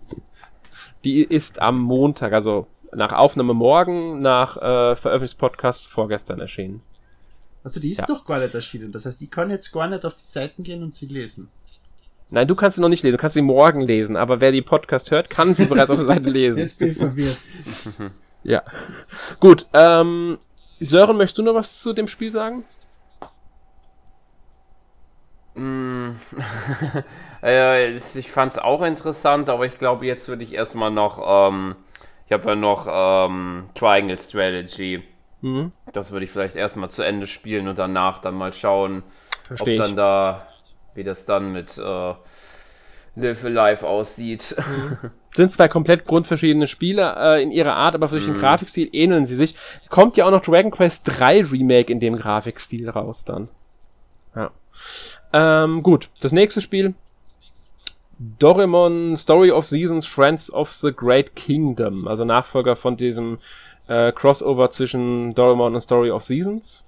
Die 1.04 1.22
ist 1.22 1.60
am 1.60 1.80
Montag, 1.80 2.32
also 2.32 2.66
nach 2.92 3.12
Aufnahme 3.12 3.54
morgen, 3.54 4.20
nach 4.20 4.56
äh, 4.56 4.96
Veröffentlichungspodcast 4.96 5.86
vorgestern 5.86 6.40
erschienen. 6.40 6.82
Also 7.64 7.80
die 7.80 7.90
ist 7.90 8.00
ja. 8.00 8.06
doch 8.06 8.26
gar 8.26 8.38
nicht 8.38 8.54
erschienen. 8.54 8.92
Das 8.92 9.06
heißt, 9.06 9.22
ich 9.22 9.30
kann 9.30 9.50
jetzt 9.50 9.72
gar 9.72 9.88
nicht 9.88 10.04
auf 10.04 10.14
die 10.14 10.20
Seiten 10.20 10.62
gehen 10.62 10.82
und 10.82 10.92
sie 10.92 11.06
lesen. 11.06 11.48
Nein, 12.30 12.46
du 12.46 12.54
kannst 12.54 12.76
sie 12.76 12.80
noch 12.82 12.88
nicht 12.90 13.02
lesen, 13.02 13.16
du 13.16 13.18
kannst 13.18 13.34
sie 13.34 13.42
morgen 13.42 13.80
lesen, 13.80 14.16
aber 14.16 14.40
wer 14.40 14.52
die 14.52 14.62
Podcast 14.62 15.10
hört, 15.10 15.30
kann 15.30 15.54
sie 15.54 15.64
bereits 15.64 15.90
auf 15.90 15.96
der 15.96 16.06
Seite 16.06 16.30
lesen. 16.30 16.60
Jetzt 16.60 16.78
bin 16.78 16.90
ich 16.90 16.98
verwirrt. 16.98 17.38
ja. 18.42 18.62
Gut, 19.40 19.66
ähm, 19.72 20.38
Sören, 20.80 21.16
möchtest 21.16 21.38
du 21.38 21.42
noch 21.42 21.54
was 21.54 21.80
zu 21.80 21.94
dem 21.94 22.08
Spiel 22.08 22.30
sagen? 22.30 22.64
Mm. 25.54 26.10
ich 28.14 28.30
fand 28.30 28.52
es 28.52 28.58
auch 28.58 28.82
interessant, 28.82 29.48
aber 29.48 29.64
ich 29.64 29.78
glaube, 29.78 30.04
jetzt 30.04 30.28
würde 30.28 30.44
ich 30.44 30.52
erstmal 30.52 30.90
noch, 30.90 31.48
ähm, 31.48 31.76
ich 32.26 32.32
habe 32.32 32.50
ja 32.50 32.56
noch 32.56 32.86
ähm, 32.90 33.70
Triangle 33.74 34.18
Strategy. 34.18 35.02
Mhm. 35.44 35.72
Das 35.92 36.10
würde 36.10 36.24
ich 36.24 36.30
vielleicht 36.30 36.56
erstmal 36.56 36.90
zu 36.90 37.02
Ende 37.02 37.26
spielen 37.26 37.68
und 37.68 37.78
danach 37.78 38.22
dann 38.22 38.34
mal 38.34 38.54
schauen, 38.54 39.02
Versteh 39.42 39.78
ob 39.78 39.84
dann 39.84 39.94
da, 39.94 40.48
wie 40.94 41.04
das 41.04 41.26
dann 41.26 41.52
mit 41.52 41.76
äh, 41.76 42.14
Live 43.14 43.44
Alive 43.44 43.86
aussieht. 43.86 44.56
Mhm. 44.58 45.10
Sind 45.34 45.52
zwei 45.52 45.68
komplett 45.68 46.06
grundverschiedene 46.06 46.66
Spiele 46.66 47.14
äh, 47.18 47.42
in 47.42 47.50
ihrer 47.50 47.74
Art, 47.74 47.94
aber 47.94 48.08
durch 48.08 48.24
den 48.24 48.36
mhm. 48.36 48.40
Grafikstil 48.40 48.88
ähneln 48.92 49.26
sie 49.26 49.36
sich. 49.36 49.54
Kommt 49.90 50.16
ja 50.16 50.24
auch 50.24 50.30
noch 50.30 50.40
Dragon 50.40 50.70
Quest 50.70 51.02
3 51.04 51.44
Remake 51.44 51.92
in 51.92 52.00
dem 52.00 52.16
Grafikstil 52.16 52.88
raus 52.88 53.26
dann. 53.26 53.48
Ja. 54.34 54.50
Ähm, 55.34 55.82
gut, 55.82 56.08
das 56.22 56.32
nächste 56.32 56.62
Spiel. 56.62 56.94
Doraemon 58.18 59.18
Story 59.18 59.50
of 59.50 59.66
Seasons 59.66 60.06
Friends 60.06 60.50
of 60.50 60.72
the 60.72 60.92
Great 60.92 61.36
Kingdom, 61.36 62.08
also 62.08 62.24
Nachfolger 62.24 62.76
von 62.76 62.96
diesem 62.96 63.38
äh, 63.88 64.12
Crossover 64.12 64.70
zwischen 64.70 65.34
Doraemon 65.34 65.74
und 65.74 65.80
Story 65.80 66.10
of 66.10 66.22
Seasons. 66.22 66.84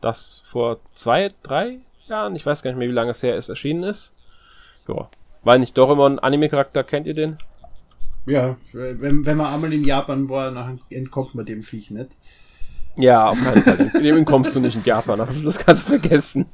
Das 0.00 0.42
vor 0.44 0.78
zwei, 0.94 1.32
drei 1.42 1.78
Jahren, 2.08 2.36
ich 2.36 2.44
weiß 2.44 2.62
gar 2.62 2.70
nicht 2.70 2.78
mehr, 2.78 2.88
wie 2.88 2.92
lange 2.92 3.12
es 3.12 3.22
her 3.22 3.36
ist, 3.36 3.48
erschienen 3.48 3.84
ist. 3.84 4.14
Ja. 4.86 5.08
Weil 5.42 5.58
nicht 5.58 5.76
Doraemon 5.76 6.18
Anime-Charakter, 6.18 6.84
kennt 6.84 7.06
ihr 7.06 7.14
den? 7.14 7.38
Ja, 8.26 8.56
wenn, 8.72 9.26
wenn 9.26 9.36
man 9.36 9.52
einmal 9.52 9.72
in 9.72 9.84
Japan 9.84 10.28
war, 10.28 10.50
dann 10.50 10.80
entkommt 10.90 11.34
man 11.34 11.44
dem 11.44 11.62
Viech 11.62 11.90
nicht. 11.90 12.10
Ja, 12.96 13.28
auf 13.28 13.42
keinen 13.42 13.62
Fall. 13.62 14.02
Dem 14.02 14.24
kommst 14.24 14.54
du 14.56 14.60
nicht 14.60 14.76
in 14.76 14.84
Japan, 14.84 15.18
das 15.44 15.58
kannst 15.58 15.82
du 15.82 15.98
vergessen. 15.98 16.46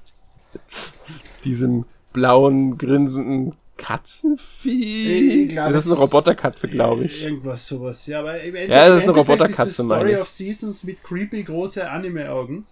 Diesem 1.45 1.85
blauen, 2.13 2.77
grinsenden 2.79 3.55
Katzenvieh. 3.81 5.49
Glaub, 5.49 5.73
das 5.73 5.87
ist 5.87 5.93
eine 5.93 6.01
Roboterkatze, 6.01 6.69
glaube 6.69 7.05
ich. 7.05 7.25
Irgendwas 7.25 7.67
sowas. 7.67 8.07
Ja, 8.07 8.21
aber 8.21 8.41
im 8.41 8.55
Endeffekt, 8.55 8.71
ja, 8.71 8.89
das 8.89 8.99
ist 8.99 9.09
eine 9.09 9.19
Roboterkatze, 9.19 9.83
meine 9.83 10.09
Story 10.09 10.21
of 10.21 10.29
Seasons 10.29 10.85
mit 10.85 11.03
creepy 11.03 11.43
große 11.43 11.89
Anime-Augen 11.89 12.67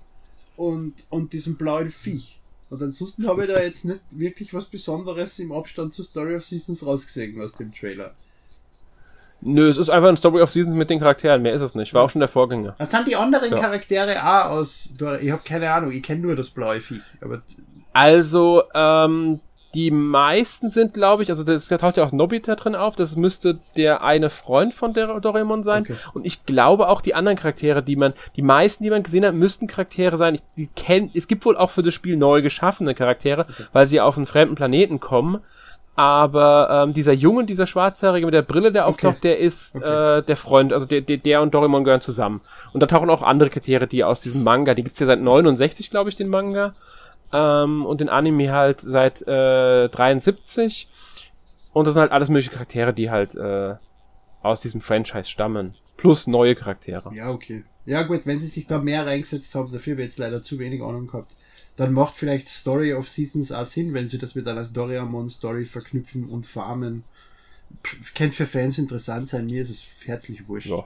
und, 0.56 0.94
und 1.08 1.32
diesem 1.32 1.56
blauen 1.56 1.90
Viech. 1.90 2.38
Und 2.70 2.82
ansonsten 2.82 3.26
habe 3.26 3.44
ich 3.44 3.50
da 3.50 3.60
jetzt 3.60 3.86
nicht 3.86 4.00
wirklich 4.10 4.52
was 4.52 4.66
Besonderes 4.66 5.38
im 5.38 5.52
Abstand 5.52 5.94
zur 5.94 6.04
Story 6.04 6.36
of 6.36 6.44
Seasons 6.44 6.84
rausgesehen 6.84 7.40
aus 7.40 7.54
dem 7.54 7.72
Trailer. 7.72 8.14
Nö, 9.40 9.68
es 9.68 9.78
ist 9.78 9.88
einfach 9.88 10.08
ein 10.08 10.16
Story 10.16 10.42
of 10.42 10.52
Seasons 10.52 10.74
mit 10.74 10.90
den 10.90 10.98
Charakteren, 10.98 11.40
mehr 11.40 11.54
ist 11.54 11.62
es 11.62 11.74
nicht. 11.74 11.94
War 11.94 12.02
auch 12.02 12.10
schon 12.10 12.20
der 12.20 12.28
Vorgänger. 12.28 12.74
Was 12.76 12.90
sind 12.90 13.06
die 13.06 13.16
anderen 13.16 13.50
ja. 13.50 13.58
Charaktere 13.58 14.22
auch 14.22 14.50
aus. 14.50 14.90
Ich 15.20 15.30
habe 15.30 15.42
keine 15.44 15.70
Ahnung, 15.70 15.92
ich 15.92 16.02
kenne 16.02 16.20
nur 16.20 16.36
das 16.36 16.50
blaue 16.50 16.80
Viech. 16.80 17.00
Aber 17.20 17.42
also, 17.92 18.62
ähm, 18.74 19.40
die 19.74 19.90
meisten 19.90 20.70
sind, 20.70 20.94
glaube 20.94 21.22
ich, 21.22 21.28
also 21.28 21.44
das 21.44 21.68
taucht 21.68 21.98
ja 21.98 22.04
auch 22.04 22.12
Nobita 22.12 22.54
drin 22.54 22.74
auf, 22.74 22.96
das 22.96 23.16
müsste 23.16 23.58
der 23.76 24.02
eine 24.02 24.30
Freund 24.30 24.72
von 24.72 24.94
der 24.94 25.20
Doraemon 25.20 25.62
sein. 25.62 25.82
Okay. 25.82 25.94
Und 26.14 26.24
ich 26.24 26.46
glaube 26.46 26.88
auch 26.88 27.02
die 27.02 27.14
anderen 27.14 27.36
Charaktere, 27.36 27.82
die 27.82 27.96
man, 27.96 28.14
die 28.36 28.42
meisten, 28.42 28.82
die 28.82 28.90
man 28.90 29.02
gesehen 29.02 29.26
hat, 29.26 29.34
müssten 29.34 29.66
Charaktere 29.66 30.16
sein. 30.16 30.36
Ich, 30.36 30.42
die 30.56 30.68
kennen, 30.68 31.10
es 31.12 31.28
gibt 31.28 31.44
wohl 31.44 31.56
auch 31.56 31.70
für 31.70 31.82
das 31.82 31.92
Spiel 31.92 32.16
neu 32.16 32.40
geschaffene 32.40 32.94
Charaktere, 32.94 33.42
okay. 33.42 33.64
weil 33.72 33.86
sie 33.86 34.00
auf 34.00 34.16
einen 34.16 34.26
fremden 34.26 34.54
Planeten 34.54 35.00
kommen. 35.00 35.40
Aber 35.94 36.68
ähm, 36.70 36.92
dieser 36.92 37.12
Junge, 37.12 37.44
dieser 37.44 37.66
Schwarzhaarige 37.66 38.24
mit 38.24 38.32
der 38.32 38.42
Brille, 38.42 38.70
der 38.70 38.86
auftaucht, 38.86 39.16
okay. 39.16 39.28
der 39.30 39.38
ist 39.38 39.76
okay. 39.76 40.18
äh, 40.18 40.22
der 40.22 40.36
Freund, 40.36 40.72
also 40.72 40.86
der, 40.86 41.00
der, 41.00 41.16
der 41.16 41.42
und 41.42 41.52
Doraemon 41.52 41.82
gehören 41.82 42.00
zusammen. 42.00 42.40
Und 42.72 42.84
da 42.84 42.86
tauchen 42.86 43.10
auch 43.10 43.20
andere 43.20 43.48
Charaktere, 43.50 43.88
die 43.88 44.04
aus 44.04 44.20
diesem 44.20 44.44
Manga, 44.44 44.74
die 44.74 44.84
gibt's 44.84 45.00
ja 45.00 45.06
seit 45.06 45.20
69, 45.20 45.90
glaube 45.90 46.08
ich, 46.08 46.16
den 46.16 46.28
Manga 46.28 46.72
ähm, 47.32 47.84
und 47.84 48.00
den 48.00 48.08
Anime 48.08 48.52
halt 48.52 48.80
seit 48.80 49.22
äh, 49.22 49.88
73. 49.88 50.88
Und 51.72 51.86
das 51.86 51.94
sind 51.94 52.00
halt 52.00 52.12
alles 52.12 52.28
mögliche 52.28 52.50
Charaktere, 52.50 52.92
die 52.92 53.10
halt 53.10 53.34
äh, 53.34 53.74
aus 54.42 54.60
diesem 54.60 54.80
Franchise 54.80 55.28
stammen. 55.28 55.74
Plus 55.96 56.26
neue 56.26 56.54
Charaktere. 56.54 57.12
Ja, 57.14 57.30
okay. 57.30 57.64
Ja 57.84 58.02
gut, 58.02 58.22
wenn 58.24 58.38
sie 58.38 58.46
sich 58.46 58.66
da 58.66 58.78
mehr 58.78 59.06
reingesetzt 59.06 59.54
haben, 59.54 59.72
dafür 59.72 59.96
wird 59.96 60.08
jetzt 60.08 60.18
leider 60.18 60.42
zu 60.42 60.58
wenig 60.58 60.82
Ahnung 60.82 61.06
gehabt, 61.06 61.34
dann 61.76 61.92
macht 61.92 62.14
vielleicht 62.16 62.48
Story 62.48 62.92
of 62.92 63.08
Seasons 63.08 63.52
auch 63.52 63.64
Sinn, 63.64 63.94
wenn 63.94 64.06
sie 64.06 64.18
das 64.18 64.34
mit 64.34 64.46
einer 64.46 64.64
Doraemon 64.64 65.28
Story 65.28 65.64
verknüpfen 65.64 66.28
und 66.28 66.44
farmen 66.44 67.04
könnte 68.14 68.34
für 68.34 68.46
Fans 68.46 68.78
interessant 68.78 69.28
sein, 69.28 69.46
mir 69.46 69.62
ist 69.62 69.70
es 69.70 69.86
herzlich 70.06 70.48
wurscht. 70.48 70.68
Ja. 70.68 70.84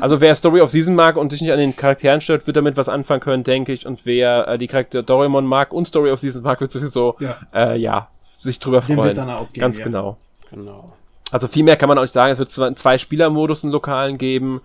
Also 0.00 0.20
wer 0.20 0.34
Story 0.34 0.60
of 0.60 0.70
Season 0.70 0.94
mag 0.94 1.16
und 1.16 1.30
sich 1.30 1.40
nicht 1.40 1.52
an 1.52 1.58
den 1.58 1.76
Charakteren 1.76 2.20
stört, 2.20 2.46
wird 2.46 2.56
damit 2.56 2.76
was 2.76 2.88
anfangen 2.88 3.20
können, 3.20 3.44
denke 3.44 3.72
ich. 3.72 3.86
Und 3.86 4.04
wer 4.04 4.48
äh, 4.48 4.58
die 4.58 4.66
Charakter 4.66 5.02
Doraemon 5.02 5.46
mag 5.46 5.72
und 5.72 5.86
Story 5.86 6.10
of 6.10 6.20
Season 6.20 6.42
mag, 6.42 6.60
wird 6.60 6.72
sowieso 6.72 7.16
ja, 7.20 7.38
äh, 7.54 7.78
ja 7.78 8.10
sich 8.38 8.58
drüber 8.58 8.80
Dem 8.80 8.96
freuen. 8.96 9.14
Gehen, 9.14 9.60
Ganz 9.60 9.78
ja. 9.78 9.84
genau. 9.84 10.18
Genau. 10.50 10.92
Also 11.30 11.46
viel 11.46 11.64
mehr 11.64 11.76
kann 11.76 11.88
man 11.88 11.98
auch 11.98 12.02
nicht 12.02 12.12
sagen. 12.12 12.32
Es 12.32 12.38
wird 12.38 12.50
zwar 12.50 12.74
zwei 12.74 12.98
Spielermodus 12.98 13.64
in 13.64 13.70
Lokalen 13.70 14.18
geben. 14.18 14.60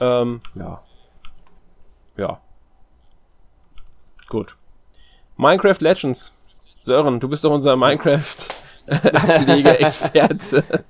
Ähm, 0.00 0.40
ja. 0.54 0.82
Ja. 2.16 2.40
Gut. 4.28 4.56
Minecraft 5.36 5.76
Legends. 5.80 6.34
Sören, 6.80 7.20
du 7.20 7.28
bist 7.28 7.44
doch 7.44 7.52
unser 7.52 7.76
Minecraft 7.76 8.36
Ableger-Experte. 9.02 10.64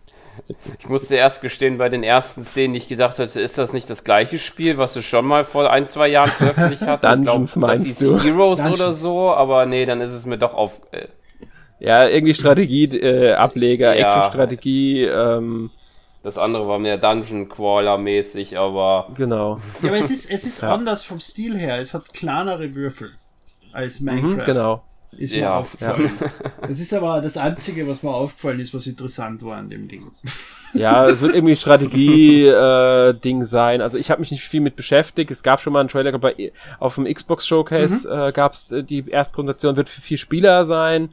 Ich 0.79 0.89
musste 0.89 1.15
erst 1.15 1.43
gestehen, 1.43 1.77
bei 1.77 1.91
den 1.91 2.03
ersten 2.03 2.43
Szenen, 2.43 2.73
die 2.73 2.79
ich 2.79 2.89
gedacht 2.89 3.19
hatte, 3.19 3.39
ist 3.39 3.59
das 3.59 3.75
nicht 3.75 3.91
das 3.91 4.03
gleiche 4.03 4.39
Spiel, 4.39 4.79
was 4.79 4.95
du 4.95 5.03
schon 5.03 5.27
mal 5.27 5.45
vor 5.45 5.71
ein, 5.71 5.85
zwei 5.85 6.09
Jahren 6.09 6.31
veröffentlicht 6.31 6.83
hast? 6.83 7.05
Dungeons 7.05 7.53
glaub, 7.53 7.67
meinst 7.67 8.01
das 8.01 8.09
du? 8.09 8.23
Heroes 8.23 8.59
Dungeons. 8.59 8.81
oder 8.81 8.93
so, 8.95 9.31
aber 9.31 9.67
nee, 9.67 9.85
dann 9.85 10.01
ist 10.01 10.13
es 10.13 10.25
mir 10.25 10.39
doch 10.39 10.55
auf... 10.55 10.81
Äh, 10.93 11.09
ja, 11.81 12.09
irgendwie 12.09 12.33
Strategie-Ableger, 12.33 13.95
äh, 13.95 14.01
ja. 14.01 14.17
Action-Strategie, 14.17 15.05
ähm, 15.05 15.71
das 16.23 16.37
andere 16.37 16.67
war 16.67 16.79
mehr 16.79 16.99
Dungeon 16.99 17.49
Crawler 17.49 17.97
mäßig, 17.97 18.59
aber. 18.59 19.09
Genau. 19.17 19.61
Ja, 19.83 19.89
aber 19.89 19.99
es 19.99 20.11
ist, 20.11 20.31
es 20.31 20.45
ist 20.45 20.63
ja. 20.63 20.75
anders 20.75 21.05
vom 21.05 21.21
Stil 21.21 21.57
her. 21.57 21.79
Es 21.79 21.95
hat 21.95 22.13
kleinere 22.13 22.75
Würfel 22.75 23.13
als 23.73 24.01
mhm, 24.01 24.07
Minecraft. 24.07 24.37
Mhm, 24.37 24.45
genau. 24.45 24.83
Ist 25.13 25.35
ja, 25.35 25.41
mir 25.41 25.55
aufgefallen. 25.55 26.11
Ja. 26.21 26.27
Das 26.69 26.81
ist 26.81 26.93
aber 26.93 27.21
das 27.21 27.37
Einzige, 27.37 27.89
was 27.89 28.03
mir 28.03 28.11
aufgefallen 28.11 28.61
ist, 28.61 28.75
was 28.75 28.87
interessant 28.87 29.43
war 29.43 29.57
an 29.57 29.71
dem 29.71 29.89
Ding. 29.89 30.03
Ja, 30.75 31.09
es 31.09 31.23
wird 31.23 31.35
irgendwie 31.35 31.57
Strategie-Ding 31.57 33.41
äh, 33.41 33.45
sein. 33.45 33.81
Also 33.81 33.97
ich 33.97 34.11
habe 34.11 34.21
mich 34.21 34.31
nicht 34.31 34.45
viel 34.45 34.61
mit 34.61 34.77
beschäftigt. 34.77 35.31
Es 35.31 35.43
gab 35.43 35.63
schon 35.63 35.73
mal 35.73 35.81
einen 35.81 35.89
Trailer 35.89 36.17
bei, 36.19 36.53
auf 36.79 36.97
dem 36.97 37.07
Xbox 37.07 37.47
Showcase, 37.47 38.07
mhm. 38.07 38.29
äh, 38.29 38.33
gab 38.33 38.53
es 38.53 38.71
äh, 38.71 38.85
die 38.85 39.09
Erstpräsentation, 39.09 39.77
wird 39.77 39.89
für 39.89 40.03
vier 40.03 40.19
Spieler 40.19 40.67
sein. 40.67 41.09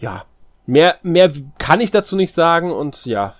Ja, 0.00 0.24
mehr, 0.66 0.96
mehr 1.04 1.30
kann 1.58 1.80
ich 1.80 1.92
dazu 1.92 2.16
nicht 2.16 2.34
sagen 2.34 2.72
und 2.72 3.04
ja, 3.06 3.36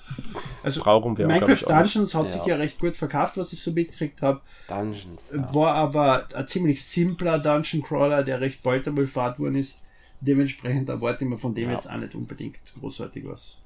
also 0.63 0.83
brauchen 0.83 1.17
wir. 1.17 1.27
Minecraft 1.27 1.65
Dungeons 1.67 2.15
hat 2.15 2.25
ja. 2.25 2.29
sich 2.29 2.45
ja 2.47 2.57
recht 2.57 2.79
gut 2.79 2.97
verkauft, 2.97 3.37
was 3.37 3.53
ich 3.53 3.63
so 3.63 3.73
mitgekriegt 3.73 4.23
habe. 4.23 4.41
Dungeons. 4.69 5.31
Ja. 5.33 5.55
War 5.55 5.75
aber 5.75 6.27
ein 6.35 6.47
ziemlich 6.47 6.85
simpler 6.85 7.39
Dungeon 7.39 7.83
Crawler, 7.83 8.23
der 8.23 8.41
recht 8.41 8.63
bald 8.63 8.87
einmal 8.87 9.07
fahrt 9.07 9.39
worden 9.39 9.57
ist. 9.57 9.79
Dementsprechend 10.21 10.89
erwarte 10.89 11.25
ich 11.25 11.31
mir 11.31 11.39
von 11.39 11.55
dem 11.55 11.69
ja. 11.69 11.77
jetzt 11.77 11.91
auch 11.91 11.97
nicht 11.97 12.15
unbedingt 12.15 12.59
großartig 12.79 13.25
was. 13.27 13.59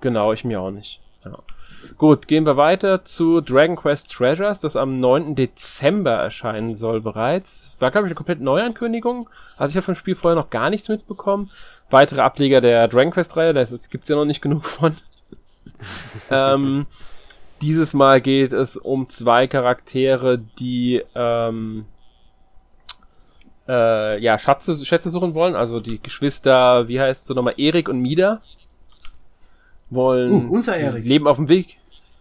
Genau, 0.00 0.32
ich 0.32 0.44
mir 0.44 0.60
auch 0.60 0.70
nicht. 0.70 1.00
Ja. 1.24 1.38
Gut, 1.98 2.28
gehen 2.28 2.46
wir 2.46 2.56
weiter 2.56 3.04
zu 3.04 3.40
Dragon 3.40 3.76
Quest 3.76 4.12
Treasures, 4.12 4.60
das 4.60 4.76
am 4.76 5.00
9. 5.00 5.34
Dezember 5.34 6.12
erscheinen 6.12 6.74
soll 6.74 7.00
bereits. 7.00 7.76
War, 7.78 7.90
glaube 7.90 8.06
ich, 8.06 8.10
eine 8.10 8.14
komplett 8.14 8.40
Neuankündigung. 8.40 9.28
Also 9.56 9.72
ich 9.72 9.76
habe 9.76 9.84
vom 9.84 9.94
Spiel 9.94 10.14
vorher 10.14 10.38
noch 10.38 10.50
gar 10.50 10.70
nichts 10.70 10.88
mitbekommen. 10.88 11.50
Weitere 11.90 12.20
Ableger 12.20 12.60
der 12.60 12.88
Dragon 12.88 13.12
Quest-Reihe, 13.12 13.52
das 13.52 13.88
gibt's 13.88 14.08
ja 14.08 14.16
noch 14.16 14.24
nicht 14.24 14.42
genug 14.42 14.64
von. 14.64 14.96
Ähm, 16.30 16.86
dieses 17.62 17.94
Mal 17.94 18.20
geht 18.20 18.52
es 18.52 18.76
um 18.76 19.08
zwei 19.08 19.46
Charaktere, 19.46 20.38
die 20.58 21.02
ähm, 21.14 21.86
äh, 23.68 24.20
ja, 24.20 24.38
Schatze, 24.38 24.84
Schätze 24.84 25.10
suchen 25.10 25.34
wollen. 25.34 25.54
Also 25.54 25.80
die 25.80 26.00
Geschwister, 26.02 26.88
wie 26.88 27.00
heißt 27.00 27.28
es 27.28 27.34
nochmal, 27.34 27.54
Erik 27.56 27.88
und 27.88 28.00
Mida 28.00 28.42
wollen. 29.90 30.48
Uh, 30.48 30.54
unser 30.54 30.76
Erik. 30.76 31.04
Leben 31.04 31.26
auf 31.26 31.36
dem 31.36 31.48
Weg. 31.48 31.76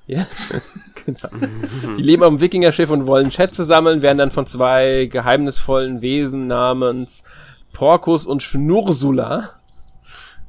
Ja, 0.05 0.25
genau. 1.05 1.29
Die 1.97 2.01
leben 2.01 2.23
auf 2.23 2.29
dem 2.29 2.41
Wikingerschiff 2.41 2.89
und 2.89 3.07
wollen 3.07 3.31
Schätze 3.31 3.63
sammeln, 3.63 4.01
werden 4.01 4.17
dann 4.17 4.31
von 4.31 4.45
zwei 4.45 5.07
geheimnisvollen 5.09 6.01
Wesen 6.01 6.47
namens 6.47 7.23
Porkus 7.71 8.25
und 8.25 8.43
Schnursula 8.43 9.51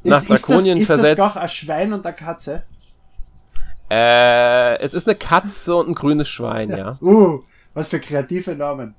nach 0.03 0.23
ist, 0.23 0.31
ist 0.31 0.49
Drakonien 0.49 0.79
das, 0.79 0.87
versetzt. 0.87 1.11
Ist 1.13 1.19
das 1.19 1.35
doch 1.35 1.41
ein 1.41 1.49
Schwein 1.49 1.93
und 1.93 2.05
eine 2.05 2.15
Katze? 2.15 2.65
Äh, 3.95 4.81
es 4.81 4.93
ist 4.93 5.07
eine 5.07 5.15
Katze 5.15 5.77
und 5.77 5.89
ein 5.89 5.95
grünes 5.95 6.29
Schwein, 6.29 6.71
ja. 6.71 6.99
Uh, 7.01 7.43
was 7.75 7.87
für 7.87 8.01
kreative 8.01 8.57
Namen. 8.57 8.97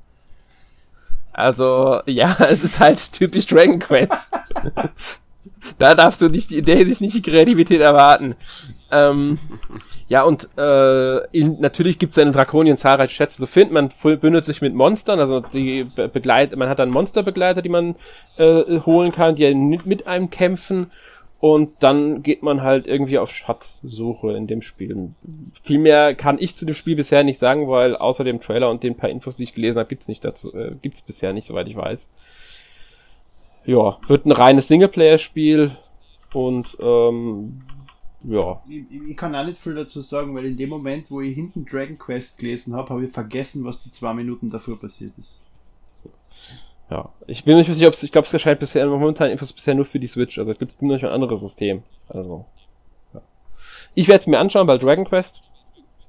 Also, 1.33 1.99
ja, 2.05 2.37
es 2.49 2.63
ist 2.63 2.79
halt 2.79 3.11
typisch 3.11 3.45
Dragon 3.45 3.79
Quest. 3.79 4.31
da 5.77 5.95
darfst 5.95 6.21
du 6.21 6.29
nicht, 6.29 6.53
in 6.53 6.63
der 6.63 6.77
Hinsicht 6.77 7.01
nicht 7.01 7.13
die 7.13 7.21
Kreativität 7.21 7.81
erwarten. 7.81 8.35
Ähm, 8.89 9.37
ja, 10.07 10.23
und 10.23 10.47
äh, 10.57 11.17
in, 11.37 11.59
natürlich 11.59 11.99
gibt 11.99 12.11
es 12.11 12.17
in 12.17 12.31
Drakonien 12.31 12.77
zahlreiche 12.77 13.15
Schätze 13.15 13.37
zu 13.37 13.47
finden. 13.47 13.73
Man 13.73 13.89
bündelt 14.21 14.45
sich 14.45 14.61
mit 14.61 14.73
Monstern, 14.73 15.19
also 15.19 15.41
die 15.41 15.83
be 15.83 16.07
begleit, 16.07 16.55
man 16.55 16.69
hat 16.69 16.79
dann 16.79 16.89
Monsterbegleiter, 16.89 17.61
die 17.61 17.69
man 17.69 17.95
äh, 18.37 18.79
holen 18.85 19.11
kann, 19.11 19.35
die 19.35 19.53
mit 19.53 20.07
einem 20.07 20.29
kämpfen. 20.29 20.89
Und 21.45 21.73
dann 21.81 22.23
geht 22.23 22.41
man 22.41 22.63
halt 22.63 22.87
irgendwie 22.87 23.19
auf 23.19 23.31
Schatzsuche 23.31 24.31
in 24.31 24.47
dem 24.47 24.63
Spiel. 24.63 25.11
Viel 25.53 25.77
mehr 25.77 26.15
kann 26.15 26.39
ich 26.39 26.55
zu 26.55 26.65
dem 26.65 26.73
Spiel 26.73 26.95
bisher 26.95 27.23
nicht 27.23 27.37
sagen, 27.37 27.69
weil 27.69 27.95
außer 27.95 28.23
dem 28.23 28.41
Trailer 28.41 28.71
und 28.71 28.81
den 28.81 28.97
paar 28.97 29.11
Infos, 29.11 29.37
die 29.37 29.43
ich 29.43 29.53
gelesen 29.53 29.77
habe, 29.77 29.87
gibt's 29.87 30.07
nicht 30.07 30.25
dazu, 30.25 30.51
äh, 30.55 30.73
gibt's 30.81 31.03
bisher 31.03 31.33
nicht, 31.33 31.45
soweit 31.45 31.67
ich 31.67 31.75
weiß. 31.75 32.09
Ja, 33.63 33.99
wird 34.07 34.25
ein 34.25 34.31
reines 34.31 34.67
Singleplayer-Spiel 34.69 35.69
und 36.33 36.77
ähm, 36.79 37.61
ja, 38.23 38.59
Ich, 38.67 39.09
ich 39.09 39.15
kann 39.15 39.35
auch 39.35 39.45
nicht 39.45 39.61
viel 39.61 39.75
dazu 39.75 40.01
sagen, 40.01 40.33
weil 40.33 40.45
in 40.45 40.57
dem 40.57 40.69
Moment, 40.69 41.11
wo 41.11 41.21
ich 41.21 41.35
hinten 41.35 41.63
Dragon 41.63 41.99
Quest 41.99 42.39
gelesen 42.39 42.73
habe, 42.73 42.89
habe 42.89 43.05
ich 43.05 43.11
vergessen, 43.11 43.63
was 43.65 43.83
die 43.83 43.91
zwei 43.91 44.15
Minuten 44.15 44.49
davor 44.49 44.79
passiert 44.79 45.13
ist. 45.19 45.39
Ja. 46.89 47.09
Ich 47.27 47.43
bin 47.43 47.57
nicht 47.57 47.71
sicher, 47.71 47.87
ob 47.87 47.93
es, 47.93 48.03
ich 48.03 48.11
glaube, 48.11 48.25
es 48.27 48.33
erscheint 48.33 48.59
bisher 48.59 48.85
momentan 48.87 49.31
Infos 49.31 49.53
bisher 49.53 49.73
nur 49.75 49.85
für 49.85 49.99
die 49.99 50.07
Switch. 50.07 50.37
Also 50.37 50.51
es 50.51 50.59
gibt 50.59 50.81
noch 50.81 51.01
ein 51.01 51.05
anderes 51.09 51.41
System. 51.41 51.83
Also 52.07 52.45
ja. 53.13 53.21
ich 53.95 54.07
werde 54.07 54.19
es 54.19 54.27
mir 54.27 54.39
anschauen 54.39 54.67
bei 54.67 54.77
Dragon 54.77 55.05
Quest 55.05 55.41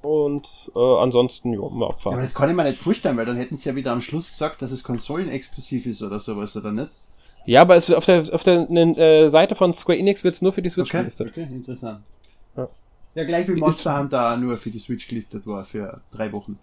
und 0.03 0.47
äh, 0.75 0.79
ansonsten 0.79 1.53
ja, 1.53 1.61
mal 1.61 1.89
Ja, 1.89 1.91
abfahren. 1.91 2.15
aber 2.15 2.23
das 2.23 2.35
kann 2.35 2.51
ich 2.51 2.57
mir 2.57 2.65
nicht 2.65 2.79
vorstellen, 2.79 3.17
weil 3.17 3.27
dann 3.27 3.37
hätten 3.37 3.57
sie 3.57 3.69
ja 3.69 3.75
wieder 3.75 3.93
am 3.93 4.01
Schluss 4.01 4.31
gesagt, 4.31 4.63
dass 4.63 4.71
es 4.71 4.83
konsolenexklusiv 4.85 5.87
ist 5.87 6.03
oder 6.03 6.19
sowas, 6.19 6.57
oder 6.57 6.73
nicht? 6.73 6.91
Ja, 7.47 7.63
aber 7.63 7.77
es, 7.77 7.91
auf 7.91 8.05
der 8.05 8.25
auf 8.33 8.43
der 8.43 8.69
äh, 8.71 9.29
Seite 9.31 9.55
von 9.55 9.73
Square 9.73 9.99
Enix 9.99 10.25
wird 10.25 10.35
es 10.35 10.43
nur 10.43 10.53
für 10.53 10.63
die 10.63 10.69
Switch 10.69 10.91
Okay, 10.91 10.99
gelistet. 10.99 11.29
okay, 11.31 11.43
interessant. 11.51 12.01
Ja. 12.57 12.69
Ja, 13.15 13.25
gleich 13.25 13.49
wie 13.49 13.53
Monster 13.55 13.99
Hunter 13.99 14.37
nur 14.37 14.59
für 14.59 14.71
die 14.71 14.79
Switch 14.79 15.09
gelistet 15.09 15.47
war, 15.47 15.65
für 15.65 16.03
drei 16.11 16.31
Wochen. 16.33 16.59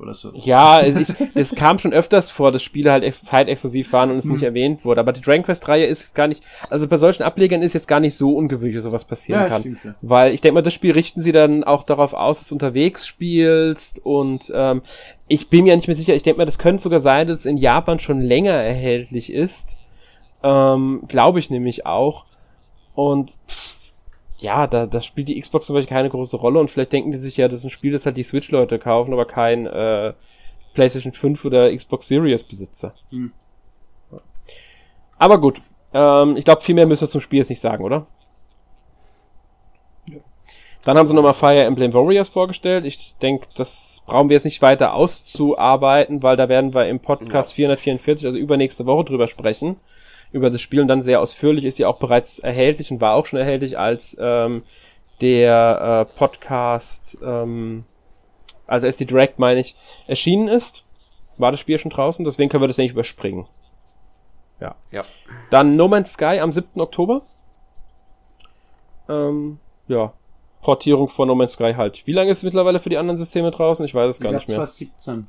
Oder 0.00 0.14
so. 0.14 0.30
Ja, 0.34 0.74
also 0.76 1.00
ich, 1.00 1.08
es 1.34 1.54
kam 1.56 1.78
schon 1.80 1.92
öfters 1.92 2.30
vor, 2.30 2.52
dass 2.52 2.62
Spiele 2.62 2.92
halt 2.92 3.02
ex 3.02 3.24
zeitexklusiv 3.24 3.92
waren 3.92 4.12
und 4.12 4.18
es 4.18 4.26
nicht 4.26 4.44
erwähnt 4.44 4.84
wurde. 4.84 5.00
Aber 5.00 5.12
die 5.12 5.20
Dragon 5.20 5.42
Quest 5.42 5.66
Reihe 5.66 5.86
ist 5.86 6.02
jetzt 6.02 6.14
gar 6.14 6.28
nicht, 6.28 6.44
also 6.70 6.86
bei 6.86 6.98
solchen 6.98 7.24
Ablegern 7.24 7.62
ist 7.62 7.72
jetzt 7.72 7.88
gar 7.88 7.98
nicht 7.98 8.14
so 8.16 8.36
ungewöhnlich, 8.36 8.76
dass 8.76 8.84
sowas 8.84 9.04
passieren 9.04 9.40
Ja, 9.42 9.48
kann. 9.48 9.62
stimmt, 9.62 9.84
ja. 9.84 9.94
Weil 10.00 10.32
ich 10.32 10.40
denke 10.40 10.54
mal, 10.54 10.62
das 10.62 10.72
Spiel 10.74 10.92
richten 10.92 11.20
sie 11.20 11.32
dann 11.32 11.64
auch 11.64 11.82
darauf 11.82 12.14
aus, 12.14 12.38
dass 12.38 12.48
du 12.48 12.54
unterwegs 12.54 13.06
spielst 13.08 13.98
und 14.04 14.52
ähm, 14.54 14.82
ich 15.26 15.48
bin 15.50 15.64
mir 15.64 15.74
nicht 15.74 15.88
mehr 15.88 15.96
sicher, 15.96 16.14
ich 16.14 16.22
denke 16.22 16.38
mal, 16.38 16.46
das 16.46 16.58
könnte 16.60 16.80
sogar 16.82 17.00
sein, 17.00 17.26
dass 17.26 17.38
es 17.38 17.46
in 17.46 17.56
Japan 17.56 17.98
schon 17.98 18.20
länger 18.20 18.52
erhältlich 18.54 19.32
ist. 19.32 19.76
Ähm, 20.44 21.02
Glaube 21.08 21.40
ich 21.40 21.50
nämlich 21.50 21.86
auch. 21.86 22.24
Und 22.94 23.32
pff, 23.48 23.77
ja, 24.38 24.66
da, 24.66 24.86
da 24.86 25.00
spielt 25.00 25.28
die 25.28 25.40
Xbox 25.40 25.66
zum 25.66 25.74
Beispiel 25.74 25.94
keine 25.94 26.10
große 26.10 26.36
Rolle 26.36 26.60
und 26.60 26.70
vielleicht 26.70 26.92
denken 26.92 27.12
die 27.12 27.18
sich 27.18 27.36
ja, 27.36 27.48
das 27.48 27.60
ist 27.60 27.64
ein 27.64 27.70
Spiel, 27.70 27.92
das 27.92 28.06
halt 28.06 28.16
die 28.16 28.22
Switch-Leute 28.22 28.78
kaufen, 28.78 29.12
aber 29.12 29.24
kein 29.24 29.66
äh, 29.66 30.12
PlayStation 30.74 31.12
5 31.12 31.44
oder 31.44 31.74
Xbox 31.74 32.08
Series 32.08 32.44
Besitzer. 32.44 32.94
Hm. 33.10 33.32
Aber 35.18 35.40
gut, 35.40 35.60
ähm, 35.92 36.36
ich 36.36 36.44
glaube, 36.44 36.62
viel 36.62 36.74
mehr 36.74 36.86
müssen 36.86 37.02
wir 37.02 37.08
zum 37.08 37.20
Spiel 37.20 37.38
jetzt 37.38 37.48
nicht 37.48 37.60
sagen, 37.60 37.82
oder? 37.82 38.06
Dann 40.84 40.96
haben 40.96 41.06
sie 41.06 41.14
nochmal 41.14 41.34
Fire 41.34 41.64
Emblem 41.64 41.92
Warriors 41.92 42.28
vorgestellt. 42.28 42.84
Ich 42.84 43.16
denke, 43.20 43.46
das 43.56 44.02
brauchen 44.06 44.28
wir 44.28 44.34
jetzt 44.34 44.44
nicht 44.44 44.62
weiter 44.62 44.94
auszuarbeiten, 44.94 46.22
weil 46.22 46.36
da 46.36 46.48
werden 46.48 46.72
wir 46.72 46.86
im 46.86 47.00
Podcast 47.00 47.52
444, 47.54 48.26
also 48.26 48.38
übernächste 48.38 48.86
Woche 48.86 49.04
drüber 49.04 49.28
sprechen. 49.28 49.76
Über 50.30 50.50
das 50.50 50.60
Spiel 50.60 50.80
und 50.80 50.88
dann 50.88 51.02
sehr 51.02 51.20
ausführlich 51.20 51.64
ist 51.64 51.78
ja 51.78 51.88
auch 51.88 51.98
bereits 51.98 52.38
erhältlich 52.38 52.90
und 52.90 53.00
war 53.00 53.14
auch 53.14 53.26
schon 53.26 53.38
erhältlich, 53.38 53.78
als 53.78 54.16
ähm, 54.20 54.62
der 55.20 56.06
äh, 56.10 56.18
Podcast, 56.18 57.18
ähm, 57.22 57.84
also 58.66 58.86
als 58.86 58.98
die 58.98 59.06
Direct, 59.06 59.38
meine 59.38 59.60
ich, 59.60 59.74
erschienen 60.06 60.48
ist. 60.48 60.84
War 61.38 61.50
das 61.50 61.60
Spiel 61.60 61.78
schon 61.78 61.90
draußen, 61.90 62.24
deswegen 62.24 62.50
können 62.50 62.62
wir 62.62 62.68
das 62.68 62.78
nicht 62.78 62.92
überspringen. 62.92 63.46
Ja. 64.60 64.74
Ja. 64.90 65.04
Dann 65.50 65.76
No 65.76 65.88
Man's 65.88 66.12
Sky 66.12 66.40
am 66.40 66.52
7. 66.52 66.80
Oktober. 66.80 67.22
Ähm, 69.08 69.58
ja. 69.86 70.12
Portierung 70.60 71.08
von 71.08 71.28
No 71.28 71.34
Man's 71.34 71.52
Sky 71.52 71.74
halt. 71.74 72.06
Wie 72.06 72.12
lange 72.12 72.30
ist 72.30 72.38
es 72.38 72.44
mittlerweile 72.44 72.80
für 72.80 72.90
die 72.90 72.98
anderen 72.98 73.16
Systeme 73.16 73.50
draußen? 73.50 73.84
Ich 73.84 73.94
weiß 73.94 74.10
es 74.10 74.20
gar 74.20 74.32
ich 74.32 74.38
nicht 74.38 74.48
mehr. 74.48 74.56
2017. 74.58 75.28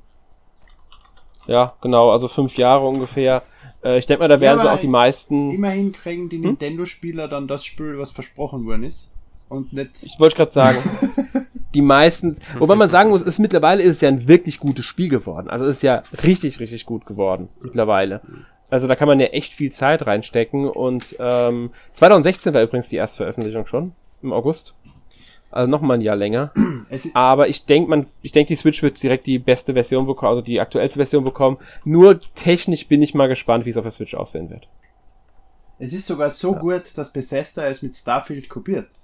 Ja, 1.47 1.73
genau, 1.81 2.11
also 2.11 2.27
fünf 2.27 2.57
Jahre 2.57 2.87
ungefähr. 2.87 3.43
Äh, 3.83 3.97
ich 3.99 4.05
denke 4.05 4.23
mal, 4.23 4.27
da 4.27 4.39
werden 4.41 4.59
sie 4.59 4.67
aber 4.67 4.75
auch 4.75 4.79
die 4.81 4.87
meisten. 4.87 5.51
Immerhin 5.51 5.91
kriegen 5.91 6.29
die 6.29 6.37
Hm? 6.37 6.43
Nintendo-Spieler 6.43 7.27
dann 7.27 7.47
das 7.47 7.65
Spiel, 7.65 7.97
was 7.97 8.11
versprochen 8.11 8.65
worden 8.65 8.83
ist. 8.83 9.09
Und 9.47 9.73
nicht. 9.73 9.91
Ich 10.01 10.19
wollte 10.19 10.35
gerade 10.35 10.51
sagen, 10.51 10.77
die 11.73 11.81
meisten, 11.81 12.37
wobei 12.59 12.75
man 12.75 12.89
sagen 12.89 13.09
muss, 13.09 13.21
ist 13.23 13.39
mittlerweile 13.39 13.81
ist 13.81 13.95
es 13.95 14.01
ja 14.01 14.09
ein 14.09 14.27
wirklich 14.27 14.59
gutes 14.59 14.85
Spiel 14.85 15.09
geworden. 15.09 15.49
Also 15.49 15.65
es 15.65 15.77
ist 15.77 15.83
ja 15.83 16.03
richtig, 16.23 16.59
richtig 16.59 16.85
gut 16.85 17.05
geworden 17.05 17.49
mittlerweile. 17.61 18.21
Also 18.69 18.85
da 18.87 18.95
kann 18.95 19.07
man 19.07 19.19
ja 19.19 19.27
echt 19.27 19.53
viel 19.53 19.71
Zeit 19.71 20.05
reinstecken 20.05 20.69
und 20.69 21.15
ähm, 21.19 21.71
2016 21.93 22.53
war 22.53 22.61
übrigens 22.61 22.89
die 22.89 22.97
Erstveröffentlichung 22.97 23.65
schon 23.65 23.93
im 24.21 24.31
August. 24.31 24.75
Also 25.51 25.69
noch 25.69 25.81
mal 25.81 25.95
ein 25.95 26.01
Jahr 26.01 26.15
länger. 26.15 26.51
Aber 27.13 27.47
ich 27.47 27.65
denke, 27.65 27.89
man, 27.89 28.05
ich 28.21 28.31
denke, 28.31 28.49
die 28.49 28.55
Switch 28.55 28.83
wird 28.83 29.01
direkt 29.01 29.25
die 29.25 29.39
beste 29.39 29.73
Version 29.73 30.05
bekommen, 30.05 30.29
also 30.29 30.41
die 30.41 30.59
aktuellste 30.59 30.99
Version 30.99 31.23
bekommen. 31.23 31.57
Nur 31.83 32.19
technisch 32.35 32.87
bin 32.87 33.01
ich 33.01 33.13
mal 33.13 33.27
gespannt, 33.27 33.65
wie 33.65 33.71
es 33.71 33.77
auf 33.77 33.83
der 33.83 33.91
Switch 33.91 34.13
aussehen 34.13 34.49
wird. 34.49 34.67
es 35.79 35.93
ist 35.93 36.07
sogar 36.07 36.29
so 36.29 36.53
gut, 36.53 36.83
dass 36.95 37.11
Bethesda 37.11 37.65
es 37.67 37.81
mit 37.81 37.95
Starfield 37.95 38.49
kopiert. 38.49 38.87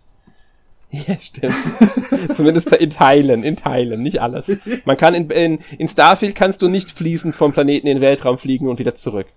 Ja, 1.07 1.19
stimmt. 1.19 1.55
Zumindest 2.35 2.71
in 2.71 2.89
Teilen, 2.89 3.43
in 3.43 3.57
Teilen, 3.57 4.01
nicht 4.01 4.21
alles. 4.21 4.57
Man 4.85 4.95
kann 4.95 5.13
in, 5.13 5.29
in, 5.29 5.59
in 5.77 5.87
Starfield 5.89 6.35
kannst 6.35 6.61
du 6.61 6.69
nicht 6.69 6.89
fließend 6.89 7.35
vom 7.35 7.51
Planeten 7.51 7.87
in 7.87 7.97
den 7.97 8.01
Weltraum 8.01 8.37
fliegen 8.37 8.69
und 8.69 8.79
wieder 8.79 8.95
zurück. 8.95 9.27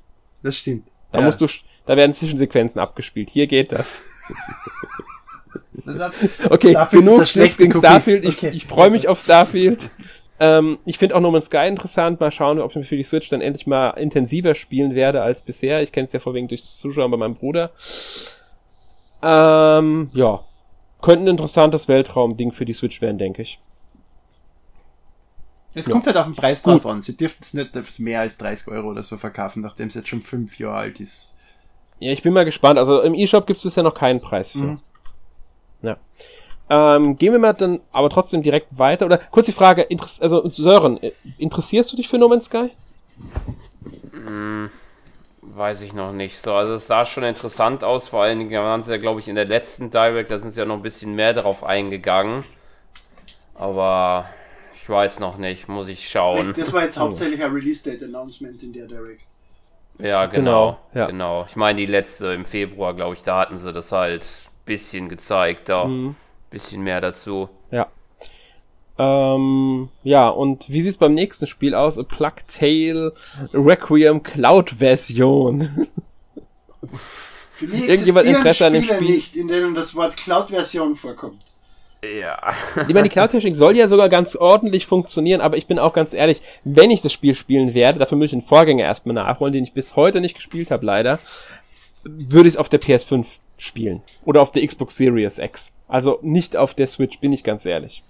Das 0.43 0.57
stimmt. 0.57 0.87
Da 1.11 1.21
musst 1.21 1.41
du, 1.41 1.47
da 1.87 1.97
werden 1.97 2.15
Zwischensequenzen 2.15 2.81
abgespielt. 2.81 3.31
Hier 3.31 3.47
geht 3.47 3.73
das. 3.73 4.03
Okay, 6.51 6.71
Starfield 6.71 7.05
genug 7.05 7.27
schlechte 7.27 7.63
gegen. 7.69 7.79
Starfield. 7.79 8.25
Ich, 8.25 8.37
Okay. 8.39 8.51
ich 8.55 8.67
freue 8.67 8.91
mich 8.91 9.09
auf 9.09 9.19
Starfield. 9.19 9.91
Ähm, 10.41 10.79
ich 10.85 10.99
finde 10.99 11.17
auch 11.17 11.21
No 11.21 11.31
Man's 11.31 11.47
Sky 11.47 11.67
interessant. 11.67 12.21
Mal 12.21 12.31
schauen, 12.31 12.61
ob 12.61 12.75
ich 12.77 12.87
für 12.89 12.97
die 12.97 13.03
Switch 13.03 13.29
dann 13.29 13.41
endlich 13.41 13.67
mal 13.67 13.91
intensiver 13.91 14.55
spielen 14.55 14.95
werde 14.95 15.23
als 15.23 15.43
bisher. 15.43 15.83
Ich 15.83 15.91
kenne 15.93 16.07
es 16.07 16.13
ja 16.13 16.21
vorwiegend 16.21 16.51
durch 16.53 16.61
das 16.61 16.79
Zuschauen 16.79 17.11
bei 17.11 17.17
meinem 17.17 17.35
Bruder. 17.35 17.71
Ähm, 19.23 20.11
ja. 20.13 20.45
Könnte 21.01 21.25
ein 21.25 21.29
interessantes 21.29 21.89
Weltraumding 21.89 22.53
für 22.53 22.65
die 22.65 22.73
Switch 22.73 23.01
werden, 23.01 23.19
denke 23.19 23.43
ich. 23.43 23.61
Es 25.75 25.87
Ja. 25.87 25.93
kommt 25.93 26.07
halt 26.07 26.17
auf 26.17 26.27
den 26.27 26.35
Preis 26.35 26.63
drauf 26.63 26.87
an. 26.87 27.01
Sie 27.01 27.17
dürften 27.17 27.43
es 27.43 27.55
nicht 27.55 27.99
mehr 28.01 28.21
als 28.21 28.39
30 28.39 28.69
Euro 28.69 28.89
oder 28.91 29.03
so 29.03 29.17
verkaufen, 29.17 29.61
nachdem 29.63 29.89
es 29.89 29.95
jetzt 29.95 30.09
schon 30.09 30.23
fünf 30.23 30.59
Jahre 30.59 30.77
alt 30.77 31.01
ist. 31.01 31.35
Ja, 32.01 32.11
ich 32.13 32.23
bin 32.23 32.33
mal 32.33 32.45
gespannt. 32.45 32.79
Also 32.79 33.01
im 33.03 33.15
E-Shop 33.15 33.47
gibt 33.47 33.59
es 33.59 33.63
bisher 33.65 33.83
noch 33.83 33.95
keinen 33.95 34.21
Preis 34.21 34.53
für. 34.53 34.59
Mhm. 34.59 34.81
Ja. 35.83 35.97
Ähm, 36.71 37.17
gehen 37.17 37.33
wir 37.33 37.39
mal 37.39 37.55
dann 37.55 37.81
aber 37.93 38.11
trotzdem 38.11 38.43
direkt 38.43 38.67
weiter. 38.79 39.07
Oder 39.07 39.19
kurz 39.19 39.47
die 39.47 39.53
Frage, 39.53 39.87
also 40.21 40.49
Sören, 40.51 41.03
äh, 41.03 41.13
interessierst 41.39 41.93
du 41.93 41.97
dich 41.97 42.09
für 42.09 42.19
No 42.19 42.29
Man's 42.29 42.47
Sky? 42.47 42.71
Weiß 45.41 45.81
ich 45.83 45.93
noch 45.95 46.13
nicht 46.13 46.39
so. 46.39 46.53
Also 46.53 46.75
es 46.75 46.87
sah 46.87 47.05
schon 47.05 47.25
interessant 47.25 47.83
aus, 47.83 48.09
vor 48.09 48.23
allen 48.23 48.39
Dingen 48.39 48.53
waren 48.53 48.83
sie 48.83 48.93
ja, 48.93 48.99
glaube 48.99 49.21
ich, 49.21 49.29
in 49.29 49.35
der 49.35 49.47
letzten 49.47 49.91
Direct, 49.91 50.31
da 50.31 50.39
sind 50.39 50.53
sie 50.53 50.61
ja 50.61 50.67
noch 50.67 50.77
ein 50.77 50.83
bisschen 50.83 51.15
mehr 51.15 51.33
darauf 51.33 51.65
eingegangen. 51.65 52.45
Aber 53.55 54.27
ich 54.75 54.89
weiß 54.89 55.19
noch 55.21 55.37
nicht, 55.39 55.69
muss 55.69 55.89
ich 55.89 56.09
schauen. 56.09 56.55
Das 56.57 56.73
war 56.73 56.83
jetzt 56.85 56.99
hauptsächlich 56.99 57.43
ein 57.43 57.53
Release-Date-Announcement 57.53 58.63
in 58.63 58.73
der 58.73 58.87
Direct. 58.87 59.23
Ja, 59.99 60.27
Genau, 60.27 60.79
genau. 60.93 61.01
ja. 61.01 61.07
Genau. 61.07 61.47
Ich 61.49 61.57
meine, 61.57 61.79
die 61.79 61.87
letzte 61.87 62.29
im 62.29 62.45
Februar, 62.45 62.95
glaube 62.95 63.15
ich, 63.17 63.25
da 63.25 63.41
hatten 63.41 63.59
sie 63.59 63.73
das 63.73 63.91
halt 63.91 64.48
bisschen 64.69 65.09
gezeigt, 65.09 65.69
da 65.69 65.85
Mhm. 65.87 66.15
bisschen 66.51 66.83
mehr 66.83 67.01
dazu. 67.01 67.49
Ja. 67.73 67.89
Ähm, 68.99 69.89
ja, 70.03 70.29
und 70.29 70.69
wie 70.71 70.83
sieht's 70.83 70.97
beim 70.97 71.15
nächsten 71.15 71.47
Spiel 71.47 71.75
aus? 71.75 71.99
A 71.99 72.03
Plague 72.03 72.43
Tale 72.47 73.13
Requiem 73.53 74.23
Cloud 74.23 74.71
Version. 74.71 75.89
Für 77.53 77.67
mich 77.67 77.89
Irgendjemand 77.89 78.27
Interesse 78.27 78.67
an 78.67 78.73
dem 78.73 78.85
Spiel? 78.85 79.01
nicht, 79.01 79.37
in 79.37 79.49
denen 79.49 79.75
das 79.75 79.95
Wort 79.97 80.17
Cloud-Version 80.17 80.95
vorkommt. 80.95 81.43
Ja. 82.05 82.39
ich 82.87 82.95
meine, 82.95 83.03
die 83.05 83.09
Cloud-Technik 83.09 83.57
soll 83.57 83.77
ja 83.77 83.89
sogar 83.89 84.09
ganz 84.09 84.37
ordentlich 84.37 84.87
funktionieren, 84.87 85.41
aber 85.41 85.57
ich 85.57 85.67
bin 85.67 85.81
auch 85.81 85.93
ganz 85.93 86.13
ehrlich, 86.15 86.41
wenn 86.63 86.91
ich 86.93 87.03
das 87.03 87.13
Spiel 87.13 87.35
spielen 87.35 87.75
werde, 87.75 87.99
dafür 87.99 88.17
muss 88.17 88.27
ich 88.27 88.31
den 88.31 88.43
Vorgänger 88.43 88.85
erstmal 88.85 89.15
nachholen, 89.15 89.53
den 89.53 89.65
ich 89.65 89.73
bis 89.73 89.97
heute 89.97 90.21
nicht 90.21 90.37
gespielt 90.37 90.71
habe, 90.71 90.87
leider, 90.87 91.19
würde 92.05 92.49
ich 92.49 92.55
es 92.55 92.59
auf 92.59 92.69
der 92.69 92.81
PS5 92.81 93.27
spielen. 93.59 94.03
Oder 94.25 94.41
auf 94.41 94.53
der 94.53 94.67
Xbox 94.67 94.97
Series 94.97 95.39
X. 95.39 95.73
Also 95.87 96.19
nicht 96.23 96.57
auf 96.57 96.75
der 96.75 96.87
Switch, 96.87 97.19
bin 97.21 97.33
ich 97.33 97.45
ganz 97.45 97.67
ehrlich. 97.67 98.03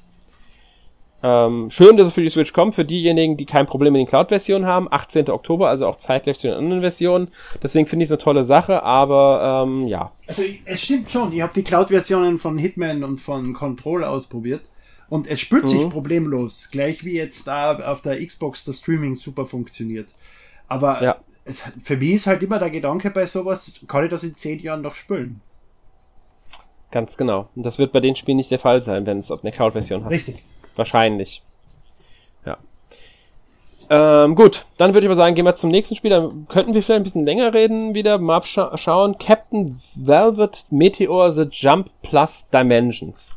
Ähm, 1.21 1.69
schön, 1.71 1.97
dass 1.97 2.09
es 2.09 2.15
für 2.15 2.23
die 2.23 2.29
Switch 2.29 2.53
kommt, 2.53 2.77
für 2.77 2.85
diejenigen, 2.85 3.37
die 3.37 3.45
kein 3.45 3.67
Problem 3.67 3.93
mit 3.93 4.01
den 4.01 4.07
Cloud-Versionen 4.07 4.67
haben. 4.67 4.87
18. 4.91 5.29
Oktober, 5.31 5.69
also 5.69 5.87
auch 5.87 5.97
zeitgleich 5.97 6.39
zu 6.39 6.47
den 6.47 6.57
anderen 6.57 6.81
Versionen. 6.81 7.29
Deswegen 7.61 7.87
finde 7.87 8.05
ich 8.05 8.09
es 8.09 8.13
eine 8.13 8.19
tolle 8.19 8.45
Sache, 8.45 8.85
aber 8.85 9.65
ähm, 9.67 9.89
ja. 9.89 10.13
Also 10.29 10.43
es 10.65 10.81
stimmt 10.81 11.11
schon, 11.11 11.33
ich 11.33 11.43
habe 11.43 11.53
die 11.55 11.65
Cloud-Versionen 11.65 12.39
von 12.39 12.57
Hitman 12.57 13.03
und 13.03 13.21
von 13.21 13.53
Control 13.53 14.05
ausprobiert. 14.05 14.63
Und 15.09 15.27
es 15.27 15.41
spürt 15.41 15.65
mhm. 15.65 15.69
sich 15.69 15.89
problemlos, 15.89 16.69
gleich 16.71 17.05
wie 17.05 17.15
jetzt 17.15 17.47
da 17.47 17.79
auf 17.79 18.03
der 18.03 18.25
Xbox 18.25 18.65
das 18.65 18.79
Streaming 18.79 19.17
super 19.17 19.47
funktioniert. 19.47 20.09
Aber 20.69 21.03
ja. 21.03 21.17
Für 21.83 21.97
mich 21.97 22.15
ist 22.15 22.27
halt 22.27 22.43
immer 22.43 22.59
der 22.59 22.71
Gedanke 22.71 23.11
bei 23.11 23.27
sowas, 23.27 23.81
kann 23.87 24.05
ich 24.05 24.11
das 24.11 24.25
in 24.25 24.35
zehn 24.35 24.59
Jahren 24.61 24.83
noch 24.83 24.95
spülen? 24.95 25.41
Ganz 26.91 27.17
genau. 27.17 27.49
Und 27.55 27.65
das 27.65 27.79
wird 27.79 27.93
bei 27.93 28.01
den 28.01 28.17
Spielen 28.17 28.39
nicht 28.39 28.51
der 28.51 28.59
Fall 28.59 28.81
sein, 28.83 29.05
wenn 29.07 29.19
es 29.19 29.31
eine 29.31 29.53
Cloud-Version 29.53 30.05
hat. 30.05 30.11
Richtig. 30.11 30.43
Wahrscheinlich. 30.75 31.43
Ja. 32.47 32.57
Ähm, 33.91 34.35
gut, 34.35 34.65
dann 34.79 34.95
würde 34.95 35.07
ich 35.07 35.09
mal 35.09 35.15
sagen, 35.15 35.35
gehen 35.35 35.45
wir 35.45 35.55
zum 35.55 35.71
nächsten 35.71 35.97
Spiel. 35.97 36.11
Dann 36.11 36.47
könnten 36.49 36.73
wir 36.73 36.83
vielleicht 36.83 37.01
ein 37.01 37.05
bisschen 37.05 37.27
länger 37.27 37.53
reden, 37.53 37.95
wieder 37.95 38.19
mal 38.19 38.43
scha 38.43 38.77
schauen. 38.79 39.19
Captain 39.19 39.79
Velvet 39.97 40.67
Meteor 40.71 41.33
The 41.33 41.47
Jump 41.51 41.91
Plus 42.03 42.47
Dimensions. 42.53 43.37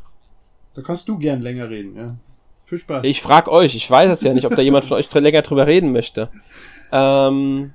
Da 0.74 0.80
kannst 0.80 1.08
du 1.08 1.18
gern 1.18 1.42
länger 1.42 1.68
reden, 1.68 1.96
ja. 1.96 2.14
Viel 2.64 2.78
Spaß. 2.78 3.04
Ich 3.04 3.20
frag 3.20 3.48
euch, 3.48 3.74
ich 3.74 3.90
weiß 3.90 4.10
es 4.10 4.22
ja 4.22 4.32
nicht, 4.32 4.46
ob 4.46 4.54
da 4.54 4.62
jemand 4.62 4.86
von 4.86 4.96
euch 4.96 5.12
länger 5.12 5.42
drüber 5.42 5.66
reden 5.66 5.92
möchte. 5.92 6.30
Ähm, 6.90 7.74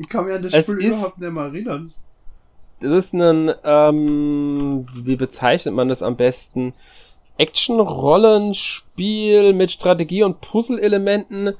ich 0.00 0.08
kann 0.08 0.24
mir 0.24 0.34
an 0.36 0.42
das 0.42 0.56
Spiel 0.56 0.76
überhaupt 0.76 1.18
nicht 1.18 1.30
mehr 1.30 1.44
erinnern. 1.44 1.92
Das 2.80 2.92
ist 2.92 3.12
ein, 3.12 3.52
ähm, 3.62 4.86
wie 4.94 5.16
bezeichnet 5.16 5.74
man 5.74 5.90
das 5.90 6.02
am 6.02 6.16
besten? 6.16 6.72
Action-Rollenspiel 7.36 9.52
mit 9.52 9.70
Strategie- 9.70 10.22
und 10.22 10.40
Puzzle-Elementen. 10.40 11.52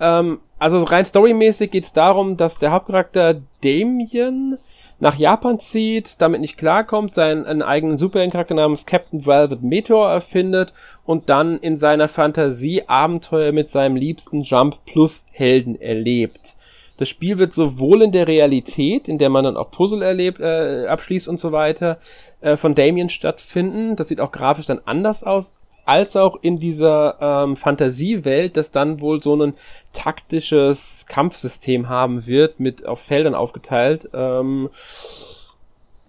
Ähm, 0.00 0.40
also 0.58 0.82
rein 0.82 1.04
storymäßig 1.04 1.70
geht 1.70 1.84
es 1.84 1.92
darum, 1.92 2.36
dass 2.36 2.58
der 2.58 2.72
Hauptcharakter 2.72 3.40
Damien 3.62 4.58
nach 4.98 5.14
Japan 5.16 5.60
zieht, 5.60 6.20
damit 6.20 6.40
nicht 6.40 6.58
klarkommt, 6.58 7.14
seinen 7.14 7.46
einen 7.46 7.62
eigenen 7.62 7.96
Superheldencharakter 7.96 8.56
namens 8.56 8.86
Captain 8.86 9.24
Velvet 9.24 9.62
Meteor 9.62 10.10
erfindet 10.10 10.72
und 11.04 11.30
dann 11.30 11.60
in 11.60 11.78
seiner 11.78 12.08
Fantasie 12.08 12.88
Abenteuer 12.88 13.52
mit 13.52 13.70
seinem 13.70 13.94
liebsten 13.94 14.42
Jump 14.42 14.84
Plus 14.84 15.24
Helden 15.30 15.80
erlebt. 15.80 16.56
Das 16.96 17.08
Spiel 17.08 17.38
wird 17.38 17.52
sowohl 17.52 18.02
in 18.02 18.12
der 18.12 18.28
Realität, 18.28 19.08
in 19.08 19.18
der 19.18 19.28
man 19.28 19.44
dann 19.44 19.56
auch 19.56 19.70
Puzzle 19.70 20.02
erlebt, 20.02 20.40
äh, 20.40 20.86
abschließt 20.86 21.28
und 21.28 21.40
so 21.40 21.52
weiter, 21.52 21.98
äh, 22.40 22.56
von 22.56 22.74
Damien 22.74 23.08
stattfinden. 23.08 23.96
Das 23.96 24.08
sieht 24.08 24.20
auch 24.20 24.30
grafisch 24.30 24.66
dann 24.66 24.80
anders 24.84 25.24
aus, 25.24 25.54
als 25.84 26.16
auch 26.16 26.38
in 26.40 26.58
dieser 26.58 27.18
ähm, 27.20 27.56
Fantasiewelt, 27.56 28.56
das 28.56 28.70
dann 28.70 29.00
wohl 29.00 29.22
so 29.22 29.34
ein 29.36 29.54
taktisches 29.92 31.06
Kampfsystem 31.08 31.88
haben 31.88 32.26
wird, 32.26 32.60
mit 32.60 32.86
auf 32.86 33.00
Feldern 33.00 33.34
aufgeteilt. 33.34 34.08
Ähm, 34.14 34.70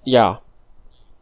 ja. 0.03 0.41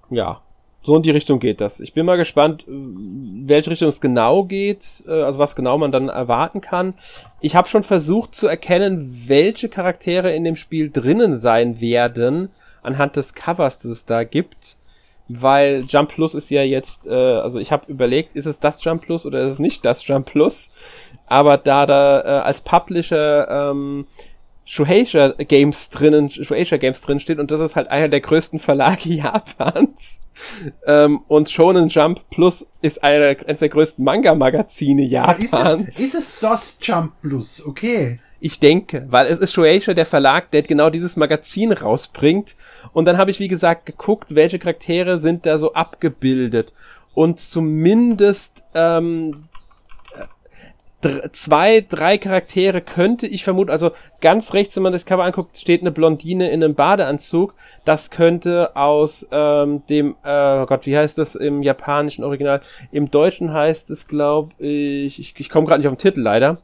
Ja 0.10 0.42
so 0.84 0.98
in 0.98 1.02
die 1.02 1.12
Richtung 1.12 1.40
geht 1.40 1.62
das. 1.62 1.80
Ich 1.80 1.94
bin 1.94 2.06
mal 2.06 2.18
gespannt, 2.18 2.68
äh, 2.68 2.72
welche 2.72 3.72
Richtung 3.72 3.88
es 3.90 4.02
genau 4.02 4.44
geht, 4.44 5.04
äh, 5.08 5.24
also 5.24 5.40
was 5.40 5.56
genau 5.56 5.78
man 5.78 5.92
dann 5.92 6.10
erwarten 6.10 6.62
kann. 6.62 6.94
Ich 7.42 7.56
habe 7.56 7.68
schon 7.68 7.84
versucht 7.84 8.36
zu 8.36 8.48
erkennen, 8.48 9.24
welche 9.28 9.70
Charaktere 9.70 10.34
in 10.34 10.44
dem 10.44 10.56
Spiel 10.56 10.92
drinnen 10.92 11.38
sein 11.38 11.80
werden, 11.80 12.50
anhand 12.82 13.16
des 13.16 13.34
Covers, 13.34 13.80
das 13.80 13.92
es 13.92 14.06
da 14.06 14.24
gibt. 14.24 14.78
Weil 15.30 15.86
Jump 15.88 16.10
Plus 16.10 16.36
ist 16.36 16.50
ja 16.50 16.64
jetzt, 16.64 17.08
äh, 17.08 17.14
also 17.14 17.58
ich 17.58 17.72
habe 17.72 17.90
überlegt, 17.90 18.36
ist 18.36 18.46
es 18.46 18.60
das 18.60 18.84
Jump 18.84 19.04
Plus 19.04 19.26
oder 19.26 19.42
ist 19.44 19.54
es 19.54 19.60
nicht 19.60 19.86
das 19.86 20.06
Jump 20.06 20.26
Plus? 20.26 20.70
Aber 21.28 21.58
da 21.58 21.86
da 21.86 22.22
äh, 22.22 22.42
als 22.44 22.62
Publisher 22.62 23.48
ähm, 23.72 24.06
Shueisha 24.66 25.30
Games 25.38 25.90
drinnen, 25.90 26.30
Shueisha 26.30 26.78
Games 26.78 27.02
drin 27.02 27.20
steht 27.20 27.40
und 27.40 27.52
das 27.52 27.62
ist 27.62 27.76
halt 27.76 27.90
einer 27.90 28.08
der 28.08 28.22
größten 28.22 28.60
Verlage 28.60 29.10
Japans. 29.14 30.20
Ähm, 30.88 31.22
und 31.28 31.50
Shonen 31.50 31.90
Jump 31.90 32.28
Plus 32.30 32.66
ist 32.82 33.04
einer, 33.04 33.36
eines 33.48 33.60
der 33.60 33.70
größten 33.70 34.04
Manga-Magazine 34.04 35.04
Japans. 35.04 35.88
Ist 35.88 35.90
es, 35.90 36.00
ist 36.00 36.16
es 36.16 36.40
das 36.40 36.78
Jump 36.82 37.14
Plus? 37.22 37.64
Okay. 37.66 38.20
Ich 38.40 38.60
denke, 38.60 39.06
weil 39.10 39.28
es 39.28 39.40
ist 39.40 39.54
Shueisha 39.54 39.94
der 39.94 40.06
Verlag, 40.06 40.52
der 40.52 40.64
genau 40.64 40.90
dieses 40.90 41.16
Magazin 41.16 41.72
rausbringt. 41.72 42.58
Und 42.92 43.06
dann 43.06 43.18
habe 43.18 43.32
ich, 43.32 43.40
wie 43.40 43.48
gesagt, 43.48 43.86
geguckt, 43.86 44.36
welche 44.36 44.60
Charaktere 44.60 45.20
sind 45.20 45.46
da 45.46 45.58
so 45.58 45.74
abgebildet. 45.74 46.74
Und 47.14 47.40
zumindest 47.40 48.64
ähm, 48.74 49.46
zwei, 51.32 51.82
drei 51.88 52.18
Charaktere 52.18 52.82
könnte 52.82 53.28
ich 53.28 53.44
vermuten, 53.44 53.72
also 53.72 53.92
ganz 54.22 54.54
rechts, 54.54 54.76
wenn 54.76 54.84
man 54.84 54.94
das 54.94 55.06
Cover 55.06 55.24
anguckt, 55.24 55.58
steht 55.58 55.82
eine 55.82 55.92
Blondine 55.92 56.50
in 56.50 56.64
einem 56.64 56.76
Badeanzug. 56.76 57.54
Das 57.86 58.10
könnte 58.10 58.76
aus 58.76 59.28
ähm, 59.32 59.86
dem, 59.88 60.16
äh, 60.24 60.62
oh 60.62 60.66
Gott, 60.66 60.86
wie 60.86 60.98
heißt 60.98 61.18
das 61.18 61.36
im 61.36 61.64
japanischen 61.64 62.24
Original? 62.24 62.62
Im 62.92 63.12
Deutschen 63.12 63.54
heißt 63.54 63.90
es, 63.92 64.08
glaube 64.08 64.54
ich, 64.58 65.20
ich, 65.20 65.34
ich 65.38 65.50
komme 65.50 65.68
gerade 65.68 65.80
nicht 65.80 65.88
auf 65.88 65.96
den 65.96 66.00
Titel 66.00 66.22
leider. 66.22 66.58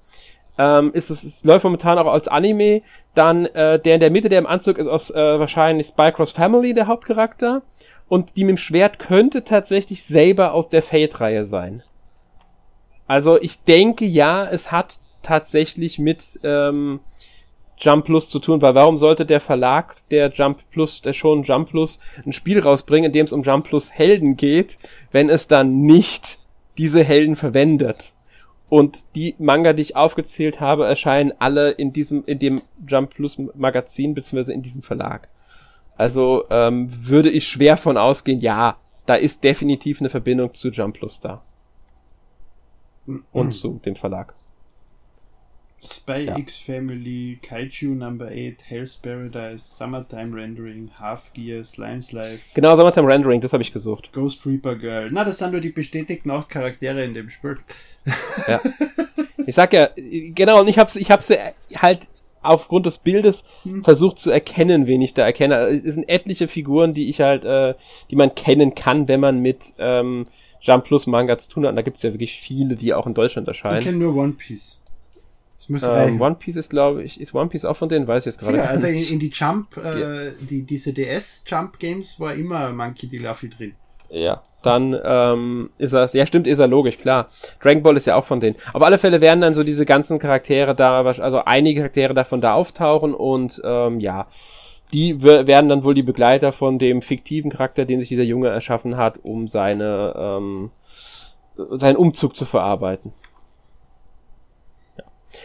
Ähm, 0.58 0.92
ist 0.94 1.10
es, 1.10 1.24
es 1.24 1.46
läuft 1.46 1.64
momentan 1.64 1.98
auch 1.98 2.12
als 2.12 2.28
Anime. 2.28 2.82
Dann 3.16 3.46
äh, 3.46 3.80
der 3.80 3.96
in 3.96 4.00
der 4.00 4.12
Mitte, 4.12 4.30
der 4.30 4.40
im 4.40 4.48
Anzug 4.48 4.78
ist 4.78 4.88
aus 4.88 5.10
äh, 5.10 5.40
wahrscheinlich 5.40 5.88
Spycross 5.88 6.34
Family, 6.34 6.74
der 6.74 6.88
Hauptcharakter. 6.88 7.62
Und 8.10 8.36
die 8.36 8.44
mit 8.44 8.56
dem 8.56 8.58
Schwert 8.58 9.00
könnte 9.00 9.44
tatsächlich 9.44 10.04
selber 10.04 10.54
aus 10.54 10.68
der 10.68 10.82
Fate-Reihe 10.82 11.46
sein. 11.46 11.84
Also 13.10 13.42
ich 13.42 13.64
denke 13.64 14.06
ja, 14.06 14.46
es 14.46 14.72
hat 14.72 15.00
tatsächlich 15.24 15.98
mit 15.98 16.40
ähm, 16.44 17.00
Jump 17.76 18.06
Plus 18.06 18.30
zu 18.30 18.38
tun, 18.38 18.62
weil 18.62 18.76
warum 18.76 18.98
sollte 18.98 19.26
der 19.26 19.40
Verlag 19.40 20.08
der 20.12 20.32
Jump 20.32 20.60
Plus, 20.70 21.02
der 21.02 21.14
schon 21.14 21.42
Jump 21.42 21.70
Plus, 21.70 22.00
ein 22.24 22.34
Spiel 22.34 22.60
rausbringen, 22.60 23.08
in 23.08 23.12
dem 23.12 23.26
es 23.26 23.34
um 23.34 23.42
Jump 23.42 23.66
Plus 23.66 23.92
Helden 23.92 24.38
geht, 24.38 24.78
wenn 25.12 25.28
es 25.28 25.48
dann 25.48 25.82
nicht 25.82 26.38
diese 26.78 27.04
Helden 27.04 27.36
verwendet? 27.36 28.14
Und 28.70 29.16
die 29.16 29.34
Manga, 29.40 29.74
die 29.74 29.82
ich 29.82 29.96
aufgezählt 29.96 30.60
habe, 30.60 30.86
erscheinen 30.86 31.34
alle 31.40 31.72
in 31.72 31.92
diesem, 31.92 32.24
in 32.26 32.38
dem 32.38 32.62
Jump 32.88 33.16
Plus 33.16 33.40
Magazin, 33.56 34.14
beziehungsweise 34.14 34.54
in 34.54 34.62
diesem 34.62 34.84
Verlag. 34.84 35.30
Also 35.98 36.44
ähm, 36.52 36.90
würde 36.92 37.32
ich 37.32 37.48
schwer 37.48 37.76
von 37.76 37.98
ausgehen, 37.98 38.40
ja, 38.40 38.78
da 39.08 39.16
ist 39.16 39.44
definitiv 39.44 40.00
eine 40.00 40.10
Verbindung 40.10 40.54
zu 40.54 40.70
Jump 40.70 40.98
Plus 40.98 41.20
da 41.20 41.42
und 43.32 43.52
zu 43.52 43.80
dem 43.86 43.96
Verlag. 43.96 44.34
Spy 45.82 46.26
ja. 46.26 46.38
X 46.38 46.58
Family, 46.58 47.40
Kaiju 47.42 47.96
Number 47.96 48.28
8, 48.28 48.64
Hell's 48.68 48.98
Paradise, 48.98 49.64
Summertime 49.64 50.36
Rendering, 50.36 50.90
Half 51.00 51.34
Gear, 51.34 51.64
Slime's 51.64 52.12
Life. 52.12 52.52
Genau, 52.54 52.76
Summertime 52.76 53.08
Rendering, 53.08 53.40
das 53.40 53.54
habe 53.54 53.64
ich 53.64 53.72
gesucht. 53.72 54.12
Ghost 54.12 54.46
Reaper 54.46 54.76
Girl. 54.76 55.10
Na, 55.12 55.24
das 55.24 55.38
sind 55.38 55.52
nur 55.52 55.62
die 55.62 55.70
bestätigten 55.70 56.32
acht 56.32 56.50
Charaktere 56.50 57.04
in 57.04 57.14
dem 57.14 57.30
Spiel. 57.30 57.58
Ja. 58.48 58.60
Ich 59.46 59.56
sag 59.56 59.74
ja, 59.74 59.90
genau, 59.96 60.62
und 60.62 60.68
ich 60.68 60.78
hab's, 60.78 60.96
ich 60.96 61.10
hab's 61.12 61.32
halt 61.76 62.08
aufgrund 62.42 62.86
des 62.86 63.00
Bildes 63.00 63.44
hm. 63.64 63.84
versucht 63.84 64.20
zu 64.20 64.32
erkennen, 64.32 64.88
wen 64.88 65.02
ich 65.02 65.14
da 65.14 65.26
erkenne. 65.26 65.56
Es 65.68 65.96
sind 65.96 66.08
etliche 66.08 66.48
Figuren, 66.48 66.94
die 66.94 67.10
ich 67.10 67.22
halt, 67.22 67.46
äh, 67.46 67.74
die 68.12 68.16
man 68.16 68.36
kennen 68.36 68.76
kann, 68.76 69.08
wenn 69.08 69.20
man 69.20 69.40
mit 69.40 69.74
ähm, 69.78 70.28
Jump 70.62 70.86
Plus 70.86 71.08
Manga 71.08 71.38
zu 71.38 71.50
tun 71.50 71.64
hat. 71.64 71.72
Und 71.72 71.76
da 71.76 71.82
gibt 71.82 71.98
es 71.98 72.04
ja 72.04 72.12
wirklich 72.14 72.40
viele, 72.40 72.76
die 72.76 72.94
auch 72.94 73.08
in 73.08 73.14
Deutschland 73.14 73.48
erscheinen. 73.48 73.80
Ich 73.80 73.86
kenne 73.86 73.98
nur 73.98 74.16
One 74.16 74.34
Piece. 74.34 74.80
Das 75.58 75.68
müsste 75.68 75.90
ähm, 75.90 76.22
One 76.22 76.36
Piece 76.36 76.56
ist, 76.56 76.70
glaube 76.70 77.04
ich, 77.04 77.20
ist 77.20 77.36
One 77.36 77.50
Piece 77.50 77.66
auch 77.66 77.76
von 77.76 77.90
denen, 77.90 78.08
weiß 78.08 78.24
ich 78.24 78.28
jetzt 78.28 78.40
gerade. 78.40 78.58
Ja, 78.58 78.64
also 78.66 78.88
in, 78.88 78.96
in, 78.96 79.20
die 79.20 79.30
Jump, 79.30 79.76
äh, 79.76 80.28
ja. 80.28 80.32
die, 80.50 80.64
diese 80.64 80.94
DS 80.94 81.44
Jump 81.46 81.80
Games 81.80 82.20
war 82.20 82.34
immer 82.34 82.72
Monkey 82.72 83.08
D. 83.08 83.18
Luffy 83.18 83.50
drin. 83.50 83.76
Ja, 84.10 84.42
dann 84.64 84.98
ähm, 85.04 85.70
ist 85.78 85.94
er, 85.94 86.10
ja 86.14 86.26
stimmt, 86.26 86.48
ist 86.48 86.60
er 86.60 86.68
logisch, 86.68 86.98
klar. 86.98 87.28
Dragon 87.62 87.84
Ball 87.84 87.98
ist 87.98 88.08
ja 88.08 88.16
auch 88.16 88.26
von 88.26 88.40
denen. 88.40 88.56
Auf 88.74 88.82
alle 88.82 88.98
Fälle 88.98 89.22
werden 89.22 89.42
dann 89.42 89.54
so 89.54 89.64
diese 89.64 89.86
ganzen 89.86 90.18
Charaktere 90.18 90.76
da, 90.76 91.04
also 91.04 91.44
einige 91.46 91.82
Charaktere 91.82 92.14
davon 92.14 92.42
da 92.42 92.54
auftauchen 92.54 93.14
und 93.14 93.62
ähm, 93.64 94.00
ja, 94.00 94.28
die 94.92 95.22
werden 95.24 95.70
dann 95.70 95.84
wohl 95.84 95.94
die 95.94 96.04
Begleiter 96.04 96.52
von 96.52 96.80
dem 96.80 97.02
fiktiven 97.02 97.52
Charakter, 97.52 97.86
den 97.86 98.00
sich 98.00 98.10
dieser 98.10 98.24
Junge 98.24 98.50
erschaffen 98.50 98.98
hat, 98.98 99.20
um 99.24 99.48
seine, 99.48 100.14
ähm, 100.18 100.72
seinen 101.56 101.96
Umzug 101.96 102.36
zu 102.36 102.46
verarbeiten. 102.46 103.14
Ja. 104.98 105.04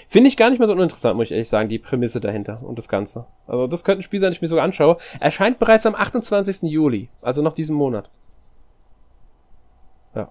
Finde 0.08 0.28
ich 0.28 0.38
gar 0.38 0.48
nicht 0.48 0.60
mehr 0.60 0.68
so 0.68 0.72
uninteressant, 0.72 1.16
muss 1.16 1.26
ich 1.26 1.32
ehrlich 1.32 1.48
sagen, 1.48 1.68
die 1.68 1.78
Prämisse 1.78 2.20
dahinter 2.20 2.60
und 2.62 2.78
das 2.78 2.88
Ganze. 2.88 3.26
Also 3.46 3.66
das 3.66 3.84
könnte 3.84 4.00
ein 4.00 4.02
Spiel 4.02 4.20
sein, 4.20 4.30
das 4.30 4.36
ich 4.36 4.42
mir 4.42 4.48
sogar 4.48 4.64
anschaue. 4.64 4.96
Erscheint 5.20 5.58
bereits 5.58 5.84
am 5.84 5.94
28. 5.94 6.62
Juli, 6.62 7.10
also 7.20 7.42
noch 7.42 7.54
diesen 7.54 7.76
Monat. 7.76 8.08
Ja. 10.14 10.30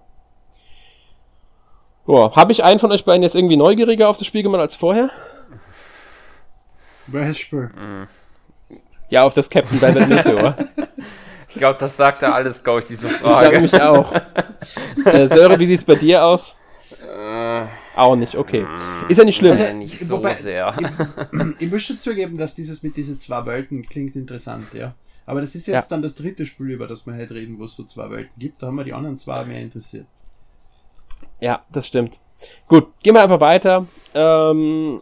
Boah, 2.04 2.34
habe 2.34 2.50
ich 2.50 2.64
einen 2.64 2.80
von 2.80 2.90
euch 2.90 3.04
beiden 3.04 3.22
jetzt 3.22 3.36
irgendwie 3.36 3.56
neugieriger 3.56 4.08
auf 4.08 4.16
das 4.16 4.26
Spiel 4.26 4.42
gemacht 4.42 4.60
als 4.60 4.74
vorher? 4.74 5.10
Welches 7.06 7.38
Spiel? 7.38 7.70
Ja, 9.14 9.22
auf 9.22 9.32
das 9.34 9.48
Captain 9.48 9.78
David 9.78 10.08
Meteor. 10.08 10.56
Ich 11.48 11.54
glaube, 11.54 11.78
das 11.78 11.96
sagt 11.96 12.22
ja 12.22 12.32
alles, 12.32 12.64
glaube 12.64 12.80
ich, 12.80 12.86
diese 12.86 13.08
Frage. 13.08 13.58
Ich 13.64 13.70
glaube 13.70 13.98
mich 14.00 14.16
auch. 15.04 15.06
äh, 15.06 15.28
Söre, 15.28 15.56
wie 15.60 15.66
sieht's 15.66 15.84
bei 15.84 15.94
dir 15.94 16.24
aus? 16.24 16.56
Äh, 17.16 17.66
Auch 17.94 18.16
nicht, 18.16 18.34
okay. 18.34 18.66
Ist 19.08 19.18
ja 19.18 19.24
nicht 19.24 19.36
schlimm. 19.36 19.52
Also, 19.52 19.72
nicht 19.72 20.00
so 20.00 20.16
wobei- 20.16 20.34
sehr. 20.34 20.74
Ich 21.60 21.70
möchte 21.70 21.96
zugeben, 21.96 22.36
dass 22.36 22.54
dieses 22.54 22.82
mit 22.82 22.96
diesen 22.96 23.16
zwei 23.20 23.46
Welten 23.46 23.86
klingt 23.86 24.16
interessant, 24.16 24.74
ja. 24.74 24.94
Aber 25.26 25.40
das 25.40 25.54
ist 25.54 25.68
jetzt 25.68 25.74
Ja. 25.84 25.88
dann 25.90 26.02
das 26.02 26.16
dritte 26.16 26.44
Spiel, 26.44 26.70
über 26.72 26.88
das 26.88 27.06
wir 27.06 27.14
heute 27.14 27.34
reden, 27.34 27.56
wo 27.60 27.64
es 27.66 27.76
so 27.76 27.84
zwei 27.84 28.10
Welten 28.10 28.32
gibt. 28.36 28.60
Da 28.62 28.66
haben 28.66 28.74
wir 28.76 28.84
die 28.84 28.92
anderen 28.94 29.16
zwei 29.16 29.44
mehr 29.44 29.60
interessiert. 29.60 30.06
Ja, 31.38 31.64
das 31.70 31.86
stimmt. 31.86 32.18
Gut, 32.66 32.88
gehen 33.00 33.14
wir 33.14 33.22
einfach 33.22 33.40
weiter. 33.40 33.86
Ähm, 34.12 35.00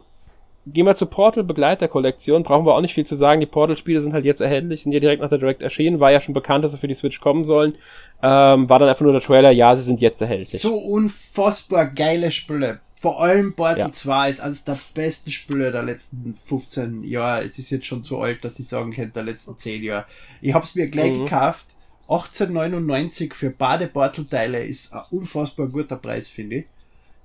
gehen 0.65 0.85
wir 0.85 0.95
zur 0.95 1.09
Portal 1.09 1.43
Begleiterkollektion. 1.43 2.43
Brauchen 2.43 2.65
wir 2.65 2.73
auch 2.75 2.81
nicht 2.81 2.93
viel 2.93 3.05
zu 3.05 3.15
sagen. 3.15 3.39
Die 3.41 3.45
Portal-Spiele 3.45 3.99
sind 3.99 4.13
halt 4.13 4.25
jetzt 4.25 4.41
erhältlich, 4.41 4.83
sind 4.83 4.91
ja 4.93 4.99
direkt 4.99 5.21
nach 5.21 5.29
der 5.29 5.37
Direct 5.39 5.61
erschienen. 5.61 5.99
War 5.99 6.11
ja 6.11 6.21
schon 6.21 6.33
bekannt, 6.33 6.63
dass 6.63 6.71
sie 6.71 6.77
für 6.77 6.87
die 6.87 6.93
Switch 6.93 7.19
kommen 7.19 7.43
sollen. 7.43 7.75
Ähm, 8.21 8.69
war 8.69 8.79
dann 8.79 8.87
einfach 8.89 9.01
nur 9.03 9.11
der 9.13 9.21
Trailer. 9.21 9.51
Ja, 9.51 9.75
sie 9.75 9.83
sind 9.83 9.99
jetzt 9.99 10.21
erhältlich. 10.21 10.61
So 10.61 10.75
unfassbar 10.77 11.87
geile 11.87 12.31
Spiele. 12.31 12.79
Vor 12.95 13.21
allem 13.21 13.53
Portal 13.53 13.79
Ja. 13.79 13.91
2 13.91 14.29
ist 14.29 14.39
eines 14.39 14.63
der 14.63 14.77
besten 14.93 15.29
Spiele 15.31 15.71
der 15.71 15.83
letzten 15.83 16.35
15 16.45 17.03
Jahre. 17.03 17.43
Es 17.43 17.59
ist 17.59 17.69
jetzt 17.69 17.85
schon 17.85 18.01
so 18.01 18.19
alt, 18.21 18.45
dass 18.45 18.59
ich 18.59 18.67
sagen 18.69 18.91
könnte, 18.93 19.11
der 19.15 19.23
letzten 19.23 19.57
10 19.57 19.83
Jahre. 19.83 20.05
Ich 20.41 20.53
hab's 20.53 20.73
mir 20.75 20.87
gleich 20.87 21.11
Mhm. 21.17 21.25
gekauft. 21.25 21.67
18,99 22.07 23.33
für 23.33 23.49
beide 23.49 23.87
Portal-Teile 23.87 24.63
ist 24.63 24.93
ein 24.93 25.01
unfassbar 25.11 25.67
guter 25.67 25.95
Preis, 25.97 26.27
finde 26.27 26.57
ich. 26.57 26.65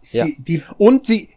Sie, 0.01 0.19
Ja. 0.19 0.27
die, 0.39 0.63
Und 0.79 1.07
sie, 1.07 1.29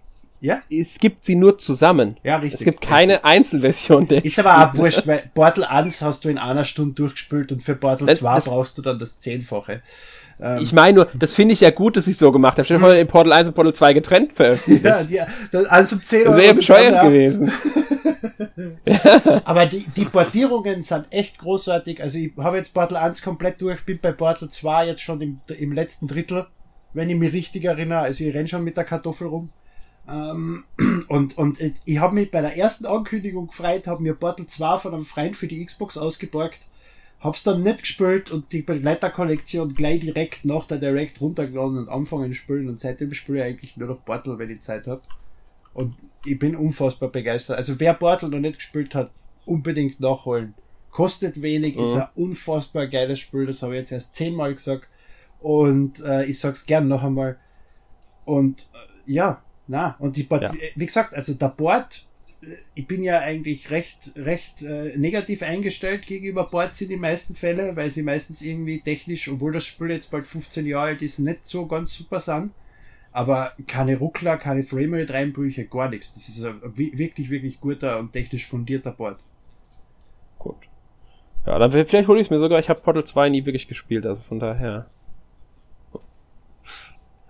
ja? 0.41 0.61
es 0.69 0.99
gibt 0.99 1.23
sie 1.23 1.35
nur 1.35 1.57
zusammen. 1.57 2.17
Ja, 2.23 2.35
richtig. 2.37 2.59
Es 2.59 2.65
gibt 2.65 2.81
keine 2.81 3.23
Einzelversion 3.23 4.07
der 4.07 4.25
Ist 4.25 4.37
aber 4.39 4.69
auch 4.69 4.75
wurscht, 4.77 5.07
weil 5.07 5.23
Portal 5.33 5.63
1 5.63 6.01
hast 6.01 6.25
du 6.25 6.29
in 6.29 6.37
einer 6.37 6.65
Stunde 6.65 6.93
durchgespielt 6.95 7.51
und 7.53 7.61
für 7.61 7.75
Portal 7.75 8.07
Das- 8.07 8.19
2 8.19 8.35
das- 8.35 8.45
brauchst 8.45 8.77
du 8.77 8.81
dann 8.81 8.99
das 8.99 9.19
Zehnfache. 9.19 9.81
Ich 10.59 10.73
meine 10.73 10.93
nur, 10.95 11.07
das 11.13 11.33
finde 11.33 11.53
ich 11.53 11.61
ja 11.61 11.69
gut, 11.69 11.95
dass 11.95 12.07
es 12.07 12.17
so 12.17 12.31
gemacht 12.31 12.57
haben. 12.57 12.65
Stell 12.65 12.77
dir 12.77 12.81
vor, 12.83 12.95
in 12.95 13.05
Portal 13.07 13.31
1 13.31 13.49
und 13.49 13.53
Portal 13.53 13.73
2 13.75 13.93
getrennt 13.93 14.33
veröffentlicht. 14.33 14.83
Ja, 14.83 15.03
die, 15.03 15.19
das, 15.51 15.65
also 15.67 15.97
10 15.97 16.23
Das 16.23 16.29
Euro. 16.29 16.37
wäre 16.37 16.47
ja 16.47 16.53
bescheuert 16.53 17.01
gewesen. 17.03 17.51
Aber 19.45 19.65
die, 19.67 19.85
die 19.95 20.05
Portierungen 20.05 20.81
sind 20.81 21.05
echt 21.11 21.37
großartig. 21.37 22.01
Also 22.01 22.17
ich 22.17 22.31
habe 22.37 22.57
jetzt 22.57 22.73
Portal 22.73 22.97
1 22.97 23.21
komplett 23.21 23.61
durch, 23.61 23.85
bin 23.85 23.99
bei 24.01 24.11
Portal 24.11 24.49
2 24.49 24.87
jetzt 24.87 25.01
schon 25.01 25.21
im, 25.21 25.39
im 25.57 25.73
letzten 25.73 26.07
Drittel, 26.07 26.47
wenn 26.93 27.09
ich 27.09 27.17
mich 27.17 27.33
richtig 27.33 27.65
erinnere. 27.65 27.99
Also 27.99 28.23
ich 28.23 28.33
renn 28.33 28.47
schon 28.47 28.63
mit 28.63 28.77
der 28.77 28.83
Kartoffel 28.83 29.27
rum. 29.27 29.49
Ähm, 30.07 30.63
und 31.07 31.37
und 31.37 31.59
ich, 31.85 31.99
habe 31.99 32.15
mich 32.15 32.31
bei 32.31 32.41
der 32.41 32.57
ersten 32.57 32.85
Ankündigung 32.85 33.47
gefreut, 33.47 33.87
habe 33.87 34.03
mir 34.03 34.15
Portal 34.15 34.47
2 34.47 34.77
von 34.77 34.93
einem 34.93 35.05
Freund 35.05 35.35
für 35.35 35.47
die 35.47 35.65
Xbox 35.65 35.97
ausgeborgt, 35.97 36.59
hab's 37.19 37.43
dann 37.43 37.61
nicht 37.61 37.81
gespielt 37.81 38.31
und 38.31 38.51
die 38.51 38.61
Begleiterkollektion 38.63 39.73
gleich 39.73 39.99
direkt 39.99 40.43
nach 40.43 40.65
der 40.65 40.79
Direct 40.79 41.21
runtergeladen 41.21 41.77
und 41.77 41.89
anfangen 41.89 42.31
zu 42.31 42.37
spielen 42.37 42.67
und 42.67 42.79
seitdem 42.79 43.13
spiele 43.13 43.39
ich 43.39 43.43
eigentlich 43.45 43.77
nur 43.77 43.89
noch 43.89 44.03
Portal, 44.03 44.39
wenn 44.39 44.49
ich 44.49 44.61
Zeit 44.61 44.87
habe. 44.87 45.01
Und 45.73 45.95
ich 46.25 46.37
bin 46.37 46.55
unfassbar 46.55 47.09
begeistert. 47.09 47.57
Also 47.57 47.79
wer 47.79 47.93
Portal 47.93 48.29
noch 48.29 48.39
nicht 48.39 48.55
gespielt 48.55 48.93
hat, 48.95 49.11
unbedingt 49.45 49.99
nachholen. 49.99 50.53
Kostet 50.89 51.41
wenig, 51.41 51.77
ist 51.77 51.93
Mhm. 51.95 52.01
ein 52.01 52.07
unfassbar 52.15 52.87
geiles 52.87 53.19
Spiel, 53.19 53.45
das 53.45 53.61
habe 53.61 53.75
ich 53.75 53.79
jetzt 53.79 53.91
erst 53.93 54.15
zehnmal 54.15 54.53
gesagt. 54.53 54.89
Und 55.39 56.01
äh, 56.01 56.25
ich 56.25 56.39
sag's 56.39 56.65
gern 56.65 56.87
noch 56.89 57.03
einmal. 57.03 57.37
Und 58.25 58.67
äh, 58.73 59.11
ja, 59.13 59.41
na, 59.71 59.95
und 59.99 60.15
die 60.17 60.23
Part 60.23 60.43
Ja. 60.43 60.53
wie 60.75 60.85
gesagt, 60.85 61.13
also 61.13 61.33
der 61.33 61.47
Board, 61.49 62.05
äh, 62.43 62.47
ich 62.75 62.85
bin 62.87 63.01
ja 63.03 63.19
eigentlich 63.19 63.71
recht, 63.71 64.11
recht 64.17 64.61
äh, 64.61 64.97
negativ 64.97 65.41
eingestellt 65.43 66.05
gegenüber 66.05 66.43
Boards 66.49 66.81
in 66.81 66.89
den 66.89 66.99
meisten 66.99 67.33
Fällen, 67.35 67.75
weil 67.77 67.89
sie 67.89 68.03
meistens 68.03 68.41
irgendwie 68.41 68.81
technisch, 68.81 69.29
obwohl 69.29 69.53
das 69.53 69.65
Spiel 69.65 69.89
jetzt 69.91 70.11
bald 70.11 70.27
15 70.27 70.65
Jahre 70.65 70.87
alt 70.87 71.01
ist, 71.01 71.19
nicht 71.19 71.43
so 71.45 71.65
ganz 71.65 71.93
super 71.93 72.19
sind. 72.19 72.51
Aber 73.13 73.53
keine 73.67 73.97
Ruckler, 73.97 74.37
keine 74.37 74.63
Framerate-Reinbrüche, 74.63 75.65
gar 75.65 75.89
nichts. 75.89 76.13
Das 76.13 76.29
ist 76.29 76.43
ein 76.45 76.61
wi- 76.77 76.97
wirklich, 76.97 77.29
wirklich 77.29 77.59
guter 77.59 77.99
und 77.99 78.13
technisch 78.13 78.45
fundierter 78.45 78.91
Board. 78.91 79.19
Gut. 80.39 80.55
Ja, 81.45 81.59
dann 81.59 81.71
vielleicht 81.71 82.07
hole 82.07 82.19
ich 82.21 82.27
es 82.27 82.31
mir 82.31 82.37
sogar. 82.39 82.59
Ich 82.59 82.69
habe 82.69 82.79
Portal 82.81 83.03
2 83.03 83.29
nie 83.29 83.45
wirklich 83.45 83.67
gespielt, 83.67 84.05
also 84.05 84.23
von 84.23 84.39
daher. 84.39 84.89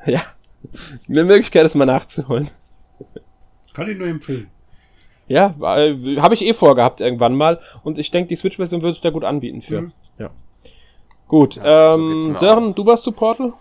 Ja. 0.06 0.22
Eine 1.08 1.24
Möglichkeit, 1.24 1.66
es 1.66 1.76
mal 1.76 1.86
nachzuholen. 1.86 2.50
Kann 3.74 3.90
ich 3.90 3.98
nur 3.98 4.08
empfehlen. 4.08 4.50
Ja, 5.28 5.56
äh, 5.78 6.18
habe 6.18 6.34
ich 6.34 6.44
eh 6.44 6.54
vorgehabt 6.54 7.00
irgendwann 7.00 7.36
mal. 7.36 7.60
Und 7.84 7.98
ich 7.98 8.12
denke, 8.12 8.30
die 8.30 8.36
Switch-Version 8.36 8.82
würde 8.82 8.94
sich 8.94 9.02
da 9.02 9.12
gut 9.12 9.24
anbieten 9.24 9.62
für. 9.62 9.82
Mhm. 9.82 9.94
Ja. 10.20 10.30
Gut. 11.28 11.56
Ja, 11.56 11.94
so 11.94 11.98
ähm, 11.98 12.32
mir 12.32 12.38
Sören, 12.38 12.76
du 12.76 12.86
warst 12.86 13.04
zu 13.04 13.14
Portal? 13.14 13.54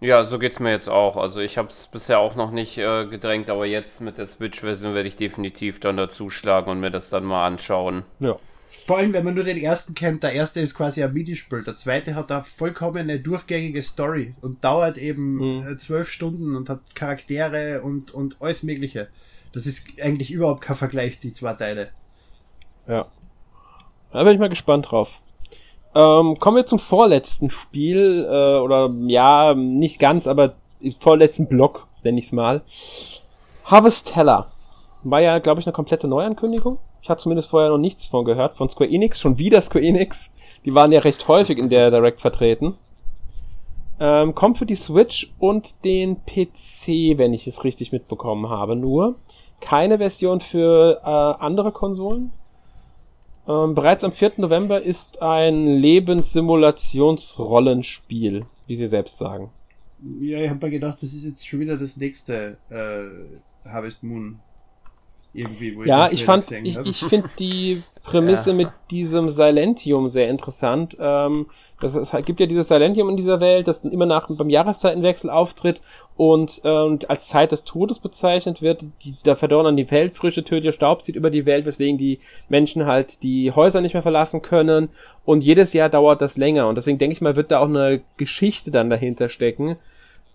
Ja, 0.00 0.24
so 0.24 0.38
geht's 0.38 0.60
mir 0.60 0.70
jetzt 0.70 0.88
auch. 0.88 1.16
Also 1.16 1.40
ich 1.40 1.58
habe 1.58 1.68
es 1.68 1.86
bisher 1.86 2.20
auch 2.20 2.36
noch 2.36 2.50
nicht 2.50 2.78
äh, 2.78 3.06
gedrängt, 3.06 3.50
aber 3.50 3.66
jetzt 3.66 4.00
mit 4.00 4.18
der 4.18 4.26
Switch-Version 4.26 4.94
werde 4.94 5.08
ich 5.08 5.16
definitiv 5.16 5.80
dann 5.80 5.96
dazuschlagen 5.96 6.70
und 6.70 6.80
mir 6.80 6.90
das 6.90 7.10
dann 7.10 7.24
mal 7.24 7.46
anschauen. 7.46 8.04
Ja. 8.20 8.36
Vor 8.70 8.98
allem, 8.98 9.12
wenn 9.14 9.24
man 9.24 9.34
nur 9.34 9.44
den 9.44 9.56
ersten 9.56 9.94
kennt, 9.94 10.22
der 10.22 10.32
erste 10.32 10.60
ist 10.60 10.74
quasi 10.74 11.02
ein 11.02 11.12
Minispiel, 11.12 11.64
der 11.64 11.76
zweite 11.76 12.14
hat 12.14 12.30
eine 12.30 12.44
vollkommene 12.44 13.18
durchgängige 13.18 13.80
Story 13.82 14.34
und 14.42 14.62
dauert 14.62 14.98
eben 14.98 15.36
Mhm. 15.60 15.66
äh, 15.66 15.76
zwölf 15.78 16.10
Stunden 16.10 16.54
und 16.54 16.68
hat 16.68 16.80
Charaktere 16.94 17.80
und, 17.82 18.12
und 18.12 18.36
alles 18.40 18.62
Mögliche. 18.62 19.08
Das 19.54 19.66
ist 19.66 19.86
eigentlich 20.02 20.30
überhaupt 20.30 20.60
kein 20.60 20.76
Vergleich, 20.76 21.18
die 21.18 21.32
zwei 21.32 21.54
Teile. 21.54 21.88
Ja. 22.86 23.06
Da 24.12 24.22
bin 24.22 24.34
ich 24.34 24.38
mal 24.38 24.48
gespannt 24.48 24.90
drauf. 24.90 25.20
Ähm, 25.94 26.36
kommen 26.38 26.56
wir 26.58 26.66
zum 26.66 26.78
vorletzten 26.78 27.48
Spiel, 27.50 28.24
äh, 28.26 28.58
oder 28.60 28.92
ja, 29.06 29.54
nicht 29.54 29.98
ganz, 29.98 30.26
aber 30.26 30.54
vorletzten 31.00 31.48
Block, 31.48 31.86
nenne 32.04 32.18
ich 32.18 32.26
es 32.26 32.32
mal. 32.32 32.62
Harvestella. 33.64 34.52
War 35.02 35.20
ja, 35.20 35.38
glaube 35.38 35.60
ich, 35.60 35.66
eine 35.66 35.72
komplette 35.72 36.08
Neuankündigung. 36.08 36.78
Ich 37.02 37.08
hatte 37.08 37.22
zumindest 37.22 37.48
vorher 37.48 37.70
noch 37.70 37.78
nichts 37.78 38.06
von 38.06 38.24
gehört. 38.24 38.56
Von 38.56 38.68
Square 38.68 38.90
Enix, 38.90 39.20
schon 39.20 39.38
wieder 39.38 39.60
Square 39.60 39.84
Enix. 39.84 40.32
Die 40.64 40.74
waren 40.74 40.92
ja 40.92 41.00
recht 41.00 41.26
häufig 41.28 41.58
in 41.58 41.68
der 41.68 41.90
Direct 41.90 42.20
vertreten. 42.20 42.74
Ähm, 44.00 44.34
kommt 44.34 44.58
für 44.58 44.66
die 44.66 44.76
Switch 44.76 45.32
und 45.38 45.84
den 45.84 46.24
PC, 46.24 47.18
wenn 47.18 47.34
ich 47.34 47.46
es 47.46 47.64
richtig 47.64 47.92
mitbekommen 47.92 48.48
habe, 48.48 48.76
nur. 48.76 49.16
Keine 49.60 49.98
Version 49.98 50.40
für 50.40 51.00
äh, 51.02 51.42
andere 51.42 51.72
Konsolen. 51.72 52.30
Ähm, 53.48 53.74
bereits 53.74 54.04
am 54.04 54.12
4. 54.12 54.34
November 54.36 54.80
ist 54.82 55.20
ein 55.22 55.66
Lebenssimulationsrollenspiel, 55.66 58.44
wie 58.66 58.76
sie 58.76 58.86
selbst 58.86 59.16
sagen. 59.18 59.50
Ja, 60.20 60.38
ich 60.38 60.50
habe 60.50 60.66
mir 60.66 60.72
gedacht, 60.72 61.02
das 61.02 61.12
ist 61.12 61.24
jetzt 61.24 61.48
schon 61.48 61.58
wieder 61.60 61.76
das 61.76 61.96
nächste 61.96 62.56
äh, 62.68 63.04
Harvest 63.68 64.04
Moon. 64.04 64.38
Irgendwie, 65.38 65.76
wo 65.76 65.84
Ja, 65.84 66.06
ich 66.10 66.24
Trailer 66.24 66.42
fand, 66.42 66.66
ich, 66.66 66.76
ich 66.78 66.98
finde 67.04 67.28
die 67.38 67.82
Prämisse 68.04 68.50
Ja. 68.50 68.56
mit 68.56 68.68
diesem 68.90 69.30
Silentium 69.30 70.08
sehr 70.10 70.28
interessant. 70.28 70.96
Ähm, 70.98 71.46
das 71.80 71.94
es 71.94 72.12
gibt 72.24 72.40
ja 72.40 72.46
dieses 72.46 72.68
Silentium 72.68 73.08
in 73.08 73.16
dieser 73.16 73.40
Welt, 73.40 73.68
das 73.68 73.82
dann 73.82 73.92
immer 73.92 74.06
nach 74.06 74.28
beim 74.28 74.48
Jahreszeitenwechsel 74.50 75.30
auftritt 75.30 75.80
und, 76.16 76.60
ähm, 76.64 76.98
als 77.06 77.28
Zeit 77.28 77.52
des 77.52 77.64
Todes 77.64 77.98
bezeichnet 77.98 78.62
wird. 78.62 78.82
Die, 79.04 79.14
da 79.22 79.34
verdorren 79.34 79.66
dann 79.66 79.76
die 79.76 79.90
Weltfrische, 79.90 80.42
tödlicher 80.42 80.72
Staub 80.72 81.02
zieht 81.02 81.16
über 81.16 81.30
die 81.30 81.46
Welt, 81.46 81.66
weswegen 81.66 81.98
die 81.98 82.18
Menschen 82.48 82.86
halt 82.86 83.22
die 83.22 83.52
Häuser 83.52 83.80
nicht 83.80 83.92
mehr 83.92 84.02
verlassen 84.02 84.42
können. 84.42 84.88
Und 85.24 85.44
jedes 85.44 85.72
Jahr 85.72 85.88
dauert 85.90 86.20
das 86.22 86.36
länger. 86.36 86.66
Und 86.68 86.74
deswegen 86.76 86.98
denke 86.98 87.12
ich 87.12 87.20
mal, 87.20 87.36
wird 87.36 87.50
da 87.50 87.58
auch 87.60 87.68
eine 87.68 88.00
Geschichte 88.16 88.70
dann 88.70 88.90
dahinter 88.90 89.28
stecken 89.28 89.76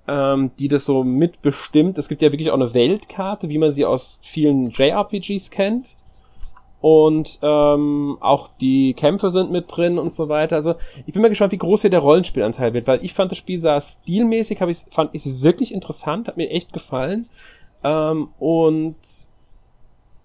ähm, 0.07 0.51
die 0.59 0.67
das 0.67 0.85
so 0.85 1.03
mitbestimmt. 1.03 1.97
Es 1.97 2.07
gibt 2.07 2.21
ja 2.21 2.31
wirklich 2.31 2.51
auch 2.51 2.55
eine 2.55 2.73
Weltkarte, 2.73 3.49
wie 3.49 3.57
man 3.57 3.71
sie 3.71 3.85
aus 3.85 4.19
vielen 4.21 4.69
JRPGs 4.69 5.49
kennt. 5.51 5.97
Und 6.81 7.39
ähm, 7.41 8.17
auch 8.19 8.49
die 8.59 8.93
Kämpfe 8.93 9.31
sind 9.31 9.51
mit 9.51 9.65
drin 9.69 9.97
und 9.97 10.13
so 10.13 10.27
weiter. 10.27 10.57
Also 10.57 10.75
ich 11.05 11.13
bin 11.13 11.21
mal 11.21 11.30
gespannt, 11.30 11.53
wie 11.53 11.57
groß 11.57 11.81
hier 11.81 11.89
der 11.89 12.01
Rollenspielanteil 12.01 12.73
wird, 12.73 12.88
weil 12.88 13.05
ich 13.05 13.13
fand 13.13 13.31
das 13.31 13.38
Spiel 13.38 13.57
sah 13.57 13.80
stilmäßig, 13.80 14.59
hab 14.59 14.67
ich, 14.67 14.80
fand 14.91 15.11
ich 15.13 15.41
wirklich 15.41 15.73
interessant, 15.73 16.27
hat 16.27 16.35
mir 16.35 16.49
echt 16.49 16.73
gefallen. 16.73 17.30
Ähm, 17.85 18.30
und 18.38 18.97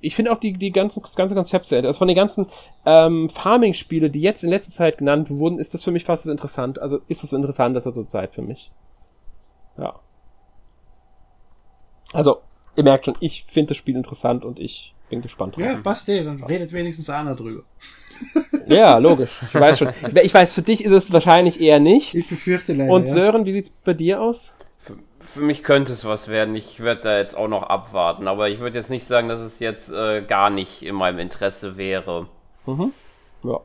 ich 0.01 0.17
finde 0.17 0.33
auch 0.33 0.41
die, 0.41 0.53
die 0.53 0.73
ganzen, 0.73 1.01
das 1.01 1.15
ganze 1.15 1.37
Konzept 1.37 1.67
sehr, 1.67 1.85
also 1.85 1.99
von 1.99 2.09
den 2.09 2.17
ganzen 2.17 2.47
ähm, 2.85 3.29
Farming-Spiele, 3.29 4.11
die 4.11 4.21
jetzt 4.21 4.43
in 4.43 4.51
letzter 4.51 4.73
Zeit 4.73 4.99
genannt 4.99 5.31
wurden, 5.31 5.61
ist 5.61 5.75
das 5.75 5.85
für 5.85 5.93
mich 5.93 6.05
fast 6.05 6.25
das 6.25 6.33
interessant. 6.33 6.81
Also 6.81 6.99
ist 7.07 7.23
das 7.23 7.33
interessant, 7.33 7.77
das 7.77 7.85
zur 7.85 8.09
Zeit 8.09 8.35
für 8.35 8.43
mich. 8.43 8.73
Ja. 9.79 9.95
Also, 12.13 12.41
ihr 12.77 12.85
merkt 12.85 13.05
schon, 13.05 13.17
ich 13.21 13.45
finde 13.49 13.69
das 13.69 13.77
Spiel 13.77 13.97
interessant 13.97 14.45
und 14.45 14.59
ich 14.59 14.95
bin 15.09 15.23
gespannt 15.23 15.57
drauf. 15.57 15.65
Ja, 15.65 15.77
passt 15.77 16.09
eh, 16.09 16.23
dann 16.23 16.43
redet 16.43 16.73
wenigstens 16.73 17.09
einer 17.11 17.35
drüber. 17.35 17.63
Ja, 18.67 18.99
logisch. 18.99 19.41
Ich 19.49 19.55
weiß 19.55 19.79
schon. 19.79 19.93
Ich 20.23 20.35
weiß, 20.35 20.53
für 20.53 20.61
dich 20.61 20.85
ist 20.85 20.93
es 20.93 21.13
wahrscheinlich 21.13 21.59
eher 21.61 21.81
nicht. 21.81 22.15
Ich 22.15 22.29
befürchte 22.29 22.75
leider. 22.75 22.93
Und 22.93 23.09
Sören, 23.09 23.47
wie 23.47 23.53
sieht's 23.53 23.71
bei 23.71 23.95
dir 23.95 24.21
aus? 24.21 24.53
Für, 24.77 24.97
für 25.21 25.41
mich 25.41 25.63
könnte 25.63 25.93
es 25.95 26.05
was 26.05 26.29
werden. 26.29 26.55
Ich 26.55 26.81
werde 26.81 27.01
da 27.01 27.19
jetzt 27.19 27.35
auch 27.35 27.49
noch 27.49 27.63
abwarten. 27.63 28.29
Aber 28.29 28.51
ich 28.51 28.59
würde 28.59 28.77
jetzt 28.77 28.91
nicht 28.91 29.07
sagen, 29.07 29.29
dass 29.29 29.41
es 29.41 29.59
jetzt 29.59 29.91
äh, 29.91 30.21
gar 30.23 30.51
nicht 30.51 30.83
in 30.83 30.97
meinem 30.97 31.19
Interesse 31.19 31.79
wäre. 31.79 32.29
Mhm. 32.67 32.93
Ja. 33.43 33.61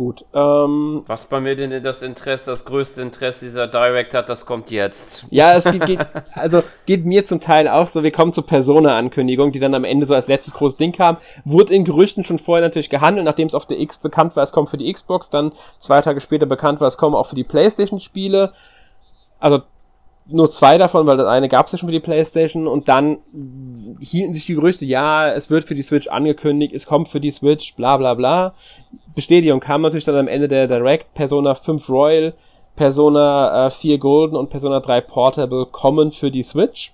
Gut. 0.00 0.24
Ähm, 0.32 1.02
Was 1.08 1.26
bei 1.26 1.42
mir 1.42 1.56
denn 1.56 1.82
das 1.82 2.00
Interesse, 2.00 2.50
das 2.50 2.64
größte 2.64 3.02
Interesse 3.02 3.44
dieser 3.44 3.68
Direct 3.68 4.14
hat, 4.14 4.30
das 4.30 4.46
kommt 4.46 4.70
jetzt. 4.70 5.26
Ja, 5.28 5.52
es 5.52 5.64
geht, 5.64 5.84
geht 5.84 5.98
also 6.32 6.62
geht 6.86 7.04
mir 7.04 7.26
zum 7.26 7.38
Teil 7.38 7.68
auch 7.68 7.86
so. 7.86 8.02
Wir 8.02 8.10
kommen 8.10 8.32
zur 8.32 8.46
Persona-Ankündigung, 8.46 9.52
die 9.52 9.60
dann 9.60 9.74
am 9.74 9.84
Ende 9.84 10.06
so 10.06 10.14
als 10.14 10.26
letztes 10.26 10.54
großes 10.54 10.78
Ding 10.78 10.92
kam. 10.92 11.18
Wurde 11.44 11.74
in 11.74 11.84
Gerüchten 11.84 12.24
schon 12.24 12.38
vorher 12.38 12.66
natürlich 12.66 12.88
gehandelt, 12.88 13.26
nachdem 13.26 13.48
es 13.48 13.54
auf 13.54 13.66
der 13.66 13.78
X 13.78 13.98
bekannt 13.98 14.36
war, 14.36 14.42
es 14.42 14.52
kommt 14.52 14.70
für 14.70 14.78
die 14.78 14.90
Xbox, 14.90 15.28
dann 15.28 15.52
zwei 15.78 16.00
Tage 16.00 16.22
später 16.22 16.46
bekannt 16.46 16.80
war, 16.80 16.88
es 16.88 16.96
kommt 16.96 17.14
auch 17.14 17.26
für 17.26 17.36
die 17.36 17.44
PlayStation-Spiele. 17.44 18.54
Also 19.38 19.60
nur 20.32 20.50
zwei 20.50 20.78
davon, 20.78 21.06
weil 21.06 21.16
das 21.16 21.26
eine 21.26 21.48
gab 21.48 21.66
es 21.66 21.72
ja 21.72 21.78
schon 21.78 21.88
für 21.88 21.92
die 21.92 22.00
PlayStation 22.00 22.66
und 22.66 22.88
dann 22.88 23.18
hielten 24.00 24.32
sich 24.32 24.46
die 24.46 24.54
Gerüchte, 24.54 24.84
ja, 24.84 25.30
es 25.30 25.50
wird 25.50 25.64
für 25.64 25.74
die 25.74 25.82
Switch 25.82 26.08
angekündigt, 26.08 26.74
es 26.74 26.86
kommt 26.86 27.08
für 27.08 27.20
die 27.20 27.30
Switch, 27.30 27.74
bla 27.74 27.96
bla 27.96 28.14
bla. 28.14 28.54
Bestätigung 29.14 29.60
kam 29.60 29.82
natürlich 29.82 30.04
dann 30.04 30.16
am 30.16 30.28
Ende 30.28 30.48
der 30.48 30.66
Direct, 30.66 31.14
Persona 31.14 31.54
5 31.54 31.88
Royal, 31.88 32.34
Persona 32.76 33.66
äh, 33.66 33.70
4 33.70 33.98
Golden 33.98 34.36
und 34.36 34.50
Persona 34.50 34.80
3 34.80 35.00
Portable 35.02 35.66
kommen 35.66 36.12
für 36.12 36.30
die 36.30 36.42
Switch. 36.42 36.92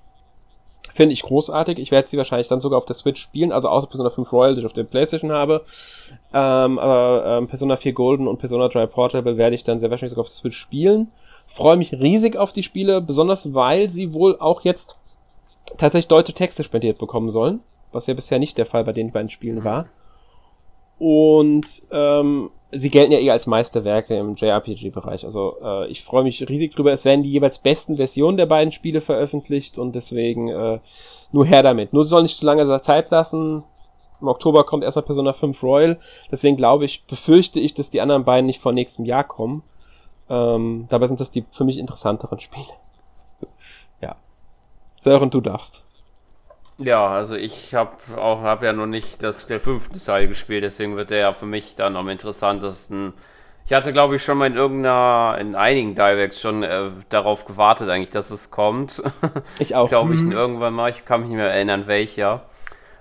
Finde 0.92 1.12
ich 1.12 1.22
großartig. 1.22 1.78
Ich 1.78 1.90
werde 1.90 2.08
sie 2.08 2.16
wahrscheinlich 2.16 2.48
dann 2.48 2.60
sogar 2.60 2.78
auf 2.78 2.86
der 2.86 2.96
Switch 2.96 3.20
spielen, 3.20 3.52
also 3.52 3.68
außer 3.68 3.86
Persona 3.86 4.08
5 4.08 4.32
Royal, 4.32 4.54
die 4.54 4.60
ich 4.60 4.66
auf 4.66 4.72
der 4.72 4.84
Playstation 4.84 5.30
habe. 5.30 5.62
Ähm, 6.32 6.78
aber 6.78 7.38
ähm, 7.38 7.48
Persona 7.48 7.76
4 7.76 7.92
Golden 7.92 8.26
und 8.26 8.38
Persona 8.38 8.68
3 8.68 8.86
Portable 8.86 9.36
werde 9.36 9.54
ich 9.54 9.62
dann 9.62 9.78
sehr 9.78 9.90
wahrscheinlich 9.90 10.12
sogar 10.12 10.22
auf 10.22 10.30
der 10.30 10.38
Switch 10.38 10.56
spielen. 10.56 11.12
Freue 11.46 11.76
mich 11.76 11.92
riesig 11.92 12.36
auf 12.36 12.52
die 12.52 12.62
Spiele, 12.62 13.00
besonders 13.00 13.52
weil 13.52 13.90
sie 13.90 14.14
wohl 14.14 14.38
auch 14.40 14.62
jetzt 14.62 14.96
tatsächlich 15.76 16.08
deutsche 16.08 16.32
Texte 16.32 16.64
spendiert 16.64 16.98
bekommen 16.98 17.30
sollen, 17.30 17.60
was 17.92 18.06
ja 18.06 18.14
bisher 18.14 18.38
nicht 18.38 18.56
der 18.58 18.66
Fall 18.66 18.84
bei 18.84 18.92
den 18.92 19.12
beiden 19.12 19.30
Spielen 19.30 19.64
war. 19.64 19.86
Und 20.98 21.82
ähm, 21.90 22.50
sie 22.72 22.90
gelten 22.90 23.12
ja 23.12 23.18
eher 23.18 23.32
als 23.32 23.46
Meisterwerke 23.46 24.16
im 24.16 24.34
JRPG-Bereich. 24.34 25.24
Also 25.24 25.56
äh, 25.62 25.88
ich 25.88 26.02
freue 26.02 26.24
mich 26.24 26.48
riesig 26.48 26.74
drüber. 26.74 26.92
Es 26.92 27.04
werden 27.04 27.22
die 27.22 27.30
jeweils 27.30 27.58
besten 27.58 27.96
Versionen 27.96 28.36
der 28.36 28.46
beiden 28.46 28.72
Spiele 28.72 29.00
veröffentlicht 29.00 29.78
und 29.78 29.94
deswegen 29.94 30.48
äh, 30.48 30.80
nur 31.32 31.46
her 31.46 31.62
damit. 31.62 31.92
Nur 31.92 32.06
soll 32.06 32.22
nicht 32.22 32.38
zu 32.38 32.46
lange 32.46 32.80
Zeit 32.80 33.10
lassen. 33.10 33.64
Im 34.20 34.28
Oktober 34.28 34.64
kommt 34.64 34.84
erstmal 34.84 35.04
Persona 35.04 35.32
5 35.32 35.62
Royal. 35.62 35.98
Deswegen 36.30 36.56
glaube 36.56 36.86
ich, 36.86 37.04
befürchte 37.04 37.60
ich, 37.60 37.74
dass 37.74 37.90
die 37.90 38.00
anderen 38.00 38.24
beiden 38.24 38.46
nicht 38.46 38.60
vor 38.60 38.72
nächstem 38.72 39.04
Jahr 39.04 39.24
kommen. 39.24 39.62
Ähm, 40.28 40.86
dabei 40.88 41.06
sind 41.06 41.20
das 41.20 41.30
die 41.30 41.44
für 41.50 41.64
mich 41.64 41.78
interessanteren 41.78 42.40
Spiele. 42.40 42.72
ja. 44.00 44.16
Sören, 45.00 45.30
du 45.30 45.40
darfst. 45.40 45.85
Ja, 46.78 47.06
also 47.06 47.36
ich 47.36 47.74
habe 47.74 47.96
auch 48.16 48.42
hab 48.42 48.62
ja 48.62 48.72
noch 48.72 48.86
nicht 48.86 49.22
das 49.22 49.46
der 49.46 49.60
fünfte 49.60 50.02
Teil 50.02 50.28
gespielt, 50.28 50.62
deswegen 50.62 50.96
wird 50.96 51.10
der 51.10 51.18
ja 51.18 51.32
für 51.32 51.46
mich 51.46 51.74
dann 51.74 51.96
am 51.96 52.08
interessantesten. 52.08 53.14
Ich 53.64 53.72
hatte 53.72 53.92
glaube 53.92 54.16
ich 54.16 54.22
schon 54.22 54.38
mal 54.38 54.46
in 54.46 54.56
irgendeiner 54.56 55.38
in 55.40 55.54
einigen 55.54 55.94
Directs 55.94 56.40
schon 56.40 56.62
äh, 56.62 56.90
darauf 57.08 57.46
gewartet 57.46 57.88
eigentlich, 57.88 58.10
dass 58.10 58.30
es 58.30 58.50
kommt. 58.50 59.02
Ich 59.58 59.74
auch. 59.74 59.88
glaube 59.88 60.14
ich 60.14 60.20
mhm. 60.20 60.32
irgendwann 60.32 60.74
mal, 60.74 60.90
ich 60.90 61.04
kann 61.06 61.20
mich 61.20 61.30
nicht 61.30 61.38
mehr 61.38 61.50
erinnern 61.50 61.86
welcher. 61.86 62.42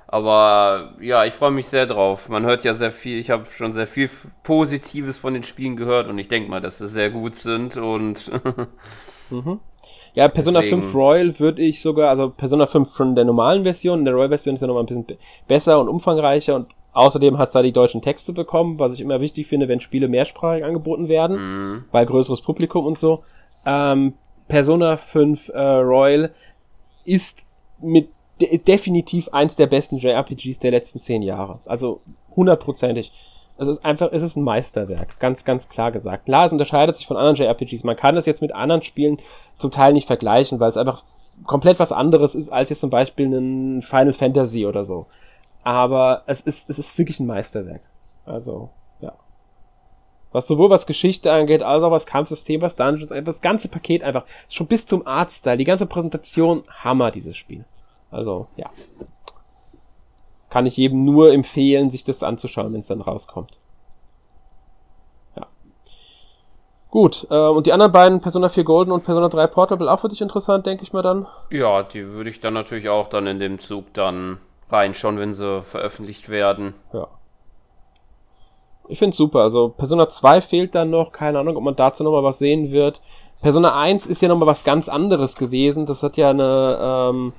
Aber 0.08 0.94
ja, 1.02 1.26
ich 1.26 1.34
freue 1.34 1.52
mich 1.52 1.68
sehr 1.68 1.88
drauf. 1.88 2.30
Man 2.30 2.46
hört 2.46 2.64
ja 2.64 2.74
sehr 2.74 2.92
viel, 2.92 3.20
ich 3.20 3.32
habe 3.32 3.46
schon 3.46 3.74
sehr 3.74 3.88
viel 3.88 4.10
Positives 4.44 5.18
von 5.18 5.34
den 5.34 5.44
Spielen 5.44 5.76
gehört 5.76 6.08
und 6.08 6.18
ich 6.18 6.30
denke 6.30 6.50
mal, 6.50 6.62
dass 6.62 6.78
sie 6.78 6.88
sehr 6.88 7.10
gut 7.10 7.36
sind 7.36 7.76
und. 7.76 8.32
mhm. 9.30 9.60
Ja, 10.16 10.28
Persona 10.30 10.62
Deswegen. 10.62 10.82
5 10.82 10.96
Royal 10.96 11.40
würde 11.40 11.62
ich 11.62 11.82
sogar, 11.82 12.10
also 12.10 12.30
Persona 12.30 12.66
5 12.66 12.90
von 12.90 13.16
der 13.16 13.26
normalen 13.26 13.64
Version, 13.64 14.06
der 14.06 14.14
Royal-Version 14.14 14.56
ist 14.56 14.62
ja 14.62 14.68
nochmal 14.68 14.84
ein 14.84 14.88
bisschen 14.88 15.18
besser 15.48 15.80
und 15.80 15.90
umfangreicher 15.90 16.56
und 16.56 16.68
außerdem 16.94 17.38
hat 17.38 17.50
es 17.50 17.54
da 17.54 17.62
die 17.62 17.74
deutschen 17.74 18.02
Texte 18.02 18.32
bekommen, 18.32 18.80
was 18.80 18.94
ich 18.94 19.02
immer 19.02 19.20
wichtig 19.20 19.48
finde, 19.48 19.68
wenn 19.68 19.82
Spiele 19.82 20.08
mehrsprachig 20.08 20.64
angeboten 20.64 21.10
werden, 21.10 21.38
mhm. 21.38 21.84
bei 21.92 22.06
größeres 22.06 22.42
Publikum 22.42 22.86
und 22.86 22.98
so. 22.98 23.24
Ähm, 23.66 24.14
Persona 24.48 24.96
5 24.96 25.50
äh, 25.50 25.60
Royal 25.60 26.32
ist 27.04 27.46
mit 27.82 28.10
de 28.42 28.58
definitiv 28.58 29.30
eins 29.30 29.56
der 29.56 29.68
besten 29.68 29.98
JRPGs 29.98 30.60
der 30.60 30.72
letzten 30.72 31.00
zehn 31.00 31.22
Jahre. 31.22 31.60
Also 31.66 32.02
hundertprozentig. 32.36 33.12
Es 33.58 33.68
ist 33.70 33.86
einfach, 33.86 34.10
es 34.12 34.22
ist 34.22 34.36
ein 34.36 34.44
Meisterwerk, 34.44 35.18
ganz, 35.20 35.46
ganz 35.46 35.70
klar 35.70 35.92
gesagt. 35.92 36.26
Klar, 36.26 36.46
es 36.46 36.52
unterscheidet 36.52 36.96
sich 36.96 37.08
von 37.08 37.16
anderen 37.16 37.38
JRPGs. 37.38 37.86
Man 37.86 37.96
kann 37.96 38.16
das 38.16 38.26
jetzt 38.26 38.42
mit 38.42 38.54
anderen 38.54 38.82
Spielen 38.82 39.18
zum 39.58 39.72
Teil 39.72 39.94
nicht 39.94 40.08
vergleichen, 40.08 40.60
weil 40.60 40.70
es 40.70 40.78
einfach 40.78 41.04
komplett 41.46 41.80
was 41.80 41.94
anderes 41.94 42.36
ist 42.36 42.50
als 42.50 42.70
jetzt 42.70 42.82
zum 42.82 42.90
Beispiel 42.90 43.28
ein 43.28 43.82
Final 43.82 44.12
Fantasy 44.14 44.66
oder 44.66 44.84
so. 44.84 45.06
Aber 45.64 46.24
es 46.28 46.42
ist, 46.42 46.70
es 46.70 46.80
ist 46.80 46.98
wirklich 46.98 47.20
ein 47.20 47.28
Meisterwerk. 47.28 47.82
Also, 48.26 48.70
ja. 49.00 49.14
Was 50.34 50.48
sowohl 50.48 50.70
was 50.70 50.86
Geschichte 50.86 51.32
angeht, 51.32 51.64
als 51.64 51.82
auch 51.82 51.92
was 51.92 52.06
Kampfsystem, 52.06 52.62
was 52.62 52.76
Dungeons, 52.76 53.14
das 53.24 53.42
ganze 53.42 53.70
Paket 53.70 54.04
einfach, 54.04 54.26
schon 54.50 54.68
bis 54.68 54.86
zum 54.86 55.08
Artstyle, 55.08 55.58
die 55.58 55.64
ganze 55.64 55.86
Präsentation, 55.86 56.64
Hammer, 56.84 57.10
dieses 57.10 57.38
Spiel. 57.38 57.64
Also, 58.12 58.48
ja. 58.58 58.70
Kann 60.56 60.68
ich 60.68 60.78
jedem 60.78 61.04
nur 61.04 61.34
empfehlen, 61.34 61.90
sich 61.90 62.06
das 62.06 62.24
anzuschauen, 62.24 62.72
wenn 62.72 62.80
es 62.80 62.88
dann 62.88 63.02
rauskommt. 63.02 63.60
Ja. 65.36 65.48
Gut, 66.90 67.28
äh, 67.30 67.36
und 67.36 67.68
die 67.68 67.74
anderen 67.74 67.92
beiden, 67.92 68.22
Persona 68.22 68.48
4 68.48 68.64
Golden 68.64 68.94
und 68.94 69.04
Persona 69.04 69.28
3 69.28 69.48
Portable, 69.48 69.92
auch 69.92 70.00
für 70.00 70.08
dich 70.08 70.22
interessant, 70.22 70.66
denke 70.66 70.84
ich 70.84 70.94
mal 70.94 71.02
dann. 71.02 71.28
Ja, 71.52 71.84
die 71.84 72.08
würde 72.08 72.30
ich 72.30 72.40
dann 72.40 72.54
natürlich 72.54 72.88
auch 72.88 73.10
dann 73.10 73.28
in 73.28 73.40
dem 73.40 73.60
Zug 73.60 73.94
dann 73.96 74.38
reinschauen, 74.70 75.20
wenn 75.20 75.34
sie 75.34 75.62
veröffentlicht 75.62 76.30
werden. 76.30 76.74
Ja. 76.94 77.10
Ich 78.88 79.00
finde 79.00 79.18
super. 79.18 79.42
Also 79.42 79.68
Persona 79.68 80.08
2 80.08 80.40
fehlt 80.40 80.74
dann 80.74 80.90
noch, 80.90 81.12
keine 81.12 81.40
Ahnung, 81.40 81.58
ob 81.58 81.64
man 81.64 81.76
dazu 81.76 82.02
nochmal 82.02 82.24
was 82.24 82.40
sehen 82.40 82.72
wird. 82.72 83.02
Persona 83.42 83.78
1 83.78 84.06
ist 84.06 84.22
ja 84.22 84.30
nochmal 84.30 84.48
was 84.48 84.64
ganz 84.64 84.88
anderes 84.88 85.36
gewesen. 85.36 85.86
Das 85.86 86.02
hat 86.02 86.16
ja 86.16 86.30
eine 86.30 86.80
ähm, 87.12 87.34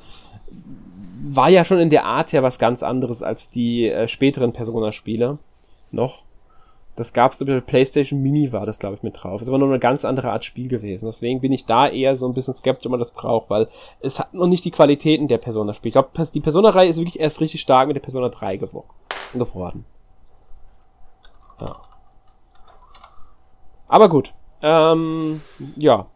war 1.25 1.49
ja 1.49 1.65
schon 1.65 1.79
in 1.79 1.91
der 1.91 2.05
Art 2.05 2.33
ja 2.33 2.43
was 2.43 2.59
ganz 2.59 2.83
anderes 2.83 3.23
als 3.23 3.51
die 3.51 3.89
äh, 3.89 4.09
späteren 4.09 4.53
Persona-Spiele. 4.53 5.39
Noch. 5.91 6.25
Das 6.97 7.13
glaube 7.13 7.35
ich, 7.59 7.67
PlayStation 7.67 8.23
Mini 8.23 8.53
war 8.53 8.65
das, 8.65 8.79
glaube 8.79 8.97
ich, 8.97 9.03
mit 9.03 9.23
drauf. 9.23 9.43
Es 9.43 9.51
war 9.51 9.59
nur 9.59 9.69
eine 9.69 9.79
ganz 9.79 10.07
andere 10.07 10.33
Art 10.33 10.45
Spiel 10.45 10.69
gewesen. 10.69 11.05
Deswegen 11.07 11.43
bin 11.43 11.53
ich 11.53 11.67
da 11.67 11.89
eher 11.89 12.17
so 12.17 12.27
ein 12.27 12.33
bisschen 12.33 12.55
skeptisch, 12.55 12.87
ob 12.87 12.93
man 12.93 13.01
das 13.01 13.11
braucht, 13.11 13.51
weil 13.51 13.69
es 14.01 14.19
hat 14.19 14.33
noch 14.33 14.47
nicht 14.47 14.65
die 14.65 14.71
Qualitäten 14.71 15.29
der 15.29 15.37
Persona-Spiele. 15.37 15.89
Ich 15.89 15.93
glaube, 15.93 16.33
die 16.33 16.41
Persona-Reihe 16.41 16.89
ist 16.89 16.97
wirklich 16.97 17.21
erst 17.21 17.41
richtig 17.41 17.61
stark 17.61 17.89
mit 17.89 17.97
der 17.97 18.03
Persona 18.03 18.31
3 18.31 18.57
geworden. 18.57 19.85
Ja. 21.61 21.77
Aber 23.89 24.09
gut. 24.09 24.33
Ähm, 24.63 25.43
ja, 25.77 26.07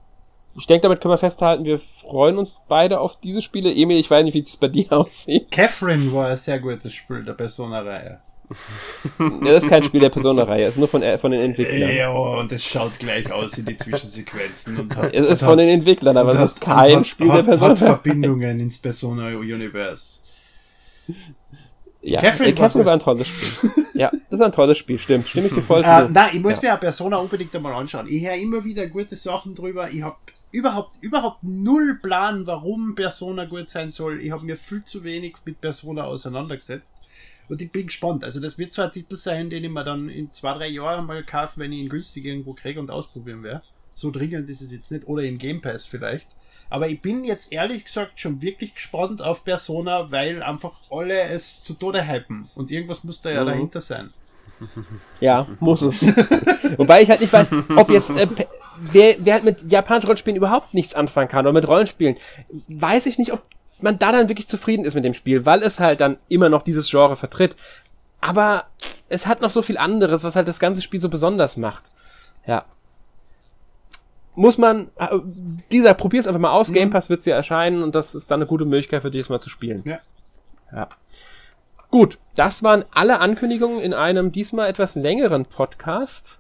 ich 0.57 0.67
denke, 0.67 0.83
damit 0.83 1.01
können 1.01 1.13
wir 1.13 1.19
festhalten, 1.19 1.65
wir 1.65 1.79
freuen 1.79 2.39
uns 2.39 2.61
beide 2.69 3.01
auf 3.01 3.21
diese 3.21 3.41
Spiele. 3.41 3.73
Emil, 3.73 3.99
ich 3.99 4.11
weiß 4.11 4.25
nicht, 4.25 4.35
wie 4.35 4.43
das 4.43 4.57
bei 4.57 4.69
dir 4.69 4.87
aussieht. 4.93 5.51
Catherine 5.51 6.13
war 6.13 6.29
ein 6.29 6.37
sehr 6.37 6.59
gutes 6.59 6.93
Spiel 6.93 7.25
der 7.25 7.35
Persona-Reihe. 7.35 8.21
ja, 9.21 9.53
das 9.53 9.63
ist 9.63 9.71
kein 9.71 9.85
Spiel 9.85 10.01
der 10.01 10.09
Persona-Reihe, 10.09 10.65
es 10.65 10.75
ist 10.75 10.79
nur 10.79 10.89
von, 10.89 11.03
äh, 11.03 11.19
von 11.19 11.31
den 11.31 11.41
Entwicklern. 11.41 11.95
Ja, 11.95 12.11
und 12.11 12.51
es 12.51 12.65
schaut 12.65 12.99
gleich 12.99 13.31
aus 13.31 13.57
in 13.59 13.65
die 13.65 13.77
Zwischensequenzen. 13.77 14.77
Und 14.77 14.97
hat, 14.97 15.15
es 15.15 15.25
ist 15.25 15.41
von 15.41 15.51
hat, 15.51 15.61
den 15.61 15.69
Entwicklern, 15.69 16.17
aber 16.17 16.35
es 16.35 16.41
ist 16.41 16.61
kein 16.61 16.97
hat, 16.97 17.07
Spiel 17.07 17.29
der 17.29 17.45
Persona. 17.45 17.71
Hat 17.71 17.79
Verbindungen 17.79 18.59
ins 18.59 18.79
Persona-Universe. 18.79 20.23
Ja, 22.03 22.19
Catherine, 22.19 22.55
Catherine 22.55 22.87
war, 22.87 22.95
ein 22.95 23.01
tolles 23.01 23.29
Spiel. 23.29 23.71
ja, 23.95 24.11
das 24.11 24.41
ist 24.41 24.43
ein 24.43 24.53
tolles 24.53 24.79
Spiel, 24.79 24.99
stimmt. 24.99 25.29
Stimme 25.29 25.47
ich 25.49 25.55
dir 25.55 25.63
voll 25.63 25.85
zu. 25.85 25.91
Uh, 25.91 26.09
nein, 26.11 26.31
ich 26.33 26.41
muss 26.41 26.61
ja. 26.61 26.71
mir 26.71 26.75
auch 26.75 26.81
Persona 26.81 27.19
unbedingt 27.19 27.55
einmal 27.55 27.75
anschauen. 27.75 28.07
Ich 28.09 28.25
höre 28.25 28.35
immer 28.35 28.65
wieder 28.65 28.87
gute 28.87 29.17
Sachen 29.17 29.55
drüber. 29.55 29.89
Ich 29.91 30.03
habe 30.03 30.17
überhaupt, 30.53 30.97
überhaupt 31.01 31.43
null 31.43 31.99
Plan, 32.03 32.47
warum 32.47 32.95
Persona 32.95 33.45
gut 33.45 33.69
sein 33.69 33.89
soll. 33.89 34.21
Ich 34.21 34.31
habe 34.31 34.45
mir 34.45 34.57
viel 34.57 34.85
zu 34.85 35.05
wenig 35.05 35.37
mit 35.45 35.61
Persona 35.61 36.05
auseinandergesetzt. 36.05 36.93
Und 37.49 37.61
ich 37.61 37.73
bin 37.73 37.87
gespannt. 37.87 38.23
Also 38.23 38.39
das 38.39 38.59
wird 38.59 38.73
so 38.73 38.83
ein 38.83 38.93
Titel 38.93 39.17
sein, 39.17 39.51
den 39.51 39.65
ich 39.65 39.71
mir 39.71 39.85
dann 39.85 40.09
in 40.09 40.33
zwei, 40.33 40.55
drei 40.55 40.69
Jahren 40.69 41.07
mal 41.07 41.25
kaufe, 41.25 41.59
wenn 41.59 41.73
ich 41.73 41.81
ihn 41.81 41.89
günstig 41.89 42.25
irgendwo 42.25 42.55
kriege 42.55 42.79
und 42.79 42.91
ausprobieren 42.91 43.43
werde. 43.43 43.63
So 43.93 44.11
dringend 44.11 44.49
ist 44.49 44.61
es 44.61 44.71
jetzt 44.71 44.91
nicht. 44.93 45.09
Oder 45.09 45.25
im 45.25 45.39
Game 45.39 45.61
Pass 45.61 45.85
vielleicht. 45.85 46.29
Aber 46.69 46.89
ich 46.89 47.03
bin 47.03 47.25
jetzt 47.25 47.53
ehrlich 47.53 47.85
gesagt 47.85 48.21
schon 48.21 48.41
wirklich 48.41 48.77
gespannt 48.77 49.21
auf 49.21 49.45
Persona, 49.45 50.13
weil 50.13 50.43
einfach 50.45 50.75
alle 50.91 51.23
es 51.23 51.63
zu 51.63 51.75
Tode 51.75 52.07
hypen. 52.07 52.49
Und 52.55 52.71
irgendwas 52.71 53.03
muss 53.03 53.21
da 53.21 53.31
ja 53.31 53.43
mhm. 53.43 53.47
dahinter 53.47 53.81
sein. 53.81 54.13
Ja, 55.21 55.47
muss 55.59 55.83
es. 55.83 56.03
Wobei 56.77 57.03
ich 57.03 57.11
halt 57.11 57.21
nicht 57.21 57.33
weiß, 57.33 57.51
ob 57.77 57.91
jetzt, 57.91 58.11
äh, 58.11 58.27
wer, 58.93 59.17
wer 59.19 59.35
halt 59.35 59.45
mit 59.45 59.71
japanischen 59.71 60.07
Rollenspielen 60.07 60.37
überhaupt 60.37 60.75
nichts 60.75 60.95
anfangen 60.95 61.29
kann 61.29 61.47
oder 61.47 61.53
mit 61.53 61.69
Rollenspielen, 61.69 62.17
weiß 62.69 63.07
ich 63.07 63.19
nicht, 63.19 63.33
ob 63.33 63.43
man 63.81 63.99
da 63.99 64.13
dann 64.13 64.29
wirklich 64.29 64.49
zufrieden 64.49 64.85
ist 64.85 64.95
mit 64.95 65.05
dem 65.05 65.15
Spiel, 65.15 65.47
weil 65.47 65.63
es 65.63 65.81
halt 65.81 66.01
dann 66.01 66.19
immer 66.29 66.49
noch 66.49 66.63
dieses 66.63 66.91
Genre 66.91 67.17
vertritt. 67.17 67.57
Aber 68.21 68.65
es 69.09 69.27
hat 69.27 69.41
noch 69.41 69.51
so 69.51 69.63
viel 69.63 69.79
anderes, 69.79 70.25
was 70.25 70.37
halt 70.37 70.49
das 70.49 70.61
ganze 70.61 70.83
Spiel 70.83 71.01
so 71.01 71.09
besonders 71.09 71.57
macht. 71.57 71.91
Ja. 72.47 72.65
Muss 74.35 74.59
man, 74.59 74.91
äh, 74.97 75.19
dieser, 75.71 75.95
probier's 75.95 76.27
einfach 76.27 76.41
mal 76.41 76.53
aus, 76.53 76.71
mhm. 76.71 76.75
Game 76.75 76.91
Pass 76.91 77.11
wird's 77.11 77.25
ja 77.25 77.35
erscheinen 77.35 77.83
und 77.83 77.95
das 77.95 78.15
ist 78.15 78.31
dann 78.31 78.41
eine 78.41 78.47
gute 78.47 78.65
Möglichkeit 78.65 79.03
für 79.03 79.11
dich, 79.11 79.23
es 79.23 79.29
mal 79.29 79.41
zu 79.41 79.51
spielen. 79.51 79.83
Ja. 79.85 79.99
Ja. 80.73 80.89
Gut, 81.91 82.19
das 82.37 82.63
waren 82.63 82.85
alle 82.93 83.21
Ankündigungen 83.21 83.81
in 83.81 83.95
einem 83.95 84.31
diesmal 84.31 84.69
etwas 84.69 84.95
längeren 84.95 85.45
Podcast. 85.45 86.39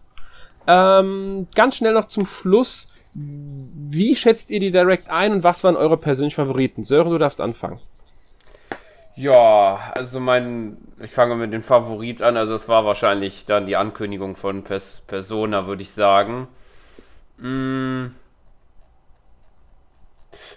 Ähm, 0.67 1.49
ganz 1.57 1.77
schnell 1.77 1.93
noch 1.93 2.07
zum 2.07 2.25
Schluss. 2.25 2.93
Wie 3.15 4.15
schätzt 4.15 4.51
ihr 4.51 4.61
die 4.61 4.71
Direct 4.71 5.11
ein 5.11 5.33
und 5.33 5.43
was 5.43 5.65
waren 5.65 5.75
eure 5.75 5.97
persönlichen 5.97 6.37
Favoriten? 6.37 6.85
Sören, 6.85 7.11
du 7.11 7.19
darfst 7.19 7.41
anfangen. 7.41 7.81
Ja, 9.17 9.93
also 9.97 10.21
mein, 10.21 10.77
ich 11.01 11.11
fange 11.11 11.35
mit 11.35 11.53
dem 11.53 11.65
Favorit 11.65 12.23
an. 12.23 12.37
Also 12.37 12.55
es 12.55 12.69
war 12.69 12.85
wahrscheinlich 12.85 13.45
dann 13.45 13.67
die 13.67 13.77
Ankündigung 13.77 14.37
von 14.37 14.63
Pers 14.63 15.03
Persona, 15.09 15.67
würde 15.67 15.83
ich 15.83 15.91
sagen. 15.91 16.47
Mm. 17.39 18.07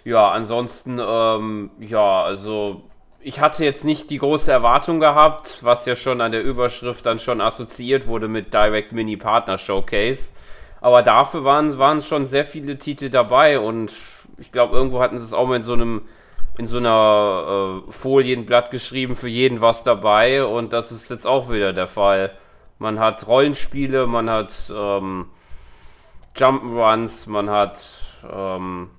Ja, 0.04 0.30
ansonsten, 0.30 1.00
ähm, 1.04 1.70
ja, 1.80 2.22
also 2.22 2.84
ich 3.24 3.40
hatte 3.40 3.64
jetzt 3.64 3.84
nicht 3.84 4.10
die 4.10 4.18
große 4.18 4.52
Erwartung 4.52 5.00
gehabt, 5.00 5.60
was 5.62 5.86
ja 5.86 5.96
schon 5.96 6.20
an 6.20 6.30
der 6.30 6.42
Überschrift 6.42 7.06
dann 7.06 7.18
schon 7.18 7.40
assoziiert 7.40 8.06
wurde 8.06 8.28
mit 8.28 8.52
Direct 8.52 8.92
Mini 8.92 9.16
Partner 9.16 9.56
Showcase. 9.56 10.30
Aber 10.82 11.02
dafür 11.02 11.42
waren, 11.42 11.78
waren 11.78 12.02
schon 12.02 12.26
sehr 12.26 12.44
viele 12.44 12.78
Titel 12.78 13.08
dabei 13.08 13.58
und 13.58 13.92
ich 14.36 14.52
glaube, 14.52 14.76
irgendwo 14.76 15.00
hatten 15.00 15.18
sie 15.18 15.24
es 15.24 15.32
auch 15.32 15.46
mal 15.46 15.56
in 15.56 15.62
so 15.62 15.72
einem 15.72 16.02
in 16.56 16.66
so 16.66 16.76
einer 16.76 17.82
äh, 17.88 17.90
Folienblatt 17.90 18.70
geschrieben, 18.70 19.16
für 19.16 19.26
jeden 19.26 19.60
was 19.60 19.82
dabei 19.82 20.44
und 20.44 20.72
das 20.72 20.92
ist 20.92 21.10
jetzt 21.10 21.26
auch 21.26 21.50
wieder 21.50 21.72
der 21.72 21.88
Fall. 21.88 22.30
Man 22.78 23.00
hat 23.00 23.26
Rollenspiele, 23.26 24.06
man 24.06 24.30
hat 24.30 24.52
ähm, 24.72 25.30
Jump'n'Runs, 26.36 27.28
man 27.28 27.50
hat 27.50 27.82
ähm, 28.30 28.90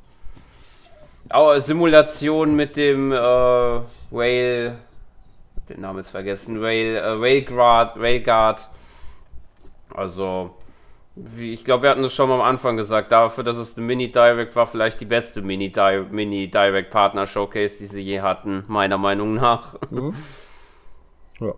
Simulation 1.57 2.55
mit 2.55 2.75
dem 2.75 3.13
äh, 3.13 3.79
Rail, 4.15 4.77
den 5.69 5.81
Namen 5.81 5.99
ist 5.99 6.09
vergessen, 6.09 6.59
Rail, 6.63 6.95
äh, 6.95 6.99
Railguard, 6.99 7.97
Railguard. 7.97 8.69
Also, 9.93 10.55
wie, 11.15 11.53
ich 11.53 11.63
glaube, 11.63 11.83
wir 11.83 11.91
hatten 11.91 12.03
es 12.03 12.13
schon 12.13 12.27
mal 12.29 12.35
am 12.35 12.41
Anfang 12.41 12.77
gesagt, 12.77 13.11
dafür, 13.11 13.43
dass 13.43 13.57
es 13.57 13.75
eine 13.77 13.85
Mini-Direct 13.85 14.55
war, 14.55 14.65
vielleicht 14.67 15.01
die 15.01 15.05
beste 15.05 15.41
Mini-Direct-Partner-Showcase, 15.41 17.77
die 17.79 17.87
sie 17.87 18.01
je 18.01 18.21
hatten, 18.21 18.63
meiner 18.67 18.97
Meinung 18.97 19.35
nach. 19.35 19.75
Mhm. 19.89 20.13
Ja. 21.41 21.53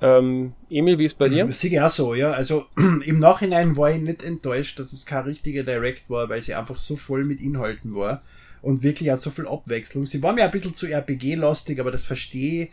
Ähm, 0.00 0.52
Emil, 0.70 1.00
wie 1.00 1.06
ist 1.06 1.18
bei 1.18 1.28
dir? 1.28 1.50
Sicher 1.50 1.84
auch 1.84 1.90
so, 1.90 2.14
ja. 2.14 2.30
Also 2.30 2.66
im 2.76 3.18
Nachhinein 3.18 3.76
war 3.76 3.90
ich 3.90 4.00
nicht 4.00 4.22
enttäuscht, 4.22 4.78
dass 4.78 4.92
es 4.92 5.04
kein 5.04 5.24
richtiger 5.24 5.64
Direct 5.64 6.08
war, 6.10 6.28
weil 6.28 6.40
sie 6.40 6.54
einfach 6.54 6.76
so 6.76 6.94
voll 6.94 7.24
mit 7.24 7.40
Inhalten 7.40 7.96
war 7.96 8.22
und 8.62 8.82
wirklich 8.82 9.12
auch 9.12 9.16
so 9.16 9.30
viel 9.30 9.46
Abwechslung. 9.46 10.06
Sie 10.06 10.22
war 10.22 10.32
mir 10.32 10.44
ein 10.44 10.50
bisschen 10.50 10.74
zu 10.74 10.86
RPG-lastig, 10.86 11.80
aber 11.80 11.90
das 11.90 12.04
verstehe 12.04 12.64
ich. 12.64 12.70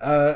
Äh, 0.00 0.34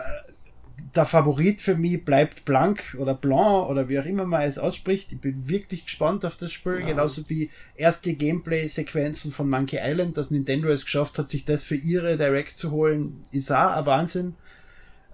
der 0.95 1.05
Favorit 1.05 1.61
für 1.61 1.77
mich 1.77 2.05
bleibt 2.05 2.45
Blank 2.45 2.97
oder 2.99 3.15
Blanc 3.15 3.69
oder 3.69 3.89
wie 3.89 3.99
auch 3.99 4.05
immer 4.05 4.25
man 4.27 4.43
es 4.43 4.59
ausspricht. 4.59 5.13
Ich 5.13 5.21
bin 5.21 5.49
wirklich 5.49 5.85
gespannt 5.85 6.25
auf 6.25 6.37
das 6.37 6.53
Spiel, 6.53 6.81
ja. 6.81 6.87
genauso 6.87 7.29
wie 7.29 7.51
erste 7.77 8.15
Gameplay-Sequenzen 8.15 9.33
von 9.33 9.49
Monkey 9.49 9.79
Island, 9.83 10.17
dass 10.17 10.31
Nintendo 10.31 10.69
es 10.69 10.85
geschafft 10.85 11.19
hat, 11.19 11.29
sich 11.29 11.45
das 11.45 11.65
für 11.65 11.77
ihre 11.77 12.17
Direct 12.17 12.57
zu 12.57 12.71
holen, 12.71 13.25
ist 13.31 13.51
auch 13.51 13.77
ein 13.77 13.87
Wahnsinn. 13.87 14.35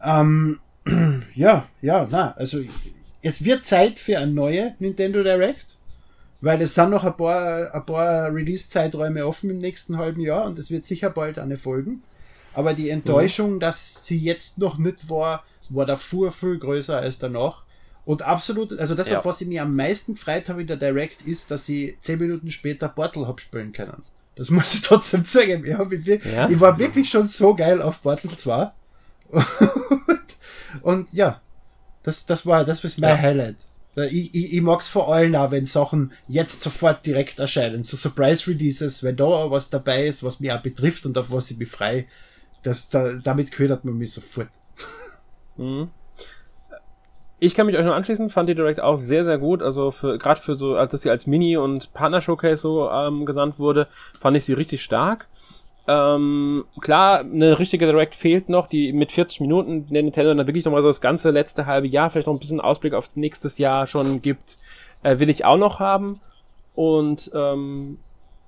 Ähm, 0.03 0.61
ja, 1.35 1.69
ja, 1.81 2.09
na, 2.11 2.33
also 2.33 2.61
es 3.23 3.45
wird 3.45 3.65
Zeit 3.65 3.99
für 3.99 4.19
eine 4.19 4.33
neue 4.33 4.75
Nintendo 4.79 5.23
Direct. 5.23 5.78
Weil 6.41 6.63
es 6.63 6.75
sind 6.75 6.91
noch 6.91 7.05
ein 7.05 7.17
paar, 7.17 7.75
ein 7.75 7.87
paar 7.87 8.33
Release-Zeiträume 8.33 9.27
offen 9.27 9.51
im 9.51 9.59
nächsten 9.59 9.99
halben 9.99 10.21
Jahr 10.21 10.45
und 10.45 10.59
es 10.59 10.71
wird 10.71 10.85
sicher 10.85 11.11
bald 11.11 11.39
eine 11.39 11.57
folgen. 11.57 12.03
Aber 12.55 12.75
die 12.75 12.91
Enttäuschung, 12.91 13.55
mhm. 13.55 13.61
dass 13.61 14.07
sie 14.07 14.19
jetzt 14.19 14.59
noch 14.59 14.79
nicht 14.79 15.11
war, 15.11 15.45
war 15.69 15.87
davor 15.87 16.31
viel 16.31 16.59
größer 16.59 16.97
als 16.97 17.19
danach. 17.19 17.65
Und 18.05 18.23
absolut, 18.23 18.79
also 18.79 18.95
das, 18.95 19.11
ja. 19.11 19.19
auf 19.19 19.27
was 19.27 19.41
ich 19.41 19.49
mir 19.49 19.63
am 19.63 19.77
meisten 19.77 20.15
gefreut 20.15 20.49
habe 20.49 20.63
in 20.63 20.67
der 20.67 20.77
Direct, 20.77 21.23
ist, 21.23 21.51
dass 21.51 21.69
ich 21.69 22.01
zehn 22.01 22.19
Minuten 22.19 22.51
später 22.51 22.89
Portal 22.89 23.27
hab 23.27 23.41
spielen 23.41 23.73
können. 23.73 24.03
Das 24.35 24.51
muss 24.51 24.75
ich 24.75 24.83
trotzdem 24.83 25.25
sagen. 25.25 25.65
Ich, 25.67 25.75
hab, 25.75 25.93
ich, 25.93 26.07
ja? 26.07 26.49
ich 26.49 26.59
war 26.59 26.79
wirklich 26.79 27.11
schon 27.11 27.27
so 27.27 27.55
geil 27.55 27.83
auf 27.83 28.03
Portal 28.03 28.31
2. 28.31 28.71
und, 29.31 30.21
und 30.83 31.13
ja, 31.13 31.43
das, 32.03 32.25
das 32.25 32.47
war, 32.47 32.65
das 32.65 32.83
war 32.83 32.91
mein 32.99 33.17
ja. 33.17 33.23
Highlight. 33.23 33.57
Ich, 34.07 34.35
ich, 34.35 34.53
ich 34.55 34.63
mag 34.63 34.81
es 34.81 34.89
vor 34.89 35.13
allem 35.13 35.35
auch, 35.35 35.51
wenn 35.51 35.65
Sachen 35.65 36.13
jetzt 36.27 36.63
sofort 36.63 37.05
direkt 37.07 37.39
erscheinen. 37.39 37.83
So 37.83 37.97
Surprise-Releases, 37.97 39.03
wenn 39.03 39.17
da 39.17 39.51
was 39.51 39.71
dabei 39.71 40.07
ist, 40.07 40.23
was 40.23 40.41
mich 40.41 40.53
auch 40.53 40.63
betrifft 40.63 41.07
und 41.07 41.17
auf 41.19 41.31
was 41.31 41.51
ich 41.51 41.59
mich 41.59 41.69
frei, 41.69 42.07
das, 42.63 42.89
da, 42.89 43.15
damit 43.23 43.53
ködert 43.53 43.85
man 43.85 43.97
mich 43.97 44.13
sofort. 44.13 44.49
Mhm. 45.57 45.91
Ich 47.41 47.55
kann 47.55 47.67
mich 47.67 47.77
euch 47.77 47.85
noch 47.85 47.95
anschließen, 47.95 48.31
fand 48.31 48.49
die 48.49 48.57
Direct 48.57 48.81
auch 48.81 48.97
sehr, 48.97 49.25
sehr 49.25 49.39
gut. 49.39 49.63
Also 49.63 49.93
für 49.93 50.19
gerade 50.19 50.41
für 50.41 50.57
so, 50.57 50.75
als 50.75 51.01
sie 51.01 51.11
als 51.11 51.27
Mini- 51.27 51.57
und 51.57 51.93
Partner-Showcase 51.93 52.61
so 52.61 52.91
ähm, 52.91 53.27
genannt 53.27 53.59
wurde, 53.59 53.87
fand 54.21 54.37
ich 54.37 54.45
sie 54.45 54.55
richtig 54.55 54.83
stark. 54.83 55.29
Ähm, 55.91 56.67
klar, 56.83 57.21
eine 57.21 57.59
richtige 57.59 57.87
Direct 57.87 58.15
fehlt 58.15 58.51
noch, 58.51 58.67
die 58.67 58.93
mit 58.93 59.11
40 59.11 59.41
Minuten 59.41 59.87
der 59.89 60.03
Nintendo 60.03 60.35
dann 60.35 60.47
wirklich 60.47 60.67
nochmal 60.67 60.83
so 60.83 60.89
das 60.89 61.01
ganze 61.01 61.31
letzte 61.31 61.65
halbe 61.65 61.87
Jahr, 61.87 62.11
vielleicht 62.11 62.27
noch 62.27 62.35
ein 62.35 62.39
bisschen 62.39 62.61
Ausblick 62.61 62.93
auf 62.93 63.09
nächstes 63.15 63.57
Jahr 63.57 63.87
schon 63.87 64.21
gibt, 64.21 64.59
äh, 65.03 65.19
will 65.19 65.31
ich 65.31 65.47
auch 65.47 65.57
noch 65.57 65.81
haben. 65.81 66.21
Und 66.75 67.31
ähm, 67.35 67.99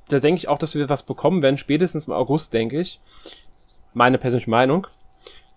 da 0.09 0.19
denke 0.19 0.39
ich 0.39 0.49
auch, 0.49 0.59
dass 0.59 0.75
wir 0.75 0.91
was 0.91 1.03
bekommen 1.03 1.41
werden, 1.43 1.57
spätestens 1.57 2.09
im 2.09 2.13
August, 2.13 2.53
denke 2.53 2.79
ich. 2.79 3.01
Meine 3.95 4.19
persönliche 4.19 4.51
Meinung. 4.51 4.87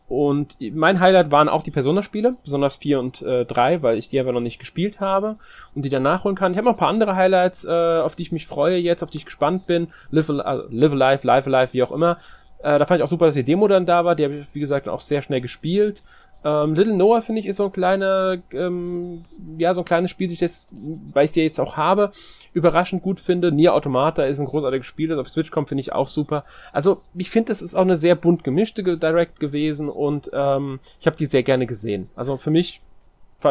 Und 0.10 0.58
mein 0.60 1.00
Highlight 1.00 1.32
waren 1.32 1.50
auch 1.50 1.64
die 1.64 1.72
Persona-Spiele, 1.72 2.36
besonders 2.44 2.76
4 2.76 3.00
und 3.00 3.22
äh, 3.22 3.46
3, 3.46 3.82
weil 3.82 3.98
ich 3.98 4.10
die 4.10 4.20
aber 4.20 4.32
noch 4.32 4.42
nicht 4.42 4.60
gespielt 4.60 5.00
habe 5.00 5.38
und 5.74 5.86
die 5.86 5.90
dann 5.90 6.04
nachholen 6.04 6.36
kann. 6.36 6.52
Ich 6.52 6.58
habe 6.58 6.66
noch 6.66 6.74
ein 6.74 6.80
paar 6.80 6.90
andere 6.90 7.16
Highlights, 7.16 7.64
äh, 7.66 7.72
auf 7.72 8.16
die 8.16 8.24
ich 8.24 8.32
mich 8.32 8.46
freue 8.46 8.78
jetzt, 8.78 9.02
auf 9.02 9.10
die 9.10 9.18
ich 9.18 9.26
gespannt 9.26 9.66
bin. 9.66 9.88
Live, 10.12 10.30
also 10.30 10.66
Live 10.70 10.92
Alive, 10.92 11.26
Live 11.26 11.48
Alive, 11.48 11.74
wie 11.74 11.84
auch 11.84 11.92
immer. 11.92 12.18
Äh, 12.60 12.80
da 12.80 12.86
fand 12.86 13.00
ich 13.00 13.04
auch 13.04 13.10
super, 13.10 13.26
dass 13.26 13.36
die 13.36 13.44
Demo 13.44 13.68
dann 13.68 13.86
da 13.86 14.06
war. 14.06 14.16
Die 14.16 14.24
habe 14.24 14.36
ich, 14.36 14.54
wie 14.54 14.60
gesagt, 14.60 14.88
auch 14.88 15.02
sehr 15.02 15.22
schnell 15.22 15.42
gespielt. 15.42 16.04
Ähm, 16.44 16.74
Little 16.74 16.96
Noah 16.96 17.22
finde 17.22 17.42
ich 17.42 17.48
ist 17.48 17.58
so 17.58 17.66
ein 17.66 17.72
kleiner, 17.72 18.38
ähm, 18.52 19.24
ja, 19.58 19.74
so 19.74 19.82
ein 19.82 19.86
kleines 19.86 20.12
Spiel, 20.12 20.28
das 20.28 20.34
ich 20.36 20.42
jetzt, 20.42 20.68
weil 20.72 21.26
ich 21.26 21.32
es 21.32 21.36
jetzt 21.36 21.60
auch 21.60 21.78
habe, 21.78 22.12
überraschend 22.54 23.02
gut 23.02 23.20
finde. 23.20 23.52
Nier 23.52 23.74
Automata 23.74 24.24
ist 24.24 24.40
ein 24.40 24.46
großartiges 24.46 24.86
Spiel, 24.86 25.10
das 25.10 25.20
auf 25.20 25.30
Switch 25.30 25.52
kommt, 25.52 25.70
finde 25.70 25.82
ich 25.82 25.94
auch 25.94 26.08
super. 26.08 26.44
Also, 26.72 27.02
ich 27.16 27.30
finde, 27.30 27.50
das 27.50 27.62
ist 27.62 27.76
auch 27.76 27.82
eine 27.82 27.96
sehr 27.96 28.16
bunt 28.16 28.44
gemischte 28.44 28.84
Direct 28.84 29.40
gewesen 29.40 29.90
und 29.90 30.30
ähm, 30.34 30.80
ich 31.00 31.08
habe 31.08 31.16
die 31.16 31.26
sehr 31.26 31.44
gerne 31.44 31.66
gesehen. 31.66 32.10
Also 32.16 32.38
für 32.38 32.52
mich, 32.52 32.82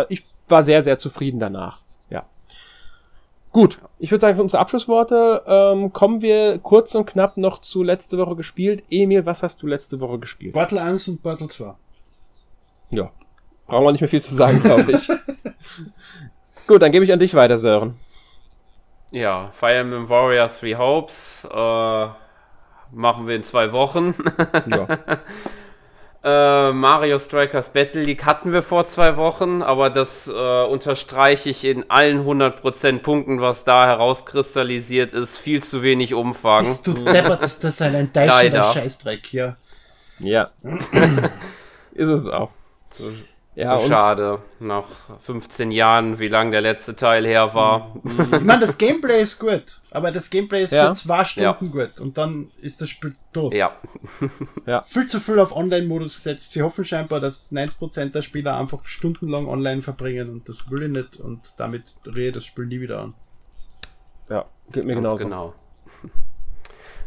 ich 0.08 0.24
war 0.48 0.62
sehr, 0.62 0.82
sehr 0.82 0.98
zufrieden 0.98 1.40
danach. 1.40 1.80
Ja. 2.10 2.24
Gut, 3.52 3.78
ich 3.98 4.10
würde 4.10 4.20
sagen, 4.20 4.32
das 4.32 4.38
sind 4.38 4.44
unsere 4.44 4.60
Abschlussworte. 4.60 5.42
Ähm, 5.46 5.92
kommen 5.92 6.22
wir 6.22 6.58
kurz 6.58 6.94
und 6.94 7.06
knapp 7.06 7.36
noch 7.36 7.60
zu 7.60 7.82
letzte 7.82 8.18
Woche 8.18 8.36
gespielt. 8.36 8.84
Emil, 8.90 9.26
was 9.26 9.42
hast 9.42 9.62
du 9.62 9.66
letzte 9.66 10.00
Woche 10.00 10.18
gespielt? 10.18 10.54
Battle 10.54 10.80
1 10.80 11.08
und 11.08 11.22
Battle 11.22 11.48
2. 11.48 11.74
Ja. 12.92 13.10
Brauchen 13.66 13.84
wir 13.84 13.92
nicht 13.92 14.00
mehr 14.00 14.08
viel 14.08 14.22
zu 14.22 14.34
sagen, 14.34 14.62
glaube 14.62 14.92
ich. 14.92 15.08
Gut, 16.66 16.82
dann 16.82 16.92
gebe 16.92 17.04
ich 17.04 17.12
an 17.12 17.18
dich 17.18 17.34
weiter, 17.34 17.58
Sören. 17.58 17.98
Ja, 19.10 19.50
Fire 19.52 19.74
Emblem 19.74 20.08
Warrior 20.08 20.50
Three 20.52 20.74
Hopes 20.74 21.46
äh, 21.50 22.06
machen 22.92 23.26
wir 23.26 23.36
in 23.36 23.42
zwei 23.42 23.72
Wochen. 23.72 24.14
ja. 24.68 24.86
äh, 26.68 26.72
Mario 26.72 27.18
Strikers 27.18 27.70
Battle 27.70 28.02
League 28.02 28.24
hatten 28.24 28.52
wir 28.52 28.62
vor 28.62 28.86
zwei 28.86 29.16
Wochen, 29.16 29.62
aber 29.62 29.90
das 29.90 30.28
äh, 30.28 30.64
unterstreiche 30.64 31.50
ich 31.50 31.64
in 31.64 31.90
allen 31.90 32.26
100% 32.26 33.00
Punkten, 33.00 33.40
was 33.40 33.64
da 33.64 33.86
herauskristallisiert 33.86 35.12
ist. 35.12 35.36
Viel 35.36 35.62
zu 35.62 35.82
wenig 35.82 36.14
Umfang. 36.14 36.64
Bist 36.64 36.86
du 36.86 36.92
deppert, 36.92 37.42
ist 37.42 37.64
das 37.64 37.82
ein 37.82 37.94
enttäuschender 37.94 38.64
Scheißdreck, 38.64 39.32
ja. 39.32 39.56
Ja. 40.20 40.50
ist 41.92 42.08
es 42.08 42.26
auch. 42.28 42.50
Ja, 43.54 43.78
so 43.78 43.86
schade. 43.86 44.38
Nach 44.60 44.86
15 45.20 45.70
Jahren, 45.72 46.18
wie 46.18 46.28
lang 46.28 46.52
der 46.52 46.62
letzte 46.62 46.96
Teil 46.96 47.26
her 47.26 47.52
war. 47.54 47.94
Ich 48.32 48.40
meine, 48.40 48.60
das 48.60 48.78
Gameplay 48.78 49.22
ist 49.22 49.38
gut, 49.38 49.80
aber 49.90 50.10
das 50.10 50.30
Gameplay 50.30 50.62
ist 50.62 50.72
ja. 50.72 50.88
für 50.88 50.98
zwei 50.98 51.24
Stunden 51.24 51.66
ja. 51.66 51.84
gut 51.84 52.00
und 52.00 52.16
dann 52.16 52.50
ist 52.60 52.80
das 52.80 52.88
Spiel 52.88 53.14
tot. 53.32 53.52
Ja. 53.52 53.76
ja. 54.66 54.82
Viel 54.82 55.06
zu 55.06 55.20
viel 55.20 55.38
auf 55.38 55.54
Online-Modus 55.54 56.16
gesetzt. 56.16 56.52
Sie 56.52 56.62
hoffen 56.62 56.84
scheinbar, 56.84 57.20
dass 57.20 57.52
90% 57.52 58.12
der 58.12 58.22
Spieler 58.22 58.56
einfach 58.56 58.86
stundenlang 58.86 59.46
online 59.46 59.82
verbringen 59.82 60.30
und 60.30 60.48
das 60.48 60.70
will 60.70 60.84
ich 60.84 60.88
nicht 60.88 61.20
und 61.20 61.40
damit 61.58 61.84
drehe 62.04 62.28
ich 62.28 62.34
das 62.34 62.46
Spiel 62.46 62.66
nie 62.66 62.80
wieder 62.80 63.00
an. 63.00 63.14
Ja, 64.30 64.46
geht 64.70 64.84
mir 64.84 64.94
Ganz 64.94 65.20
genauso. 65.20 65.24
Genau. 65.24 65.54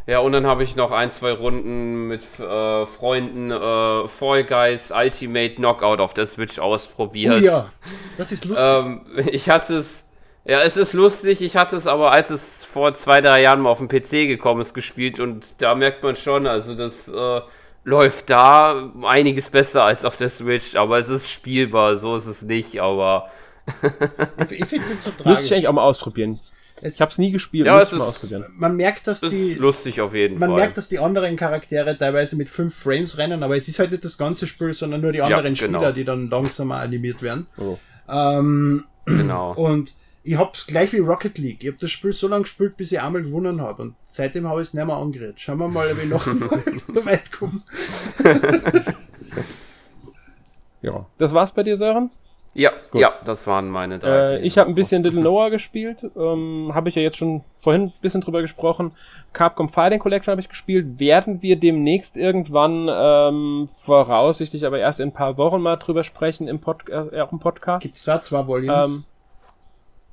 Ja, 0.06 0.20
und 0.20 0.32
dann 0.32 0.46
habe 0.46 0.62
ich 0.62 0.76
noch 0.76 0.92
ein, 0.92 1.10
zwei 1.10 1.32
Runden 1.32 2.06
mit 2.06 2.22
äh, 2.38 2.86
Freunden 2.86 3.50
äh, 3.50 4.06
Fall 4.06 4.44
Guys 4.44 4.92
Ultimate 4.92 5.56
Knockout 5.56 5.98
auf 5.98 6.14
der 6.14 6.26
Switch 6.26 6.60
ausprobiert. 6.60 7.42
Oh 7.42 7.44
ja, 7.44 7.68
das 8.16 8.30
ist 8.30 8.44
lustig. 8.44 8.64
Ähm, 8.64 9.00
ich 9.26 9.50
hatte 9.50 9.78
es, 9.78 10.04
ja, 10.44 10.62
es 10.62 10.76
ist 10.76 10.92
lustig. 10.92 11.42
Ich 11.42 11.56
hatte 11.56 11.74
es 11.74 11.88
aber, 11.88 12.12
als 12.12 12.30
es 12.30 12.64
vor 12.64 12.94
zwei, 12.94 13.20
drei 13.20 13.42
Jahren 13.42 13.60
mal 13.60 13.70
auf 13.70 13.78
dem 13.78 13.88
PC 13.88 14.28
gekommen 14.28 14.60
ist, 14.60 14.74
gespielt 14.74 15.18
und 15.18 15.44
da 15.58 15.74
merkt 15.74 16.04
man 16.04 16.14
schon, 16.14 16.46
also 16.46 16.76
das 16.76 17.08
äh, 17.08 17.40
läuft 17.82 18.30
da 18.30 18.92
einiges 19.02 19.50
besser 19.50 19.82
als 19.82 20.04
auf 20.04 20.16
der 20.16 20.28
Switch, 20.28 20.76
aber 20.76 20.98
es 20.98 21.08
ist 21.08 21.28
spielbar, 21.28 21.96
so 21.96 22.14
ist 22.14 22.26
es 22.26 22.42
nicht, 22.42 22.80
aber. 22.80 23.30
ich 24.50 24.66
finde 24.66 24.86
es 24.86 25.04
so 25.04 25.10
tragisch. 25.10 25.24
Müsste 25.24 25.46
ich 25.46 25.52
eigentlich 25.52 25.68
auch 25.68 25.72
mal 25.72 25.82
ausprobieren. 25.82 26.38
Es, 26.82 26.94
ich 26.94 27.00
habe 27.00 27.10
es 27.10 27.18
nie 27.18 27.30
gespielt, 27.30 27.66
ja, 27.66 27.78
muss 27.78 27.92
mal 27.92 28.02
ausprobieren. 28.02 28.44
Man 28.54 28.76
merkt, 28.76 29.06
dass 29.06 29.20
die 29.20 29.54
lustig 29.54 30.00
auf 30.00 30.14
jeden 30.14 30.38
man 30.38 30.50
Fall. 30.50 30.58
merkt, 30.58 30.76
dass 30.76 30.88
die 30.88 30.98
anderen 30.98 31.36
Charaktere 31.36 31.96
teilweise 31.96 32.36
mit 32.36 32.50
fünf 32.50 32.74
Frames 32.74 33.16
rennen, 33.16 33.42
aber 33.42 33.56
es 33.56 33.66
ist 33.68 33.78
halt 33.78 33.92
nicht 33.92 34.04
das 34.04 34.18
ganze 34.18 34.46
Spiel, 34.46 34.74
sondern 34.74 35.00
nur 35.00 35.12
die 35.12 35.22
anderen 35.22 35.54
ja, 35.54 35.66
genau. 35.66 35.78
Spieler, 35.78 35.92
die 35.92 36.04
dann 36.04 36.28
langsamer 36.28 36.76
animiert 36.76 37.22
werden. 37.22 37.46
Oh. 37.56 37.78
Ähm, 38.08 38.84
genau. 39.06 39.54
Und 39.54 39.92
ich 40.22 40.36
hab's 40.36 40.66
gleich 40.66 40.92
wie 40.92 40.98
Rocket 40.98 41.38
League. 41.38 41.62
Ich 41.62 41.70
hab 41.70 41.78
das 41.78 41.90
Spiel 41.90 42.12
so 42.12 42.28
lange 42.28 42.42
gespielt, 42.42 42.76
bis 42.76 42.92
ich 42.92 43.00
einmal 43.00 43.22
gewonnen 43.22 43.60
habe. 43.60 43.82
Und 43.82 43.94
seitdem 44.02 44.46
habe 44.46 44.60
ich 44.60 44.68
es 44.68 44.74
nicht 44.74 44.84
mehr 44.84 44.96
angerührt. 44.96 45.40
Schauen 45.40 45.58
wir 45.58 45.68
mal, 45.68 45.90
ob 45.90 46.02
ich 46.02 46.08
noch 46.08 46.22
so 46.86 47.06
weit 47.06 47.32
komme. 47.32 47.62
ja. 50.82 51.06
Das 51.16 51.32
war's 51.32 51.52
bei 51.52 51.62
dir, 51.62 51.76
Sören? 51.76 52.10
Ja, 52.56 52.72
Gut. 52.90 53.02
ja, 53.02 53.12
das 53.22 53.46
waren 53.46 53.68
meine 53.68 53.98
drei. 53.98 54.36
Äh, 54.36 54.40
ich 54.40 54.56
habe 54.56 54.70
ein 54.70 54.74
bisschen 54.74 55.02
Little 55.02 55.20
Noah 55.20 55.50
gespielt, 55.50 56.10
ähm, 56.16 56.70
habe 56.72 56.88
ich 56.88 56.94
ja 56.94 57.02
jetzt 57.02 57.18
schon 57.18 57.44
vorhin 57.58 57.82
ein 57.82 57.92
bisschen 58.00 58.22
drüber 58.22 58.40
gesprochen. 58.40 58.92
Capcom 59.34 59.68
Fighting 59.68 59.98
Collection 59.98 60.32
habe 60.32 60.40
ich 60.40 60.48
gespielt. 60.48 60.98
Werden 60.98 61.42
wir 61.42 61.56
demnächst 61.56 62.16
irgendwann 62.16 62.88
ähm, 62.90 63.68
voraussichtlich, 63.80 64.64
aber 64.64 64.78
erst 64.78 65.00
in 65.00 65.10
ein 65.10 65.12
paar 65.12 65.36
Wochen 65.36 65.60
mal 65.60 65.76
drüber 65.76 66.02
sprechen 66.02 66.48
im, 66.48 66.58
Pod 66.58 66.88
äh, 66.88 67.20
auch 67.20 67.30
im 67.30 67.40
Podcast. 67.40 67.82
Gibt's 67.82 68.04
da 68.04 68.22
zwei 68.22 68.46
Volumes? 68.46 68.86
Ähm, 68.86 69.04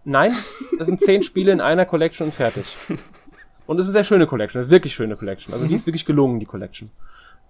nein, 0.04 0.34
das 0.78 0.88
sind 0.88 1.00
zehn 1.00 1.24
Spiele 1.24 1.54
in 1.54 1.62
einer 1.62 1.86
Collection 1.86 2.28
und 2.28 2.34
fertig. 2.34 2.66
Und 3.66 3.80
es 3.80 3.86
ist 3.86 3.92
eine 3.92 3.94
sehr 3.94 4.04
schöne 4.04 4.28
Collection, 4.28 4.62
eine 4.62 4.70
wirklich 4.70 4.94
schöne 4.94 5.16
Collection. 5.16 5.54
Also 5.54 5.66
die 5.66 5.76
ist 5.76 5.88
wirklich 5.88 6.06
gelungen, 6.06 6.42
die 6.42 6.46
Collection. 6.46 6.92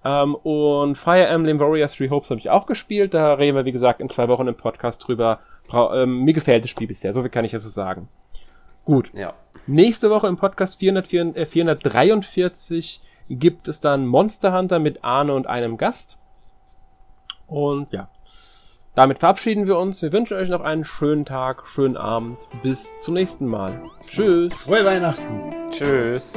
Ähm, 0.05 0.35
und 0.35 0.97
Fire 0.97 1.27
Emblem 1.27 1.59
Warriors 1.59 1.95
Three 1.95 2.09
Hopes 2.09 2.29
habe 2.29 2.39
ich 2.39 2.49
auch 2.49 2.65
gespielt. 2.65 3.13
Da 3.13 3.33
reden 3.33 3.55
wir, 3.55 3.65
wie 3.65 3.71
gesagt, 3.71 4.01
in 4.01 4.09
zwei 4.09 4.27
Wochen 4.27 4.47
im 4.47 4.55
Podcast 4.55 5.07
drüber. 5.07 5.39
Bra 5.67 6.03
ähm, 6.03 6.23
mir 6.23 6.33
gefällt 6.33 6.63
das 6.63 6.71
Spiel 6.71 6.87
bisher, 6.87 7.13
so 7.13 7.21
viel 7.21 7.29
kann 7.29 7.45
ich 7.45 7.51
jetzt 7.51 7.69
sagen. 7.71 8.09
Gut. 8.85 9.11
Ja. 9.13 9.33
Nächste 9.65 10.09
Woche 10.09 10.27
im 10.27 10.37
Podcast 10.37 10.79
400, 10.79 11.37
äh, 11.37 11.45
443 11.45 13.01
gibt 13.29 13.67
es 13.67 13.79
dann 13.79 14.05
Monster 14.05 14.57
Hunter 14.57 14.79
mit 14.79 15.03
Arne 15.03 15.33
und 15.33 15.47
einem 15.47 15.77
Gast. 15.77 16.19
Und 17.47 17.91
ja, 17.93 18.09
damit 18.95 19.19
verabschieden 19.19 19.67
wir 19.67 19.77
uns. 19.77 20.01
Wir 20.01 20.11
wünschen 20.11 20.37
euch 20.37 20.49
noch 20.49 20.61
einen 20.61 20.83
schönen 20.83 21.25
Tag, 21.25 21.67
schönen 21.67 21.97
Abend. 21.97 22.37
Bis 22.61 22.99
zum 22.99 23.13
nächsten 23.13 23.47
Mal. 23.47 23.81
Tschüss. 24.05 24.63
Frohe 24.63 24.85
Weihnachten. 24.85 25.53
Tschüss. 25.71 26.33